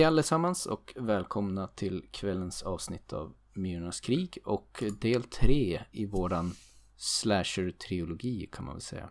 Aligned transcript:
Hej 0.00 0.06
allesammans 0.06 0.66
och 0.66 0.92
välkomna 0.96 1.66
till 1.66 2.04
kvällens 2.10 2.62
avsnitt 2.62 3.12
av 3.12 3.34
Myrornas 3.54 4.00
krig 4.00 4.38
och 4.44 4.84
del 5.00 5.22
tre 5.22 5.80
i 5.92 6.06
våran 6.06 6.52
slasher-trilogi 6.96 8.48
kan 8.52 8.64
man 8.64 8.74
väl 8.74 8.82
säga. 8.82 9.10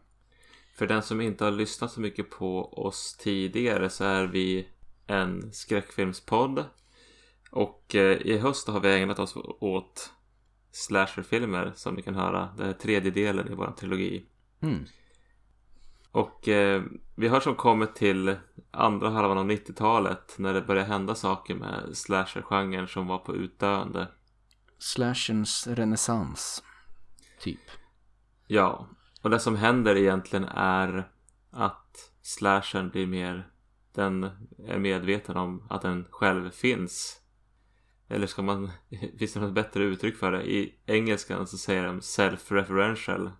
För 0.75 0.87
den 0.87 1.03
som 1.03 1.21
inte 1.21 1.43
har 1.43 1.51
lyssnat 1.51 1.91
så 1.91 2.01
mycket 2.01 2.29
på 2.29 2.73
oss 2.73 3.17
tidigare 3.19 3.89
så 3.89 4.03
är 4.03 4.25
vi 4.25 4.67
en 5.07 5.53
skräckfilmspodd. 5.53 6.65
Och 7.51 7.95
eh, 7.95 8.17
i 8.21 8.37
höst 8.37 8.67
har 8.67 8.79
vi 8.79 9.01
ägnat 9.01 9.19
oss 9.19 9.35
åt 9.59 10.11
slasherfilmer 10.71 11.71
som 11.75 11.95
ni 11.95 12.01
kan 12.01 12.15
höra. 12.15 12.49
Det 12.57 12.65
är 12.65 12.73
tredje 12.73 13.11
delen 13.11 13.51
i 13.51 13.55
vår 13.55 13.71
trilogi. 13.79 14.25
Mm. 14.61 14.85
Och 16.11 16.47
eh, 16.47 16.83
vi 17.15 17.27
har 17.27 17.39
som 17.39 17.55
kommit 17.55 17.95
till 17.95 18.35
andra 18.71 19.09
halvan 19.09 19.37
av 19.37 19.51
90-talet 19.51 20.35
när 20.37 20.53
det 20.53 20.61
började 20.61 20.87
hända 20.87 21.15
saker 21.15 21.55
med 21.55 21.97
slasher-genren 21.97 22.87
som 22.87 23.07
var 23.07 23.17
på 23.17 23.35
utdöende. 23.35 24.07
Slasherns 24.77 25.67
renässans, 25.67 26.63
typ. 27.39 27.59
Ja, 28.47 28.87
och 29.21 29.29
det 29.29 29.39
som 29.39 29.55
händer 29.55 29.95
egentligen 29.95 30.45
är 30.55 31.11
att 31.51 32.11
slashern 32.21 32.89
blir 32.89 33.07
mer 33.07 33.49
den 33.91 34.29
är 34.67 34.79
medveten 34.79 35.37
om 35.37 35.63
att 35.69 35.81
den 35.81 36.05
själv 36.09 36.49
finns. 36.49 37.21
Eller 38.07 38.27
ska 38.27 38.41
man, 38.41 38.71
finns 39.19 39.33
det 39.33 39.39
något 39.39 39.53
bättre 39.53 39.83
uttryck 39.83 40.17
för 40.17 40.31
det? 40.31 40.51
I 40.51 40.75
engelskan 40.85 41.47
så 41.47 41.57
säger 41.57 41.83
de 41.83 41.99
self-referential. 41.99 43.31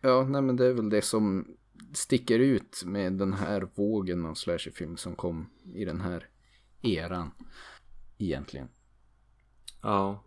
Ja, 0.00 0.26
nej 0.28 0.42
men 0.42 0.56
det 0.56 0.66
är 0.66 0.72
väl 0.72 0.90
det 0.90 1.02
som 1.02 1.46
sticker 1.92 2.38
ut 2.38 2.82
med 2.86 3.12
den 3.12 3.32
här 3.32 3.68
vågen 3.74 4.26
av 4.26 4.34
slasherfilm 4.34 4.96
som 4.96 5.16
kom 5.16 5.50
i 5.74 5.84
den 5.84 6.00
här 6.00 6.28
eran. 6.82 7.30
Egentligen. 8.18 8.68
Ja, 9.82 10.24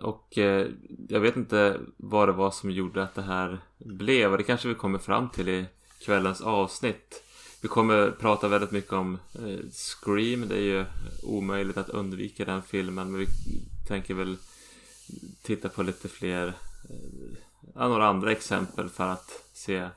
och 0.00 0.38
eh, 0.38 0.68
jag 1.08 1.20
vet 1.20 1.36
inte 1.36 1.80
vad 1.96 2.28
det 2.28 2.32
var 2.32 2.50
som 2.50 2.70
gjorde 2.70 3.02
att 3.02 3.14
det 3.14 3.22
här 3.22 3.60
blev. 3.78 4.32
Och 4.32 4.38
det 4.38 4.44
kanske 4.44 4.68
vi 4.68 4.74
kommer 4.74 4.98
fram 4.98 5.30
till 5.30 5.48
i 5.48 5.66
kvällens 6.04 6.40
avsnitt. 6.40 7.22
Vi 7.62 7.68
kommer 7.68 8.10
prata 8.10 8.48
väldigt 8.48 8.70
mycket 8.70 8.92
om 8.92 9.18
eh, 9.34 9.58
Scream. 9.72 10.48
Det 10.48 10.56
är 10.56 10.60
ju 10.60 10.84
omöjligt 11.22 11.76
att 11.76 11.88
undvika 11.88 12.44
den 12.44 12.62
filmen. 12.62 13.10
Men 13.10 13.20
vi 13.20 13.26
tänker 13.88 14.14
väl 14.14 14.36
titta 15.42 15.68
på 15.68 15.82
lite 15.82 16.08
fler, 16.08 16.46
eh, 17.74 17.88
några 17.88 18.08
andra 18.08 18.32
exempel 18.32 18.88
för 18.88 19.08
att 19.08 19.30
se 19.52 19.88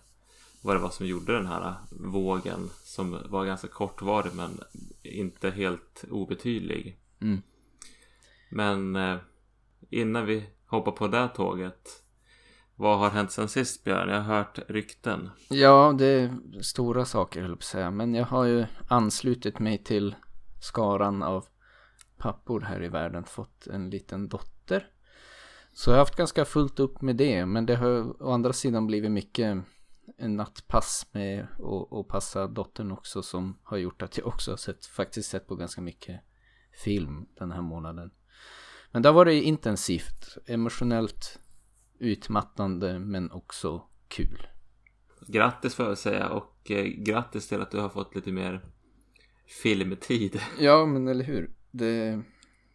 vad 0.67 0.75
det 0.75 0.79
var 0.79 0.89
som 0.89 1.05
gjorde 1.05 1.33
den 1.33 1.45
här 1.45 1.75
vågen. 1.91 2.69
Som 2.83 3.17
var 3.29 3.45
ganska 3.45 3.67
kortvarig 3.67 4.33
men 4.33 4.59
inte 5.03 5.49
helt 5.49 6.05
obetydlig. 6.11 6.99
Mm. 7.21 7.41
Men 8.49 8.95
eh, 8.95 9.17
innan 9.89 10.25
vi 10.25 10.49
hoppar 10.65 10.91
på 10.91 11.07
det 11.07 11.27
tåget. 11.27 12.03
Vad 12.75 12.99
har 12.99 13.09
hänt 13.09 13.31
sen 13.31 13.49
sist 13.49 13.83
Björn? 13.83 14.09
Jag 14.09 14.21
har 14.21 14.35
hört 14.35 14.59
rykten. 14.67 15.29
Ja, 15.49 15.95
det 15.97 16.05
är 16.05 16.37
stora 16.61 17.05
saker 17.05 17.41
höll 17.41 17.49
jag 17.49 17.59
på 17.59 17.61
att 17.61 17.65
säga. 17.65 17.91
Men 17.91 18.13
jag 18.13 18.25
har 18.25 18.45
ju 18.45 18.65
anslutit 18.87 19.59
mig 19.59 19.83
till 19.83 20.15
skaran 20.61 21.23
av 21.23 21.45
pappor 22.17 22.61
här 22.61 22.83
i 22.83 22.87
världen. 22.87 23.23
Fått 23.23 23.67
en 23.67 23.89
liten 23.89 24.27
dotter. 24.27 24.87
Så 25.73 25.89
jag 25.89 25.95
har 25.95 25.99
haft 25.99 26.15
ganska 26.15 26.45
fullt 26.45 26.79
upp 26.79 27.01
med 27.01 27.15
det. 27.15 27.45
Men 27.45 27.65
det 27.65 27.75
har 27.75 28.23
å 28.23 28.31
andra 28.31 28.53
sidan 28.53 28.87
blivit 28.87 29.11
mycket 29.11 29.63
en 30.17 30.35
nattpass 30.35 31.07
med 31.11 31.47
att 31.91 32.07
passa 32.07 32.47
dottern 32.47 32.91
också. 32.91 33.23
Som 33.23 33.59
har 33.63 33.77
gjort 33.77 34.01
att 34.01 34.17
jag 34.17 34.27
också 34.27 34.51
har 34.51 34.57
sett, 34.57 34.85
faktiskt 34.85 35.29
sett 35.29 35.47
på 35.47 35.55
ganska 35.55 35.81
mycket 35.81 36.21
film 36.83 37.25
den 37.39 37.51
här 37.51 37.61
månaden. 37.61 38.11
Men 38.91 39.01
det 39.01 39.09
har 39.09 39.13
varit 39.13 39.43
intensivt, 39.43 40.37
emotionellt 40.45 41.39
utmattande 41.99 42.99
men 42.99 43.31
också 43.31 43.83
kul. 44.07 44.47
Grattis 45.27 45.75
får 45.75 45.85
jag 45.85 45.97
säga 45.97 46.29
och 46.29 46.71
eh, 46.71 46.85
grattis 46.85 47.47
till 47.47 47.61
att 47.61 47.71
du 47.71 47.79
har 47.79 47.89
fått 47.89 48.15
lite 48.15 48.31
mer 48.31 48.65
filmtid. 49.63 50.39
Ja, 50.59 50.85
men 50.85 51.07
eller 51.07 51.23
hur. 51.23 51.51
Det, 51.71 52.21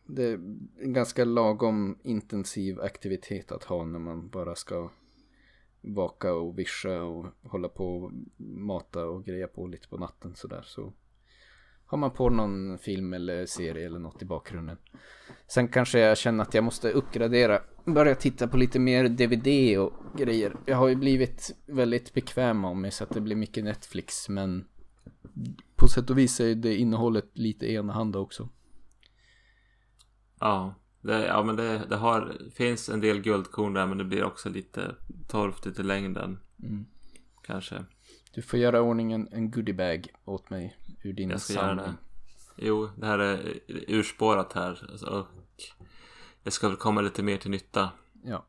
det 0.06 0.24
är 0.24 0.34
en 0.82 0.92
ganska 0.92 1.24
lagom 1.24 1.98
intensiv 2.04 2.80
aktivitet 2.80 3.52
att 3.52 3.64
ha 3.64 3.84
när 3.84 3.98
man 3.98 4.28
bara 4.28 4.54
ska 4.54 4.90
vaka 5.82 6.34
och 6.34 6.58
vischa 6.58 7.02
och 7.02 7.26
hålla 7.42 7.68
på 7.68 7.96
och 7.96 8.12
mata 8.36 9.04
och 9.04 9.24
greja 9.24 9.48
på 9.48 9.66
lite 9.66 9.88
på 9.88 9.96
natten 9.98 10.34
sådär. 10.34 10.62
Så 10.64 10.92
har 11.86 11.98
man 11.98 12.10
på 12.10 12.30
någon 12.30 12.78
film 12.78 13.12
eller 13.12 13.46
serie 13.46 13.86
eller 13.86 13.98
något 13.98 14.22
i 14.22 14.24
bakgrunden. 14.24 14.76
Sen 15.46 15.68
kanske 15.68 15.98
jag 15.98 16.18
känner 16.18 16.42
att 16.42 16.54
jag 16.54 16.64
måste 16.64 16.90
uppgradera, 16.90 17.60
börja 17.84 18.14
titta 18.14 18.48
på 18.48 18.56
lite 18.56 18.78
mer 18.78 19.08
DVD 19.08 19.78
och 19.78 19.92
grejer. 20.18 20.56
Jag 20.66 20.76
har 20.76 20.88
ju 20.88 20.94
blivit 20.94 21.56
väldigt 21.66 22.14
bekväm 22.14 22.64
av 22.64 22.76
mig 22.76 22.90
så 22.90 23.04
att 23.04 23.10
det 23.10 23.20
blir 23.20 23.36
mycket 23.36 23.64
Netflix 23.64 24.28
men 24.28 24.64
på 25.76 25.88
sätt 25.88 26.10
och 26.10 26.18
vis 26.18 26.40
är 26.40 26.54
det 26.54 26.76
innehållet 26.76 27.30
lite 27.32 27.72
enahanda 27.72 28.18
också. 28.18 28.48
Ja, 30.40 30.74
det, 31.02 31.26
ja 31.26 31.42
men 31.42 31.56
det, 31.56 31.78
det 31.88 31.96
har, 31.96 32.36
finns 32.54 32.88
en 32.88 33.00
del 33.00 33.20
guldkorn 33.20 33.74
där 33.74 33.86
men 33.86 33.98
det 33.98 34.04
blir 34.04 34.24
också 34.24 34.48
lite 34.48 34.94
torftigt 35.28 35.78
i 35.78 35.82
längden. 35.82 36.38
Mm. 36.62 36.86
Kanske. 37.42 37.84
Du 38.34 38.42
får 38.42 38.58
göra 38.58 38.80
ordningen 38.80 39.28
en 39.32 39.50
goodiebag 39.50 40.08
åt 40.24 40.50
mig 40.50 40.76
ur 41.02 41.12
din 41.12 41.38
samling. 41.38 41.94
Jo, 42.56 42.88
det 42.96 43.06
här 43.06 43.18
är 43.18 43.60
urspårat 43.88 44.52
här. 44.52 44.86
alltså, 44.90 45.06
Och 45.06 45.26
det 46.42 46.50
ska 46.50 46.68
väl 46.68 46.76
komma 46.76 47.00
lite 47.00 47.22
mer 47.22 47.36
till 47.36 47.50
nytta. 47.50 47.90
Ja. 48.24 48.46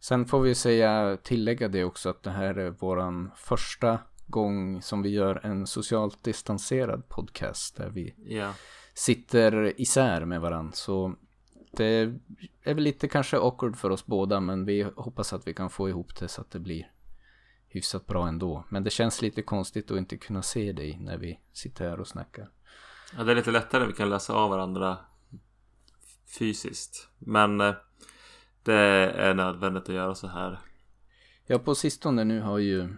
Sen 0.00 0.26
får 0.26 0.40
vi 0.40 0.54
säga, 0.54 1.16
tillägga 1.22 1.68
det 1.68 1.84
också 1.84 2.08
att 2.08 2.22
det 2.22 2.30
här 2.30 2.54
är 2.54 2.70
våran 2.70 3.30
första 3.36 3.98
gång 4.26 4.82
som 4.82 5.02
vi 5.02 5.08
gör 5.08 5.40
en 5.46 5.66
socialt 5.66 6.24
distanserad 6.24 7.08
podcast 7.08 7.76
där 7.76 7.88
vi 7.90 8.14
Ja. 8.26 8.54
sitter 8.94 9.80
isär 9.80 10.24
med 10.24 10.40
varandra. 10.40 10.72
Så 10.72 11.14
det 11.76 12.14
är 12.62 12.74
väl 12.74 12.84
lite 12.84 13.08
kanske 13.08 13.36
awkward 13.36 13.76
för 13.76 13.90
oss 13.90 14.06
båda 14.06 14.40
men 14.40 14.64
vi 14.64 14.82
hoppas 14.82 15.32
att 15.32 15.46
vi 15.46 15.54
kan 15.54 15.70
få 15.70 15.88
ihop 15.88 16.20
det 16.20 16.28
så 16.28 16.40
att 16.40 16.50
det 16.50 16.58
blir 16.58 16.90
hyfsat 17.68 18.06
bra 18.06 18.28
ändå. 18.28 18.64
Men 18.68 18.84
det 18.84 18.90
känns 18.90 19.22
lite 19.22 19.42
konstigt 19.42 19.90
att 19.90 19.98
inte 19.98 20.16
kunna 20.16 20.42
se 20.42 20.72
dig 20.72 20.98
när 21.00 21.18
vi 21.18 21.40
sitter 21.52 21.88
här 21.88 22.00
och 22.00 22.08
snackar. 22.08 22.50
ja, 23.16 23.24
det 23.24 23.32
är 23.32 23.36
lite 23.36 23.50
lättare 23.50 23.86
vi 23.86 23.92
kan 23.92 24.10
läsa 24.10 24.34
av 24.34 24.50
varandra 24.50 24.98
fysiskt. 26.38 27.08
Men 27.18 27.60
eh, 27.60 27.74
det 28.62 28.74
är 29.12 29.34
nödvändigt 29.34 29.88
att 29.88 29.94
göra 29.94 30.14
så 30.14 30.26
här. 30.26 30.60
Ja, 31.46 31.58
på 31.58 31.74
sistone 31.74 32.24
nu 32.24 32.40
har 32.40 32.58
ju 32.58 32.88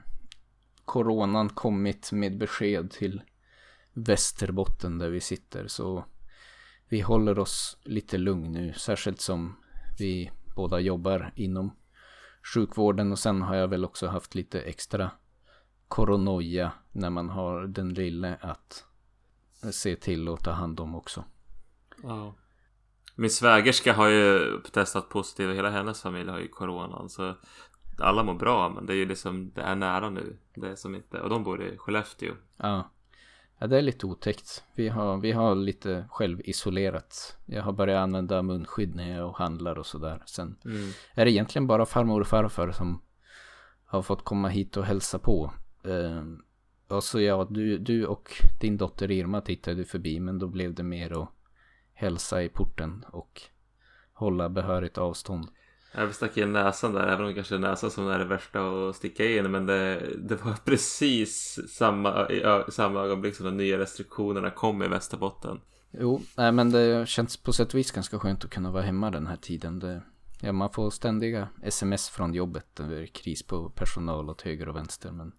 coronan 0.84 1.48
kommit 1.48 2.12
med 2.12 2.38
besked 2.38 2.90
till 2.90 3.22
Västerbotten 3.92 4.98
där 4.98 5.08
vi 5.08 5.20
sitter. 5.20 5.66
Så 5.66 6.04
vi 6.94 7.00
håller 7.00 7.38
oss 7.38 7.76
lite 7.82 8.18
lugn 8.18 8.52
nu, 8.52 8.72
särskilt 8.72 9.20
som 9.20 9.56
vi 9.98 10.30
båda 10.56 10.80
jobbar 10.80 11.32
inom 11.34 11.76
sjukvården 12.54 13.12
och 13.12 13.18
sen 13.18 13.42
har 13.42 13.56
jag 13.56 13.68
väl 13.68 13.84
också 13.84 14.06
haft 14.06 14.34
lite 14.34 14.60
extra 14.60 15.10
koronoja 15.88 16.72
när 16.92 17.10
man 17.10 17.28
har 17.28 17.66
den 17.66 17.94
lille 17.94 18.38
att 18.40 18.84
se 19.72 19.96
till 19.96 20.28
och 20.28 20.40
ta 20.40 20.50
hand 20.50 20.80
om 20.80 20.94
också. 20.94 21.24
Ja. 22.02 22.34
Min 23.14 23.30
svägerska 23.30 23.92
har 23.92 24.08
ju 24.08 24.60
testat 24.72 25.08
positivt. 25.08 25.56
Hela 25.56 25.70
hennes 25.70 26.02
familj 26.02 26.30
har 26.30 26.38
ju 26.38 26.48
coronan. 26.48 27.08
Så 27.08 27.34
alla 27.98 28.22
mår 28.22 28.34
bra. 28.34 28.68
Men 28.68 28.86
det 28.86 28.92
är 28.92 28.96
ju 28.96 29.06
liksom, 29.06 29.52
det 29.54 29.62
är 29.62 29.74
nära 29.74 30.10
nu. 30.10 30.38
Det 30.54 30.68
är 30.68 30.76
som 30.76 30.94
inte, 30.94 31.20
och 31.20 31.30
de 31.30 31.44
bor 31.44 31.62
i 31.62 31.78
Skellefteå. 31.78 32.34
Ja. 32.56 32.90
Ja, 33.58 33.66
det 33.66 33.78
är 33.78 33.82
lite 33.82 34.06
otäckt. 34.06 34.64
Vi 34.74 34.88
har, 34.88 35.16
vi 35.16 35.32
har 35.32 35.54
lite 35.54 36.04
självisolerat. 36.10 37.36
Jag 37.46 37.62
har 37.62 37.72
börjat 37.72 37.98
använda 38.02 38.42
munskydd 38.42 38.94
när 38.94 39.18
jag 39.18 39.32
handlar 39.32 39.78
och 39.78 39.86
sådär. 39.86 40.22
Sen 40.26 40.56
Mm. 40.64 40.88
är 41.14 41.24
det 41.24 41.30
egentligen 41.30 41.66
bara 41.66 41.86
farmor 41.86 42.20
och 42.20 42.26
farfar 42.26 42.72
som 42.72 43.02
har 43.84 44.02
fått 44.02 44.24
komma 44.24 44.48
hit 44.48 44.76
och 44.76 44.84
hälsa 44.84 45.18
på. 45.18 45.52
Ehm, 45.84 46.42
och 46.88 47.04
så 47.04 47.20
ja, 47.20 47.46
du, 47.50 47.78
du 47.78 48.06
och 48.06 48.28
din 48.60 48.76
dotter 48.76 49.10
Irma 49.10 49.40
tittade 49.40 49.84
förbi 49.84 50.20
men 50.20 50.38
då 50.38 50.46
blev 50.46 50.74
det 50.74 50.82
mer 50.82 51.22
att 51.22 51.28
hälsa 51.94 52.42
i 52.42 52.48
porten 52.48 53.04
och 53.08 53.40
hålla 54.12 54.48
behörigt 54.48 54.98
avstånd. 54.98 55.48
Jag 55.96 56.14
stack 56.14 56.36
in 56.36 56.52
näsan 56.52 56.92
där, 56.92 57.06
även 57.06 57.20
om 57.20 57.26
det 57.26 57.34
kanske 57.34 57.54
är 57.54 57.58
näsan 57.58 57.90
som 57.90 58.08
är 58.08 58.18
det 58.18 58.24
värsta 58.24 58.88
att 58.88 58.96
sticka 58.96 59.30
in. 59.30 59.50
Men 59.50 59.66
det, 59.66 60.02
det 60.18 60.44
var 60.44 60.52
precis 60.64 61.58
samma, 61.68 62.28
i 62.28 62.42
ö, 62.42 62.64
samma 62.68 63.00
ögonblick 63.00 63.36
som 63.36 63.46
de 63.46 63.56
nya 63.56 63.78
restriktionerna 63.78 64.50
kom 64.50 64.82
i 64.82 64.88
Västerbotten. 64.88 65.60
Jo, 65.90 66.20
nej 66.36 66.52
men 66.52 66.70
det 66.70 67.08
känns 67.08 67.36
på 67.36 67.52
sätt 67.52 67.68
och 67.68 67.78
vis 67.78 67.90
ganska 67.90 68.18
skönt 68.18 68.44
att 68.44 68.50
kunna 68.50 68.70
vara 68.70 68.82
hemma 68.82 69.10
den 69.10 69.26
här 69.26 69.36
tiden. 69.36 69.78
Det, 69.78 70.02
ja, 70.40 70.52
man 70.52 70.70
får 70.70 70.90
ständiga 70.90 71.48
sms 71.62 72.08
från 72.08 72.34
jobbet. 72.34 72.66
Det 72.76 72.82
är 72.82 73.06
kris 73.06 73.42
på 73.42 73.70
personal 73.70 74.30
åt 74.30 74.42
höger 74.42 74.68
och 74.68 74.76
vänster. 74.76 75.12
Men 75.12 75.32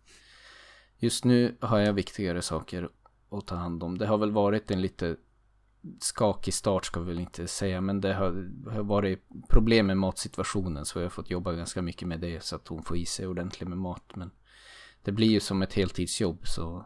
just 0.98 1.26
nu 1.26 1.58
har 1.62 1.80
jag 1.80 1.94
viktigare 1.94 2.42
saker 2.42 2.90
att 3.32 3.48
ta 3.48 3.56
hand 3.56 3.84
om. 3.84 3.98
Det 3.98 4.08
har 4.08 4.18
väl 4.18 4.32
varit 4.32 4.72
en 4.72 4.82
lite 4.82 5.16
skakig 6.00 6.54
start 6.54 6.86
ska 6.86 7.00
vi 7.00 7.06
väl 7.06 7.20
inte 7.20 7.48
säga. 7.48 7.82
Men 7.82 8.02
det 8.02 8.14
har, 8.14 8.52
har 8.72 8.84
varit 8.84 9.26
problem 9.50 9.88
med 9.88 9.98
matsituationen. 9.98 10.86
Så 10.86 11.00
jag 11.00 11.06
har 11.06 11.10
fått 11.10 11.30
jobba 11.30 11.54
ganska 11.54 11.82
mycket 11.82 12.08
med 12.08 12.20
det. 12.20 12.44
Så 12.44 12.56
att 12.56 12.68
hon 12.68 12.84
får 12.84 12.98
i 12.98 13.06
sig 13.06 13.28
ordentligt 13.28 13.70
med 13.70 13.78
mat. 13.78 14.16
Men 14.16 14.32
det 15.04 15.12
blir 15.12 15.28
ju 15.28 15.40
som 15.40 15.62
ett 15.62 15.74
heltidsjobb. 15.74 16.48
Så 16.48 16.86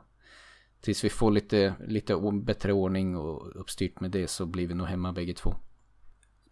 tills 0.82 1.04
vi 1.04 1.10
får 1.10 1.32
lite, 1.32 1.76
lite 1.88 2.16
bättre 2.44 2.74
ordning 2.74 3.18
och 3.18 3.62
uppstyrt 3.62 4.00
med 4.00 4.12
det 4.12 4.28
så 4.28 4.46
blir 4.46 4.68
vi 4.68 4.74
nog 4.74 4.88
hemma 4.88 5.14
bägge 5.14 5.34
två. 5.34 5.56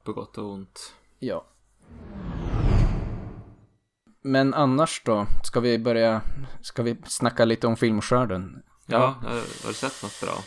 På 0.03 0.13
gott 0.13 0.38
och 0.38 0.51
ont. 0.51 0.94
Ja. 1.19 1.47
Men 4.21 4.53
annars 4.53 5.01
då? 5.05 5.27
Ska 5.44 5.59
vi 5.59 5.79
börja, 5.79 6.21
ska 6.61 6.83
vi 6.83 6.97
snacka 7.05 7.45
lite 7.45 7.67
om 7.67 7.77
filmskörden? 7.77 8.63
Ja, 8.85 9.19
ja. 9.23 9.29
har 9.29 9.67
du 9.67 9.73
sett 9.73 10.03
något 10.03 10.21
bra? 10.21 10.44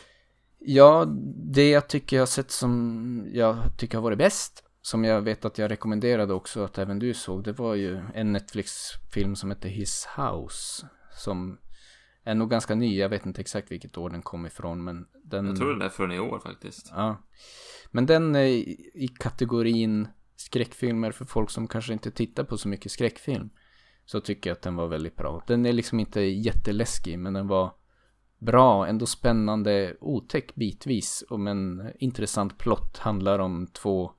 Ja, 0.61 1.05
det 1.53 1.71
jag 1.71 1.89
tycker 1.89 2.17
jag 2.17 2.21
har 2.21 2.27
sett 2.27 2.51
som 2.51 3.31
jag 3.33 3.57
tycker 3.79 3.99
har 3.99 4.03
varit 4.03 4.19
bäst, 4.19 4.65
som 4.83 5.05
jag 5.05 5.23
vet 5.23 5.45
att 5.45 5.59
jag 5.59 5.71
rekommenderade 5.71 6.35
också 6.35 6.65
att 6.65 6.79
även 6.79 6.99
du 6.99 7.15
såg, 7.15 7.45
det 7.45 7.53
var 7.53 7.75
ju 7.75 8.01
en 8.15 8.33
Netflix-film 8.33 9.37
som 9.37 9.51
heter 9.51 9.69
His 9.69 10.09
House. 10.17 10.87
Som 11.17 11.59
är 12.25 12.35
nog 12.35 12.51
ganska 12.51 12.75
ny, 12.75 12.99
jag 12.99 13.09
vet 13.09 13.27
inte 13.27 13.41
exakt 13.41 13.71
vilket 13.71 13.99
år 13.99 14.11
den 14.11 14.23
kom 14.23 14.47
ifrån, 14.47 14.85
men 14.85 15.07
den... 15.25 15.47
Jag 15.47 15.57
tror 15.57 15.73
den 15.73 15.83
är 15.83 15.89
från 15.89 16.12
i 16.12 16.19
år 16.19 16.39
faktiskt. 16.39 16.89
Ja. 16.91 17.23
Men 17.91 18.07
den 18.07 18.37
är 18.37 18.47
i 18.47 19.09
kategorin 19.19 20.09
skräckfilmer 20.37 21.12
för 21.12 21.25
folk 21.25 21.51
som 21.51 21.69
kanske 21.69 21.93
inte 21.93 22.11
tittar 22.11 22.45
på 22.45 22.59
så 22.59 22.69
mycket 22.69 22.93
skräckfilm. 22.93 23.51
Så 24.05 24.21
tycker 24.21 24.51
jag 24.51 24.55
att 24.55 24.62
den 24.62 24.77
var 24.77 24.89
väldigt 24.89 25.17
bra. 25.17 25.45
Den 25.47 25.67
är 25.67 25.73
liksom 25.73 26.01
inte 26.01 26.21
jätteläskig, 26.21 27.19
men 27.19 27.33
den 27.33 27.49
var 27.49 27.73
bra, 28.40 28.87
ändå 28.87 29.06
spännande, 29.06 29.96
otäck 30.00 30.54
bitvis. 30.54 31.25
Om 31.28 31.46
en 31.46 31.92
intressant 31.98 32.58
plott 32.58 32.98
handlar 32.98 33.38
om 33.38 33.66
två 33.66 34.12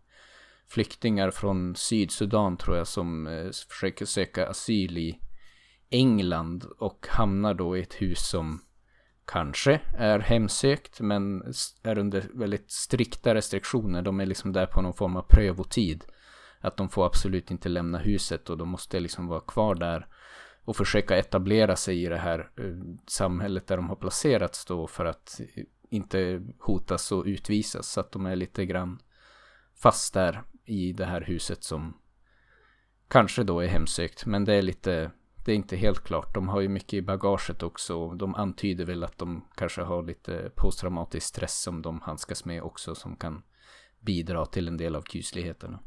flyktingar 0.67 1.31
från 1.31 1.75
Sydsudan 1.75 2.57
tror 2.57 2.77
jag 2.77 2.87
som 2.87 3.27
eh, 3.27 3.49
försöker 3.69 4.05
söka 4.05 4.47
asyl 4.47 4.97
i 4.97 5.19
England 5.89 6.65
och 6.77 7.07
hamnar 7.09 7.53
då 7.53 7.77
i 7.77 7.81
ett 7.81 7.93
hus 7.93 8.29
som 8.29 8.61
kanske 9.25 9.81
är 9.97 10.19
hemsökt 10.19 10.99
men 10.99 11.43
är 11.83 11.97
under 11.97 12.29
väldigt 12.33 12.71
strikta 12.71 13.35
restriktioner. 13.35 14.01
De 14.01 14.19
är 14.19 14.25
liksom 14.25 14.53
där 14.53 14.65
på 14.65 14.81
någon 14.81 14.93
form 14.93 15.15
av 15.15 15.21
prövotid. 15.21 16.03
Att 16.59 16.77
de 16.77 16.89
får 16.89 17.05
absolut 17.05 17.51
inte 17.51 17.69
lämna 17.69 17.97
huset 17.97 18.49
och 18.49 18.57
de 18.57 18.69
måste 18.69 18.99
liksom 18.99 19.27
vara 19.27 19.41
kvar 19.41 19.75
där 19.75 20.07
och 20.65 20.77
försöka 20.77 21.17
etablera 21.17 21.75
sig 21.75 22.03
i 22.03 22.09
det 22.09 22.17
här 22.17 22.39
eh, 22.39 22.95
samhället 23.07 23.67
där 23.67 23.77
de 23.77 23.89
har 23.89 23.95
placerats 23.95 24.65
då 24.65 24.87
för 24.87 25.05
att 25.05 25.41
eh, 25.55 25.63
inte 25.89 26.41
hotas 26.59 27.11
och 27.11 27.23
utvisas. 27.25 27.87
Så 27.87 27.99
att 27.99 28.11
de 28.11 28.25
är 28.25 28.35
lite 28.35 28.65
grann 28.65 28.99
fast 29.75 30.13
där 30.13 30.43
i 30.65 30.93
det 30.93 31.05
här 31.05 31.21
huset 31.21 31.63
som 31.63 31.97
kanske 33.07 33.43
då 33.43 33.59
är 33.59 33.67
hemsökt. 33.67 34.25
Men 34.25 34.45
det 34.45 34.53
är 34.53 34.61
lite, 34.61 35.11
det 35.45 35.51
är 35.51 35.55
inte 35.55 35.75
helt 35.75 36.03
klart. 36.03 36.33
De 36.33 36.49
har 36.49 36.61
ju 36.61 36.69
mycket 36.69 36.93
i 36.93 37.01
bagaget 37.01 37.63
också. 37.63 38.13
De 38.13 38.35
antyder 38.35 38.85
väl 38.85 39.03
att 39.03 39.17
de 39.17 39.47
kanske 39.55 39.81
har 39.81 40.03
lite 40.03 40.51
posttraumatisk 40.55 41.27
stress 41.27 41.61
som 41.61 41.81
de 41.81 42.01
handskas 42.01 42.45
med 42.45 42.63
också 42.63 42.95
som 42.95 43.15
kan 43.15 43.43
bidra 43.99 44.45
till 44.45 44.67
en 44.67 44.77
del 44.77 44.95
av 44.95 45.01
kusligheterna. 45.01 45.79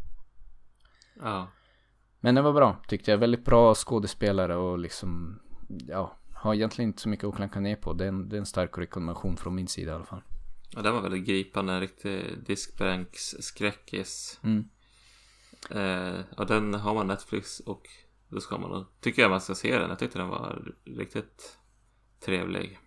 Ja. 1.20 1.48
Men 2.24 2.34
det 2.34 2.42
var 2.42 2.52
bra 2.52 2.76
tyckte 2.88 3.10
jag. 3.10 3.18
Väldigt 3.18 3.44
bra 3.44 3.74
skådespelare 3.74 4.56
och 4.56 4.78
liksom, 4.78 5.40
ja, 5.88 6.16
har 6.32 6.54
egentligen 6.54 6.88
inte 6.88 7.02
så 7.02 7.08
mycket 7.08 7.24
att 7.24 7.36
klanka 7.36 7.60
ner 7.60 7.76
på. 7.76 7.92
Det 7.92 8.04
är 8.04 8.08
en, 8.08 8.28
det 8.28 8.36
är 8.36 8.38
en 8.38 8.46
stark 8.46 8.78
rekommendation 8.78 9.36
från 9.36 9.54
min 9.54 9.68
sida 9.68 9.92
i 9.92 9.94
alla 9.94 10.04
fall. 10.04 10.22
Ja, 10.70 10.82
den 10.82 10.94
var 10.94 11.00
väldigt 11.02 11.26
gripande. 11.26 11.72
En 11.72 11.80
riktig 11.80 12.38
diskbänksskräckis. 12.46 14.40
Mm. 14.42 14.68
Eh, 15.70 16.20
ja, 16.36 16.44
den 16.44 16.74
har 16.74 16.94
man 16.94 17.06
Netflix 17.06 17.60
och 17.60 17.88
då 18.28 18.40
ska 18.40 18.58
man 18.58 18.86
tycker 19.00 19.22
jag 19.22 19.30
man 19.30 19.40
ska 19.40 19.54
se 19.54 19.78
den. 19.78 19.88
Jag 19.88 19.98
tyckte 19.98 20.18
den 20.18 20.28
var 20.28 20.72
riktigt 20.84 21.58
trevlig. 22.24 22.78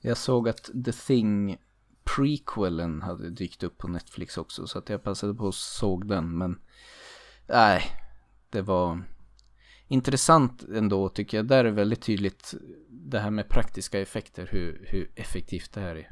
Jag 0.00 0.16
såg 0.16 0.48
att 0.48 0.70
The 0.84 0.92
Thing 0.92 1.58
prequelen 2.04 3.02
hade 3.02 3.30
dykt 3.30 3.62
upp 3.62 3.78
på 3.78 3.88
Netflix 3.88 4.38
också. 4.38 4.66
Så 4.66 4.78
att 4.78 4.88
jag 4.88 5.02
passade 5.02 5.34
på 5.34 5.44
och 5.44 5.54
såg 5.54 6.08
den. 6.08 6.38
Men 6.38 6.60
nej, 7.46 7.82
det 8.56 8.62
var 8.62 9.02
intressant 9.88 10.62
ändå 10.62 11.08
tycker 11.08 11.36
jag. 11.36 11.46
Där 11.46 11.64
är 11.64 11.70
väldigt 11.70 12.02
tydligt 12.02 12.54
det 12.88 13.18
här 13.18 13.30
med 13.30 13.48
praktiska 13.48 14.00
effekter, 14.00 14.48
hur, 14.52 14.86
hur 14.88 15.10
effektivt 15.14 15.72
det 15.72 15.80
här 15.80 15.96
är. 15.96 16.10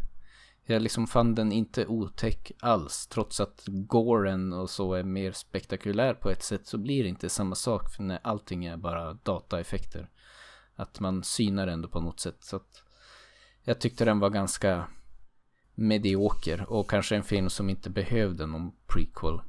Jag 0.67 0.83
liksom 0.83 1.07
fann 1.07 1.35
den 1.35 1.53
inte 1.53 1.87
otäck 1.87 2.53
alls. 2.61 3.07
Trots 3.07 3.41
att 3.41 3.65
gåren 3.67 4.53
och 4.53 4.71
så 4.71 4.95
är 4.95 5.03
mer 5.03 5.33
spektakulär 5.33 6.15
på 6.15 6.31
ett 6.31 6.43
sätt 6.43 6.67
så 6.67 6.79
blir 6.79 7.03
det 7.03 7.09
inte 7.09 7.29
samma 7.29 7.55
sak. 7.55 7.91
För 7.91 8.03
när 8.03 8.19
allting 8.23 8.65
är 8.65 8.77
bara 8.77 9.13
dataeffekter. 9.13 10.11
Att 10.75 11.01
man 11.01 11.23
synar 11.23 11.67
ändå 11.67 11.89
på 11.89 12.01
något 12.01 12.21
sätt. 12.21 12.37
Så 12.41 12.57
att 12.57 12.83
jag 13.63 13.81
tyckte 13.81 14.05
den 14.05 14.19
var 14.21 14.31
ganska 14.31 14.89
medioker. 15.75 16.71
Och 16.71 16.91
kanske 16.91 17.17
en 17.17 17.25
film 17.25 17.51
som 17.51 17.71
inte 17.71 17.91
behövde 17.91 18.47
någon 18.47 18.73
prequel. 18.87 19.41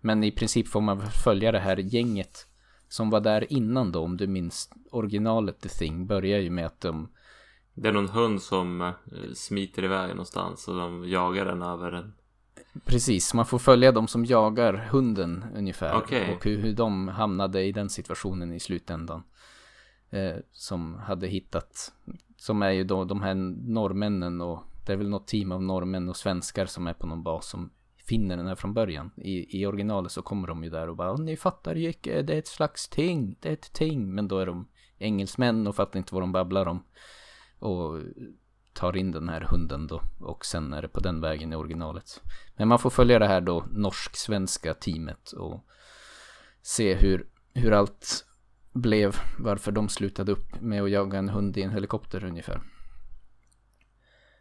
Men 0.00 0.24
i 0.24 0.30
princip 0.30 0.68
får 0.68 0.80
man 0.80 1.10
följa 1.24 1.52
det 1.52 1.58
här 1.58 1.76
gänget 1.76 2.46
som 2.88 3.10
var 3.10 3.20
där 3.20 3.52
innan 3.52 3.92
då, 3.92 4.00
om 4.00 4.16
du 4.16 4.26
minns 4.26 4.70
originalet 4.90 5.60
The 5.60 5.68
Thing, 5.68 6.06
börjar 6.06 6.38
ju 6.38 6.50
med 6.50 6.66
att 6.66 6.80
de... 6.80 7.08
Det 7.74 7.88
är 7.88 7.92
någon 7.92 8.08
hund 8.08 8.42
som 8.42 8.80
eh, 8.80 8.92
smiter 9.34 9.84
iväg 9.84 10.08
någonstans 10.08 10.68
och 10.68 10.76
de 10.76 11.08
jagar 11.08 11.44
den 11.44 11.62
över 11.62 11.92
en... 11.92 12.14
Precis, 12.84 13.34
man 13.34 13.46
får 13.46 13.58
följa 13.58 13.92
de 13.92 14.08
som 14.08 14.24
jagar 14.24 14.88
hunden 14.90 15.44
ungefär. 15.56 15.96
Okay. 15.96 16.34
Och 16.34 16.44
hur, 16.44 16.58
hur 16.58 16.72
de 16.72 17.08
hamnade 17.08 17.62
i 17.62 17.72
den 17.72 17.88
situationen 17.88 18.52
i 18.52 18.60
slutändan. 18.60 19.22
Eh, 20.10 20.36
som 20.52 20.94
hade 20.94 21.26
hittat, 21.26 21.92
som 22.36 22.62
är 22.62 22.70
ju 22.70 22.84
då 22.84 23.04
de 23.04 23.22
här 23.22 23.34
norrmännen 23.68 24.40
och 24.40 24.62
det 24.86 24.92
är 24.92 24.96
väl 24.96 25.08
något 25.08 25.26
team 25.26 25.52
av 25.52 25.62
norrmän 25.62 26.08
och 26.08 26.16
svenskar 26.16 26.66
som 26.66 26.86
är 26.86 26.94
på 26.94 27.06
någon 27.06 27.22
bas 27.22 27.48
som 27.48 27.70
finner 28.08 28.36
den 28.36 28.46
här 28.46 28.54
från 28.54 28.74
början. 28.74 29.10
I, 29.16 29.60
I 29.60 29.66
originalet 29.66 30.12
så 30.12 30.22
kommer 30.22 30.48
de 30.48 30.64
ju 30.64 30.70
där 30.70 30.88
och 30.88 30.96
bara 30.96 31.16
Ni 31.16 31.36
fattar 31.36 31.74
ju 31.74 31.88
inte, 31.88 32.22
det 32.22 32.34
är 32.34 32.38
ett 32.38 32.46
slags 32.46 32.88
ting, 32.88 33.36
det 33.40 33.48
är 33.48 33.52
ett 33.52 33.72
ting. 33.72 34.14
Men 34.14 34.28
då 34.28 34.38
är 34.38 34.46
de 34.46 34.68
engelsmän 34.98 35.66
och 35.66 35.76
fattar 35.76 35.98
inte 35.98 36.14
vad 36.14 36.22
de 36.22 36.32
babblar 36.32 36.66
om. 36.66 36.84
Och 37.58 38.00
tar 38.72 38.96
in 38.96 39.10
den 39.10 39.28
här 39.28 39.40
hunden 39.40 39.86
då. 39.86 40.02
Och 40.20 40.44
sen 40.44 40.72
är 40.72 40.82
det 40.82 40.88
på 40.88 41.00
den 41.00 41.20
vägen 41.20 41.52
i 41.52 41.56
originalet. 41.56 42.22
Men 42.56 42.68
man 42.68 42.78
får 42.78 42.90
följa 42.90 43.18
det 43.18 43.26
här 43.26 43.40
då 43.40 43.64
norsk-svenska 43.70 44.74
teamet 44.74 45.32
och 45.32 45.66
se 46.62 46.94
hur, 46.94 47.28
hur 47.54 47.72
allt 47.72 48.26
blev. 48.72 49.16
Varför 49.38 49.72
de 49.72 49.88
slutade 49.88 50.32
upp 50.32 50.60
med 50.60 50.82
att 50.82 50.90
jaga 50.90 51.18
en 51.18 51.28
hund 51.28 51.56
i 51.56 51.62
en 51.62 51.70
helikopter 51.70 52.24
ungefär. 52.24 52.62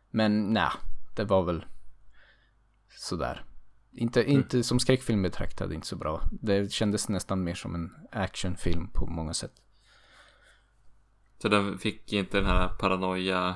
Men 0.10 0.54
nej, 0.54 0.70
det 1.16 1.24
var 1.24 1.44
väl 1.44 1.66
sådär. 2.90 3.47
Inte, 3.98 4.24
mm. 4.24 4.36
inte 4.36 4.64
som 4.64 4.80
skräckfilm 4.80 5.22
betraktad, 5.22 5.74
inte 5.74 5.88
så 5.88 5.96
bra. 5.96 6.22
Det 6.32 6.72
kändes 6.72 7.10
nästan 7.10 7.44
mer 7.44 7.56
som 7.56 7.76
en 7.76 7.92
actionfilm 8.12 8.90
på 8.94 9.06
många 9.06 9.34
sätt. 9.34 9.54
Så 11.42 11.50
den 11.50 11.78
fick 11.78 12.14
inte 12.14 12.38
den 12.38 12.46
här 12.46 12.68
paranoia 12.68 13.56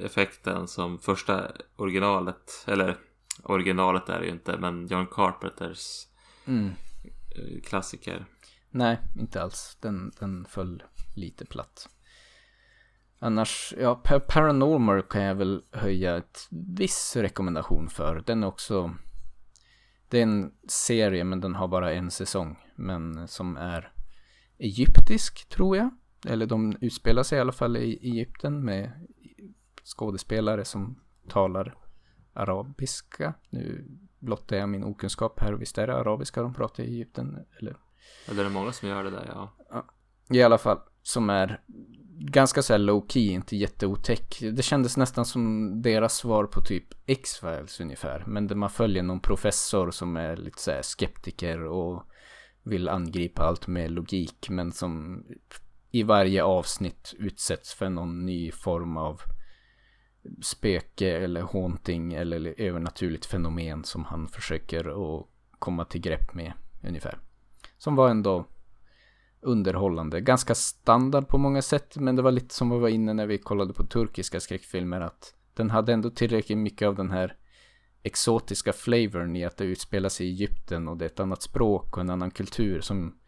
effekten 0.00 0.68
som 0.68 0.98
första 0.98 1.52
originalet, 1.76 2.64
eller 2.66 2.98
originalet 3.42 4.08
är 4.08 4.20
det 4.20 4.26
ju 4.26 4.32
inte, 4.32 4.56
men 4.56 4.86
John 4.86 5.06
Carpenters 5.06 6.06
mm. 6.46 6.70
Eh, 7.36 7.62
klassiker. 7.62 8.26
Nej, 8.70 8.98
inte 9.18 9.42
alls. 9.42 9.78
Den, 9.80 10.12
den 10.20 10.44
föll 10.44 10.82
lite 11.16 11.46
platt. 11.46 11.88
Annars, 13.18 13.74
ja, 13.78 13.94
Paranormal 14.28 15.02
kan 15.02 15.22
jag 15.22 15.34
väl 15.34 15.62
höja 15.72 16.16
ett 16.16 16.48
viss 16.50 17.16
rekommendation 17.16 17.88
för. 17.88 18.22
Den 18.26 18.42
är 18.42 18.46
också 18.46 18.94
det 20.14 20.20
är 20.20 20.22
en 20.22 20.52
serie 20.68 21.24
men 21.24 21.40
den 21.40 21.54
har 21.54 21.68
bara 21.68 21.92
en 21.92 22.10
säsong. 22.10 22.58
Men 22.74 23.28
som 23.28 23.56
är 23.56 23.92
egyptisk 24.58 25.48
tror 25.48 25.76
jag. 25.76 25.90
Eller 26.26 26.46
de 26.46 26.76
utspelar 26.80 27.22
sig 27.22 27.38
i 27.38 27.40
alla 27.40 27.52
fall 27.52 27.76
i 27.76 27.98
Egypten 28.02 28.64
med 28.64 29.06
skådespelare 29.84 30.64
som 30.64 31.00
talar 31.28 31.76
arabiska. 32.32 33.34
Nu 33.50 33.84
blottar 34.18 34.56
jag 34.56 34.68
min 34.68 34.84
okunskap 34.84 35.40
här. 35.40 35.52
Visst 35.52 35.78
är 35.78 35.86
det 35.86 35.96
arabiska 35.96 36.42
de 36.42 36.54
pratar 36.54 36.82
i 36.82 36.86
Egypten? 36.86 37.46
Eller? 37.58 37.76
Är 38.28 38.34
det 38.34 38.50
många 38.50 38.72
som 38.72 38.88
gör 38.88 39.04
det 39.04 39.10
där, 39.10 39.30
ja. 39.34 39.52
ja. 39.70 39.84
I 40.30 40.42
alla 40.42 40.58
fall, 40.58 40.78
som 41.06 41.30
är 41.30 41.60
ganska 42.18 42.62
såhär 42.62 42.78
low 42.78 43.06
key, 43.08 43.32
inte 43.32 43.56
jätteotäck. 43.56 44.38
Det 44.40 44.62
kändes 44.62 44.96
nästan 44.96 45.24
som 45.24 45.72
deras 45.82 46.16
svar 46.16 46.44
på 46.44 46.60
typ 46.60 46.84
X-Files 47.06 47.80
ungefär. 47.80 48.24
Men 48.26 48.46
där 48.46 48.56
man 48.56 48.70
följer 48.70 49.02
någon 49.02 49.20
professor 49.20 49.90
som 49.90 50.16
är 50.16 50.36
lite 50.36 50.60
såhär 50.60 50.82
skeptiker 50.82 51.64
och 51.64 52.02
vill 52.62 52.88
angripa 52.88 53.42
allt 53.42 53.66
med 53.66 53.90
logik. 53.90 54.48
Men 54.50 54.72
som 54.72 55.24
i 55.90 56.02
varje 56.02 56.44
avsnitt 56.44 57.14
utsätts 57.18 57.74
för 57.74 57.90
någon 57.90 58.26
ny 58.26 58.52
form 58.52 58.96
av 58.96 59.20
spöke 60.42 61.16
eller 61.18 61.42
haunting 61.42 62.14
eller 62.14 62.54
övernaturligt 62.60 63.26
fenomen 63.26 63.84
som 63.84 64.04
han 64.04 64.28
försöker 64.28 64.84
att 65.18 65.26
komma 65.58 65.84
till 65.84 66.00
grepp 66.00 66.34
med 66.34 66.52
ungefär. 66.82 67.18
Som 67.78 67.96
var 67.96 68.08
ändå 68.08 68.46
underhållande. 69.44 70.20
Ganska 70.20 70.54
standard 70.54 71.28
på 71.28 71.38
många 71.38 71.62
sätt 71.62 71.96
men 71.96 72.16
det 72.16 72.22
var 72.22 72.32
lite 72.32 72.54
som 72.54 72.70
vi 72.70 72.78
var 72.78 72.88
inne 72.88 73.12
när 73.12 73.26
vi 73.26 73.38
kollade 73.38 73.72
på 73.72 73.86
turkiska 73.86 74.40
skräckfilmer 74.40 75.00
att 75.00 75.34
den 75.54 75.70
hade 75.70 75.92
ändå 75.92 76.10
tillräckligt 76.10 76.58
mycket 76.58 76.88
av 76.88 76.94
den 76.94 77.10
här 77.10 77.36
exotiska 78.02 78.72
flavorn 78.72 79.36
i 79.36 79.44
att 79.44 79.56
det 79.56 79.64
utspelar 79.64 80.08
sig 80.08 80.26
i 80.26 80.30
Egypten 80.30 80.88
och 80.88 80.96
det 80.96 81.04
är 81.04 81.06
ett 81.06 81.20
annat 81.20 81.42
språk 81.42 81.96
och 81.96 82.00
en 82.00 82.10
annan 82.10 82.30
kultur 82.30 82.80
som 82.80 83.18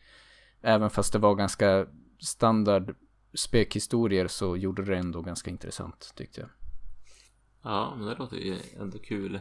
även 0.60 0.90
fast 0.90 1.12
det 1.12 1.18
var 1.18 1.34
ganska 1.34 1.86
standard 2.18 2.94
spökhistorier 3.34 4.26
så 4.28 4.56
gjorde 4.56 4.84
det 4.84 4.96
ändå 4.96 5.22
ganska 5.22 5.50
intressant 5.50 6.12
tyckte 6.16 6.40
jag. 6.40 6.50
Ja, 7.62 7.94
men 7.98 8.06
det 8.06 8.14
låter 8.14 8.36
ju 8.36 8.56
ändå 8.80 8.98
kul. 8.98 9.40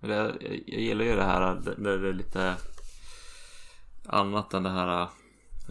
Jag, 0.00 0.42
jag 0.66 0.80
gillar 0.80 1.04
ju 1.04 1.16
det 1.16 1.24
här 1.24 1.74
när 1.78 1.98
det 1.98 2.08
är 2.08 2.12
lite 2.12 2.54
annat 4.06 4.54
än 4.54 4.62
det 4.62 4.70
här 4.70 5.08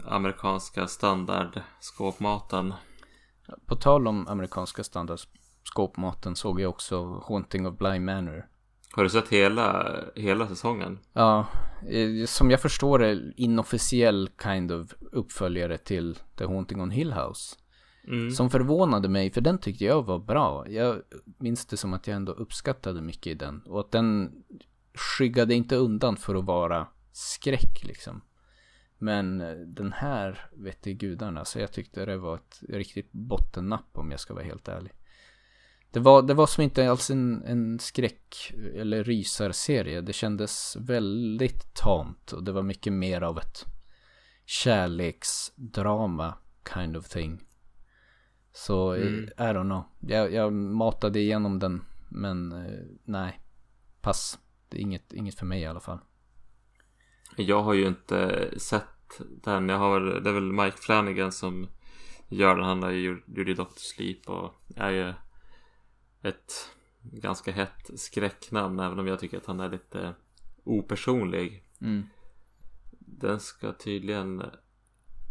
amerikanska 0.05 0.87
standardskåpmaten. 0.87 2.73
På 3.65 3.75
tal 3.75 4.07
om 4.07 4.27
amerikanska 4.27 4.83
standardskåpmaten 4.83 6.35
såg 6.35 6.61
jag 6.61 6.69
också 6.69 7.23
Haunting 7.27 7.67
of 7.67 7.77
Bly 7.77 7.99
Manor. 7.99 8.45
Har 8.95 9.03
du 9.03 9.09
sett 9.09 9.29
hela, 9.29 9.95
hela 10.15 10.47
säsongen? 10.47 10.99
Ja, 11.13 11.47
eh, 11.89 12.25
som 12.25 12.51
jag 12.51 12.61
förstår 12.61 12.99
det 12.99 13.33
inofficiell 13.35 14.29
kind 14.43 14.71
of 14.71 14.93
uppföljare 15.11 15.77
till 15.77 16.19
The 16.35 16.45
Haunting 16.45 16.81
on 16.81 16.91
Hill 16.91 17.13
House. 17.13 17.55
Mm. 18.07 18.31
Som 18.31 18.49
förvånade 18.49 19.09
mig, 19.09 19.31
för 19.31 19.41
den 19.41 19.57
tyckte 19.57 19.85
jag 19.85 20.03
var 20.03 20.19
bra. 20.19 20.69
Jag 20.69 21.01
minns 21.39 21.65
det 21.65 21.77
som 21.77 21.93
att 21.93 22.07
jag 22.07 22.15
ändå 22.15 22.31
uppskattade 22.31 23.01
mycket 23.01 23.27
i 23.27 23.33
den. 23.33 23.61
Och 23.61 23.79
att 23.79 23.91
den 23.91 24.31
skyggade 24.93 25.53
inte 25.53 25.75
undan 25.75 26.17
för 26.17 26.35
att 26.35 26.45
vara 26.45 26.87
skräck 27.11 27.83
liksom. 27.83 28.21
Men 29.03 29.41
eh, 29.41 29.55
den 29.55 29.93
här 29.93 30.49
vet 30.53 30.87
i 30.87 30.93
gudarna, 30.93 31.45
så 31.45 31.59
jag 31.59 31.71
tyckte 31.71 32.05
det 32.05 32.17
var 32.17 32.35
ett 32.35 32.63
riktigt 32.69 33.11
bottennapp 33.11 33.97
om 33.97 34.11
jag 34.11 34.19
ska 34.19 34.33
vara 34.33 34.43
helt 34.43 34.67
ärlig. 34.67 34.91
Det 35.91 35.99
var, 35.99 36.21
det 36.21 36.33
var 36.33 36.47
som 36.47 36.63
inte 36.63 36.89
alls 36.89 37.09
en, 37.09 37.43
en 37.43 37.79
skräck 37.79 38.53
eller 38.75 39.03
rysarserie. 39.03 40.01
Det 40.01 40.13
kändes 40.13 40.77
väldigt 40.79 41.73
tamt 41.73 42.31
och 42.31 42.43
det 42.43 42.51
var 42.51 42.63
mycket 42.63 42.93
mer 42.93 43.21
av 43.21 43.37
ett 43.37 43.65
kärleksdrama 44.45 46.33
kind 46.73 46.97
of 46.97 47.09
thing. 47.09 47.39
Så 48.51 48.93
eh, 48.93 49.07
mm. 49.07 49.23
I 49.23 49.53
don't 49.53 49.63
know. 49.63 49.83
Jag, 49.99 50.33
jag 50.33 50.53
matade 50.53 51.19
igenom 51.19 51.59
den 51.59 51.81
men 52.09 52.51
eh, 52.51 52.85
nej. 53.03 53.39
Pass. 54.01 54.39
Det 54.69 54.77
är 54.77 54.81
inget, 54.81 55.13
inget 55.13 55.35
för 55.35 55.45
mig 55.45 55.61
i 55.61 55.65
alla 55.65 55.79
fall. 55.79 55.99
Jag 57.35 57.63
har 57.63 57.73
ju 57.73 57.87
inte 57.87 58.49
sett 58.57 59.21
den. 59.43 59.69
Jag 59.69 59.77
har, 59.77 59.99
det 59.99 60.29
är 60.29 60.33
väl 60.33 60.51
Mike 60.51 60.77
Flanagan 60.77 61.31
som 61.31 61.67
gör 62.27 62.55
den. 62.55 62.65
Han 62.65 62.83
har 62.83 62.91
ju 62.91 63.01
gjort 63.01 63.25
Dr. 63.57 63.63
Sleep 63.75 64.29
och 64.29 64.53
är 64.75 64.91
ju 64.91 65.13
ett 66.21 66.71
ganska 67.01 67.51
hett 67.51 67.89
skräcknamn 67.95 68.79
även 68.79 68.99
om 68.99 69.07
jag 69.07 69.19
tycker 69.19 69.37
att 69.37 69.45
han 69.45 69.59
är 69.59 69.69
lite 69.69 70.13
opersonlig. 70.63 71.63
Mm. 71.81 72.03
Den 72.99 73.39
ska 73.39 73.73
tydligen 73.73 74.43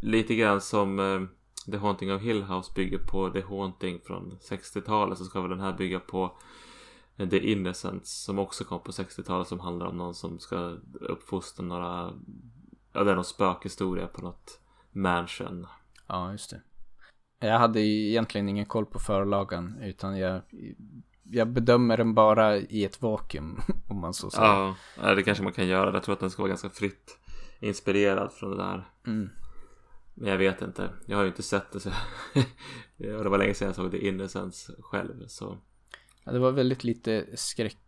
lite 0.03 0.35
grann 0.35 0.61
som 0.61 0.99
eh, 0.99 1.23
The 1.71 1.77
Haunting 1.77 2.13
of 2.13 2.23
Hill 2.23 2.43
House 2.43 2.73
bygger 2.75 2.99
på 2.99 3.31
The 3.31 3.41
Haunting 3.41 4.01
från 4.05 4.39
60-talet 4.41 5.19
så 5.19 5.25
ska 5.25 5.41
väl 5.41 5.51
den 5.51 5.61
här 5.61 5.73
bygga 5.73 6.01
på 6.01 6.37
The 7.17 7.53
Innocents 7.53 8.23
som 8.23 8.39
också 8.39 8.65
kom 8.65 8.81
på 8.81 8.93
60-talet 8.93 9.49
som 9.49 9.61
handlar 9.61 9.87
om 9.87 9.97
någon 9.97 10.15
som 10.15 10.39
ska 10.39 10.77
uppfostra 11.01 11.65
några 11.65 12.13
Ja 12.93 13.05
det 13.05 13.11
är 13.11 13.15
någon 13.15 13.25
spökhistoria 13.25 14.07
på 14.07 14.23
något 14.23 14.61
mansion. 14.91 15.67
Ja 16.07 16.33
just 16.33 16.51
det. 16.51 16.61
Jag 17.47 17.59
hade 17.59 17.81
egentligen 17.81 18.49
ingen 18.49 18.67
koll 18.67 18.87
på 18.87 18.99
förlagan 18.99 19.79
utan 19.83 20.19
jag 20.19 20.41
Jag 21.23 21.49
bedömer 21.49 21.97
den 21.97 22.15
bara 22.15 22.57
i 22.57 22.85
ett 22.85 23.03
vakuum 23.03 23.61
om 23.89 24.01
man 24.01 24.15
så 24.15 24.31
säger. 24.31 24.75
Ja 25.03 25.15
det 25.15 25.23
kanske 25.23 25.45
man 25.45 25.53
kan 25.53 25.67
göra. 25.67 25.93
Jag 25.93 26.03
tror 26.03 26.13
att 26.13 26.21
den 26.21 26.31
ska 26.31 26.43
vara 26.43 26.49
ganska 26.49 26.71
fritt 26.71 27.19
Inspirerad 27.61 28.33
från 28.33 28.51
det 28.51 28.57
där. 28.57 28.89
Mm. 29.07 29.31
Men 30.15 30.31
jag 30.31 30.39
vet 30.39 30.63
inte. 30.63 30.91
Jag 31.07 31.17
har 31.17 31.23
ju 31.23 31.29
inte 31.29 31.43
sett 31.43 31.73
det 31.73 31.81
så 31.81 31.91
Det 32.97 33.29
var 33.29 33.39
länge 33.39 33.55
sedan 33.55 33.67
jag 33.67 33.75
såg 33.75 33.91
The 33.91 34.09
Innocence 34.09 34.73
själv 34.81 35.27
så 35.27 35.59
Ja 36.25 36.33
det 36.33 36.39
var 36.39 36.53
väldigt 36.53 36.85
lite 36.85 37.27
skräck 37.35 37.79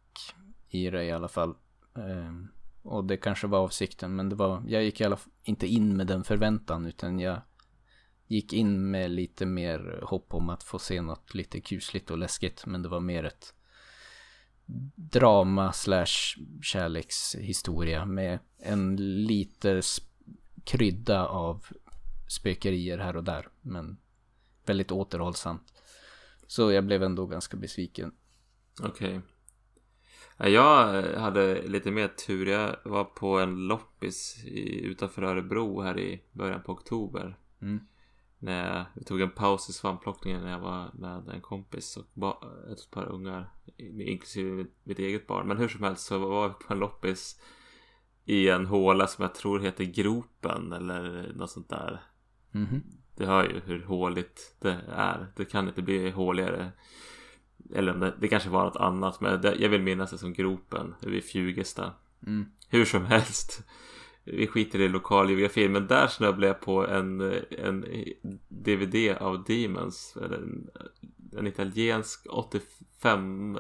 i 0.68 0.90
det 0.90 1.04
i 1.04 1.12
alla 1.12 1.28
fall 1.28 1.54
um... 1.94 2.48
Och 2.82 3.04
det 3.04 3.16
kanske 3.16 3.46
var 3.46 3.58
avsikten 3.58 4.16
men 4.16 4.28
det 4.28 4.36
var, 4.36 4.62
jag 4.68 4.84
gick 4.84 5.00
i 5.00 5.04
alla 5.04 5.16
fall 5.16 5.32
inte 5.42 5.66
in 5.66 5.96
med 5.96 6.06
den 6.06 6.24
förväntan 6.24 6.86
utan 6.86 7.20
jag 7.20 7.40
gick 8.26 8.52
in 8.52 8.90
med 8.90 9.10
lite 9.10 9.46
mer 9.46 10.00
hopp 10.02 10.34
om 10.34 10.50
att 10.50 10.62
få 10.62 10.78
se 10.78 11.02
något 11.02 11.34
lite 11.34 11.60
kusligt 11.60 12.10
och 12.10 12.18
läskigt 12.18 12.66
men 12.66 12.82
det 12.82 12.88
var 12.88 13.00
mer 13.00 13.24
ett 13.24 13.54
drama 14.94 15.72
slash 15.72 16.36
kärlekshistoria 16.62 18.04
med 18.04 18.38
en 18.58 18.96
lite 19.26 19.82
krydda 20.64 21.26
av 21.26 21.66
spökerier 22.28 22.98
här 22.98 23.16
och 23.16 23.24
där 23.24 23.48
men 23.60 23.96
väldigt 24.66 24.92
återhållsamt. 24.92 25.72
Så 26.46 26.72
jag 26.72 26.84
blev 26.84 27.02
ändå 27.02 27.26
ganska 27.26 27.56
besviken. 27.56 28.14
Okej. 28.82 29.08
Okay. 29.18 29.20
Jag 30.36 31.02
hade 31.20 31.62
lite 31.62 31.90
mer 31.90 32.08
tur. 32.08 32.46
Jag 32.46 32.76
var 32.84 33.04
på 33.04 33.38
en 33.38 33.66
loppis 33.66 34.44
i, 34.44 34.80
utanför 34.84 35.22
Örebro 35.22 35.80
här 35.80 35.98
i 35.98 36.22
början 36.32 36.62
på 36.62 36.72
oktober. 36.72 37.38
Mm. 37.62 37.80
När 38.38 38.86
jag, 38.94 39.06
tog 39.06 39.20
en 39.20 39.30
paus 39.30 39.68
i 39.68 39.72
svampplockningen 39.72 40.42
när 40.42 40.50
jag 40.50 40.60
var 40.60 40.90
med 40.94 41.28
en 41.28 41.40
kompis 41.40 41.96
och 41.96 42.04
ett 42.72 42.90
par 42.90 43.04
ungar. 43.04 43.50
Inklusive 43.78 44.66
mitt 44.84 44.98
eget 44.98 45.26
barn. 45.26 45.48
Men 45.48 45.56
hur 45.56 45.68
som 45.68 45.82
helst 45.82 46.06
så 46.06 46.18
var 46.18 46.48
vi 46.48 46.54
på 46.54 46.72
en 46.72 46.78
loppis 46.78 47.40
i 48.24 48.48
en 48.48 48.66
håla 48.66 49.06
som 49.06 49.22
jag 49.22 49.34
tror 49.34 49.60
heter 49.60 49.84
Gropen 49.84 50.72
eller 50.72 51.32
något 51.34 51.50
sånt 51.50 51.68
där. 51.68 52.02
Mm. 52.54 52.82
Det 53.16 53.26
hör 53.26 53.44
ju 53.44 53.60
hur 53.60 53.84
håligt 53.84 54.56
det 54.60 54.80
är. 54.88 55.32
Det 55.36 55.44
kan 55.44 55.68
inte 55.68 55.82
bli 55.82 56.10
håligare 56.10 56.72
eller 57.74 57.94
det, 57.94 58.14
det 58.20 58.28
kanske 58.28 58.50
var 58.50 58.64
något 58.64 58.76
annat 58.76 59.20
men 59.20 59.40
det, 59.40 59.54
jag 59.58 59.68
vill 59.68 59.82
minnas 59.82 60.10
det 60.10 60.18
som 60.18 60.32
gropen 60.32 60.94
vid 61.00 61.24
Fjugesta. 61.24 61.92
Mm. 62.26 62.46
Hur 62.68 62.84
som 62.84 63.04
helst. 63.04 63.62
Vi 64.24 64.46
skiter 64.46 64.80
i 64.80 64.88
lokalgeografi 64.88 65.68
men 65.68 65.86
där 65.86 66.06
snubblade 66.06 66.46
jag 66.46 66.60
på 66.60 66.86
en, 66.86 67.20
en 67.50 67.84
DVD 68.48 69.16
av 69.20 69.44
Demons. 69.44 70.16
Eller 70.16 70.36
en, 70.36 70.70
en 71.38 71.46
italiensk 71.46 72.26
85 72.30 73.58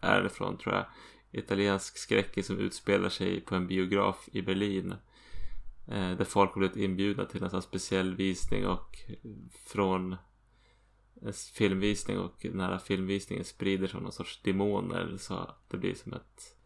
är 0.00 0.22
det 0.22 0.28
från 0.28 0.58
tror 0.58 0.74
jag. 0.74 0.84
Italiensk 1.30 1.98
skräckis 1.98 2.46
som 2.46 2.58
utspelar 2.58 3.08
sig 3.08 3.40
på 3.40 3.54
en 3.54 3.66
biograf 3.66 4.28
i 4.32 4.42
Berlin. 4.42 4.94
Eh, 5.88 6.16
där 6.16 6.24
folk 6.24 6.50
har 6.50 6.58
blivit 6.58 6.76
inbjudna 6.76 7.24
till 7.24 7.42
en 7.42 7.50
sån 7.50 7.62
speciell 7.62 8.14
visning 8.14 8.66
och 8.66 8.96
från 9.66 10.16
filmvisning 11.54 12.18
och 12.18 12.36
den 12.42 12.60
här 12.60 12.78
filmvisningen 12.78 13.44
sprider 13.44 13.86
sig 13.86 14.00
någon 14.00 14.12
sorts 14.12 14.42
demoner 14.42 15.16
så 15.18 15.50
det 15.68 15.76
blir 15.76 15.94
som 15.94 16.12
ett 16.12 16.56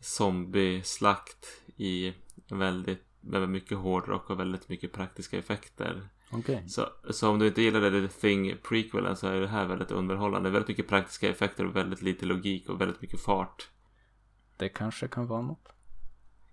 zombie-slakt 0.00 1.46
i 1.76 2.14
väldigt, 2.50 3.04
väldigt 3.20 3.50
mycket 3.50 3.78
hårdrock 3.78 4.30
och 4.30 4.40
väldigt 4.40 4.68
mycket 4.68 4.92
praktiska 4.92 5.38
effekter. 5.38 6.08
Okay. 6.32 6.68
Så, 6.68 6.88
så 7.10 7.30
om 7.30 7.38
du 7.38 7.46
inte 7.46 7.62
gillade 7.62 8.08
The 8.08 8.20
Thing 8.20 8.56
prequelen 8.62 9.16
så 9.16 9.26
är 9.26 9.40
det 9.40 9.48
här 9.48 9.66
väldigt 9.66 9.90
underhållande. 9.90 10.50
Väldigt 10.50 10.68
mycket 10.68 10.88
praktiska 10.88 11.28
effekter 11.28 11.66
och 11.66 11.76
väldigt 11.76 12.02
lite 12.02 12.26
logik 12.26 12.68
och 12.68 12.80
väldigt 12.80 13.00
mycket 13.00 13.20
fart. 13.20 13.68
Det 14.56 14.68
kanske 14.68 15.08
kan 15.08 15.26
vara 15.26 15.42
något. 15.42 15.68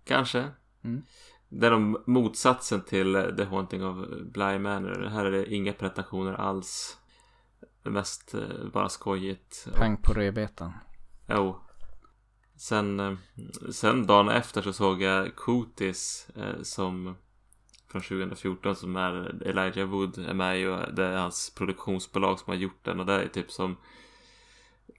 Kanske. 0.04 0.50
Mm. 0.84 1.04
Det 1.50 1.68
är 1.68 1.72
de 1.72 2.04
motsatsen 2.06 2.82
till 2.82 3.34
The 3.38 3.44
Haunting 3.44 3.86
of 3.86 4.08
Bly 4.22 4.60
Manor. 4.60 5.08
Här 5.10 5.26
är 5.26 5.32
det 5.32 5.54
inga 5.54 5.74
pretensioner 5.74 6.34
alls 6.34 6.98
mest 7.92 8.34
eh, 8.34 8.68
bara 8.74 8.90
skojigt. 8.90 9.68
Pang 9.76 9.98
på 9.98 10.14
rödbetan. 10.14 10.74
Jo. 11.28 11.60
Sen, 12.56 13.00
eh, 13.00 13.14
sen 13.72 14.08
dagen 14.08 14.30
efter 14.30 14.62
så 14.62 14.74
såg 14.74 15.02
jag 15.02 15.36
Cooties 15.36 16.28
eh, 16.36 16.62
som 16.62 17.16
från 17.88 18.02
2014 18.02 18.76
som 18.76 18.96
är 18.96 19.44
Elijah 19.46 19.90
Wood 19.90 20.18
är 20.18 20.34
med 20.34 20.62
i 20.62 20.66
och 20.66 20.94
det 20.94 21.06
är 21.06 21.18
hans 21.18 21.54
produktionsbolag 21.56 22.40
som 22.40 22.52
har 22.52 22.56
gjort 22.56 22.84
den 22.84 23.00
och 23.00 23.06
det 23.06 23.24
är 23.24 23.28
typ 23.28 23.52
som 23.52 23.78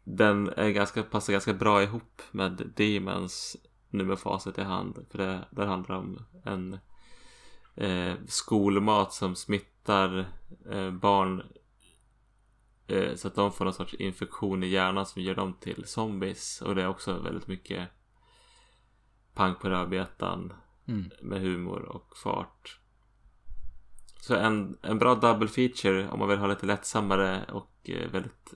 den 0.04 0.48
är 0.56 0.70
ganska, 0.70 1.02
passar 1.02 1.32
ganska 1.32 1.54
bra 1.54 1.82
ihop 1.82 2.22
med 2.30 2.72
Demons 2.76 3.56
nu 3.90 4.04
med 4.04 4.18
facit 4.18 4.58
i 4.58 4.62
hand 4.62 5.06
för 5.10 5.18
det 5.18 5.44
där 5.50 5.66
handlar 5.66 5.96
om 5.96 6.18
en 6.44 6.78
eh, 7.74 8.14
skolmat 8.26 9.12
som 9.12 9.36
smittar 9.36 10.26
eh, 10.70 10.90
barn 10.90 11.42
så 13.16 13.28
att 13.28 13.34
de 13.34 13.52
får 13.52 13.64
någon 13.64 13.74
sorts 13.74 13.94
infektion 13.94 14.62
i 14.62 14.66
hjärnan 14.66 15.06
som 15.06 15.22
gör 15.22 15.34
dem 15.34 15.54
till 15.60 15.84
zombies. 15.86 16.62
Och 16.62 16.74
det 16.74 16.82
är 16.82 16.88
också 16.88 17.18
väldigt 17.18 17.46
mycket 17.46 17.88
pang 19.34 19.54
på 19.54 19.68
rödbetan 19.68 20.52
Mm. 20.88 21.10
med 21.22 21.40
humor 21.40 21.82
och 21.82 22.16
fart. 22.16 22.80
Så 24.20 24.34
en, 24.34 24.78
en 24.82 24.98
bra 24.98 25.14
double 25.14 25.48
feature 25.48 26.08
om 26.08 26.18
man 26.18 26.28
vill 26.28 26.38
ha 26.38 26.46
lite 26.46 26.66
lättsammare 26.66 27.44
och 27.52 27.90
eh, 27.90 28.10
väldigt 28.10 28.54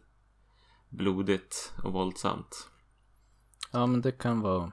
blodigt 0.89 1.73
och 1.85 1.93
våldsamt. 1.93 2.69
Ja, 3.73 3.87
men 3.87 4.01
det 4.01 4.13
kan 4.13 4.41
vara... 4.41 4.73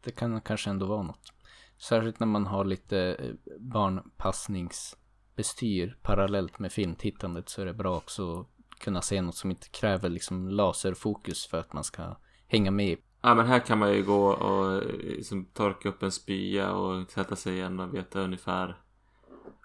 Det 0.00 0.10
kan 0.10 0.40
kanske 0.40 0.70
ändå 0.70 0.86
vara 0.86 1.02
något. 1.02 1.32
Särskilt 1.78 2.20
när 2.20 2.26
man 2.26 2.46
har 2.46 2.64
lite 2.64 2.98
eh, 2.98 3.34
barnpassningsbestyr 3.60 5.98
parallellt 6.02 6.58
med 6.58 6.72
filmtittandet 6.72 7.48
så 7.48 7.62
är 7.62 7.66
det 7.66 7.74
bra 7.74 7.96
också 7.96 8.46
kunna 8.82 9.02
se 9.02 9.22
något 9.22 9.36
som 9.36 9.50
inte 9.50 9.68
kräver 9.68 10.08
liksom 10.08 10.48
laserfokus 10.48 11.46
för 11.46 11.60
att 11.60 11.72
man 11.72 11.84
ska 11.84 12.16
hänga 12.46 12.70
med. 12.70 12.98
Ja 13.22 13.34
men 13.34 13.46
här 13.46 13.58
kan 13.58 13.78
man 13.78 13.92
ju 13.92 14.02
gå 14.02 14.26
och 14.26 14.74
eh, 14.74 14.88
liksom 14.98 15.44
torka 15.44 15.88
upp 15.88 16.02
en 16.02 16.12
spya 16.12 16.72
och 16.72 17.10
sätta 17.10 17.36
sig 17.36 17.54
igen 17.54 17.80
och 17.80 17.94
veta 17.94 18.20
ungefär 18.20 18.76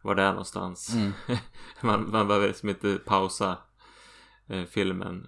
var 0.04 0.16
det 0.16 0.24
är 0.24 0.32
någonstans. 0.32 0.94
Mm. 0.94 1.12
man, 1.82 2.12
man 2.12 2.28
behöver 2.28 2.48
liksom 2.48 2.70
inte 2.70 3.00
pausa 3.06 3.58
eh, 4.48 4.64
filmen. 4.66 5.28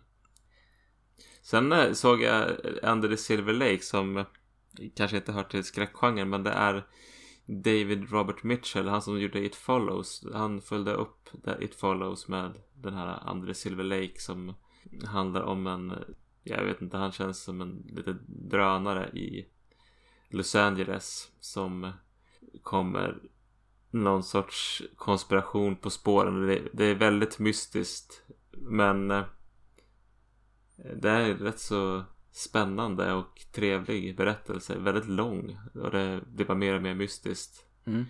Sen 1.41 1.71
eh, 1.71 1.93
såg 1.93 2.21
jag 2.21 2.51
Under 2.83 3.09
the 3.09 3.17
Silver 3.17 3.53
Lake 3.53 3.79
som 3.79 4.25
kanske 4.95 5.17
inte 5.17 5.31
hör 5.31 5.43
till 5.43 5.63
skräckgenren 5.63 6.29
men 6.29 6.43
det 6.43 6.51
är 6.51 6.87
David 7.49 8.11
Robert 8.11 8.43
Mitchell, 8.43 8.87
han 8.87 9.01
som 9.01 9.19
gjorde 9.19 9.45
It 9.45 9.55
Follows. 9.55 10.25
Han 10.33 10.61
följde 10.61 10.93
upp 10.93 11.29
It 11.59 11.75
Follows 11.75 12.27
med 12.27 12.51
den 12.73 12.93
här 12.93 13.31
Under 13.31 13.53
Silver 13.53 13.83
Lake 13.83 14.19
som 14.19 14.53
handlar 15.05 15.41
om 15.41 15.67
en, 15.67 15.93
jag 16.43 16.63
vet 16.63 16.81
inte, 16.81 16.97
han 16.97 17.11
känns 17.11 17.43
som 17.43 17.61
en 17.61 17.85
liten 17.89 18.19
drönare 18.27 19.09
i 19.09 19.47
Los 20.29 20.55
Angeles 20.55 21.31
som 21.39 21.91
kommer 22.63 23.19
någon 23.91 24.23
sorts 24.23 24.83
konspiration 24.95 25.75
på 25.75 25.89
spåren. 25.89 26.47
Det, 26.73 26.85
är 26.85 26.95
väldigt 26.95 27.39
mystiskt 27.39 28.23
men 28.51 29.11
eh, 29.11 29.23
det 30.95 31.09
är 31.09 31.33
rätt 31.33 31.59
så 31.59 32.03
spännande 32.39 33.13
och 33.13 33.41
trevlig 33.51 34.17
berättelse. 34.17 34.77
Väldigt 34.77 35.07
lång 35.07 35.59
och 35.73 35.91
det 35.91 36.21
blir 36.27 36.45
bara 36.45 36.57
mer 36.57 36.75
och 36.75 36.81
mer 36.81 36.95
mystiskt. 36.95 37.65
Mm. 37.85 38.05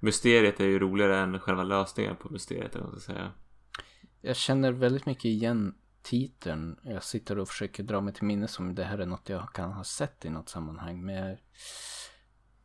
Mysteriet 0.00 0.60
är 0.60 0.66
ju 0.66 0.78
roligare 0.78 1.18
än 1.18 1.40
själva 1.40 1.62
lösningen 1.62 2.16
på 2.16 2.28
mysteriet 2.28 2.74
eller 2.74 2.86
vad 2.86 3.02
säga. 3.02 3.32
Jag 4.20 4.36
känner 4.36 4.72
väldigt 4.72 5.06
mycket 5.06 5.24
igen 5.24 5.74
titeln. 6.02 6.76
Jag 6.82 7.02
sitter 7.04 7.38
och 7.38 7.48
försöker 7.48 7.82
dra 7.82 8.00
mig 8.00 8.14
till 8.14 8.24
minnes 8.24 8.58
om 8.58 8.74
det 8.74 8.84
här 8.84 8.98
är 8.98 9.06
något 9.06 9.28
jag 9.28 9.52
kan 9.52 9.72
ha 9.72 9.84
sett 9.84 10.24
i 10.24 10.30
något 10.30 10.48
sammanhang. 10.48 11.04
Men 11.04 11.14
jag 11.14 11.30
är 11.30 11.40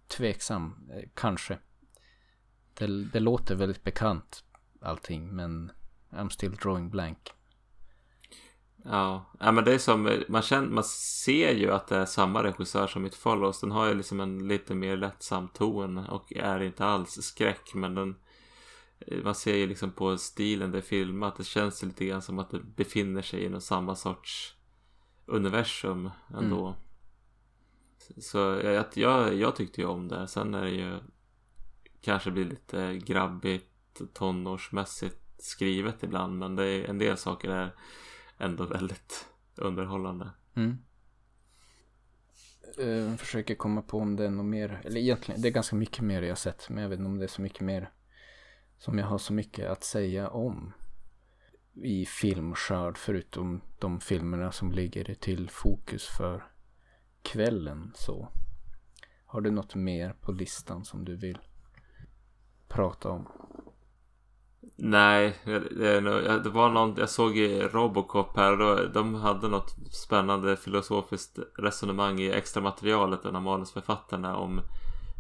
tveksam. 0.08 0.90
Eh, 0.94 1.10
Kanske. 1.14 1.60
Det, 2.74 3.04
det 3.04 3.20
låter 3.20 3.56
väldigt 3.56 3.84
bekant 3.84 4.44
allting 4.82 5.36
men 5.36 5.72
I'm 6.10 6.30
still 6.30 6.56
drawing 6.56 6.90
blank. 6.90 7.32
Ja, 8.86 9.26
ja 9.40 9.52
men 9.52 9.64
det 9.64 9.74
är 9.74 9.78
som, 9.78 10.24
man, 10.28 10.42
känner, 10.42 10.68
man 10.68 10.84
ser 10.84 11.52
ju 11.52 11.72
att 11.72 11.88
det 11.88 11.98
är 11.98 12.06
samma 12.06 12.44
regissör 12.44 12.88
som 12.88 13.06
It 13.06 13.16
Follows. 13.16 13.62
Den 13.62 13.72
har 13.72 13.88
ju 13.88 13.94
liksom 13.94 14.20
en 14.20 14.48
lite 14.48 14.76
mer 14.76 14.98
lättsam 14.98 15.48
ton 15.48 15.98
och 15.98 16.34
är 16.34 16.60
inte 16.60 16.86
alls 16.86 17.12
skräck 17.22 17.74
men 17.74 17.96
den 17.96 18.16
man 19.24 19.36
ser 19.36 19.56
ju 19.56 19.68
liksom 19.68 19.92
på 19.92 20.18
stilen 20.18 20.72
det 20.72 20.78
är 20.78 20.82
filmat. 20.82 21.38
Det 21.38 21.44
känns 21.44 21.84
lite 21.84 22.06
grann 22.06 22.22
som 22.22 22.40
att 22.40 22.50
det 22.50 22.60
befinner 22.60 23.22
sig 23.22 23.46
inom 23.46 23.62
samma 23.62 23.96
sorts 23.96 24.56
universum 25.26 26.10
ändå. 26.38 26.68
Mm. 26.68 26.80
Så 28.18 28.38
jag, 28.38 28.86
jag, 28.94 29.36
jag 29.36 29.56
tyckte 29.56 29.82
ju 29.82 29.88
om 29.88 30.08
det. 30.08 30.28
Sen 30.28 30.54
är 30.54 30.62
det 30.62 30.70
ju 30.70 31.00
kanske 32.02 32.32
blir 32.32 32.46
lite 32.46 32.98
grabbigt 32.98 34.02
tonårsmässigt 34.14 35.22
skrivet 35.38 36.04
ibland. 36.04 36.40
Men 36.40 36.56
det 36.56 36.66
är, 36.66 36.90
en 36.90 36.98
del 36.98 37.18
saker 37.18 37.50
är 37.50 37.76
ändå 38.38 38.66
väldigt 38.66 39.26
underhållande. 39.56 40.30
Mm. 40.56 40.78
Eh, 42.78 42.88
jag 42.88 43.20
försöker 43.20 43.56
komma 43.56 43.82
på 43.82 44.00
om 44.00 44.16
det 44.16 44.26
är 44.26 44.30
något 44.30 44.46
mer. 44.46 44.82
Eller 44.84 45.02
egentligen, 45.02 45.42
det 45.42 45.48
är 45.48 45.52
ganska 45.52 45.76
mycket 45.76 46.04
mer 46.04 46.22
jag 46.22 46.30
har 46.30 46.36
sett. 46.36 46.70
Men 46.70 46.84
jag 46.84 46.90
vet 46.90 47.00
inte 47.00 47.10
om 47.10 47.18
det 47.18 47.26
är 47.26 47.28
så 47.28 47.42
mycket 47.42 47.62
mer. 47.62 47.92
Som 48.78 48.98
jag 48.98 49.06
har 49.06 49.18
så 49.18 49.34
mycket 49.34 49.70
att 49.70 49.84
säga 49.84 50.30
om. 50.30 50.74
I 51.74 52.06
filmskörd. 52.06 52.98
Förutom 52.98 53.62
de 53.80 54.00
filmerna 54.00 54.52
som 54.52 54.72
ligger 54.72 55.14
till 55.14 55.50
fokus 55.50 56.08
för 56.18 56.44
kvällen. 57.22 57.92
Så. 57.96 58.32
Har 59.26 59.42
du 59.42 59.52
något 59.52 59.76
mer 59.76 60.14
på 60.14 60.32
listan 60.32 60.86
som 60.86 61.06
du 61.06 61.16
vill 61.16 61.40
prata 62.68 63.10
om? 63.10 63.28
Nej, 64.76 65.36
det, 66.44 66.50
var 66.50 66.70
någon, 66.70 66.96
jag 66.98 67.10
såg 67.10 67.38
i 67.38 67.62
Robocop 67.62 68.38
här 68.38 68.58
då, 68.58 68.88
de 68.94 69.16
hade 69.16 69.48
något 69.48 69.76
spännande 69.92 70.58
filosofiskt 70.58 71.40
resonemang 71.58 72.20
i 72.20 72.32
extra 72.32 72.62
materialet, 72.62 73.26
en 73.26 73.36
av 73.36 73.42
manusförfattarna 73.42 74.38
om 74.38 74.62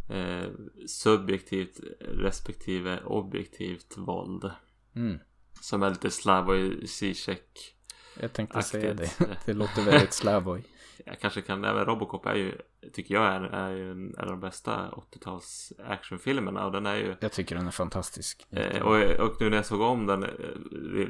eh, 0.09 0.47
subjektivt 0.87 1.79
respektive 1.99 2.99
objektivt 3.05 3.97
våld. 3.97 4.51
Mm. 4.95 5.19
Som 5.61 5.83
är 5.83 5.89
lite 5.89 6.11
Slavoj 6.11 6.87
Zizek 6.87 7.75
Jag 8.19 8.33
tänkte 8.33 8.63
säga 8.63 8.93
det. 8.93 9.11
Det 9.45 9.53
låter 9.53 9.81
väldigt 9.81 10.13
Slavoj. 10.13 10.63
Jag 11.05 11.19
kanske 11.19 11.41
kan, 11.41 11.61
men 11.61 11.85
Robocop 11.85 12.25
är 12.25 12.35
ju, 12.35 12.57
tycker 12.93 13.13
jag 13.15 13.25
är, 13.25 13.41
är 13.41 13.69
ju 13.69 13.91
en, 13.91 14.15
av 14.17 14.25
de 14.27 14.39
bästa 14.39 14.89
80-tals 14.91 15.73
actionfilmerna 15.87 16.65
och 16.65 16.71
den 16.71 16.85
är 16.85 16.95
ju 16.95 17.15
Jag 17.19 17.31
tycker 17.31 17.55
den 17.55 17.67
är 17.67 17.71
fantastisk. 17.71 18.47
Eh, 18.49 18.81
och, 18.81 19.25
och 19.27 19.41
nu 19.41 19.49
när 19.49 19.57
jag 19.57 19.65
såg 19.65 19.81
om 19.81 20.05
den 20.05 20.23
eh, 20.23 20.29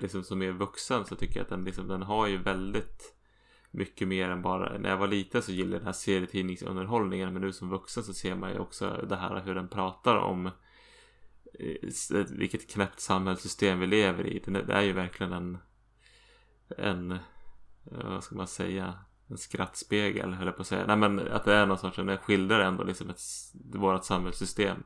liksom 0.01 0.23
som 0.23 0.39
mer 0.39 0.51
vuxen 0.51 1.05
så 1.05 1.15
tycker 1.15 1.35
jag 1.35 1.43
att 1.43 1.49
den, 1.49 1.63
liksom, 1.63 1.87
den 1.87 2.01
har 2.01 2.27
ju 2.27 2.37
väldigt 2.37 3.15
mycket 3.71 4.07
mer 4.07 4.29
än 4.29 4.41
bara 4.41 4.77
När 4.77 4.89
jag 4.89 4.97
var 4.97 5.07
liten 5.07 5.41
så 5.41 5.51
gillade 5.51 5.73
jag 5.73 5.81
den 5.81 5.85
här 5.85 5.93
serietidningsunderhållningen 5.93 7.33
men 7.33 7.41
nu 7.41 7.53
som 7.53 7.69
vuxen 7.69 8.03
så 8.03 8.13
ser 8.13 8.35
man 8.35 8.51
ju 8.51 8.59
också 8.59 9.05
det 9.09 9.15
här 9.15 9.41
hur 9.45 9.55
den 9.55 9.67
pratar 9.67 10.15
om 10.17 10.45
eh, 11.59 12.23
vilket 12.29 12.69
knäppt 12.69 12.99
samhällssystem 12.99 13.79
vi 13.79 13.87
lever 13.87 14.27
i. 14.27 14.37
Är- 14.37 14.63
Det 14.63 14.73
är 14.73 14.81
ju 14.81 14.93
verkligen 14.93 15.33
en 15.33 15.57
en 16.77 17.11
eh, 17.11 17.17
vad 18.03 18.23
ska 18.23 18.35
man 18.35 18.47
säga 18.47 18.93
en 19.27 19.37
skrattspegel 19.37 20.33
höll 20.33 20.45
jag 20.47 20.55
på 20.55 20.61
att 20.61 20.67
säga. 20.67 20.85
Nej 20.87 20.95
men 20.97 21.31
att 21.31 21.45
det 21.45 21.53
är 21.53 21.65
någon 21.65 21.77
sorts, 21.77 21.95
den 21.97 22.17
skildrar 22.17 22.59
ändå 22.59 22.83
liksom 22.83 23.09
ett, 23.09 23.21
vårat 23.73 24.05
samhällssystem. 24.05 24.83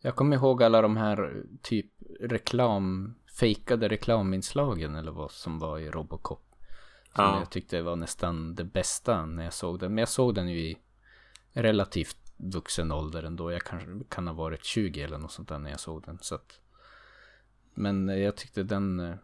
Jag 0.00 0.16
kommer 0.16 0.36
ihåg 0.36 0.62
alla 0.62 0.82
de 0.82 0.96
här 0.96 1.42
typ 1.62 1.86
reklam, 2.20 3.14
fejkade 3.38 3.88
reklaminslagen 3.88 4.94
eller 4.94 5.12
vad 5.12 5.30
som 5.30 5.58
var 5.58 5.78
i 5.78 5.90
Robocop. 5.90 6.44
Som 7.14 7.24
Ja. 7.24 7.38
jag 7.38 7.50
tyckte 7.50 7.82
var 7.82 7.96
nästan 7.96 8.54
det 8.54 8.64
bästa 8.64 9.26
när 9.26 9.44
jag 9.44 9.52
såg 9.52 9.78
den. 9.78 9.94
Men 9.94 9.98
jag 9.98 10.08
såg 10.08 10.34
den 10.34 10.48
ju 10.48 10.58
i 10.58 10.78
relativt 11.52 12.16
vuxen 12.36 12.92
ålder 12.92 13.22
ändå. 13.22 13.52
Jag 13.52 13.62
kanske 13.62 13.88
kan 14.08 14.26
ha 14.26 14.34
varit 14.34 14.64
20 14.64 15.02
eller 15.02 15.18
något 15.18 15.32
sånt 15.32 15.48
där 15.48 15.58
när 15.58 15.70
jag 15.70 15.80
såg 15.80 16.02
den. 16.04 16.18
Så 16.20 16.34
att, 16.34 16.60
men 17.74 18.08
jag 18.08 18.36
tyckte 18.36 18.62
den, 18.62 19.00
eh, 19.00 19.14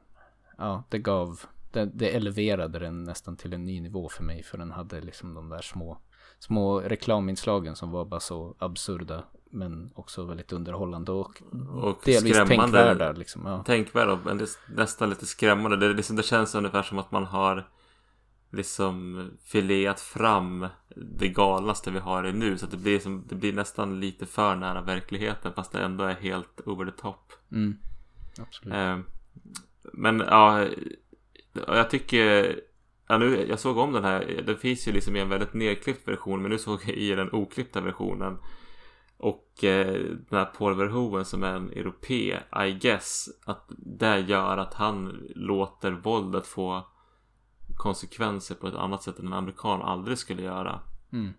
ja 0.58 0.82
det 0.88 0.98
gav, 0.98 1.40
det, 1.70 1.84
det 1.84 2.16
eleverade 2.16 2.78
den 2.78 3.04
nästan 3.04 3.36
till 3.36 3.52
en 3.52 3.64
ny 3.64 3.80
nivå 3.80 4.08
för 4.08 4.24
mig. 4.24 4.42
För 4.42 4.58
den 4.58 4.70
hade 4.70 5.00
liksom 5.00 5.34
de 5.34 5.48
där 5.48 5.62
små, 5.62 5.98
små 6.38 6.80
reklaminslagen 6.80 7.76
som 7.76 7.90
var 7.90 8.04
bara 8.04 8.20
så 8.20 8.56
absurda. 8.58 9.24
Men 9.50 9.90
också 9.94 10.24
väldigt 10.24 10.52
underhållande 10.52 11.12
och, 11.12 11.42
Och 11.82 11.98
delvis 12.04 12.34
skrämmande. 12.34 12.56
tänkvärda 12.56 13.12
liksom. 13.12 13.46
Ja. 13.46 13.62
tänkvärd 13.62 14.08
och 14.08 14.18
men 14.24 14.38
det 14.38 14.44
är 14.44 14.76
nästan 14.76 15.10
lite 15.10 15.26
skrämmande. 15.26 15.76
Det, 15.76 15.92
liksom, 15.94 16.16
det 16.16 16.22
känns 16.22 16.54
ungefär 16.54 16.82
som 16.82 16.98
att 16.98 17.12
man 17.12 17.24
har 17.24 17.68
liksom 18.50 19.30
fileat 19.44 20.00
fram 20.00 20.66
det 20.96 21.28
galnaste 21.28 21.90
vi 21.90 21.98
har 21.98 22.26
i 22.26 22.32
nu. 22.32 22.58
Så 22.58 22.66
det 22.66 22.76
blir, 22.76 22.98
som, 22.98 23.24
det 23.28 23.34
blir 23.34 23.52
nästan 23.52 24.00
lite 24.00 24.26
för 24.26 24.56
nära 24.56 24.80
verkligheten 24.82 25.52
fast 25.52 25.72
det 25.72 25.80
ändå 25.80 26.04
är 26.04 26.14
helt 26.14 26.60
over 26.66 26.84
the 26.84 27.02
top. 27.02 27.32
Mm. 27.52 27.76
Absolut. 28.38 28.74
Eh, 28.74 28.98
men 29.92 30.18
ja, 30.18 30.66
jag 31.52 31.90
tycker 31.90 32.60
Ja, 33.08 33.18
nu, 33.18 33.46
jag 33.48 33.60
såg 33.60 33.78
om 33.78 33.92
den 33.92 34.04
här, 34.04 34.42
det 34.46 34.56
finns 34.56 34.88
ju 34.88 34.92
liksom 34.92 35.16
i 35.16 35.20
en 35.20 35.28
väldigt 35.28 35.54
nedklippt 35.54 36.08
version 36.08 36.42
men 36.42 36.50
nu 36.50 36.58
såg 36.58 36.80
jag 36.86 36.96
i 36.96 37.14
den 37.14 37.32
oklippta 37.32 37.80
versionen. 37.80 38.38
Och 39.16 39.64
eh, 39.64 39.92
den 40.02 40.38
här 40.38 40.44
Paul 40.44 40.74
Verhoeven 40.74 41.24
som 41.24 41.42
är 41.42 41.54
en 41.54 41.70
europé, 41.70 42.38
I 42.66 42.72
guess, 42.72 43.28
att 43.44 43.64
det 43.78 44.18
gör 44.18 44.58
att 44.58 44.74
han 44.74 45.28
låter 45.34 45.92
våldet 45.92 46.46
få 46.46 46.86
konsekvenser 47.76 48.54
på 48.54 48.66
ett 48.66 48.74
annat 48.74 49.02
sätt 49.02 49.18
än 49.18 49.26
en 49.26 49.32
amerikan 49.32 49.82
aldrig 49.82 50.18
skulle 50.18 50.42
göra. 50.42 50.80
Mm. 51.12 51.32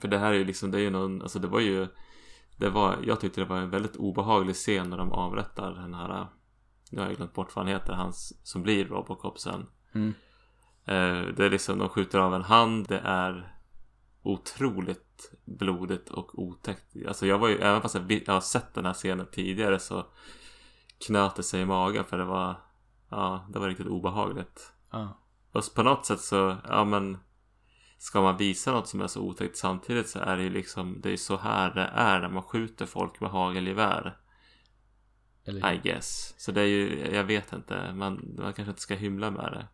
För 0.00 0.08
det 0.08 0.18
här 0.18 0.32
är 0.32 0.38
ju 0.38 0.44
liksom, 0.44 0.70
det 0.70 0.78
är 0.78 0.82
ju 0.82 0.90
någon, 0.90 1.22
alltså 1.22 1.38
det 1.38 1.48
var 1.48 1.60
ju 1.60 1.86
Det 2.56 2.70
var, 2.70 2.96
jag 3.02 3.20
tyckte 3.20 3.40
det 3.40 3.44
var 3.44 3.58
en 3.58 3.70
väldigt 3.70 3.96
obehaglig 3.96 4.54
scen 4.54 4.90
när 4.90 4.96
de 4.96 5.12
avrättar 5.12 5.72
den 5.72 5.94
här 5.94 6.26
Nu 6.94 7.00
har 7.00 7.08
jag 7.08 7.16
glömt 7.16 7.32
bort 7.32 7.56
vad 7.56 7.64
han 7.64 7.74
heter, 7.74 7.92
han 7.92 8.12
som 8.42 8.62
blir 8.62 8.84
Robocop 8.84 9.38
sen. 9.38 9.66
Mm. 9.94 10.14
Eh, 10.84 11.34
det 11.36 11.44
är 11.44 11.50
liksom, 11.50 11.78
de 11.78 11.88
skjuter 11.88 12.18
av 12.18 12.34
en 12.34 12.42
hand, 12.42 12.88
det 12.88 12.98
är 12.98 13.54
otroligt 14.22 15.32
blodigt 15.44 16.08
och 16.10 16.38
otäckt. 16.38 16.96
Alltså 17.08 17.26
jag 17.26 17.38
var 17.38 17.48
ju, 17.48 17.58
även 17.58 17.82
fast 17.82 17.94
jag, 17.94 18.12
jag 18.12 18.32
har 18.32 18.40
sett 18.40 18.74
den 18.74 18.86
här 18.86 18.92
scenen 18.92 19.26
tidigare 19.32 19.78
så 19.78 20.06
knöt 21.06 21.36
det 21.36 21.42
sig 21.42 21.60
i 21.60 21.64
magen 21.64 22.04
för 22.04 22.18
det 22.18 22.24
var, 22.24 22.56
ja, 23.08 23.46
det 23.52 23.58
var 23.58 23.68
riktigt 23.68 23.86
obehagligt. 23.86 24.72
Ja. 24.90 25.20
Och 25.52 25.62
på 25.74 25.82
något 25.82 26.06
sätt 26.06 26.20
så, 26.20 26.56
ja 26.68 26.84
men 26.84 27.18
Ska 27.98 28.22
man 28.22 28.36
visa 28.36 28.72
något 28.72 28.88
som 28.88 29.00
är 29.00 29.06
så 29.06 29.20
otäckt 29.20 29.56
samtidigt 29.56 30.08
så 30.08 30.18
är 30.18 30.36
det 30.36 30.42
ju 30.42 30.50
liksom 30.50 31.00
Det 31.00 31.12
är 31.12 31.16
så 31.16 31.36
här 31.36 31.74
det 31.74 31.90
är 31.94 32.20
när 32.20 32.28
man 32.28 32.42
skjuter 32.42 32.86
folk 32.86 33.20
med 33.20 33.30
hagelgevär 33.30 34.16
Eller, 35.44 35.72
I 35.72 35.80
guess. 35.84 36.34
Så 36.36 36.52
det 36.52 36.60
är 36.60 36.66
ju, 36.66 37.10
jag 37.14 37.24
vet 37.24 37.52
inte. 37.52 37.92
Man, 37.92 38.34
man 38.38 38.52
kanske 38.52 38.70
inte 38.70 38.80
ska 38.80 38.94
hymla 38.94 39.30
med 39.30 39.52
det. 39.52 39.66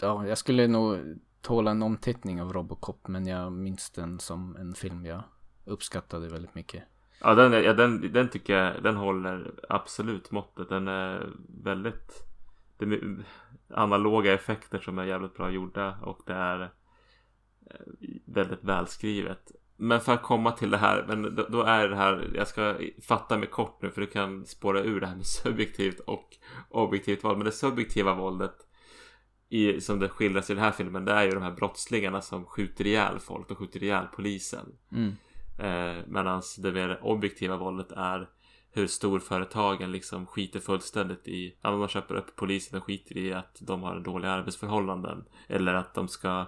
Ja, 0.00 0.26
jag 0.26 0.38
skulle 0.38 0.66
nog 0.66 1.18
tåla 1.40 1.70
en 1.70 1.82
omtittning 1.82 2.42
av 2.42 2.52
Robocop 2.52 3.08
men 3.08 3.26
jag 3.26 3.52
minns 3.52 3.90
den 3.90 4.18
som 4.18 4.56
en 4.56 4.74
film 4.74 5.06
jag 5.06 5.22
uppskattade 5.64 6.28
väldigt 6.28 6.54
mycket. 6.54 6.82
Ja 7.20 7.34
den, 7.34 7.52
ja, 7.52 7.72
den, 7.72 8.12
den 8.12 8.28
tycker 8.28 8.56
jag 8.56 8.82
Den 8.82 8.96
håller 8.96 9.54
absolut 9.68 10.30
måttet. 10.30 10.68
Den 10.68 10.88
är 10.88 11.32
väldigt 11.62 12.26
Det 12.78 12.84
är 12.84 13.24
analoga 13.68 14.32
effekter 14.32 14.78
som 14.78 14.98
är 14.98 15.04
jävligt 15.04 15.34
bra 15.34 15.50
gjorda 15.50 15.98
och 16.02 16.20
det 16.26 16.34
är 16.34 16.60
eh, 17.70 17.80
väldigt 18.24 18.64
välskrivet. 18.64 19.52
Men 19.76 20.00
för 20.00 20.12
att 20.12 20.22
komma 20.22 20.52
till 20.52 20.70
det 20.70 20.76
här, 20.76 21.04
men 21.08 21.34
då, 21.34 21.46
då 21.48 21.62
är 21.62 21.88
det 21.88 21.96
här, 21.96 22.30
jag 22.34 22.48
ska 22.48 22.76
fatta 23.02 23.38
mig 23.38 23.48
kort 23.48 23.82
nu 23.82 23.90
för 23.90 24.00
du 24.00 24.06
kan 24.06 24.46
spåra 24.46 24.80
ur 24.80 25.00
det 25.00 25.06
här 25.06 25.16
med 25.16 25.26
subjektivt 25.44 26.00
och 26.00 26.28
objektivt 26.68 27.24
våld. 27.24 27.38
Men 27.38 27.44
det 27.44 27.52
subjektiva 27.52 28.14
våldet 28.14 28.54
i, 29.48 29.80
som 29.80 30.00
det 30.00 30.08
skildras 30.08 30.50
i 30.50 30.54
den 30.54 30.62
här 30.62 30.72
filmen, 30.72 31.04
det 31.04 31.12
är 31.12 31.24
ju 31.24 31.30
de 31.30 31.42
här 31.42 31.52
brottslingarna 31.52 32.20
som 32.20 32.44
skjuter 32.44 32.86
ihjäl 32.86 33.18
folk, 33.18 33.48
de 33.48 33.54
skjuter 33.54 33.82
ihjäl 33.82 34.06
polisen. 34.16 34.66
Mm. 34.92 35.12
Eh, 35.58 36.02
Medan 36.06 36.42
det 36.58 36.72
mer 36.72 37.00
objektiva 37.02 37.56
våldet 37.56 37.92
är 37.92 38.28
hur 38.74 38.86
storföretagen 38.86 39.92
liksom 39.92 40.26
skiter 40.26 40.60
fullständigt 40.60 41.28
i, 41.28 41.56
ja 41.60 41.70
men 41.70 41.78
man 41.78 41.88
köper 41.88 42.14
upp 42.14 42.36
polisen 42.36 42.78
och 42.78 42.84
skiter 42.84 43.16
i 43.16 43.32
att 43.32 43.56
de 43.60 43.82
har 43.82 44.00
dåliga 44.00 44.30
arbetsförhållanden. 44.30 45.24
Eller 45.48 45.74
att 45.74 45.94
de 45.94 46.08
ska, 46.08 46.46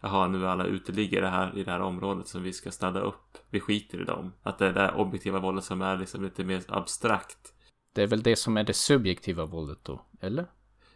jaha 0.00 0.28
nu 0.28 0.44
är 0.44 0.48
alla 0.48 0.64
uteliggare 0.64 1.26
här 1.26 1.58
i 1.58 1.64
det 1.64 1.70
här 1.70 1.80
området 1.80 2.28
som 2.28 2.42
vi 2.42 2.52
ska 2.52 2.70
städa 2.70 3.00
upp. 3.00 3.38
Vi 3.50 3.60
skiter 3.60 4.00
i 4.00 4.04
dem. 4.04 4.32
Att 4.42 4.58
det 4.58 4.66
är 4.66 4.72
det 4.72 4.80
där 4.80 4.94
objektiva 4.96 5.38
våldet 5.38 5.64
som 5.64 5.82
är 5.82 5.96
liksom 5.96 6.24
lite 6.24 6.44
mer 6.44 6.62
abstrakt. 6.68 7.54
Det 7.94 8.02
är 8.02 8.06
väl 8.06 8.22
det 8.22 8.36
som 8.36 8.56
är 8.56 8.64
det 8.64 8.72
subjektiva 8.74 9.44
våldet 9.44 9.78
då, 9.82 10.06
eller? 10.20 10.46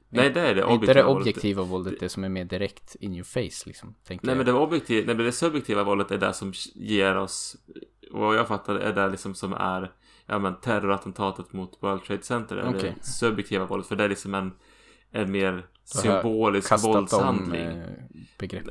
Nej 0.09 0.31
det 0.31 0.41
är 0.41 0.55
det 0.55 0.61
Är 0.61 0.71
inte 0.71 0.75
objektiva 0.75 0.95
det 0.95 1.03
våldet. 1.03 1.21
objektiva 1.21 1.63
våldet 1.63 2.01
det 2.01 2.09
som 2.09 2.25
är 2.25 2.29
mer 2.29 2.45
direkt 2.45 2.95
in 3.01 3.15
your 3.15 3.25
face 3.25 3.67
liksom? 3.67 3.95
Nej 4.09 4.19
men 4.23 4.37
jag. 4.37 4.47
det 4.47 4.53
objektiva, 4.53 5.07
nej 5.07 5.17
men 5.17 5.27
det 5.27 5.33
subjektiva 5.33 5.85
våldet 5.85 6.11
är 6.11 6.19
det 6.19 6.33
som 6.33 6.53
ger 6.75 7.17
oss 7.17 7.57
Vad 8.11 8.37
jag 8.37 8.49
fattar 8.49 8.75
är 8.75 8.93
det 8.93 9.09
liksom 9.09 9.35
som 9.35 9.53
är 9.53 9.93
Ja 10.27 10.39
men 10.39 10.61
terrorattentatet 10.61 11.53
mot 11.53 11.79
World 11.81 12.05
Trade 12.05 12.23
Center 12.23 12.57
är 12.57 12.69
Okej. 12.69 12.95
det 12.99 13.05
subjektiva 13.05 13.67
våldet 13.67 13.89
för 13.89 13.97
det 13.97 14.05
är 14.05 14.09
liksom 14.09 14.35
en 14.35 14.53
En 15.11 15.33
mer 15.33 15.67
symbolisk 15.85 16.85
våldshandling 16.85 17.61
eh, 17.61 17.85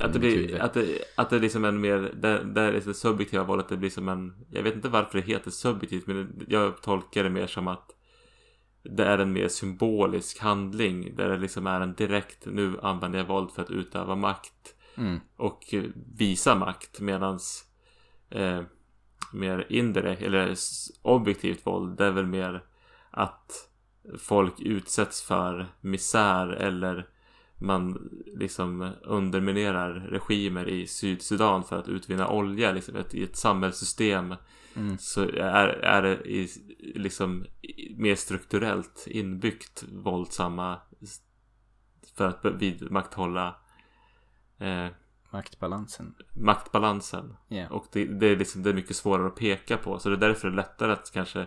att 0.00 0.12
det, 0.12 0.18
blir, 0.18 0.60
att, 0.60 0.74
det, 0.74 0.98
att 1.16 1.30
det 1.30 1.36
är 1.36 1.40
liksom 1.40 1.64
en 1.64 1.80
mer, 1.80 2.12
där, 2.14 2.44
där 2.44 2.72
är 2.72 2.80
det 2.80 2.94
subjektiva 2.94 3.44
våldet, 3.44 3.68
det 3.68 3.76
blir 3.76 3.90
som 3.90 4.08
en, 4.08 4.34
jag 4.50 4.62
vet 4.62 4.74
inte 4.74 4.88
varför 4.88 5.18
det 5.18 5.26
heter 5.26 5.50
subjektivt, 5.50 6.06
men 6.06 6.44
jag 6.48 6.82
tolkar 6.82 7.24
det 7.24 7.30
mer 7.30 7.46
som 7.46 7.68
att 7.68 7.90
det 8.82 9.04
är 9.04 9.18
en 9.18 9.32
mer 9.32 9.48
symbolisk 9.48 10.38
handling, 10.40 11.16
där 11.16 11.28
det 11.28 11.38
liksom 11.38 11.66
är 11.66 11.80
en 11.80 11.94
direkt, 11.94 12.46
nu 12.46 12.78
använder 12.82 13.18
jag 13.18 13.26
våld 13.26 13.50
för 13.50 13.62
att 13.62 13.70
utöva 13.70 14.14
makt 14.14 14.74
Mm. 14.94 15.20
och 15.36 15.74
visa 16.16 16.54
makt, 16.54 17.00
medans 17.00 17.64
eh, 18.30 18.62
mer 19.32 19.66
indirekt, 19.68 20.22
eller 20.22 20.54
objektivt 21.02 21.66
våld, 21.66 21.98
det 21.98 22.04
är 22.04 22.10
väl 22.10 22.26
mer 22.26 22.64
att 23.10 23.68
folk 24.18 24.60
utsätts 24.60 25.22
för 25.22 25.66
misär 25.80 26.48
eller 26.48 27.08
man 27.58 28.10
liksom 28.36 28.92
underminerar 29.02 29.94
regimer 29.94 30.68
i 30.68 30.86
Sydsudan 30.86 31.64
för 31.64 31.78
att 31.78 31.88
utvinna 31.88 32.28
olja 32.28 32.72
liksom 32.72 32.96
ett, 32.96 33.14
i 33.14 33.22
ett 33.22 33.36
samhällssystem 33.36 34.34
Mm. 34.76 34.98
så 34.98 35.22
är, 35.22 35.68
är 35.68 36.02
det 36.02 36.14
i, 36.14 36.48
liksom 36.78 37.46
mer 37.96 38.14
strukturellt 38.14 39.06
inbyggt 39.06 39.84
våldsamma 39.92 40.80
för 42.16 42.28
att 42.28 42.44
vidmakthålla 42.44 43.56
eh, 44.58 44.86
Maktbalansen. 45.32 46.14
maktbalansen. 46.32 47.36
Ja. 47.48 47.68
Och 47.68 47.86
det, 47.92 48.04
det, 48.04 48.26
är 48.26 48.36
liksom, 48.36 48.62
det 48.62 48.70
är 48.70 48.74
mycket 48.74 48.96
svårare 48.96 49.26
att 49.26 49.36
peka 49.36 49.76
på. 49.76 49.98
Så 49.98 50.08
det 50.08 50.14
är 50.14 50.28
därför 50.28 50.48
det 50.48 50.54
är 50.54 50.56
lättare 50.56 50.92
att 50.92 51.10
kanske 51.12 51.46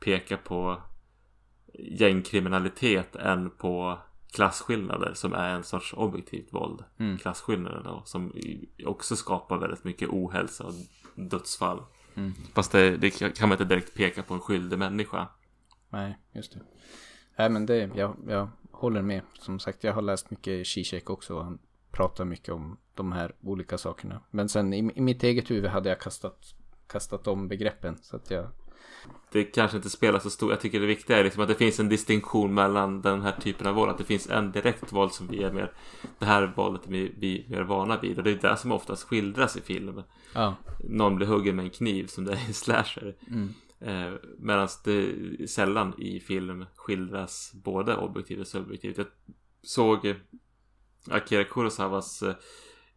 peka 0.00 0.36
på 0.36 0.82
gängkriminalitet 1.74 3.16
än 3.16 3.50
på 3.50 3.98
klasskillnader 4.32 5.14
som 5.14 5.32
är 5.32 5.54
en 5.54 5.64
sorts 5.64 5.94
objektivt 5.96 6.52
våld. 6.52 6.84
Mm. 6.98 7.18
Klasskillnader 7.18 7.82
då, 7.84 8.02
som 8.04 8.32
också 8.86 9.16
skapar 9.16 9.58
väldigt 9.58 9.84
mycket 9.84 10.08
ohälsa 10.08 10.64
och 10.64 10.74
dödsfall. 11.14 11.82
Mm. 12.14 12.32
Fast 12.54 12.72
det, 12.72 12.96
det 12.96 13.10
kan 13.10 13.48
man 13.48 13.52
inte 13.52 13.74
direkt 13.74 13.94
peka 13.94 14.22
på 14.22 14.34
en 14.34 14.40
skyldig 14.40 14.78
människa. 14.78 15.28
Nej, 15.88 16.18
just 16.32 16.52
det. 16.52 16.60
Nej, 17.38 17.50
men 17.50 17.66
det, 17.66 17.90
jag, 17.94 18.16
jag 18.28 18.48
håller 18.70 19.02
med. 19.02 19.22
Som 19.34 19.58
sagt, 19.58 19.84
jag 19.84 19.92
har 19.92 20.02
läst 20.02 20.30
mycket 20.30 20.66
Zizek 20.66 21.10
också. 21.10 21.42
Han 21.42 21.58
pratar 21.90 22.24
mycket 22.24 22.54
om 22.54 22.76
de 22.94 23.12
här 23.12 23.34
olika 23.40 23.78
sakerna. 23.78 24.20
Men 24.30 24.48
sen 24.48 24.72
i, 24.72 24.92
i 24.94 25.00
mitt 25.00 25.22
eget 25.22 25.50
huvud 25.50 25.70
hade 25.70 25.88
jag 25.88 26.00
kastat, 26.00 26.54
kastat 26.86 27.26
om 27.26 27.48
begreppen. 27.48 27.98
Så 28.02 28.16
att 28.16 28.30
jag, 28.30 28.46
det 29.32 29.44
kanske 29.44 29.76
inte 29.76 29.90
spelar 29.90 30.18
så 30.18 30.30
stor 30.30 30.50
Jag 30.50 30.60
tycker 30.60 30.80
det 30.80 30.86
viktiga 30.86 31.18
är 31.18 31.24
liksom 31.24 31.42
att 31.42 31.48
det 31.48 31.54
finns 31.54 31.80
en 31.80 31.88
distinktion 31.88 32.54
mellan 32.54 33.00
den 33.02 33.22
här 33.22 33.32
typen 33.32 33.66
av 33.66 33.74
våld. 33.74 33.90
Att 33.90 33.98
det 33.98 34.04
finns 34.04 34.30
en 34.30 34.52
direkt 34.52 34.92
våld 34.92 35.12
som 35.12 35.26
vi 35.26 35.42
är 35.42 35.52
mer 35.52 35.72
Det 36.18 36.24
här 36.24 36.52
våldet 36.56 36.82
vi, 36.86 37.14
vi 37.18 37.44
är 37.44 37.48
mer 37.48 37.62
vana 37.62 38.00
vid. 38.00 38.18
Och 38.18 38.24
det 38.24 38.30
är 38.30 38.50
det 38.50 38.56
som 38.56 38.72
oftast 38.72 39.02
skildras 39.02 39.56
i 39.56 39.60
film. 39.60 40.02
ja. 40.34 40.54
Någon 40.84 41.16
blir 41.16 41.26
huggen 41.26 41.56
med 41.56 41.64
en 41.64 41.70
kniv 41.70 42.06
som 42.06 42.24
det 42.24 42.32
är 42.32 42.50
i 42.50 42.52
slasher. 42.52 43.16
Mm. 43.26 43.54
Eh, 43.80 44.18
Medan 44.38 44.68
det 44.84 45.50
sällan 45.50 45.94
i 45.98 46.20
film 46.20 46.64
skildras 46.74 47.52
både 47.54 47.96
objektivt 47.96 48.40
och 48.40 48.46
subjektivt. 48.46 48.98
Jag 48.98 49.06
såg 49.62 50.14
Akira 51.12 51.44
Kurosawas 51.44 52.22
eh, 52.22 52.34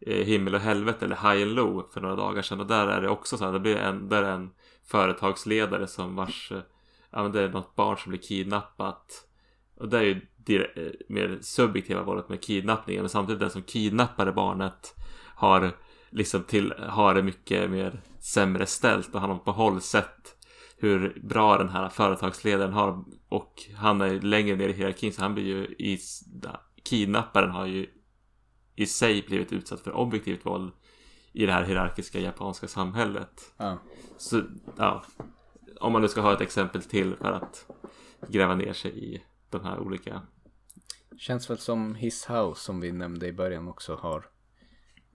eh, 0.00 0.24
Himmel 0.24 0.54
och 0.54 0.60
helvete 0.60 1.04
eller 1.04 1.16
High 1.16 1.42
and 1.42 1.54
Low 1.54 1.90
för 1.94 2.00
några 2.00 2.16
dagar 2.16 2.42
sedan. 2.42 2.60
Och 2.60 2.66
där 2.66 2.86
är 2.86 3.00
det 3.00 3.08
också 3.08 3.38
så 3.38 3.44
här. 3.44 3.52
Det 3.52 3.60
blir 3.60 3.76
en, 3.76 4.08
där 4.08 4.22
är 4.22 4.32
en 4.32 4.50
företagsledare 4.86 5.86
som 5.86 6.16
vars 6.16 6.52
eh, 6.52 6.62
Ja 7.14 7.22
men 7.22 7.32
det 7.32 7.42
är 7.42 7.48
något 7.48 7.74
barn 7.74 7.96
som 7.96 8.10
blir 8.10 8.20
kidnappat. 8.20 9.28
Och 9.76 9.88
det 9.88 9.98
är 9.98 10.02
ju 10.02 10.20
det 10.36 10.66
mer 11.08 11.38
subjektiva 11.40 12.02
våldet 12.02 12.28
med 12.28 12.42
kidnappningen. 12.42 13.02
Men 13.02 13.10
samtidigt 13.10 13.40
den 13.40 13.50
som 13.50 13.62
kidnappade 13.62 14.32
barnet 14.32 14.94
har 15.34 15.70
liksom 16.10 16.42
till, 16.42 16.74
har 16.88 17.14
det 17.14 17.22
mycket 17.22 17.70
mer 17.70 18.00
sämre 18.20 18.66
ställt 18.66 19.14
och 19.14 19.20
han 19.20 19.30
har 19.30 19.38
på 19.38 19.52
håll 19.52 19.80
sett 19.80 20.36
hur 20.76 21.20
bra 21.22 21.58
den 21.58 21.68
här 21.68 21.88
företagsledaren 21.88 22.72
har 22.72 23.04
och 23.28 23.62
han 23.76 24.00
är 24.00 24.20
längre 24.20 24.56
ner 24.56 24.68
i 24.68 24.72
hierarkin 24.72 25.12
så 25.12 25.22
han 25.22 25.34
blir 25.34 25.44
ju 25.44 25.64
i 25.64 25.98
kidnapparen 26.84 27.50
har 27.50 27.66
ju 27.66 27.86
i 28.74 28.86
sig 28.86 29.22
blivit 29.22 29.52
utsatt 29.52 29.80
för 29.80 29.92
objektivt 29.92 30.46
våld 30.46 30.72
i 31.32 31.46
det 31.46 31.52
här 31.52 31.64
hierarkiska 31.64 32.20
japanska 32.20 32.68
samhället. 32.68 33.52
ja. 33.56 33.78
Så 34.18 34.42
ja, 34.76 35.04
om 35.80 35.92
man 35.92 36.02
nu 36.02 36.08
ska 36.08 36.20
ha 36.20 36.32
ett 36.32 36.40
exempel 36.40 36.82
till 36.82 37.16
för 37.16 37.32
att 37.32 37.66
gräva 38.28 38.54
ner 38.54 38.72
sig 38.72 39.14
i 39.14 39.22
de 39.50 39.64
här 39.64 39.78
olika. 39.78 40.22
Känns 41.18 41.50
väl 41.50 41.58
som 41.58 41.94
His 41.94 42.30
House 42.30 42.60
som 42.60 42.80
vi 42.80 42.92
nämnde 42.92 43.26
i 43.26 43.32
början 43.32 43.68
också 43.68 43.94
har, 43.94 44.30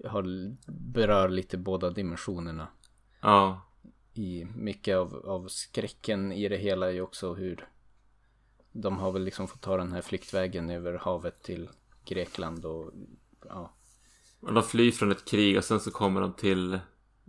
har 0.05 0.55
berör 0.71 1.29
lite 1.29 1.57
båda 1.57 1.89
dimensionerna. 1.89 2.67
Ja, 3.21 3.61
I 4.13 4.45
mycket 4.55 4.97
av, 4.97 5.15
av 5.15 5.47
skräcken 5.47 6.31
i 6.31 6.47
det 6.47 6.57
hela 6.57 6.87
är 6.87 6.91
ju 6.91 7.01
också 7.01 7.33
hur 7.33 7.67
de 8.71 8.97
har 8.97 9.11
väl 9.11 9.23
liksom 9.23 9.47
fått 9.47 9.61
ta 9.61 9.77
den 9.77 9.91
här 9.91 10.01
flyktvägen 10.01 10.69
över 10.69 10.93
havet 10.93 11.43
till 11.43 11.69
Grekland 12.05 12.65
och 12.65 12.91
ja, 13.49 13.73
och 14.39 14.53
de 14.53 14.63
flyr 14.63 14.91
från 14.91 15.11
ett 15.11 15.25
krig 15.25 15.57
och 15.57 15.63
sen 15.63 15.79
så 15.79 15.91
kommer 15.91 16.21
de 16.21 16.33
till 16.33 16.79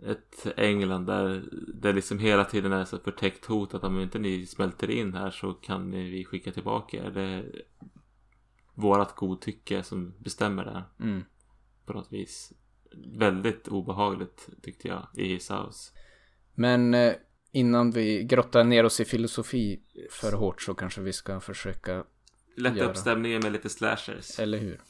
ett 0.05 0.47
England 0.57 1.05
där 1.05 1.43
det 1.73 1.93
liksom 1.93 2.19
hela 2.19 2.45
tiden 2.45 2.73
är 2.73 2.85
så 2.85 2.99
förtäckt 2.99 3.45
hot 3.45 3.73
att 3.73 3.83
om 3.83 3.99
inte 3.99 4.19
ni 4.19 4.45
smälter 4.45 4.91
in 4.91 5.13
här 5.13 5.31
så 5.31 5.53
kan 5.53 5.91
vi 5.91 6.25
skicka 6.25 6.51
tillbaka 6.51 6.97
er. 6.97 7.11
Det 7.11 7.21
är 7.21 7.63
vårat 8.73 9.15
godtycke 9.15 9.83
som 9.83 10.13
bestämmer 10.19 10.65
det 10.65 11.03
mm. 11.05 11.23
på 11.85 11.93
något 11.93 12.13
vis. 12.13 12.53
Väldigt 13.17 13.67
obehagligt 13.67 14.49
tyckte 14.61 14.87
jag 14.87 15.07
i 15.15 15.33
House. 15.33 15.91
Men 16.55 16.93
eh, 16.93 17.13
innan 17.51 17.91
vi 17.91 18.23
grottar 18.23 18.63
ner 18.63 18.83
oss 18.83 18.99
i 18.99 19.05
filosofi 19.05 19.81
för 20.11 20.31
hårt 20.31 20.61
så 20.61 20.73
kanske 20.73 21.01
vi 21.01 21.13
ska 21.13 21.39
försöka 21.39 22.03
Lätta 22.57 22.77
Göra. 22.77 22.89
upp 22.89 22.97
stämningen 22.97 23.41
med 23.43 23.51
lite 23.51 23.69
slashers. 23.69 24.39
Eller 24.39 24.57
hur? 24.57 24.81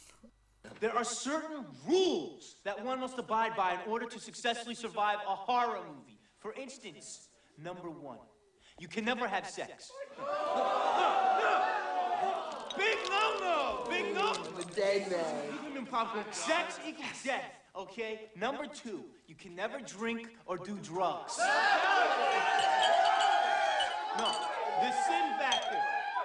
There 0.80 0.96
are 0.96 1.04
certain 1.04 1.65
rules 1.86 2.56
that 2.63 2.84
one 2.86 3.00
must 3.02 3.20
abide 3.20 3.56
by 3.56 3.74
in 3.74 3.80
order 3.92 4.06
to 4.06 4.20
successfully 4.20 4.76
survive 4.76 5.18
a 5.28 5.36
horror 5.36 5.82
movie. 5.86 6.20
For 6.38 6.54
instance, 6.54 7.28
number 7.62 7.89
one, 7.89 8.20
you 8.80 8.88
can 8.88 9.04
never 9.04 9.28
have 9.28 9.46
sex. 9.46 9.92
Big 12.78 12.98
no-no! 13.10 13.86
Big 13.89 14.13
no! 14.13 14.34
Even 15.65 15.78
in 15.78 15.86
popcorn. 15.86 16.24
Sex 16.32 16.80
equals 16.88 17.24
death, 17.26 17.52
okay? 17.76 18.30
Number 18.38 18.65
two, 18.65 19.04
you 19.28 19.36
can 19.36 19.54
never 19.56 19.80
drink 19.80 20.30
or 20.46 20.58
do 20.58 20.78
drugs. 20.82 21.38
No, 24.18 24.32
the 24.82 24.92
sin 24.92 25.34
factor. 25.39 25.78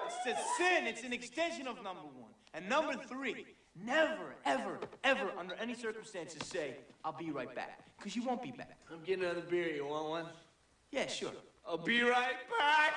It's 0.06 0.26
a 0.26 0.36
sin. 0.56 0.86
It's 0.86 1.02
an 1.02 1.12
extension 1.12 1.66
of 1.66 1.82
number 1.82 2.02
one. 2.02 2.30
And 2.54 2.68
number 2.68 2.94
three, 2.94 3.46
never, 3.74 4.34
ever, 4.44 4.78
ever, 5.02 5.30
under 5.38 5.54
any 5.54 5.74
circumstances, 5.74 6.46
say, 6.46 6.76
I'll 7.04 7.16
be 7.16 7.30
right 7.30 7.54
back. 7.54 7.80
Because 7.96 8.16
you 8.16 8.22
won't 8.24 8.42
be 8.42 8.50
back. 8.50 8.78
I'm 8.90 9.02
getting 9.04 9.24
another 9.24 9.42
beer. 9.50 9.74
You 9.74 9.86
want 9.86 10.08
one? 10.08 10.26
Yeah, 10.90 11.08
sure. 11.08 11.32
I'll 11.66 11.78
be 11.78 12.02
right 12.02 12.36
back. 12.58 12.94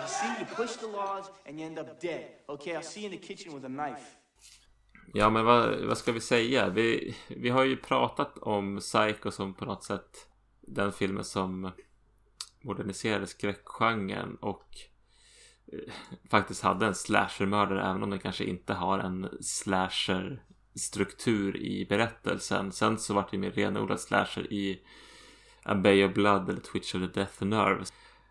You 0.00 0.08
see, 0.08 0.28
you 0.38 0.46
push 0.54 0.76
the 0.76 0.86
laws 0.86 1.30
and 1.46 1.58
you 1.58 1.66
end 1.66 1.78
up 1.78 2.00
dead. 2.00 2.26
Okay, 2.48 2.76
I'll 2.76 2.82
see 2.82 3.00
you 3.00 3.06
in 3.06 3.12
the 3.12 3.26
kitchen 3.26 3.52
with 3.54 3.64
a 3.64 3.68
knife. 3.68 4.16
Ja, 5.14 5.30
men 5.30 5.44
vad, 5.44 5.84
vad 5.84 5.98
ska 5.98 6.12
vi 6.12 6.20
säga? 6.20 6.68
Vi, 6.68 7.16
vi 7.28 7.48
har 7.48 7.64
ju 7.64 7.76
pratat 7.76 8.38
om 8.38 8.78
Psycho 8.78 9.30
som 9.30 9.54
på 9.54 9.64
något 9.64 9.84
sätt 9.84 10.28
den 10.60 10.92
filmen 10.92 11.24
som 11.24 11.70
moderniserade 12.62 13.26
skräckgenren 13.26 14.36
och 14.36 14.68
Eh, 15.72 15.78
faktiskt 16.30 16.62
hade 16.62 16.86
en 16.86 16.94
slashermördare 16.94 17.90
även 17.90 18.02
om 18.02 18.10
den 18.10 18.18
kanske 18.18 18.44
inte 18.44 18.74
har 18.74 18.98
en 18.98 19.28
slasher-struktur 19.40 21.56
i 21.56 21.86
berättelsen. 21.88 22.72
Sen 22.72 22.98
så 22.98 23.14
vart 23.14 23.30
det 23.30 23.36
ju 23.36 23.40
mer 23.40 23.50
renodlad 23.50 24.00
slasher 24.00 24.52
i 24.52 24.80
A 25.62 25.74
Bay 25.74 26.04
of 26.04 26.14
Blood 26.14 26.48
eller 26.48 26.60
Twitch 26.60 26.94
of 26.94 27.00
the 27.00 27.20
Death 27.20 27.44
Nerve. 27.44 27.84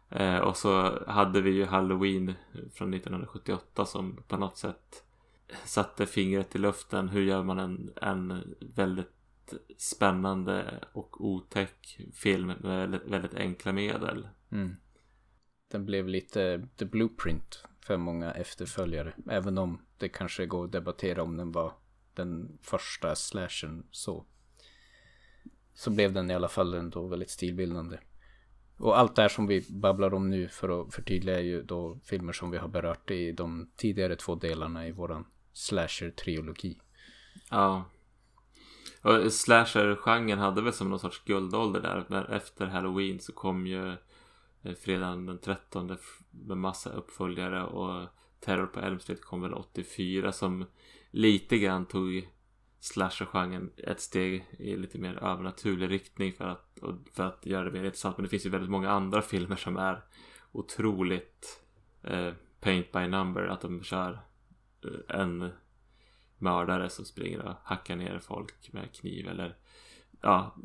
Eh, 0.09 0.37
och 0.37 0.57
så 0.57 0.99
hade 1.07 1.41
vi 1.41 1.51
ju 1.51 1.65
Halloween 1.65 2.33
från 2.73 2.93
1978 2.93 3.85
som 3.85 4.23
på 4.27 4.37
något 4.37 4.57
sätt 4.57 5.03
satte 5.65 6.05
fingret 6.05 6.55
i 6.55 6.57
luften. 6.57 7.09
Hur 7.09 7.21
gör 7.21 7.43
man 7.43 7.59
en, 7.59 7.93
en 8.01 8.55
väldigt 8.59 9.11
spännande 9.77 10.79
och 10.93 11.25
otäck 11.25 11.99
film 12.13 12.47
med 12.47 12.57
väldigt, 12.61 13.07
väldigt 13.07 13.33
enkla 13.33 13.71
medel. 13.71 14.27
Mm. 14.51 14.75
Den 15.75 15.85
blev 15.85 16.07
lite 16.07 16.67
the 16.75 16.85
blueprint 16.85 17.63
för 17.79 17.97
många 17.97 18.31
efterföljare. 18.31 19.13
Även 19.29 19.57
om 19.57 19.81
det 19.97 20.09
kanske 20.09 20.45
går 20.45 20.65
att 20.65 20.71
debattera 20.71 21.23
om 21.23 21.37
den 21.37 21.51
var 21.51 21.73
den 22.13 22.57
första 22.61 23.15
slashern 23.15 23.83
så. 23.91 24.25
Så 25.73 25.91
blev 25.91 26.13
den 26.13 26.31
i 26.31 26.35
alla 26.35 26.47
fall 26.47 26.73
ändå 26.73 27.07
väldigt 27.07 27.29
stilbildande. 27.29 27.97
Och 28.77 28.99
allt 28.99 29.15
det 29.15 29.21
här 29.21 29.29
som 29.29 29.47
vi 29.47 29.65
babblar 29.69 30.13
om 30.13 30.29
nu 30.29 30.47
för 30.47 30.81
att 30.81 30.93
förtydliga 30.93 31.39
är 31.39 31.43
ju 31.43 31.63
då 31.63 31.99
filmer 32.03 32.33
som 32.33 32.51
vi 32.51 32.57
har 32.57 32.67
berört 32.67 33.11
i 33.11 33.31
de 33.31 33.71
tidigare 33.75 34.15
två 34.15 34.35
delarna 34.35 34.87
i 34.87 34.91
våran 34.91 35.25
slasher-trilogi. 35.53 36.79
Ja. 37.49 37.85
Och 39.01 39.33
slasher-genren 39.33 40.39
hade 40.39 40.61
väl 40.61 40.73
som 40.73 40.89
någon 40.89 40.99
sorts 40.99 41.23
guldålder 41.25 42.05
där. 42.09 42.31
Efter 42.31 42.65
Halloween 42.65 43.19
så 43.19 43.33
kom 43.33 43.67
ju 43.67 43.95
Eh, 44.65 44.73
fredagen 44.73 45.25
den 45.25 45.37
13 45.37 45.97
med 46.31 46.57
massa 46.57 46.89
uppföljare 46.89 47.63
och 47.63 48.07
Terror 48.39 48.65
på 48.65 48.79
Elm 48.79 48.99
Street 48.99 49.21
kom 49.21 49.41
väl 49.41 49.53
84 49.53 50.31
som 50.31 50.65
lite 51.11 51.57
grann 51.57 51.85
tog 51.85 52.29
slasher-genren 52.79 53.71
ett 53.77 54.01
steg 54.01 54.45
i 54.59 54.77
lite 54.77 54.97
mer 54.97 55.23
övernaturlig 55.23 55.91
riktning 55.91 56.33
för 56.33 56.45
att, 56.45 56.79
för 57.13 57.23
att 57.23 57.45
göra 57.45 57.63
det 57.63 57.71
mer 57.71 57.83
intressant. 57.83 58.17
Men 58.17 58.23
det 58.23 58.29
finns 58.29 58.45
ju 58.45 58.49
väldigt 58.49 58.69
många 58.69 58.89
andra 58.89 59.21
filmer 59.21 59.55
som 59.55 59.77
är 59.77 60.03
otroligt 60.51 61.63
eh, 62.03 62.33
paint 62.59 62.91
by 62.91 63.07
number. 63.07 63.47
Att 63.47 63.61
de 63.61 63.83
kör 63.83 64.19
eh, 64.83 65.19
en 65.19 65.49
mördare 66.37 66.89
som 66.89 67.05
springer 67.05 67.41
och 67.41 67.55
hackar 67.63 67.95
ner 67.95 68.19
folk 68.19 68.73
med 68.73 68.93
kniv 68.93 69.27
eller 69.27 69.55
ja, 70.25 70.55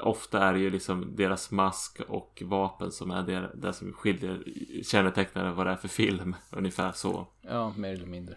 ofta 0.00 0.44
är 0.44 0.52
det 0.52 0.58
ju 0.58 0.70
liksom 0.70 1.16
deras 1.16 1.50
mask 1.50 2.00
och 2.08 2.42
vapen 2.46 2.92
som 2.92 3.10
är 3.10 3.22
det, 3.22 3.50
det 3.54 3.72
som 3.72 3.92
skiljer 3.92 4.44
kännetecknar 4.82 5.52
vad 5.52 5.66
det 5.66 5.72
är 5.72 5.76
för 5.76 5.88
film 5.88 6.36
ungefär 6.50 6.92
så. 6.92 7.26
Ja, 7.42 7.72
mer 7.76 7.92
eller 7.92 8.06
mindre. 8.06 8.36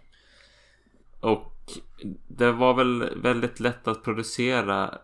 Och 1.19 1.71
det 2.27 2.51
var 2.51 2.73
väl 2.73 3.19
väldigt 3.21 3.59
lätt 3.59 3.87
att 3.87 4.03
producera 4.03 4.97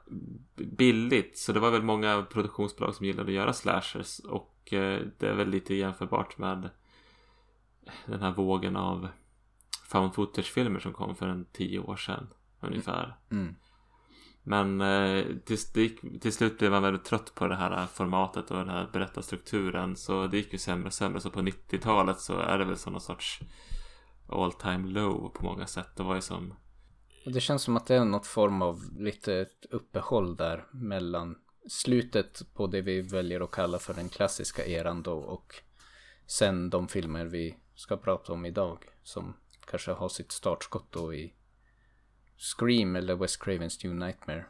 billigt. 0.56 1.38
Så 1.38 1.54
det 1.54 1.60
var 1.60 1.72
väl 1.72 1.84
många 1.84 2.26
produktionsbolag 2.30 2.96
som 2.96 3.06
gillade 3.06 3.30
att 3.30 3.36
göra 3.36 3.54
slashers. 3.54 4.20
Och 4.20 4.74
eh, 4.74 5.02
det 5.18 5.28
är 5.28 5.34
väl 5.34 5.50
lite 5.50 5.76
jämförbart 5.76 6.38
med 6.38 6.70
den 8.06 8.22
här 8.22 8.32
vågen 8.32 8.76
av 8.76 9.08
found 9.88 10.14
footage-filmer 10.14 10.80
som 10.80 10.94
kom 10.94 11.16
för 11.16 11.28
en 11.28 11.46
tio 11.52 11.80
år 11.80 11.96
sedan 11.96 12.28
ungefär. 12.60 13.18
Mm. 13.32 13.56
Men 14.44 14.82
eh, 14.82 15.26
till, 15.46 15.58
gick, 15.74 16.22
till 16.22 16.34
slut 16.34 16.58
blev 16.58 16.72
man 16.72 16.84
väldigt 16.84 17.06
trött 17.06 17.36
på 17.36 17.48
det 17.48 17.56
här 17.56 17.82
eh, 17.82 17.88
formatet 17.88 18.52
och 18.52 18.58
den 18.58 18.70
här 18.70 18.90
berättarstrukturen. 18.94 19.96
Så 19.96 20.28
det 20.28 20.38
gick 20.38 20.54
ju 20.54 20.60
sämre 20.60 20.88
och 20.88 20.94
sämre. 20.94 21.22
Så 21.22 21.30
på 21.30 21.40
90-talet 21.40 22.20
så 22.20 22.40
är 22.40 22.58
det 22.58 22.66
väl 22.66 22.78
som 22.78 22.94
någon 22.94 23.02
sorts 23.02 23.40
all 24.30 24.54
time 24.54 24.90
low 24.90 25.30
på 25.30 25.44
många 25.44 25.68
sätt. 25.68 25.96
Det 25.96 26.04
var 26.04 26.16
ju 26.16 26.22
som 26.22 26.54
Det 27.26 27.40
känns 27.42 27.64
som 27.64 27.78
att 27.78 27.88
det 27.88 27.96
är 27.96 28.06
något 28.06 28.28
form 28.28 28.62
av 28.62 28.82
lite 28.98 29.46
uppehåll 29.70 30.36
där 30.36 30.66
mellan 30.72 31.36
slutet 31.68 32.42
på 32.54 32.68
det 32.68 32.82
vi 32.82 33.02
väljer 33.02 33.42
att 33.42 33.52
kalla 33.52 33.80
för 33.80 33.94
den 33.94 34.10
klassiska 34.10 34.66
eran 34.66 35.04
då 35.04 35.14
och 35.14 35.56
sen 36.28 36.70
de 36.70 36.88
filmer 36.88 37.26
vi 37.26 37.58
ska 37.76 37.98
prata 37.98 38.34
om 38.34 38.46
idag 38.46 38.86
som 39.04 39.34
kanske 39.66 39.92
har 39.92 40.10
sitt 40.10 40.32
startskott 40.32 40.92
då 40.92 41.14
i 41.14 41.34
Scream 42.40 42.96
eller 42.96 43.16
Wes 43.16 43.38
Cravens 43.38 43.84
New 43.84 43.96
Nightmare 43.96 44.46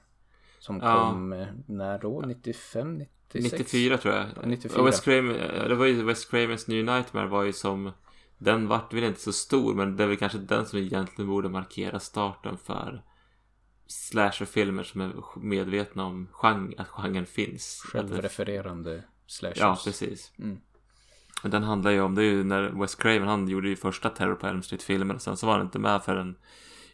som 0.60 0.80
kom 0.80 1.34
eh, 1.34 1.48
när 1.66 2.00
då? 2.00 2.22
95? 2.22 2.98
96? 3.34 3.52
94 3.60 3.98
tror 3.98 4.14
jag. 4.14 4.26
Ja, 4.36 4.42
94. 4.46 4.80
Och 4.80 4.88
Wes 4.88 5.02
Craven, 5.02 5.68
det 5.70 5.76
var 5.76 5.86
ju 5.86 6.04
Wes 6.04 6.26
Cravens 6.26 6.68
New 6.68 6.86
Nightmare 6.86 7.28
var 7.28 7.44
ju 7.44 7.54
som 7.54 7.92
Den 8.38 8.68
vart 8.68 8.94
väl 8.94 9.04
inte 9.04 9.22
så 9.22 9.34
stor 9.34 9.74
men 9.74 9.98
det 9.98 10.04
är 10.04 10.08
väl 10.08 10.18
kanske 10.18 10.38
den 10.38 10.66
som 10.66 10.80
egentligen 10.80 11.30
borde 11.30 11.50
markera 11.50 12.00
starten 12.00 12.58
för 12.58 13.04
slasherfilmer 13.88 14.84
som 14.84 15.02
är 15.02 15.40
medvetna 15.40 16.06
om 16.06 16.28
genre, 16.32 16.74
att 16.78 16.88
genren 16.88 17.26
finns. 17.26 17.84
Självrefererande 17.86 19.04
slashers. 19.28 19.60
Ja, 19.60 19.78
precis. 19.84 20.32
Mm. 20.40 20.58
Den 21.44 21.64
handlar 21.64 21.92
ju 21.92 22.02
om, 22.02 22.16
det 22.16 22.22
är 22.22 22.26
ju 22.26 22.44
när 22.44 22.70
Wes 22.70 22.96
Craven, 22.96 23.28
han 23.28 23.48
gjorde 23.48 23.70
ju 23.70 23.76
första 23.76 24.10
Terror 24.10 24.36
på 24.36 24.48
Elm 24.48 24.64
Street-filmen 24.64 25.16
och 25.16 25.22
sen 25.22 25.38
så 25.38 25.48
var 25.48 25.54
han 25.54 25.66
inte 25.66 25.80
med 25.80 26.04
förrän 26.04 26.36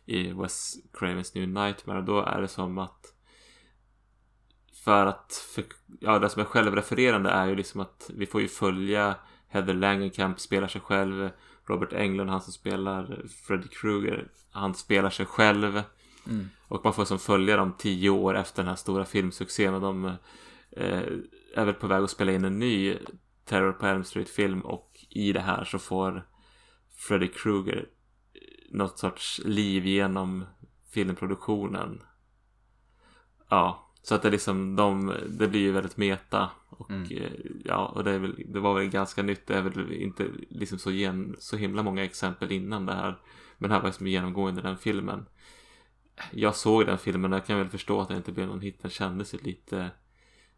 i 0.06 0.34
Wes 0.34 0.76
Cravens 0.94 1.36
New 1.36 1.48
Nightmare 1.48 2.02
då 2.02 2.22
är 2.22 2.42
det 2.42 2.48
som 2.48 2.78
att 2.78 3.12
för 4.84 5.06
att, 5.06 5.48
för, 5.56 5.64
ja 6.00 6.20
det 6.20 6.30
som 6.30 6.42
är 6.42 6.46
självrefererande 6.46 7.30
är 7.30 7.48
ju 7.48 7.56
liksom 7.56 7.82
att 7.82 8.10
vi 8.14 8.26
får 8.26 8.42
ju 8.42 8.48
följa 8.48 9.16
Heather 9.48 9.74
Langenkamp 9.74 10.40
spelar 10.40 10.68
sig 10.68 10.82
själv 10.82 11.30
Robert 11.68 11.94
Englund, 11.94 12.30
han 12.30 12.42
som 12.42 12.54
spelar 12.54 13.26
Freddy 13.48 13.68
Krueger, 13.68 14.28
han 14.52 14.76
spelar 14.76 15.10
sig 15.10 15.26
själv 15.26 15.84
Mm. 16.28 16.50
och 16.68 16.82
man 16.84 16.94
får 16.94 17.06
som 17.06 17.20
följa 17.20 17.58
dem 17.58 17.74
tio 17.78 18.10
år 18.10 18.38
efter 18.38 18.64
den 18.64 18.70
här 18.70 18.76
stora 18.76 19.06
filmsuccén 19.06 19.74
och 19.74 19.82
de 19.82 20.06
eh, 20.72 21.04
är 21.56 21.66
väl 21.66 21.74
på 21.74 21.88
väg 21.88 22.04
att 22.04 22.10
spela 22.10 22.32
in 22.32 22.46
en 22.46 22.60
ny 22.60 22.98
Terror 23.46 23.72
på 23.72 23.86
Elm 23.86 24.04
Street-film 24.04 24.62
och 24.62 25.06
i 25.10 25.32
det 25.32 25.40
här 25.40 25.64
så 25.64 25.80
får 25.80 26.28
Freddy 26.96 27.28
Krueger 27.28 27.90
något 28.70 29.00
sorts 29.00 29.42
liv 29.46 29.86
genom 29.86 30.46
filmproduktionen. 30.90 32.02
Ja, 33.50 33.92
så 34.02 34.16
att 34.16 34.22
det 34.22 34.30
liksom 34.32 34.76
de, 34.76 35.14
det 35.30 35.48
blir 35.48 35.60
ju 35.60 35.72
väldigt 35.72 35.98
meta 35.98 36.50
och 36.70 36.92
Mm. 36.92 37.18
eh, 37.18 37.32
ja, 37.66 37.86
och 37.86 38.04
det, 38.04 38.12
är 38.12 38.20
väl, 38.20 38.44
det 38.48 38.60
var 38.60 38.74
väl 38.80 38.90
ganska 38.90 39.24
nytt. 39.24 39.48
Det 39.48 39.56
är 39.56 39.62
väl 39.62 39.92
inte 39.92 40.28
liksom 40.50 40.80
så, 40.80 40.92
gen, 40.92 41.36
så 41.40 41.58
himla 41.58 41.84
många 41.84 42.04
exempel 42.04 42.52
innan 42.52 42.86
det 42.86 42.94
här. 42.94 43.20
Men 43.58 43.70
det 43.70 43.76
här 43.76 43.82
var 43.82 43.90
liksom 43.90 44.08
genomgående 44.08 44.62
den 44.62 44.78
filmen. 44.78 45.26
Jag 46.32 46.56
såg 46.56 46.86
den 46.86 46.98
filmen 46.98 47.34
och 47.34 47.40
jag 47.40 47.46
kan 47.46 47.58
väl 47.58 47.70
förstå 47.70 48.02
att 48.02 48.10
det 48.10 48.18
inte 48.18 48.32
blev 48.32 48.48
någon 48.48 48.62
hit. 48.62 48.82
Den 48.82 48.92
kändes 48.92 49.34
ju 49.34 49.38
lite 49.38 49.92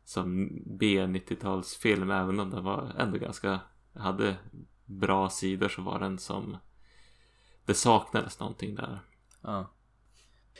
som 0.03 0.49
B-90-talsfilm 0.65 2.21
även 2.21 2.39
om 2.39 2.49
den 2.49 2.63
var 2.63 2.93
ändå 2.97 3.17
ganska 3.17 3.59
hade 3.93 4.35
bra 4.85 5.29
sidor 5.29 5.67
så 5.69 5.81
var 5.81 5.99
den 5.99 6.17
som 6.17 6.57
det 7.67 7.73
saknades 7.73 8.39
någonting 8.39 8.75
där. 8.75 8.99
Ja. 9.41 9.73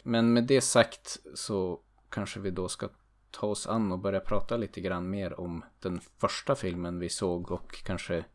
Men 0.04 0.34
med 0.34 0.44
det 0.44 0.62
sagt 0.62 1.18
så 1.34 1.82
kanske 2.10 2.40
vi 2.40 2.52
då 2.52 2.70
ska 2.70 2.90
ta 3.32 3.48
oss 3.48 3.68
an 3.68 3.92
och 3.92 4.00
börja 4.00 4.20
prata 4.20 4.58
lite 4.58 4.82
grann 4.82 5.10
mer 5.10 5.40
om 5.40 5.66
den 5.80 6.00
första 6.18 6.56
filmen 6.56 7.00
vi 7.00 7.10
såg 7.10 7.52
och 7.52 7.84
kanske 7.84 8.26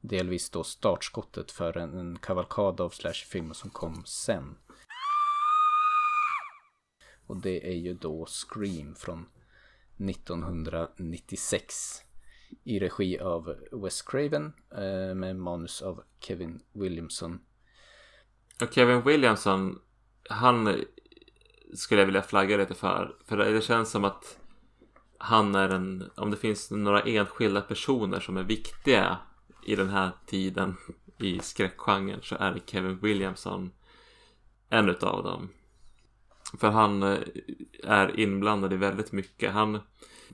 delvis 0.00 0.50
då 0.50 0.64
startskottet 0.64 1.50
för 1.50 1.76
en, 1.76 1.98
en 1.98 2.18
kavalkad 2.18 2.80
av 2.80 2.90
slasherfilmer 2.90 3.54
som 3.54 3.70
kom 3.70 4.02
sen. 4.06 4.58
Och 7.26 7.42
det 7.42 7.68
är 7.68 7.76
ju 7.76 7.94
då 7.94 8.26
Scream 8.26 8.94
från 8.94 9.26
1996 9.96 11.74
i 12.64 12.78
regi 12.78 13.18
av 13.18 13.56
Wes 13.72 14.02
Craven 14.02 14.52
eh, 14.70 15.14
med 15.14 15.36
manus 15.36 15.82
av 15.82 16.02
Kevin 16.20 16.60
Williamson. 16.72 17.40
Och 18.62 18.74
Kevin 18.74 19.02
Williamson, 19.02 19.78
han 20.28 20.84
skulle 21.74 22.00
jag 22.00 22.06
vilja 22.06 22.22
flagga 22.22 22.56
lite 22.56 22.74
för. 22.74 23.16
För 23.24 23.36
det 23.36 23.64
känns 23.64 23.90
som 23.90 24.04
att 24.04 24.38
han 25.18 25.54
är 25.54 25.68
en, 25.68 26.10
om 26.16 26.30
det 26.30 26.36
finns 26.36 26.70
några 26.70 27.00
enskilda 27.00 27.60
personer 27.60 28.20
som 28.20 28.36
är 28.36 28.42
viktiga 28.42 29.18
i 29.66 29.76
den 29.76 29.88
här 29.88 30.10
tiden 30.26 30.76
i 31.18 31.40
skräckgenren 31.40 32.20
så 32.22 32.36
är 32.36 32.60
Kevin 32.66 32.98
Williamson 32.98 33.70
en 34.68 34.88
utav 34.88 35.22
dem. 35.22 35.48
För 36.58 36.70
han 36.70 37.02
eh, 37.02 37.18
är 37.84 38.20
inblandad 38.20 38.72
i 38.72 38.76
väldigt 38.76 39.12
mycket. 39.12 39.52
Han 39.52 39.80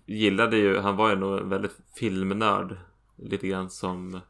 gillade 0.07 0.57
ju, 0.57 0.79
han 0.79 0.97
var 0.97 1.11
ju 1.11 1.17
nog 1.17 1.39
en 1.39 1.49
väldigt 1.49 1.77
filmnörd. 1.95 2.77
Lite 3.17 3.49
grann 3.49 3.71
som 3.71 4.21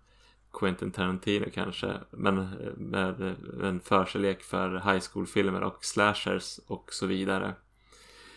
Quentin 0.55 0.91
Tarantino 0.91 1.47
kanske. 1.55 1.93
Men 2.11 2.49
med 2.77 3.37
en 3.63 3.81
förkärlek 3.81 4.43
för 4.43 4.71
high 4.71 5.05
school-filmer 5.13 5.63
och 5.63 5.85
slashers 5.85 6.61
och 6.67 6.93
så 6.93 7.07
vidare. 7.07 7.55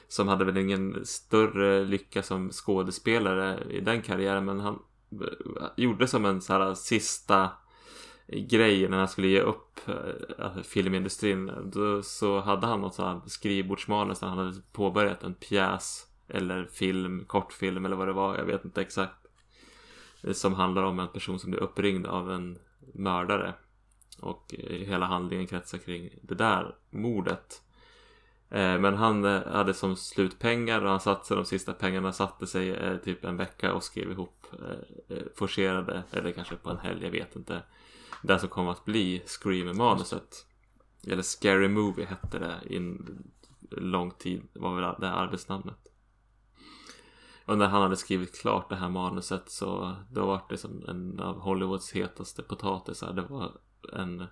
Som 0.08 0.27
hade 0.27 0.45
väl 0.45 0.58
ingen 0.58 1.06
större 1.06 1.86
lycka 1.86 2.23
som 2.23 2.51
skådespelare 2.51 3.63
i 3.69 3.80
den 3.80 4.01
karriären. 4.01 4.45
Men 4.45 4.60
han 4.60 4.80
eh, 5.12 5.67
gjorde 5.75 6.08
som 6.08 6.25
en 6.25 6.41
så 6.41 6.53
här 6.53 6.73
sista 6.73 7.49
grej 8.27 8.89
när 8.89 8.97
han 8.97 9.08
skulle 9.08 9.27
ge 9.27 9.41
upp 9.41 9.80
eh, 9.88 10.45
alltså 10.45 10.63
filmindustrin. 10.63 11.51
Då, 11.73 12.03
så 12.03 12.39
hade 12.39 12.67
han 12.67 12.82
något 12.82 12.95
så 12.95 13.03
här 13.03 13.21
skrivbordsmanus 13.25 14.21
när 14.21 14.30
han 14.30 14.38
hade 14.38 14.62
påbörjat 14.71 15.23
en 15.23 15.34
pjäs 15.34 16.08
eller 16.27 16.65
film, 16.65 17.25
kortfilm 17.25 17.86
eller 17.86 17.95
vad 17.95 18.08
det 18.08 18.13
var. 18.13 18.38
Jag 18.38 18.45
vet 18.45 18.65
inte 18.65 18.82
exakt. 18.82 19.26
Som 20.34 20.53
handlar 20.53 20.84
om 20.84 20.99
en 20.99 21.08
person 21.08 21.39
som 21.39 21.51
blir 21.51 21.63
uppringd 21.63 22.08
av 22.08 22.32
en 22.32 22.58
mördare. 22.93 23.53
Och 24.19 24.56
hela 24.60 25.06
handlingen 25.06 25.47
kretsar 25.47 25.77
kring 25.77 26.10
det 26.21 26.36
där 26.36 26.75
mordet. 26.89 27.62
Eh, 28.49 28.80
men 28.80 28.93
han 28.93 29.25
eh, 29.25 29.47
hade 29.47 29.73
som 29.73 29.95
slutpengar 29.95 30.82
och 30.82 30.89
han 30.89 30.99
satte 30.99 31.36
de 31.36 31.45
sista 31.45 31.73
pengarna 31.73 32.13
satte 32.13 32.47
sig 32.47 32.69
eh, 32.69 32.97
typ 32.97 33.25
en 33.25 33.38
vecka 33.38 33.73
och 33.73 33.84
skrev 33.84 34.12
ihop 34.12 34.34
forcerade, 35.36 36.03
eller 36.12 36.32
kanske 36.32 36.56
på 36.56 36.69
en 36.69 36.77
helg, 36.77 37.03
jag 37.03 37.12
vet 37.12 37.36
inte. 37.36 37.63
Det 38.21 38.39
som 38.39 38.49
kom 38.49 38.67
att 38.67 38.86
bli 38.86 39.23
Scream-manuset. 39.25 40.45
Eller 41.08 41.21
Scary 41.21 41.67
Movie 41.67 42.06
hette 42.06 42.39
det 42.39 42.56
i 42.65 42.77
en 42.77 43.23
lång 43.71 44.12
tid, 44.12 44.41
var 44.53 44.75
väl 44.75 44.95
det 44.99 45.12
arbetsnamnet. 45.12 45.87
Och 47.47 47.57
när 47.57 47.67
han 47.67 47.81
hade 47.81 47.97
skrivit 47.97 48.41
klart 48.41 48.69
det 48.69 48.75
här 48.75 48.89
manuset 48.89 49.51
så 49.51 49.95
då 50.12 50.25
var 50.25 50.41
det 50.49 50.57
som 50.57 50.83
en 50.88 51.19
av 51.19 51.39
Hollywoods 51.39 51.91
hetaste 51.91 52.43
potatisar. 52.43 53.13
Det 53.13 53.21
var 53.21 53.51
en 53.93 54.27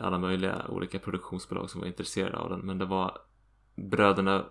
alla 0.00 0.18
möjliga 0.18 0.66
olika 0.68 0.98
produktionsbolag 0.98 1.70
som 1.70 1.80
var 1.80 1.88
intresserade 1.88 2.36
av 2.36 2.50
den. 2.50 2.60
Men 2.60 2.78
det 2.78 2.84
var 2.84 3.18
bröderna 3.74 4.46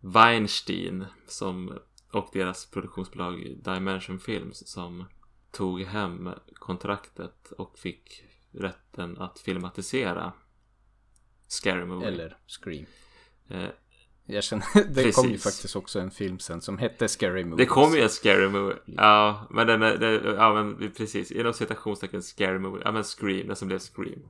Weinstein 0.00 1.04
som, 1.26 1.78
och 2.12 2.28
deras 2.32 2.70
produktionsbolag 2.70 3.56
Dimension 3.64 4.18
Films 4.18 4.68
som 4.68 5.04
tog 5.50 5.82
hem 5.82 6.30
kontraktet 6.54 7.52
och 7.52 7.78
fick 7.78 8.24
rätten 8.52 9.18
att 9.18 9.38
filmatisera 9.38 10.32
Scary 11.46 11.84
Movie. 11.84 12.08
Eller 12.08 12.36
Scream. 12.46 12.86
Eh, 14.30 14.34
jag 14.34 14.44
känner, 14.44 14.64
det 14.74 14.94
Precis. 14.94 15.16
kom 15.16 15.30
ju 15.30 15.38
faktiskt 15.38 15.76
också 15.76 16.00
en 16.00 16.10
film 16.10 16.38
sen 16.38 16.60
som 16.60 16.78
hette 16.78 17.08
Scary 17.08 17.44
Movie. 17.44 17.64
Det 17.64 17.68
kom 17.68 17.94
ju 17.94 18.00
en 18.00 18.08
Scary 18.08 18.48
Movie. 18.48 18.76
Ja, 18.84 19.46
men 19.50 19.66
den 19.66 19.82
är, 19.82 19.96
det, 19.96 20.34
ja 20.36 20.54
men 20.54 20.92
precis. 20.96 21.32
Inom 21.32 21.52
citationstecken 21.52 22.22
Scary 22.22 22.58
Movie. 22.58 22.82
Ja 22.84 22.92
men 22.92 23.04
Scream, 23.04 23.46
den 23.46 23.56
som 23.56 23.68
blev 23.68 23.78
Scream. 23.78 24.22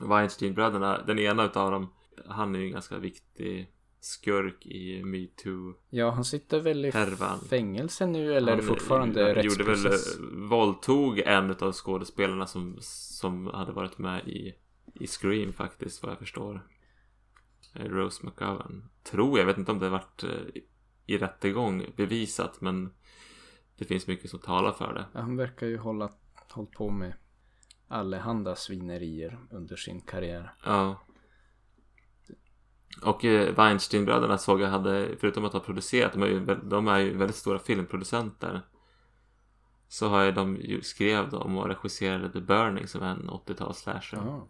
Weinstein-bröderna, 0.00 1.02
den 1.06 1.18
ena 1.18 1.44
utav 1.44 1.70
dem, 1.70 1.88
han 2.26 2.54
är 2.54 2.58
ju 2.58 2.66
en 2.66 2.72
ganska 2.72 2.98
viktig 2.98 3.70
skurk 4.00 4.66
i 4.66 5.02
metoo 5.04 5.74
Ja, 5.90 6.10
han 6.10 6.24
sitter 6.24 6.60
väl 6.60 6.84
i 6.84 6.90
härvan. 6.90 7.40
fängelse 7.40 8.06
nu 8.06 8.34
eller 8.34 8.52
är 8.52 8.56
det 8.56 8.62
fortfarande 8.62 9.34
han 9.34 9.44
gjorde 9.44 9.64
väl, 9.64 9.74
rättsprocess? 9.76 10.18
våldtog 10.32 11.18
en 11.18 11.50
av 11.60 11.72
skådespelarna 11.72 12.46
som, 12.46 12.76
som 12.80 13.46
hade 13.46 13.72
varit 13.72 13.98
med 13.98 14.28
i, 14.28 14.54
i 14.94 15.06
Scream 15.06 15.52
faktiskt, 15.52 16.02
vad 16.02 16.12
jag 16.12 16.18
förstår. 16.18 16.66
Rose 17.72 18.26
McGowan. 18.26 18.90
Tror 19.02 19.38
jag, 19.38 19.46
vet 19.46 19.58
inte 19.58 19.72
om 19.72 19.78
det 19.78 19.86
har 19.86 19.92
varit 19.92 20.22
eh, 20.22 20.62
i 21.06 21.18
rättegång 21.18 21.86
bevisat, 21.96 22.60
men 22.60 22.94
det 23.76 23.84
finns 23.84 24.06
mycket 24.06 24.30
som 24.30 24.38
talar 24.38 24.72
för 24.72 24.94
det. 24.94 25.06
Ja, 25.14 25.20
han 25.20 25.36
verkar 25.36 25.66
ju 25.66 25.78
hålla 25.78 26.10
hållit 26.52 26.72
på 26.72 26.90
med 26.90 27.14
allehanda 27.88 28.56
svinerier 28.56 29.38
under 29.50 29.76
sin 29.76 30.00
karriär. 30.00 30.54
Ja. 30.64 31.00
Och 33.04 33.24
eh, 33.24 33.54
Weinstein-bröderna 33.54 34.38
såg 34.38 34.60
jag 34.60 34.68
hade, 34.68 35.16
förutom 35.20 35.44
att 35.44 35.52
ha 35.52 35.60
producerat, 35.60 36.12
de 36.12 36.22
är 36.22 36.26
ju, 36.26 36.44
de 36.44 36.88
är 36.88 36.98
ju 36.98 37.16
väldigt 37.16 37.36
stora 37.36 37.58
filmproducenter. 37.58 38.60
Så 39.88 40.08
har 40.08 40.22
ju 40.24 40.32
de 40.32 40.56
ju 40.56 40.82
skrev 40.82 41.30
de 41.30 41.58
och 41.58 41.68
regisserade 41.68 42.32
The 42.32 42.40
Burning 42.40 42.86
som 42.86 43.02
är 43.02 43.10
en 43.10 43.30
80-tals 43.30 43.78
slasher. 43.78 44.16
Ja. 44.16 44.48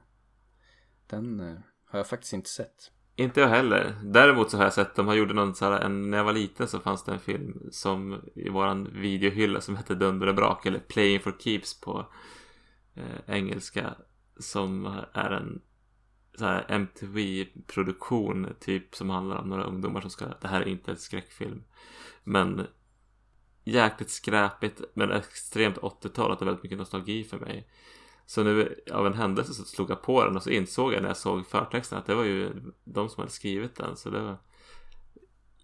Den 1.07 1.41
eh, 1.41 1.59
har 1.85 1.99
jag 1.99 2.07
faktiskt 2.07 2.33
inte 2.33 2.51
sett. 2.51 2.93
Inte 3.21 3.41
jag 3.41 3.49
heller. 3.49 3.95
Däremot 4.03 4.51
så 4.51 4.57
har 4.57 4.65
jag 4.65 4.73
sett, 4.73 4.95
de 4.95 5.07
har 5.07 5.15
gjort 5.15 5.35
någon 5.35 5.55
så 5.55 5.65
här, 5.65 5.81
en, 5.81 6.11
när 6.11 6.19
jag 6.19 6.25
var 6.25 6.33
liten 6.33 6.69
så 6.69 6.81
fanns 6.81 7.05
det 7.05 7.13
en 7.13 7.21
film 7.21 7.69
som 7.71 8.21
i 8.35 8.49
våran 8.49 8.89
videohylla 8.93 9.61
som 9.61 9.77
hette 9.77 9.95
Dunder 9.95 10.27
och 10.27 10.35
brak 10.35 10.67
eller 10.67 10.79
Playing 10.79 11.21
for 11.21 11.37
Keeps 11.39 11.81
på 11.81 12.07
eh, 12.95 13.35
engelska. 13.37 13.95
Som 14.39 14.87
är 15.13 15.31
en 15.31 15.61
så 16.39 16.45
här 16.45 16.65
MTV-produktion 16.69 18.49
typ 18.61 18.95
som 18.95 19.11
handlar 19.11 19.37
om 19.37 19.49
några 19.49 19.65
ungdomar 19.65 20.01
som 20.01 20.11
ska, 20.11 20.25
det 20.41 20.49
här 20.49 20.61
är 20.61 20.69
inte 20.69 20.91
en 20.91 20.97
skräckfilm. 20.97 21.65
Men 22.25 22.67
jäkligt 23.65 24.11
skräpigt 24.11 24.83
men 24.95 25.11
extremt 25.11 25.77
80-tal, 25.77 26.33
att 26.33 26.39
det 26.39 26.43
är 26.43 26.47
väldigt 26.47 26.63
mycket 26.63 26.79
nostalgi 26.79 27.25
för 27.25 27.39
mig. 27.39 27.69
Så 28.31 28.43
nu 28.43 28.81
av 28.93 29.07
en 29.07 29.15
händelse 29.15 29.55
så 29.55 29.65
slog 29.65 29.91
jag 29.91 30.03
på 30.03 30.25
den 30.25 30.37
och 30.37 30.43
så 30.43 30.51
insåg 30.51 30.93
jag 30.93 31.03
när 31.03 31.09
jag 31.09 31.17
såg 31.17 31.47
förtexten 31.47 31.99
att 31.99 32.07
det 32.07 32.15
var 32.15 32.25
ju 32.25 32.63
de 32.85 33.09
som 33.09 33.21
hade 33.21 33.33
skrivit 33.33 33.77
den. 33.77 33.97
Så 33.97 34.11
det 34.11 34.21
var 34.21 34.37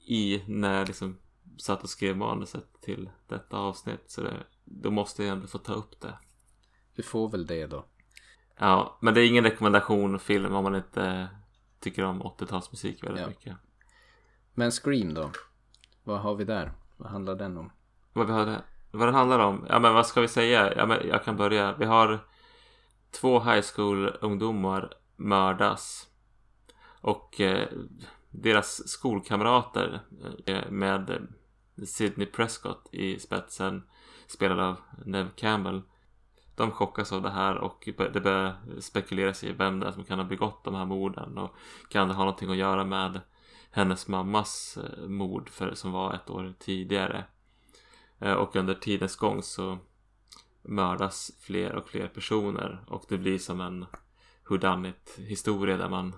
i 0.06 0.42
när 0.46 0.78
jag 0.78 0.86
liksom 0.86 1.18
satt 1.58 1.82
och 1.82 1.90
skrev 1.90 2.16
manuset 2.16 2.80
till 2.80 3.10
detta 3.28 3.56
avsnitt. 3.56 4.04
Så 4.06 4.22
det, 4.22 4.36
då 4.64 4.90
måste 4.90 5.24
jag 5.24 5.32
ändå 5.32 5.46
få 5.46 5.58
ta 5.58 5.72
upp 5.72 6.00
det. 6.00 6.18
Du 6.94 7.02
får 7.02 7.28
väl 7.28 7.46
det 7.46 7.66
då. 7.66 7.84
Ja, 8.58 8.98
men 9.00 9.14
det 9.14 9.20
är 9.20 9.28
ingen 9.28 9.44
rekommendation 9.44 10.18
film 10.18 10.54
om 10.54 10.64
man 10.64 10.74
inte 10.74 11.28
tycker 11.80 12.04
om 12.04 12.22
80-talsmusik 12.22 13.04
väldigt 13.04 13.22
Ja. 13.22 13.28
mycket. 13.28 13.56
Men 14.54 14.70
Scream 14.70 15.14
då? 15.14 15.30
Vad 16.04 16.20
har 16.20 16.34
vi 16.34 16.44
där? 16.44 16.72
Vad 16.96 17.10
handlar 17.10 17.34
den 17.34 17.56
om? 17.56 17.72
Vad 18.12 18.26
vi 18.26 18.32
hade, 18.32 18.62
vad 18.90 19.08
den 19.08 19.14
handlar 19.14 19.38
om? 19.38 19.66
Ja 19.68 19.78
men 19.78 19.94
vad 19.94 20.06
ska 20.06 20.20
vi 20.20 20.28
säga? 20.28 20.74
Ja 20.76 20.86
men 20.86 21.08
jag 21.08 21.24
kan 21.24 21.36
börja. 21.36 21.74
Vi 21.78 21.84
har 21.84 22.26
två 23.20 23.40
high 23.40 23.64
school 23.74 24.16
ungdomar 24.20 24.94
mördas. 25.16 26.06
Och 27.00 27.40
eh, 27.40 27.68
deras 28.30 28.88
skolkamrater 28.88 30.00
eh, 30.46 30.56
eh, 30.56 30.70
med 30.70 31.28
Sidney 31.86 32.26
Prescott 32.26 32.88
i 32.92 33.18
spetsen 33.18 33.82
spelad 34.26 34.60
av 34.60 34.76
Nev 35.04 35.30
Campbell. 35.36 35.82
De 36.54 36.70
chockas 36.70 37.12
av 37.12 37.22
det 37.22 37.30
här 37.30 37.56
och 37.56 37.88
det 38.12 38.20
börjar 38.20 38.80
spekuleras 38.80 39.44
i 39.44 39.52
vem 39.52 39.80
det 39.80 39.86
är 39.86 39.92
som 39.92 40.04
kan 40.04 40.18
ha 40.18 40.26
begått 40.26 40.64
de 40.64 40.74
här 40.74 40.84
morden 40.84 41.38
och 41.38 41.56
kan 41.88 42.08
det 42.08 42.14
ha 42.14 42.24
någonting 42.24 42.50
att 42.50 42.56
göra 42.56 42.84
med 42.84 43.20
hennes 43.70 44.08
mammas 44.08 44.78
eh, 44.78 45.08
mord 45.08 45.48
för, 45.48 45.74
som 45.74 45.92
var 45.92 46.14
ett 46.14 46.30
år 46.30 46.54
tidigare. 46.58 47.24
Eh, 48.18 48.32
och 48.32 48.56
under 48.56 48.74
tidens 48.74 49.16
gång 49.16 49.42
så 49.42 49.78
mördas 50.68 51.30
fler 51.40 51.74
och 51.74 51.88
fler 51.88 52.08
personer 52.08 52.84
och 52.86 53.04
det 53.08 53.18
blir 53.18 53.38
som 53.38 53.60
en 53.60 53.86
whodunit 54.48 55.18
historia 55.18 55.76
där 55.76 55.88
man 55.88 56.14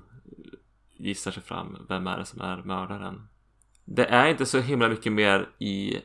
gissar 0.96 1.30
sig 1.30 1.42
fram. 1.42 1.86
Vem 1.88 2.06
är 2.06 2.18
det 2.18 2.24
som 2.24 2.40
är 2.40 2.62
mördaren? 2.62 3.28
Det 3.84 4.04
är 4.04 4.28
inte 4.28 4.46
så 4.46 4.58
himla 4.58 4.88
mycket 4.88 5.12
mer 5.12 5.48
i 5.58 6.02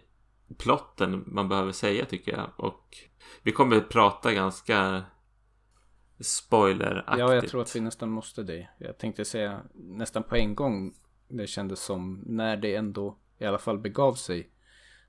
plotten 0.58 1.24
man 1.28 1.50
behöver 1.50 1.72
säga 1.72 2.06
tycker 2.06 2.32
jag 2.32 2.50
och 2.56 2.98
vi 3.44 3.52
kommer 3.52 3.76
att 3.76 3.90
prata 3.90 4.34
ganska 4.34 5.04
spoileraktigt. 6.20 7.20
Ja, 7.20 7.34
jag 7.34 7.48
tror 7.48 7.62
att 7.62 7.76
vi 7.76 7.80
nästan 7.80 8.10
måste 8.10 8.44
det. 8.44 8.70
Jag 8.78 8.98
tänkte 8.98 9.26
säga 9.26 9.62
nästan 9.74 10.24
på 10.24 10.36
en 10.36 10.56
gång. 10.56 10.94
Det 11.28 11.48
kändes 11.48 11.80
som 11.80 12.24
när 12.26 12.58
det 12.58 12.76
ändå 12.76 13.18
i 13.38 13.46
alla 13.46 13.58
fall 13.58 13.80
begav 13.80 14.14
sig. 14.14 14.50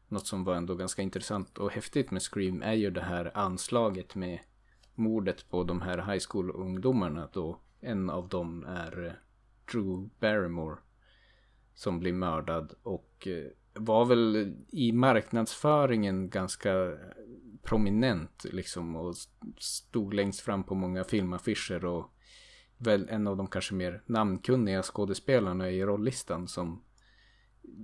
Något 0.08 0.26
som 0.26 0.44
var 0.44 0.54
ändå 0.54 0.74
ganska 0.74 1.02
intressant 1.02 1.58
och 1.58 1.70
häftigt 1.70 2.10
med 2.10 2.22
Scream 2.22 2.62
är 2.62 2.72
ju 2.72 2.90
det 2.90 3.00
här 3.00 3.30
anslaget 3.34 4.14
med 4.14 4.38
mordet 4.94 5.50
på 5.50 5.64
de 5.64 5.82
här 5.82 5.96
high 5.96 6.24
school-ungdomarna 6.28 7.28
då 7.32 7.60
en 7.80 8.10
av 8.10 8.28
dem 8.28 8.64
är 8.64 9.06
eh, 9.06 9.12
Drew 9.72 10.08
Barrymore 10.20 10.76
som 11.74 12.00
blir 12.00 12.12
mördad 12.12 12.74
och 12.82 13.28
eh, 13.28 13.50
var 13.74 14.04
väl 14.04 14.56
i 14.68 14.92
marknadsföringen 14.92 16.30
ganska 16.30 16.98
prominent 17.62 18.44
liksom 18.44 18.96
och 18.96 19.14
stod 19.58 20.14
längst 20.14 20.40
fram 20.40 20.64
på 20.64 20.74
många 20.74 21.04
filmaffischer 21.04 21.84
och 21.84 22.14
väl 22.76 23.08
en 23.08 23.26
av 23.26 23.36
de 23.36 23.46
kanske 23.46 23.74
mer 23.74 24.02
namnkunniga 24.06 24.82
skådespelarna 24.82 25.70
i 25.70 25.84
rolllistan 25.84 26.48
som 26.48 26.82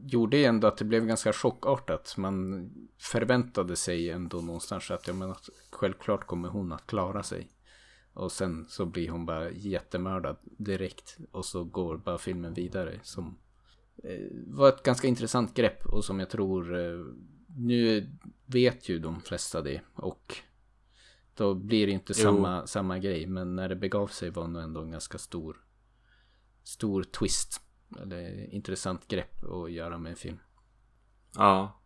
gjorde 0.05 0.45
ändå 0.45 0.67
att 0.67 0.77
det 0.77 0.85
blev 0.85 1.07
ganska 1.07 1.33
chockartat. 1.33 2.15
Man 2.17 2.71
förväntade 2.99 3.77
sig 3.77 4.11
ändå 4.11 4.41
någonstans 4.41 4.91
att 4.91 5.09
ja, 5.09 5.15
men 5.15 5.31
att 5.31 5.49
självklart 5.71 6.27
kommer 6.27 6.49
hon 6.49 6.73
att 6.73 6.87
klara 6.87 7.23
sig. 7.23 7.49
Och 8.13 8.33
sen 8.33 8.67
så 8.69 8.87
blir 8.87 9.09
hon 9.09 9.27
bara 9.27 9.51
jättemördad 9.51 10.37
direkt 10.43 11.19
och 11.33 11.45
så 11.45 11.65
går 11.65 11.97
bara 11.97 12.19
filmen 12.19 12.55
vidare 12.55 13.01
som 13.03 13.39
eh, 14.05 14.27
var 14.47 14.69
ett 14.69 14.83
ganska 14.83 15.09
intressant 15.09 15.55
grepp 15.55 15.87
och 15.87 16.05
som 16.05 16.21
jag 16.21 16.31
tror 16.31 16.79
eh, 16.79 17.05
nu 17.57 18.11
vet 18.47 18.89
ju 18.89 18.99
de 18.99 19.21
flesta 19.21 19.63
det 19.63 19.81
och 19.95 20.37
då 21.35 21.55
blir 21.55 21.87
det 21.87 21.93
inte 21.93 22.15
samma, 22.15 22.67
samma 22.67 22.99
grej 22.99 23.27
men 23.27 23.57
när 23.57 23.69
det 23.69 23.77
begav 23.77 24.07
sig 24.07 24.31
var 24.31 24.43
det 24.43 24.51
nog 24.51 24.63
ändå 24.63 24.81
en 24.81 24.91
ganska 24.91 25.19
stor 25.19 25.57
stor 26.63 27.03
twist 27.03 27.61
eller 28.01 28.55
intressant 28.55 29.09
grepp 29.09 29.45
att 29.45 29.73
göra 29.73 29.99
med 29.99 30.11
en 30.11 30.17
film. 30.17 30.39
Ja. 31.37 31.81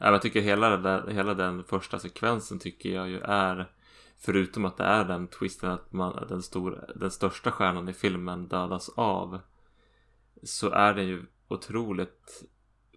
Jag 0.00 0.22
tycker 0.22 0.40
hela, 0.40 0.76
där, 0.76 1.10
hela 1.10 1.34
den 1.34 1.64
första 1.64 1.98
sekvensen 1.98 2.58
tycker 2.58 2.94
jag 2.94 3.08
ju 3.08 3.20
är 3.20 3.72
Förutom 4.20 4.64
att 4.64 4.76
det 4.76 4.84
är 4.84 5.04
den 5.04 5.28
twisten 5.28 5.70
att 5.70 5.92
man, 5.92 6.26
den, 6.28 6.42
stor, 6.42 6.84
den 6.96 7.10
största 7.10 7.50
stjärnan 7.50 7.88
i 7.88 7.92
filmen 7.92 8.48
dödas 8.48 8.88
av 8.88 9.40
Så 10.42 10.70
är 10.70 10.94
den 10.94 11.06
ju 11.06 11.26
otroligt 11.48 12.44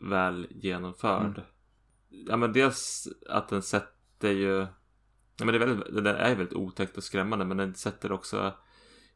väl 0.02 0.48
genomförd 0.50 1.38
mm. 1.38 1.42
Ja 2.10 2.38
men 2.38 2.54
dels 2.54 3.08
att 3.30 3.50
den 3.50 3.62
sätter 3.62 4.32
ju 4.32 4.68
Ja 5.38 5.46
men 5.46 5.48
det 5.48 5.56
är, 5.56 5.68
väldigt, 5.68 5.96
den 5.96 6.08
är 6.08 6.36
väldigt 6.36 6.54
otäckt 6.54 6.98
och 6.98 7.04
skrämmande 7.04 7.46
men 7.46 7.58
den 7.58 7.76
sätter 7.76 8.12
också 8.12 8.54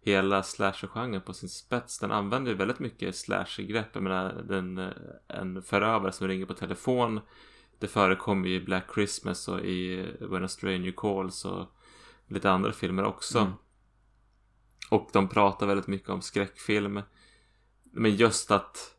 hela 0.06 0.44
slasher-genren 0.44 1.22
på 1.22 1.34
sin 1.34 1.50
spets. 1.50 2.00
Den 2.00 2.12
använder 2.12 2.52
ju 2.52 2.58
väldigt 2.58 2.80
mycket 2.80 3.16
slasher-grepp. 3.16 3.88
Jag 3.94 4.04
menar, 4.04 4.44
den, 4.48 4.78
eh, 4.78 4.92
en 5.28 5.62
förövare 5.62 6.12
som 6.12 6.28
ringer 6.28 6.46
på 6.46 6.54
telefon. 6.54 7.20
Det 7.80 7.88
förekommer 7.88 8.48
ju 8.48 8.56
i 8.56 8.66
Black 8.66 8.86
Christmas 8.94 9.48
och 9.48 9.60
i 9.60 10.12
When 10.20 10.44
a 10.44 10.48
Stranger 10.48 10.92
Calls 10.92 11.46
och 11.46 11.66
lite 12.28 12.52
andra 12.52 12.72
filmer 12.72 13.04
också. 13.04 13.40
Mm. 13.40 13.52
Och 14.90 15.10
de 15.14 15.30
pratar 15.30 15.68
väldigt 15.68 15.88
mycket 15.88 16.10
om 16.10 16.22
skräckfilm. 16.22 17.02
Men 17.84 18.16
just 18.16 18.52
att 18.52 18.96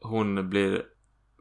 hon 0.00 0.50
blir 0.50 0.84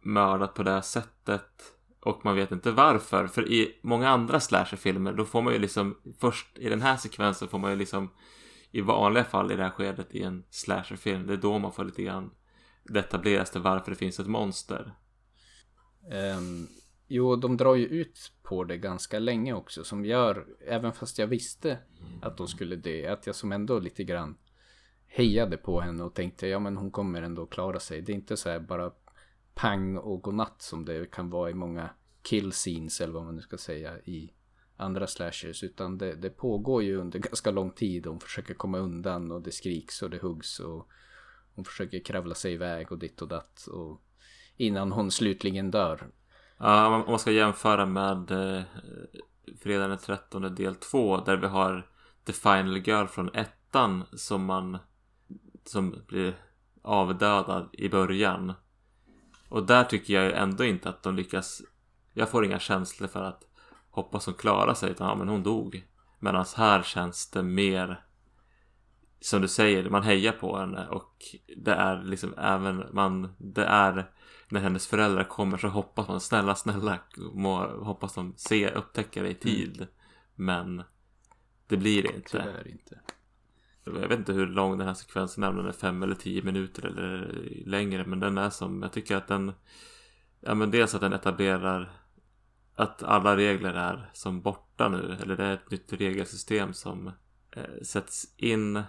mördad 0.01 0.55
på 0.55 0.63
det 0.63 0.81
sättet 0.81 1.73
och 1.99 2.25
man 2.25 2.35
vet 2.35 2.51
inte 2.51 2.71
varför. 2.71 3.27
För 3.27 3.47
i 3.47 3.79
många 3.81 4.09
andra 4.09 4.39
slasherfilmer 4.39 5.13
då 5.13 5.25
får 5.25 5.41
man 5.41 5.53
ju 5.53 5.59
liksom 5.59 5.97
först 6.19 6.57
i 6.57 6.69
den 6.69 6.81
här 6.81 6.97
sekvensen 6.97 7.47
får 7.47 7.59
man 7.59 7.71
ju 7.71 7.77
liksom 7.77 8.09
i 8.77 8.81
vanliga 8.81 9.23
fall 9.23 9.51
i 9.51 9.55
det 9.55 9.63
här 9.63 9.69
skedet 9.69 10.15
i 10.15 10.23
en 10.23 10.43
slasherfilm. 10.49 11.27
Det 11.27 11.33
är 11.33 11.37
då 11.37 11.59
man 11.59 11.71
får 11.71 11.85
lite 11.85 12.03
grann 12.03 12.31
det 12.83 12.99
etableras 12.99 13.55
varför 13.55 13.91
det 13.91 13.97
finns 13.97 14.19
ett 14.19 14.27
monster. 14.27 14.93
Um, 16.37 16.67
jo, 17.07 17.35
de 17.35 17.57
drar 17.57 17.75
ju 17.75 17.85
ut 17.85 18.31
på 18.43 18.63
det 18.63 18.77
ganska 18.77 19.19
länge 19.19 19.53
också 19.53 19.83
som 19.83 20.05
gör, 20.05 20.45
även 20.67 20.93
fast 20.93 21.17
jag 21.17 21.27
visste 21.27 21.77
att 22.21 22.37
de 22.37 22.47
skulle 22.47 22.75
det, 22.75 23.07
att 23.07 23.27
jag 23.27 23.35
som 23.35 23.51
ändå 23.51 23.79
lite 23.79 24.03
grann 24.03 24.37
hejade 25.07 25.57
på 25.57 25.81
henne 25.81 26.03
och 26.03 26.13
tänkte 26.13 26.47
ja 26.47 26.59
men 26.59 26.77
hon 26.77 26.91
kommer 26.91 27.21
ändå 27.21 27.45
klara 27.45 27.79
sig. 27.79 28.01
Det 28.01 28.11
är 28.11 28.15
inte 28.15 28.37
så 28.37 28.49
här 28.49 28.59
bara 28.59 28.91
pang 29.53 29.97
och 29.97 30.21
godnatt 30.21 30.61
som 30.61 30.85
det 30.85 31.11
kan 31.11 31.29
vara 31.29 31.49
i 31.49 31.53
många 31.53 31.89
kill 32.21 32.51
scenes 32.51 33.01
eller 33.01 33.13
vad 33.13 33.25
man 33.25 33.35
nu 33.35 33.41
ska 33.41 33.57
säga 33.57 33.99
i 33.99 34.33
andra 34.77 35.07
slashers 35.07 35.63
utan 35.63 35.97
det, 35.97 36.15
det, 36.15 36.29
pågår 36.29 36.83
ju 36.83 36.95
under 36.97 37.19
ganska 37.29 37.51
lång 37.51 37.71
tid. 37.71 38.05
Hon 38.05 38.19
försöker 38.19 38.53
komma 38.53 38.77
undan 38.77 39.31
och 39.31 39.41
det 39.41 39.51
skriks 39.51 40.01
och 40.01 40.09
det 40.09 40.21
huggs 40.21 40.59
och 40.59 40.87
hon 41.55 41.65
försöker 41.65 41.99
kravla 41.99 42.35
sig 42.35 42.53
iväg 42.53 42.91
och 42.91 42.99
ditt 42.99 43.21
och 43.21 43.27
datt 43.27 43.67
och 43.67 44.01
innan 44.57 44.91
hon 44.91 45.11
slutligen 45.11 45.71
dör. 45.71 46.07
Ja, 46.57 46.95
om 46.95 47.11
man 47.11 47.19
ska 47.19 47.31
jämföra 47.31 47.85
med 47.85 48.31
eh, 48.31 48.63
fredagen 49.59 49.89
den 49.89 49.99
13 49.99 50.55
del 50.55 50.75
2 50.75 51.17
där 51.17 51.37
vi 51.37 51.47
har 51.47 51.89
The 52.25 52.33
Final 52.33 52.77
Girl 52.77 53.05
från 53.05 53.35
ettan 53.35 54.03
som 54.13 54.45
man 54.45 54.77
som 55.65 55.95
blir 56.07 56.37
avdödad 56.81 57.69
i 57.73 57.89
början. 57.89 58.53
Och 59.49 59.65
där 59.65 59.83
tycker 59.83 60.13
jag 60.13 60.37
ändå 60.37 60.65
inte 60.65 60.89
att 60.89 61.03
de 61.03 61.15
lyckas 61.15 61.61
jag 62.13 62.29
får 62.29 62.45
inga 62.45 62.59
känslor 62.59 63.07
för 63.07 63.23
att 63.23 63.43
hoppas 63.97 64.25
hon 64.25 64.35
klarar 64.35 64.73
sig 64.73 64.91
utan 64.91 65.07
ja, 65.07 65.15
men 65.15 65.27
hon 65.27 65.43
dog. 65.43 65.83
Medan 66.19 66.45
här 66.55 66.83
känns 66.83 67.31
det 67.31 67.43
mer 67.43 68.03
som 69.19 69.41
du 69.41 69.47
säger, 69.47 69.89
man 69.89 70.03
hejar 70.03 70.31
på 70.31 70.57
henne 70.57 70.87
och 70.87 71.15
det 71.57 71.73
är 71.73 72.03
liksom 72.03 72.33
även 72.37 72.83
man, 72.91 73.35
det 73.37 73.65
är 73.65 74.11
när 74.49 74.61
hennes 74.61 74.87
föräldrar 74.87 75.23
kommer 75.23 75.57
så 75.57 75.67
hoppas 75.67 76.07
man 76.07 76.19
snälla, 76.19 76.55
snälla, 76.55 76.99
må, 77.33 77.83
hoppas 77.83 78.13
de 78.13 78.33
se, 78.37 78.69
upptäcker 78.69 79.23
det 79.23 79.29
i 79.29 79.35
tid. 79.35 79.75
Mm. 79.77 79.89
Men 80.35 80.83
det 81.67 81.77
blir 81.77 82.03
det 82.03 82.15
inte. 82.15 82.29
Tyvärr 82.29 82.67
inte. 82.67 82.99
Jag 83.83 84.07
vet 84.07 84.19
inte 84.19 84.33
hur 84.33 84.47
lång 84.47 84.77
den 84.77 84.87
här 84.87 84.93
sekvensen 84.93 85.43
är, 85.43 85.49
om 85.49 85.55
den 85.57 85.65
är 85.65 85.71
fem 85.71 86.03
eller 86.03 86.15
tio 86.15 86.43
minuter 86.43 86.85
eller 86.85 87.33
längre. 87.65 88.05
Men 88.05 88.19
den 88.19 88.37
är 88.37 88.49
som, 88.49 88.81
jag 88.81 88.91
tycker 88.91 89.15
att 89.15 89.27
den, 89.27 89.51
ja 90.39 90.53
men 90.53 90.71
dels 90.71 90.95
att 90.95 91.01
den 91.01 91.13
etablerar 91.13 91.96
att 92.77 93.03
alla 93.03 93.37
regler 93.37 93.73
är 93.73 94.09
som 94.13 94.41
borta 94.41 94.89
nu. 94.89 95.17
Eller 95.21 95.37
det 95.37 95.45
är 95.45 95.53
ett 95.53 95.71
nytt 95.71 95.93
regelsystem 95.93 96.73
som 96.73 97.11
eh, 97.51 97.81
sätts 97.83 98.33
in. 98.37 98.83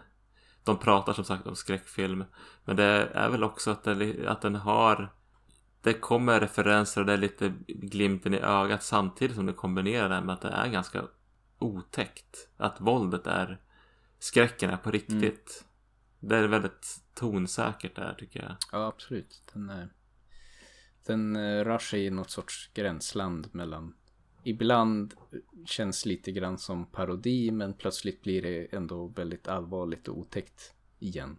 De 0.65 0.79
pratar 0.79 1.13
som 1.13 1.25
sagt 1.25 1.47
om 1.47 1.57
skräckfilm. 1.57 2.25
Men 2.65 2.77
det 2.77 3.11
är 3.15 3.31
väl 3.31 3.45
också 3.45 3.71
att, 3.71 3.85
det, 3.85 4.27
att 4.27 4.41
den 4.41 4.55
har 4.55 5.13
det 5.83 5.95
kommer 5.95 6.41
referenser 6.41 7.01
och 7.01 7.07
det 7.07 7.13
är 7.13 7.19
lite 7.19 7.55
glimten 7.67 8.35
i 8.35 8.39
ögat 8.39 8.83
samtidigt 8.83 9.37
som 9.37 9.47
det 9.47 9.53
kombinerar 9.53 10.09
det 10.09 10.21
med 10.21 10.35
att 10.35 10.41
det 10.41 10.49
är 10.49 10.69
ganska 10.69 11.05
otäckt. 11.59 12.49
Att 12.57 12.81
våldet 12.81 13.27
är 13.27 13.61
skräcken 14.19 14.71
är 14.71 14.77
på 14.77 14.91
riktigt. 14.91 15.65
Mm. 16.21 16.29
Det 16.29 16.37
är 16.37 16.49
väldigt 16.49 17.01
tonsäkert 17.15 17.97
där 17.97 18.15
tycker 18.19 18.43
jag. 18.43 18.57
Ja 18.73 18.87
absolut. 18.87 19.43
Den 19.53 19.71
är 19.71 19.89
den 21.09 21.37
rör 21.65 21.79
sig 21.79 22.07
i 22.07 22.11
något 22.11 22.31
sorts 22.31 22.71
gränsland 22.75 23.49
mellan 23.53 23.95
Ibland 24.45 25.15
känns 25.65 26.07
lite 26.07 26.33
grann 26.33 26.59
som 26.59 26.87
parodi 26.87 27.51
men 27.51 27.75
plötsligt 27.75 28.23
blir 28.23 28.43
det 28.43 28.65
ändå 28.73 29.07
väldigt 29.07 29.49
allvarligt 29.49 30.09
och 30.09 30.19
otäckt 30.19 30.75
igen. 30.99 31.39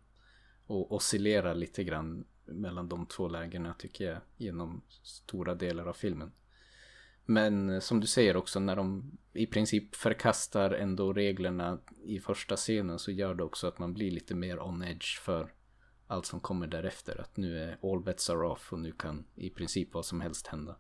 Och 0.66 0.92
oscillerar 0.92 1.56
lite 1.56 1.84
grann 1.84 2.26
mellan 2.46 2.90
de 2.90 3.06
två 3.06 3.28
lägena 3.28 3.74
tycker 3.74 4.06
jag 4.06 4.18
genom 4.38 4.82
stora 5.04 5.56
delar 5.56 5.86
av 5.86 5.94
filmen. 5.94 6.32
Men 7.26 7.70
eh, 7.70 7.80
som 7.80 8.00
du 8.00 8.08
säger 8.08 8.38
också 8.38 8.60
när 8.60 8.76
de 8.76 9.18
i 9.34 9.46
princip 9.46 9.96
förkastar 9.96 10.72
ändå 10.72 11.14
reglerna 11.14 11.80
i 12.04 12.20
första 12.20 12.56
scenen 12.56 13.00
så 13.00 13.12
gör 13.12 13.36
det 13.36 13.44
också 13.44 13.68
att 13.68 13.80
man 13.80 13.94
blir 13.94 14.12
lite 14.12 14.36
mer 14.36 14.60
on 14.60 14.84
edge 14.84 15.20
för 15.20 15.54
allt 16.10 16.26
som 16.26 16.40
kommer 16.40 16.68
därefter. 16.68 17.22
Att 17.22 17.38
nu 17.38 17.60
är 17.60 17.78
all 17.84 18.04
bets 18.04 18.30
are 18.30 18.48
off 18.48 18.74
och 18.74 18.80
nu 18.80 18.92
kan 18.92 19.26
i 19.36 19.50
princip 19.50 19.94
vad 19.94 20.06
som 20.06 20.22
helst 20.22 20.48
hända. 20.48 20.76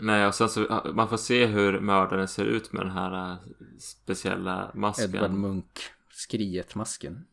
Nej, 0.00 0.26
och 0.26 0.34
sen 0.34 0.48
så 0.48 0.90
man 0.94 1.08
får 1.08 1.16
se 1.16 1.46
hur 1.46 1.80
mördaren 1.80 2.28
ser 2.28 2.44
ut 2.44 2.72
med 2.72 2.82
den 2.82 2.92
här 2.92 3.32
äh, 3.32 3.36
speciella 3.78 4.70
masken. 4.74 5.14
Edvard 5.14 5.30
Munch, 5.30 5.92
skriet-masken. 6.10 7.26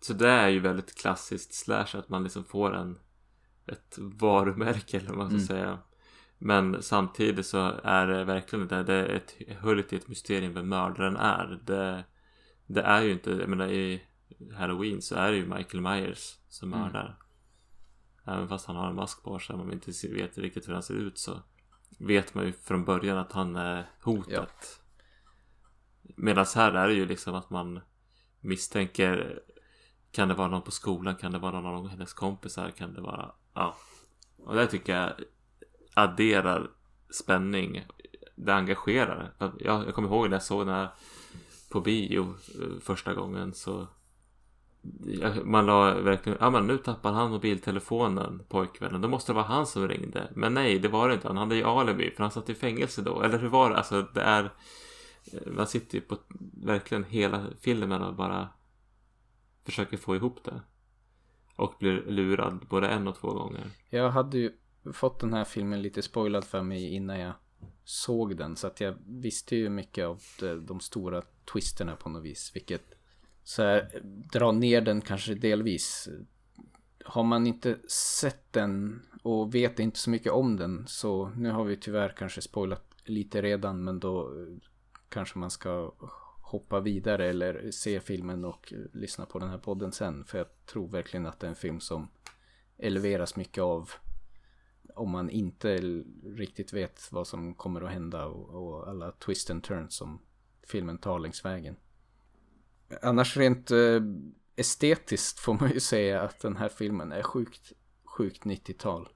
Så 0.00 0.12
det 0.12 0.28
är 0.30 0.48
ju 0.48 0.60
väldigt 0.60 0.94
klassiskt 0.94 1.54
slash 1.54 1.88
att 1.92 2.08
man 2.08 2.22
liksom 2.22 2.44
får 2.44 2.76
en 2.76 2.98
ett 3.66 3.98
varumärke 3.98 4.96
eller 4.96 5.08
vad 5.08 5.18
man 5.18 5.26
ska 5.26 5.34
mm. 5.34 5.46
säga. 5.46 5.78
Men 6.38 6.82
samtidigt 6.82 7.46
så 7.46 7.80
är 7.84 8.06
det 8.06 8.24
verkligen 8.24 8.68
det, 8.68 8.82
det 8.82 8.94
är 8.94 9.08
ett 9.08 9.34
hullet 9.60 9.92
i 9.92 9.96
ett 9.96 10.08
mysterium 10.08 10.54
vem 10.54 10.68
mördaren 10.68 11.16
är. 11.16 11.60
Det, 11.64 12.04
det 12.66 12.80
är 12.80 13.02
ju 13.02 13.12
inte, 13.12 13.30
jag 13.30 13.48
menar 13.48 13.68
i 13.68 14.02
Halloween 14.54 15.02
så 15.02 15.14
är 15.14 15.30
det 15.30 15.36
ju 15.36 15.46
Michael 15.46 15.80
Myers 15.80 16.38
som 16.48 16.72
mm. 16.72 16.84
mördar. 16.84 17.04
Mm. 17.04 18.36
Även 18.36 18.48
fast 18.48 18.66
han 18.66 18.76
har 18.76 18.88
en 18.88 18.94
mask 18.94 19.22
på 19.22 19.38
sig 19.38 19.54
och 19.54 19.58
man 19.58 19.72
inte 19.72 20.08
vet 20.08 20.38
riktigt 20.38 20.68
hur 20.68 20.72
han 20.72 20.82
ser 20.82 20.94
ut 20.94 21.18
så 21.18 21.42
vet 21.98 22.34
man 22.34 22.46
ju 22.46 22.52
från 22.52 22.84
början 22.84 23.18
att 23.18 23.32
han 23.32 23.56
är 23.56 23.90
hotet. 24.02 24.30
Ja. 24.32 24.46
Medan 26.02 26.46
här 26.54 26.72
är 26.72 26.88
det 26.88 26.94
ju 26.94 27.06
liksom 27.06 27.34
att 27.34 27.50
man 27.50 27.80
misstänker 28.40 29.42
Kan 30.12 30.28
det 30.28 30.34
vara 30.34 30.48
någon 30.48 30.62
på 30.62 30.70
skolan? 30.70 31.16
Kan 31.16 31.32
det 31.32 31.38
vara 31.38 31.60
någon 31.60 31.74
av 31.74 31.88
hennes 31.88 32.12
kompisar? 32.12 32.70
Kan 32.70 32.94
det 32.94 33.00
vara 33.00 33.32
Ja. 33.54 33.76
Och 34.36 34.54
det 34.54 34.66
tycker 34.66 34.96
jag 34.96 35.12
adderar 35.94 36.70
spänning. 37.10 37.86
Det 38.36 38.54
engagerar. 38.54 39.32
Jag, 39.38 39.52
jag 39.60 39.94
kommer 39.94 40.08
ihåg 40.08 40.24
när 40.30 40.36
jag 40.36 40.42
såg 40.42 40.66
den 40.66 40.74
här 40.74 40.88
på 41.70 41.80
bio 41.80 42.34
eh, 42.62 42.80
första 42.80 43.14
gången 43.14 43.54
så 43.54 43.86
man 45.44 45.66
la 45.66 45.94
verkligen, 45.94 46.38
ja 46.40 46.50
men 46.50 46.66
nu 46.66 46.78
tappar 46.78 47.12
han 47.12 47.30
mobiltelefonen 47.30 48.42
pojkvännen, 48.48 49.00
då 49.00 49.08
måste 49.08 49.32
det 49.32 49.36
vara 49.36 49.46
han 49.46 49.66
som 49.66 49.88
ringde. 49.88 50.30
Men 50.34 50.54
nej, 50.54 50.78
det 50.78 50.88
var 50.88 51.08
det 51.08 51.14
inte, 51.14 51.28
han 51.28 51.36
hade 51.36 51.56
ju 51.56 51.64
alibi 51.64 52.10
för 52.10 52.22
han 52.22 52.30
satt 52.30 52.50
i 52.50 52.54
fängelse 52.54 53.02
då. 53.02 53.22
Eller 53.22 53.38
hur 53.38 53.48
var 53.48 53.70
det? 53.70 53.76
Alltså 53.76 54.02
det 54.14 54.20
är, 54.20 54.44
eh, 55.32 55.52
man 55.52 55.66
sitter 55.66 55.94
ju 55.94 56.00
på 56.00 56.16
verkligen 56.64 57.04
hela 57.04 57.46
filmen 57.60 58.02
och 58.02 58.14
bara 58.14 58.48
försöker 59.64 59.96
få 59.96 60.16
ihop 60.16 60.44
det. 60.44 60.60
Och 61.56 61.74
blir 61.78 62.02
lurad 62.06 62.66
både 62.68 62.88
en 62.88 63.08
och 63.08 63.16
två 63.16 63.32
gånger. 63.32 63.70
Jag 63.90 64.10
hade 64.10 64.38
ju 64.38 64.52
fått 64.92 65.20
den 65.20 65.32
här 65.32 65.44
filmen 65.44 65.82
lite 65.82 66.02
spoilad 66.02 66.44
för 66.44 66.62
mig 66.62 66.94
innan 66.94 67.20
jag 67.20 67.32
såg 67.84 68.36
den. 68.36 68.56
Så 68.56 68.66
att 68.66 68.80
jag 68.80 68.94
visste 69.06 69.56
ju 69.56 69.68
mycket 69.68 70.06
av 70.06 70.22
de 70.62 70.80
stora 70.80 71.22
twisterna 71.52 71.96
på 71.96 72.08
något 72.08 72.22
vis. 72.22 72.52
Vilket 72.54 72.99
så 73.44 73.62
här, 73.62 74.00
dra 74.32 74.52
ner 74.52 74.80
den 74.80 75.00
kanske 75.00 75.34
delvis. 75.34 76.08
Har 77.04 77.24
man 77.24 77.46
inte 77.46 77.78
sett 77.88 78.52
den 78.52 79.02
och 79.22 79.54
vet 79.54 79.78
inte 79.78 79.98
så 79.98 80.10
mycket 80.10 80.32
om 80.32 80.56
den 80.56 80.84
så 80.86 81.28
nu 81.28 81.50
har 81.50 81.64
vi 81.64 81.76
tyvärr 81.76 82.14
kanske 82.18 82.42
spoilat 82.42 82.94
lite 83.04 83.42
redan 83.42 83.84
men 83.84 84.00
då 84.00 84.20
eh, 84.22 84.56
kanske 85.08 85.38
man 85.38 85.50
ska 85.50 85.92
hoppa 86.40 86.80
vidare 86.80 87.28
eller 87.28 87.70
se 87.70 88.00
filmen 88.00 88.44
och 88.44 88.72
eh, 88.72 88.78
lyssna 88.92 89.26
på 89.26 89.38
den 89.38 89.48
här 89.48 89.58
podden 89.58 89.92
sen. 89.92 90.24
För 90.24 90.38
jag 90.38 90.46
tror 90.66 90.88
verkligen 90.88 91.26
att 91.26 91.40
det 91.40 91.46
är 91.46 91.48
en 91.48 91.56
film 91.56 91.80
som 91.80 92.08
eleveras 92.78 93.36
mycket 93.36 93.62
av 93.62 93.90
om 94.94 95.10
man 95.10 95.30
inte 95.30 95.76
riktigt 96.24 96.72
vet 96.72 97.08
vad 97.12 97.26
som 97.26 97.54
kommer 97.54 97.80
att 97.80 97.90
hända 97.90 98.26
och, 98.26 98.48
och 98.48 98.88
alla 98.88 99.12
twist 99.12 99.50
and 99.50 99.62
turns 99.62 99.94
som 99.94 100.18
filmen 100.62 100.98
tar 100.98 101.18
längs 101.18 101.44
vägen. 101.44 101.76
Annars 103.02 103.36
rent 103.36 103.70
eh, 103.70 104.00
estetiskt 104.56 105.38
får 105.38 105.54
man 105.54 105.70
ju 105.70 105.80
säga 105.80 106.22
att 106.22 106.40
den 106.40 106.56
här 106.56 106.68
filmen 106.68 107.12
är 107.12 107.22
sjukt, 107.22 107.72
sjukt 108.04 108.44
90-tal. 108.44 109.08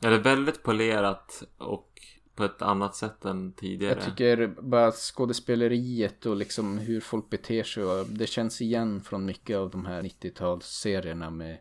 Ja, 0.00 0.10
det 0.10 0.16
är 0.16 0.20
väldigt 0.20 0.62
polerat 0.62 1.42
och 1.58 1.92
på 2.34 2.44
ett 2.44 2.62
annat 2.62 2.96
sätt 2.96 3.24
än 3.24 3.52
tidigare. 3.52 3.94
Jag 3.94 4.04
tycker 4.04 4.46
bara 4.62 4.92
skådespeleriet 4.92 6.26
och 6.26 6.36
liksom 6.36 6.78
hur 6.78 7.00
folk 7.00 7.30
beter 7.30 7.62
sig. 7.62 7.84
Och 7.84 8.06
det 8.06 8.26
känns 8.26 8.60
igen 8.60 9.00
från 9.00 9.24
mycket 9.24 9.56
av 9.56 9.70
de 9.70 9.86
här 9.86 10.02
90-talsserierna 10.02 11.30
med 11.30 11.58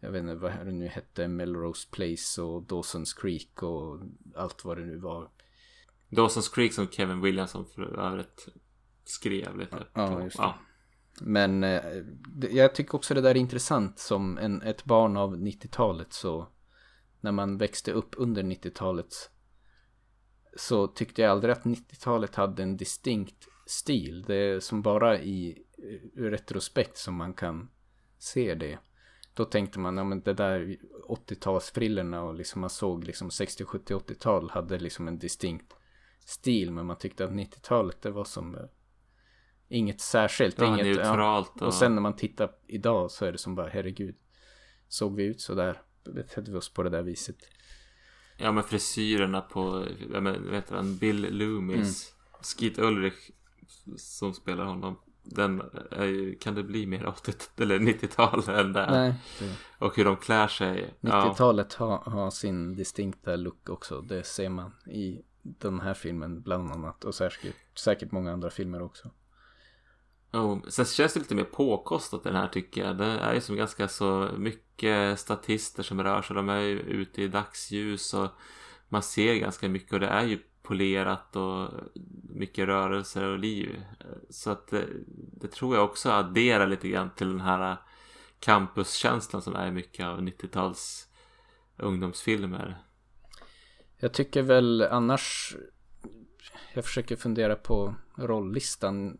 jag 0.00 0.10
vet 0.10 0.20
inte 0.20 0.34
vad 0.34 0.52
det 0.52 0.72
nu 0.72 0.86
hette, 0.86 1.28
Melrose 1.28 1.88
Place 1.90 2.42
och 2.42 2.62
Dawson's 2.62 3.20
Creek 3.20 3.62
och 3.62 4.00
allt 4.34 4.64
vad 4.64 4.78
det 4.78 4.84
nu 4.84 4.98
var. 4.98 5.30
Dawson's 6.08 6.54
Creek 6.54 6.72
som 6.72 6.88
Kevin 6.88 7.20
Williamson 7.20 7.66
för 7.74 7.82
övrigt 7.82 8.48
skrev 9.08 9.56
lite. 9.58 9.86
Ja, 9.92 10.22
just 10.22 10.36
det. 10.36 10.42
Ja. 10.42 10.54
Men 11.20 11.64
eh, 11.64 11.82
jag 12.50 12.74
tycker 12.74 12.94
också 12.94 13.14
det 13.14 13.20
där 13.20 13.30
är 13.30 13.36
intressant 13.36 13.98
som 13.98 14.38
en, 14.38 14.62
ett 14.62 14.84
barn 14.84 15.16
av 15.16 15.36
90-talet 15.36 16.12
så 16.12 16.48
när 17.20 17.32
man 17.32 17.58
växte 17.58 17.92
upp 17.92 18.14
under 18.16 18.42
90-talet 18.42 19.30
så 20.56 20.86
tyckte 20.86 21.22
jag 21.22 21.30
aldrig 21.30 21.52
att 21.52 21.64
90-talet 21.64 22.34
hade 22.34 22.62
en 22.62 22.76
distinkt 22.76 23.48
stil. 23.66 24.24
Det 24.26 24.34
är 24.34 24.60
som 24.60 24.82
bara 24.82 25.20
i 25.20 25.62
retrospekt 26.16 26.96
som 26.96 27.14
man 27.14 27.34
kan 27.34 27.70
se 28.18 28.54
det. 28.54 28.78
Då 29.34 29.44
tänkte 29.44 29.78
man, 29.78 29.96
ja 29.96 30.04
men 30.04 30.20
det 30.20 30.32
där 30.32 30.76
80-talsfrillerna 31.08 32.18
och 32.18 32.34
liksom 32.34 32.60
man 32.60 32.70
såg 32.70 33.04
liksom 33.04 33.30
60, 33.30 33.64
70, 33.64 33.94
80-tal 33.94 34.50
hade 34.50 34.78
liksom 34.78 35.08
en 35.08 35.18
distinkt 35.18 35.74
stil. 36.24 36.70
Men 36.70 36.86
man 36.86 36.98
tyckte 36.98 37.24
att 37.24 37.30
90-talet 37.30 38.02
det 38.02 38.10
var 38.10 38.24
som 38.24 38.54
eh, 38.54 38.60
inget 39.68 40.00
särskilt. 40.00 40.58
Ja, 40.58 40.66
inget, 40.66 40.86
neutralt. 40.86 41.52
Ja. 41.60 41.66
Och 41.66 41.74
sen 41.74 41.94
när 41.94 42.02
man 42.02 42.16
tittar 42.16 42.50
idag 42.66 43.10
så 43.10 43.24
är 43.24 43.32
det 43.32 43.38
som 43.38 43.54
bara 43.54 43.68
herregud. 43.68 44.16
Såg 44.88 45.16
vi 45.16 45.24
ut 45.24 45.40
så 45.40 45.54
där? 45.54 45.82
Betedde 46.04 46.50
vi 46.50 46.56
oss 46.56 46.72
på 46.72 46.82
det 46.82 46.90
där 46.90 47.02
viset? 47.02 47.36
Ja 48.38 48.52
men 48.52 48.64
frisyrerna 48.64 49.40
på, 49.40 49.86
jag 50.12 50.22
men, 50.22 50.50
vet 50.50 50.70
han, 50.70 50.96
Bill 50.96 51.38
Loomis. 51.38 52.12
Mm. 52.12 52.42
Skit 52.42 52.78
Ulrich 52.78 53.30
som 53.96 54.34
spelar 54.34 54.64
honom. 54.64 54.98
Den 55.22 55.62
ju, 55.98 56.38
kan 56.40 56.54
det 56.54 56.62
bli 56.62 56.86
mer 56.86 57.06
80 57.06 57.32
eller 57.56 57.78
90-tal 57.78 58.48
än 58.48 58.72
det 58.72 58.90
Nej. 58.90 59.14
Och 59.78 59.96
hur 59.96 60.04
de 60.04 60.16
klär 60.16 60.48
sig. 60.48 60.94
90-talet 61.00 61.76
ja. 61.78 61.86
har, 61.86 62.10
har 62.10 62.30
sin 62.30 62.76
distinkta 62.76 63.36
look 63.36 63.68
också. 63.68 64.00
Det 64.00 64.26
ser 64.26 64.48
man 64.48 64.72
i 64.86 65.22
den 65.42 65.80
här 65.80 65.94
filmen 65.94 66.42
bland 66.42 66.70
annat. 66.70 67.04
Och 67.04 67.14
säkert, 67.14 67.56
säkert 67.74 68.12
många 68.12 68.32
andra 68.32 68.50
filmer 68.50 68.82
också. 68.82 69.10
Oh, 70.32 70.58
sen 70.68 70.84
känns 70.84 71.14
det 71.14 71.20
lite 71.20 71.34
mer 71.34 71.44
påkostat 71.44 72.24
den 72.24 72.36
här 72.36 72.48
tycker 72.48 72.84
jag. 72.84 72.96
Det 72.96 73.04
är 73.04 73.34
ju 73.34 73.40
som 73.40 73.56
ganska 73.56 73.88
så 73.88 74.28
mycket 74.38 75.20
statister 75.20 75.82
som 75.82 76.02
rör 76.02 76.22
sig. 76.22 76.36
De 76.36 76.48
är 76.48 76.60
ju 76.60 76.80
ute 76.80 77.22
i 77.22 77.28
dagsljus 77.28 78.14
och 78.14 78.28
man 78.88 79.02
ser 79.02 79.34
ganska 79.34 79.68
mycket 79.68 79.92
och 79.92 80.00
det 80.00 80.06
är 80.06 80.24
ju 80.24 80.38
polerat 80.62 81.36
och 81.36 81.70
mycket 82.34 82.66
rörelser 82.66 83.22
och 83.22 83.38
liv. 83.38 83.82
Så 84.30 84.50
att 84.50 84.68
det, 84.68 84.86
det 85.40 85.48
tror 85.48 85.76
jag 85.76 85.84
också 85.84 86.10
adderar 86.10 86.66
lite 86.66 86.88
grann 86.88 87.10
till 87.10 87.28
den 87.28 87.40
här 87.40 87.76
campuskänslan 88.40 89.42
som 89.42 89.54
är 89.54 89.70
mycket 89.70 90.06
av 90.06 90.20
90-tals 90.20 91.08
ungdomsfilmer. 91.76 92.78
Jag 93.98 94.12
tycker 94.12 94.42
väl 94.42 94.82
annars 94.82 95.56
jag 96.74 96.84
försöker 96.84 97.16
fundera 97.16 97.56
på 97.56 97.94
rolllistan. 98.16 99.18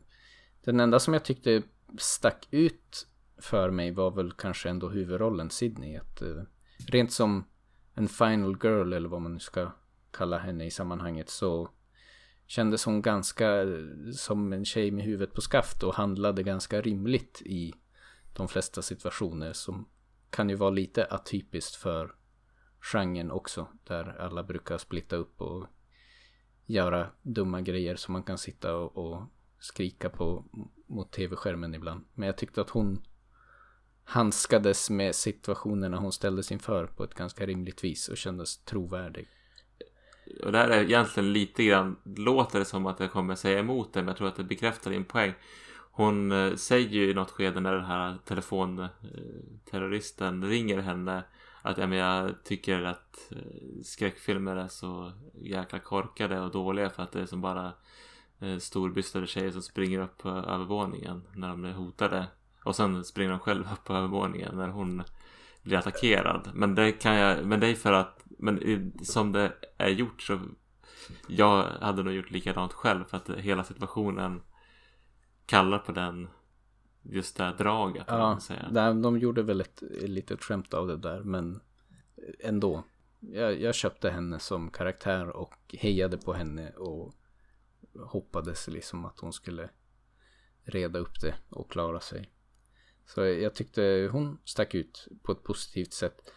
Den 0.66 0.80
enda 0.80 0.98
som 0.98 1.14
jag 1.14 1.24
tyckte 1.24 1.62
stack 1.98 2.48
ut 2.50 3.06
för 3.38 3.70
mig 3.70 3.90
var 3.90 4.10
väl 4.10 4.32
kanske 4.32 4.68
ändå 4.68 4.88
huvudrollen 4.88 5.50
Sydney. 5.50 5.96
Att, 5.96 6.22
uh, 6.22 6.42
rent 6.88 7.12
som 7.12 7.44
en 7.94 8.08
final 8.08 8.56
girl 8.62 8.92
eller 8.92 9.08
vad 9.08 9.22
man 9.22 9.32
nu 9.32 9.38
ska 9.38 9.72
kalla 10.10 10.38
henne 10.38 10.66
i 10.66 10.70
sammanhanget 10.70 11.28
så 11.28 11.70
kändes 12.46 12.84
hon 12.84 13.02
ganska 13.02 13.62
eh, 13.62 14.10
som 14.12 14.52
en 14.52 14.64
tjej 14.64 14.90
med 14.90 15.04
huvudet 15.04 15.34
på 15.34 15.40
skaft 15.40 15.82
och 15.82 15.94
handlade 15.94 16.42
ganska 16.42 16.80
rimligt 16.80 17.42
i 17.44 17.74
de 18.32 18.48
flesta 18.48 18.82
situationer 18.82 19.52
som 19.52 19.88
kan 20.30 20.48
ju 20.48 20.56
vara 20.56 20.70
lite 20.70 21.04
atypiskt 21.04 21.76
för 21.76 22.14
genren 22.80 23.30
också 23.30 23.68
där 23.84 24.20
alla 24.20 24.42
brukar 24.42 24.78
splitta 24.78 25.16
upp 25.16 25.40
och 25.40 25.66
göra 26.66 27.10
dumma 27.22 27.60
grejer 27.60 27.96
som 27.96 28.12
man 28.12 28.22
kan 28.22 28.38
sitta 28.38 28.76
och, 28.76 28.96
och 28.96 29.22
skrika 29.58 30.08
på 30.08 30.44
mot 30.86 31.12
tv-skärmen 31.12 31.74
ibland. 31.74 32.04
Men 32.14 32.26
jag 32.26 32.36
tyckte 32.36 32.60
att 32.60 32.70
hon 32.70 33.02
handskades 34.04 34.90
med 34.90 35.14
situationerna 35.14 35.96
hon 35.96 36.12
ställdes 36.12 36.52
inför 36.52 36.86
på 36.86 37.04
ett 37.04 37.14
ganska 37.14 37.46
rimligt 37.46 37.84
vis 37.84 38.08
och 38.08 38.16
kändes 38.16 38.64
trovärdig. 38.64 39.28
Och 40.44 40.52
det 40.52 40.58
här 40.58 40.68
är 40.68 40.82
egentligen 40.82 41.32
lite 41.32 41.64
grann, 41.64 41.96
låter 42.16 42.58
det 42.58 42.64
som 42.64 42.86
att 42.86 43.00
jag 43.00 43.12
kommer 43.12 43.34
säga 43.34 43.58
emot 43.58 43.92
det, 43.92 44.00
men 44.00 44.08
jag 44.08 44.16
tror 44.16 44.28
att 44.28 44.36
det 44.36 44.44
bekräftar 44.44 44.90
din 44.90 45.04
poäng. 45.04 45.34
Hon 45.90 46.32
eh, 46.32 46.54
säger 46.54 46.88
ju 46.88 47.10
i 47.10 47.14
något 47.14 47.30
skede 47.30 47.60
när 47.60 47.74
den 47.74 47.84
här 47.84 48.18
telefonterroristen 48.24 50.42
eh, 50.42 50.48
ringer 50.48 50.78
henne 50.78 51.24
att 51.62 51.78
ja, 51.78 51.86
men 51.86 51.98
jag 51.98 52.44
tycker 52.44 52.82
att 52.82 53.32
eh, 53.32 53.38
skräckfilmer 53.84 54.56
är 54.56 54.68
så 54.68 55.12
jäkla 55.34 55.78
korkade 55.78 56.40
och 56.40 56.50
dåliga 56.50 56.90
för 56.90 57.02
att 57.02 57.12
det 57.12 57.20
är 57.20 57.26
som 57.26 57.40
bara 57.40 57.72
storbystade 58.58 59.26
tjejer 59.26 59.50
som 59.50 59.62
springer 59.62 59.98
upp 59.98 60.18
på 60.18 60.28
övervåningen 60.28 61.22
när 61.34 61.48
de 61.48 61.64
är 61.64 61.72
hotade. 61.72 62.26
Och 62.64 62.76
sen 62.76 63.04
springer 63.04 63.30
de 63.30 63.38
själva 63.38 63.72
upp 63.72 63.84
på 63.84 63.92
övervåningen 63.92 64.56
när 64.56 64.68
hon 64.68 65.02
blir 65.62 65.78
attackerad. 65.78 66.50
Men 66.54 66.74
det 66.74 66.92
kan 66.92 67.14
jag, 67.14 67.46
men 67.46 67.60
det 67.60 67.66
är 67.66 67.74
för 67.74 67.92
att, 67.92 68.22
men 68.38 68.92
som 69.02 69.32
det 69.32 69.52
är 69.76 69.88
gjort 69.88 70.22
så 70.22 70.40
jag 71.28 71.62
hade 71.62 72.02
nog 72.02 72.12
gjort 72.14 72.30
likadant 72.30 72.72
själv 72.72 73.04
för 73.04 73.16
att 73.16 73.30
hela 73.30 73.64
situationen 73.64 74.42
kallar 75.46 75.78
på 75.78 75.92
den 75.92 76.28
just 77.02 77.36
det 77.36 77.44
här 77.44 77.54
draget. 77.54 78.04
Ja, 78.08 78.38
säga. 78.40 78.92
de 78.92 79.18
gjorde 79.18 79.42
väl 79.42 79.60
ett 79.60 79.82
litet 80.02 80.44
skämt 80.44 80.74
av 80.74 80.86
det 80.86 80.96
där 80.96 81.20
men 81.20 81.60
ändå. 82.40 82.84
Jag, 83.20 83.60
jag 83.60 83.74
köpte 83.74 84.10
henne 84.10 84.38
som 84.38 84.70
karaktär 84.70 85.28
och 85.28 85.74
hejade 85.78 86.16
på 86.16 86.32
henne 86.32 86.70
och 86.70 87.14
hoppades 87.98 88.68
liksom 88.68 89.04
att 89.04 89.20
hon 89.20 89.32
skulle 89.32 89.70
reda 90.64 90.98
upp 90.98 91.20
det 91.20 91.34
och 91.48 91.70
klara 91.70 92.00
sig. 92.00 92.30
Så 93.06 93.24
jag 93.24 93.54
tyckte 93.54 94.08
hon 94.12 94.38
stack 94.44 94.74
ut 94.74 95.08
på 95.22 95.32
ett 95.32 95.42
positivt 95.42 95.92
sätt. 95.92 96.32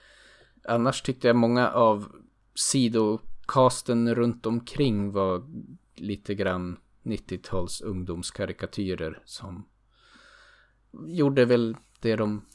Annars 0.64 1.02
tyckte 1.02 1.28
jag 1.28 1.36
många 1.36 1.72
av 1.72 2.12
sidokasten 2.56 4.16
runt 4.16 4.46
omkring 4.46 5.12
var 5.12 5.44
lite 5.96 6.36
grann 6.36 6.78
90-tals 7.04 7.82
ungdomskarikatyrer 7.82 9.22
som 9.26 9.70
gjorde 11.08 11.46
väl 11.46 11.78
det 12.00 12.16
de 12.16 12.46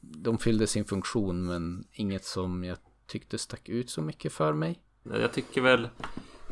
de 0.00 0.38
fyllde 0.38 0.66
sin 0.66 0.84
funktion 0.84 1.44
men 1.44 1.84
inget 1.92 2.24
som 2.24 2.64
jag 2.64 2.78
tyckte 3.06 3.38
stack 3.38 3.68
ut 3.68 3.90
så 3.90 4.02
mycket 4.02 4.32
för 4.32 4.52
mig. 4.52 4.80
Jag 5.02 5.32
tycker 5.32 5.60
väl 5.60 5.88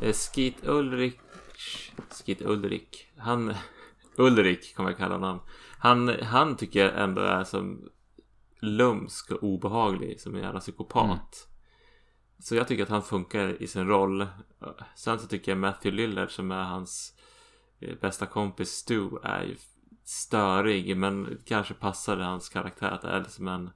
eh, 0.01 0.13
Skit 0.13 0.55
Ulrik 0.63 1.19
Skeet 2.09 2.41
Ulrich 2.41 3.07
Han 3.17 3.53
Ulrik 4.17 4.75
kommer 4.75 4.89
jag 4.89 4.97
kalla 4.97 5.15
honom 5.15 5.39
Han, 5.77 6.09
han 6.09 6.57
tycker 6.57 6.85
jag 6.85 7.03
ändå 7.03 7.21
är 7.21 7.43
som 7.43 7.89
lumsk 8.61 9.31
och 9.31 9.43
obehaglig 9.43 10.21
som 10.21 10.35
en 10.35 10.41
jävla 10.41 10.59
psykopat. 10.59 11.07
Mm. 11.07 12.39
Så 12.39 12.55
jag 12.55 12.67
tycker 12.67 12.83
att 12.83 12.89
han 12.89 13.03
funkar 13.03 13.63
i 13.63 13.67
sin 13.67 13.87
roll. 13.87 14.27
Sen 14.95 15.19
så 15.19 15.27
tycker 15.27 15.51
jag 15.51 15.59
Matthew 15.59 16.01
Lillard 16.01 16.31
som 16.31 16.51
är 16.51 16.63
hans 16.63 17.13
eh, 17.79 17.95
bästa 18.01 18.25
kompis 18.25 18.69
Stu 18.69 19.09
är 19.23 19.43
ju 19.43 19.55
störig 20.03 20.97
men 20.97 21.41
kanske 21.45 21.73
passar 21.73 22.17
hans 22.17 22.49
karaktär 22.49 22.91
att 22.91 23.03
är 23.03 23.19
liksom 23.19 23.47
en 23.47 23.69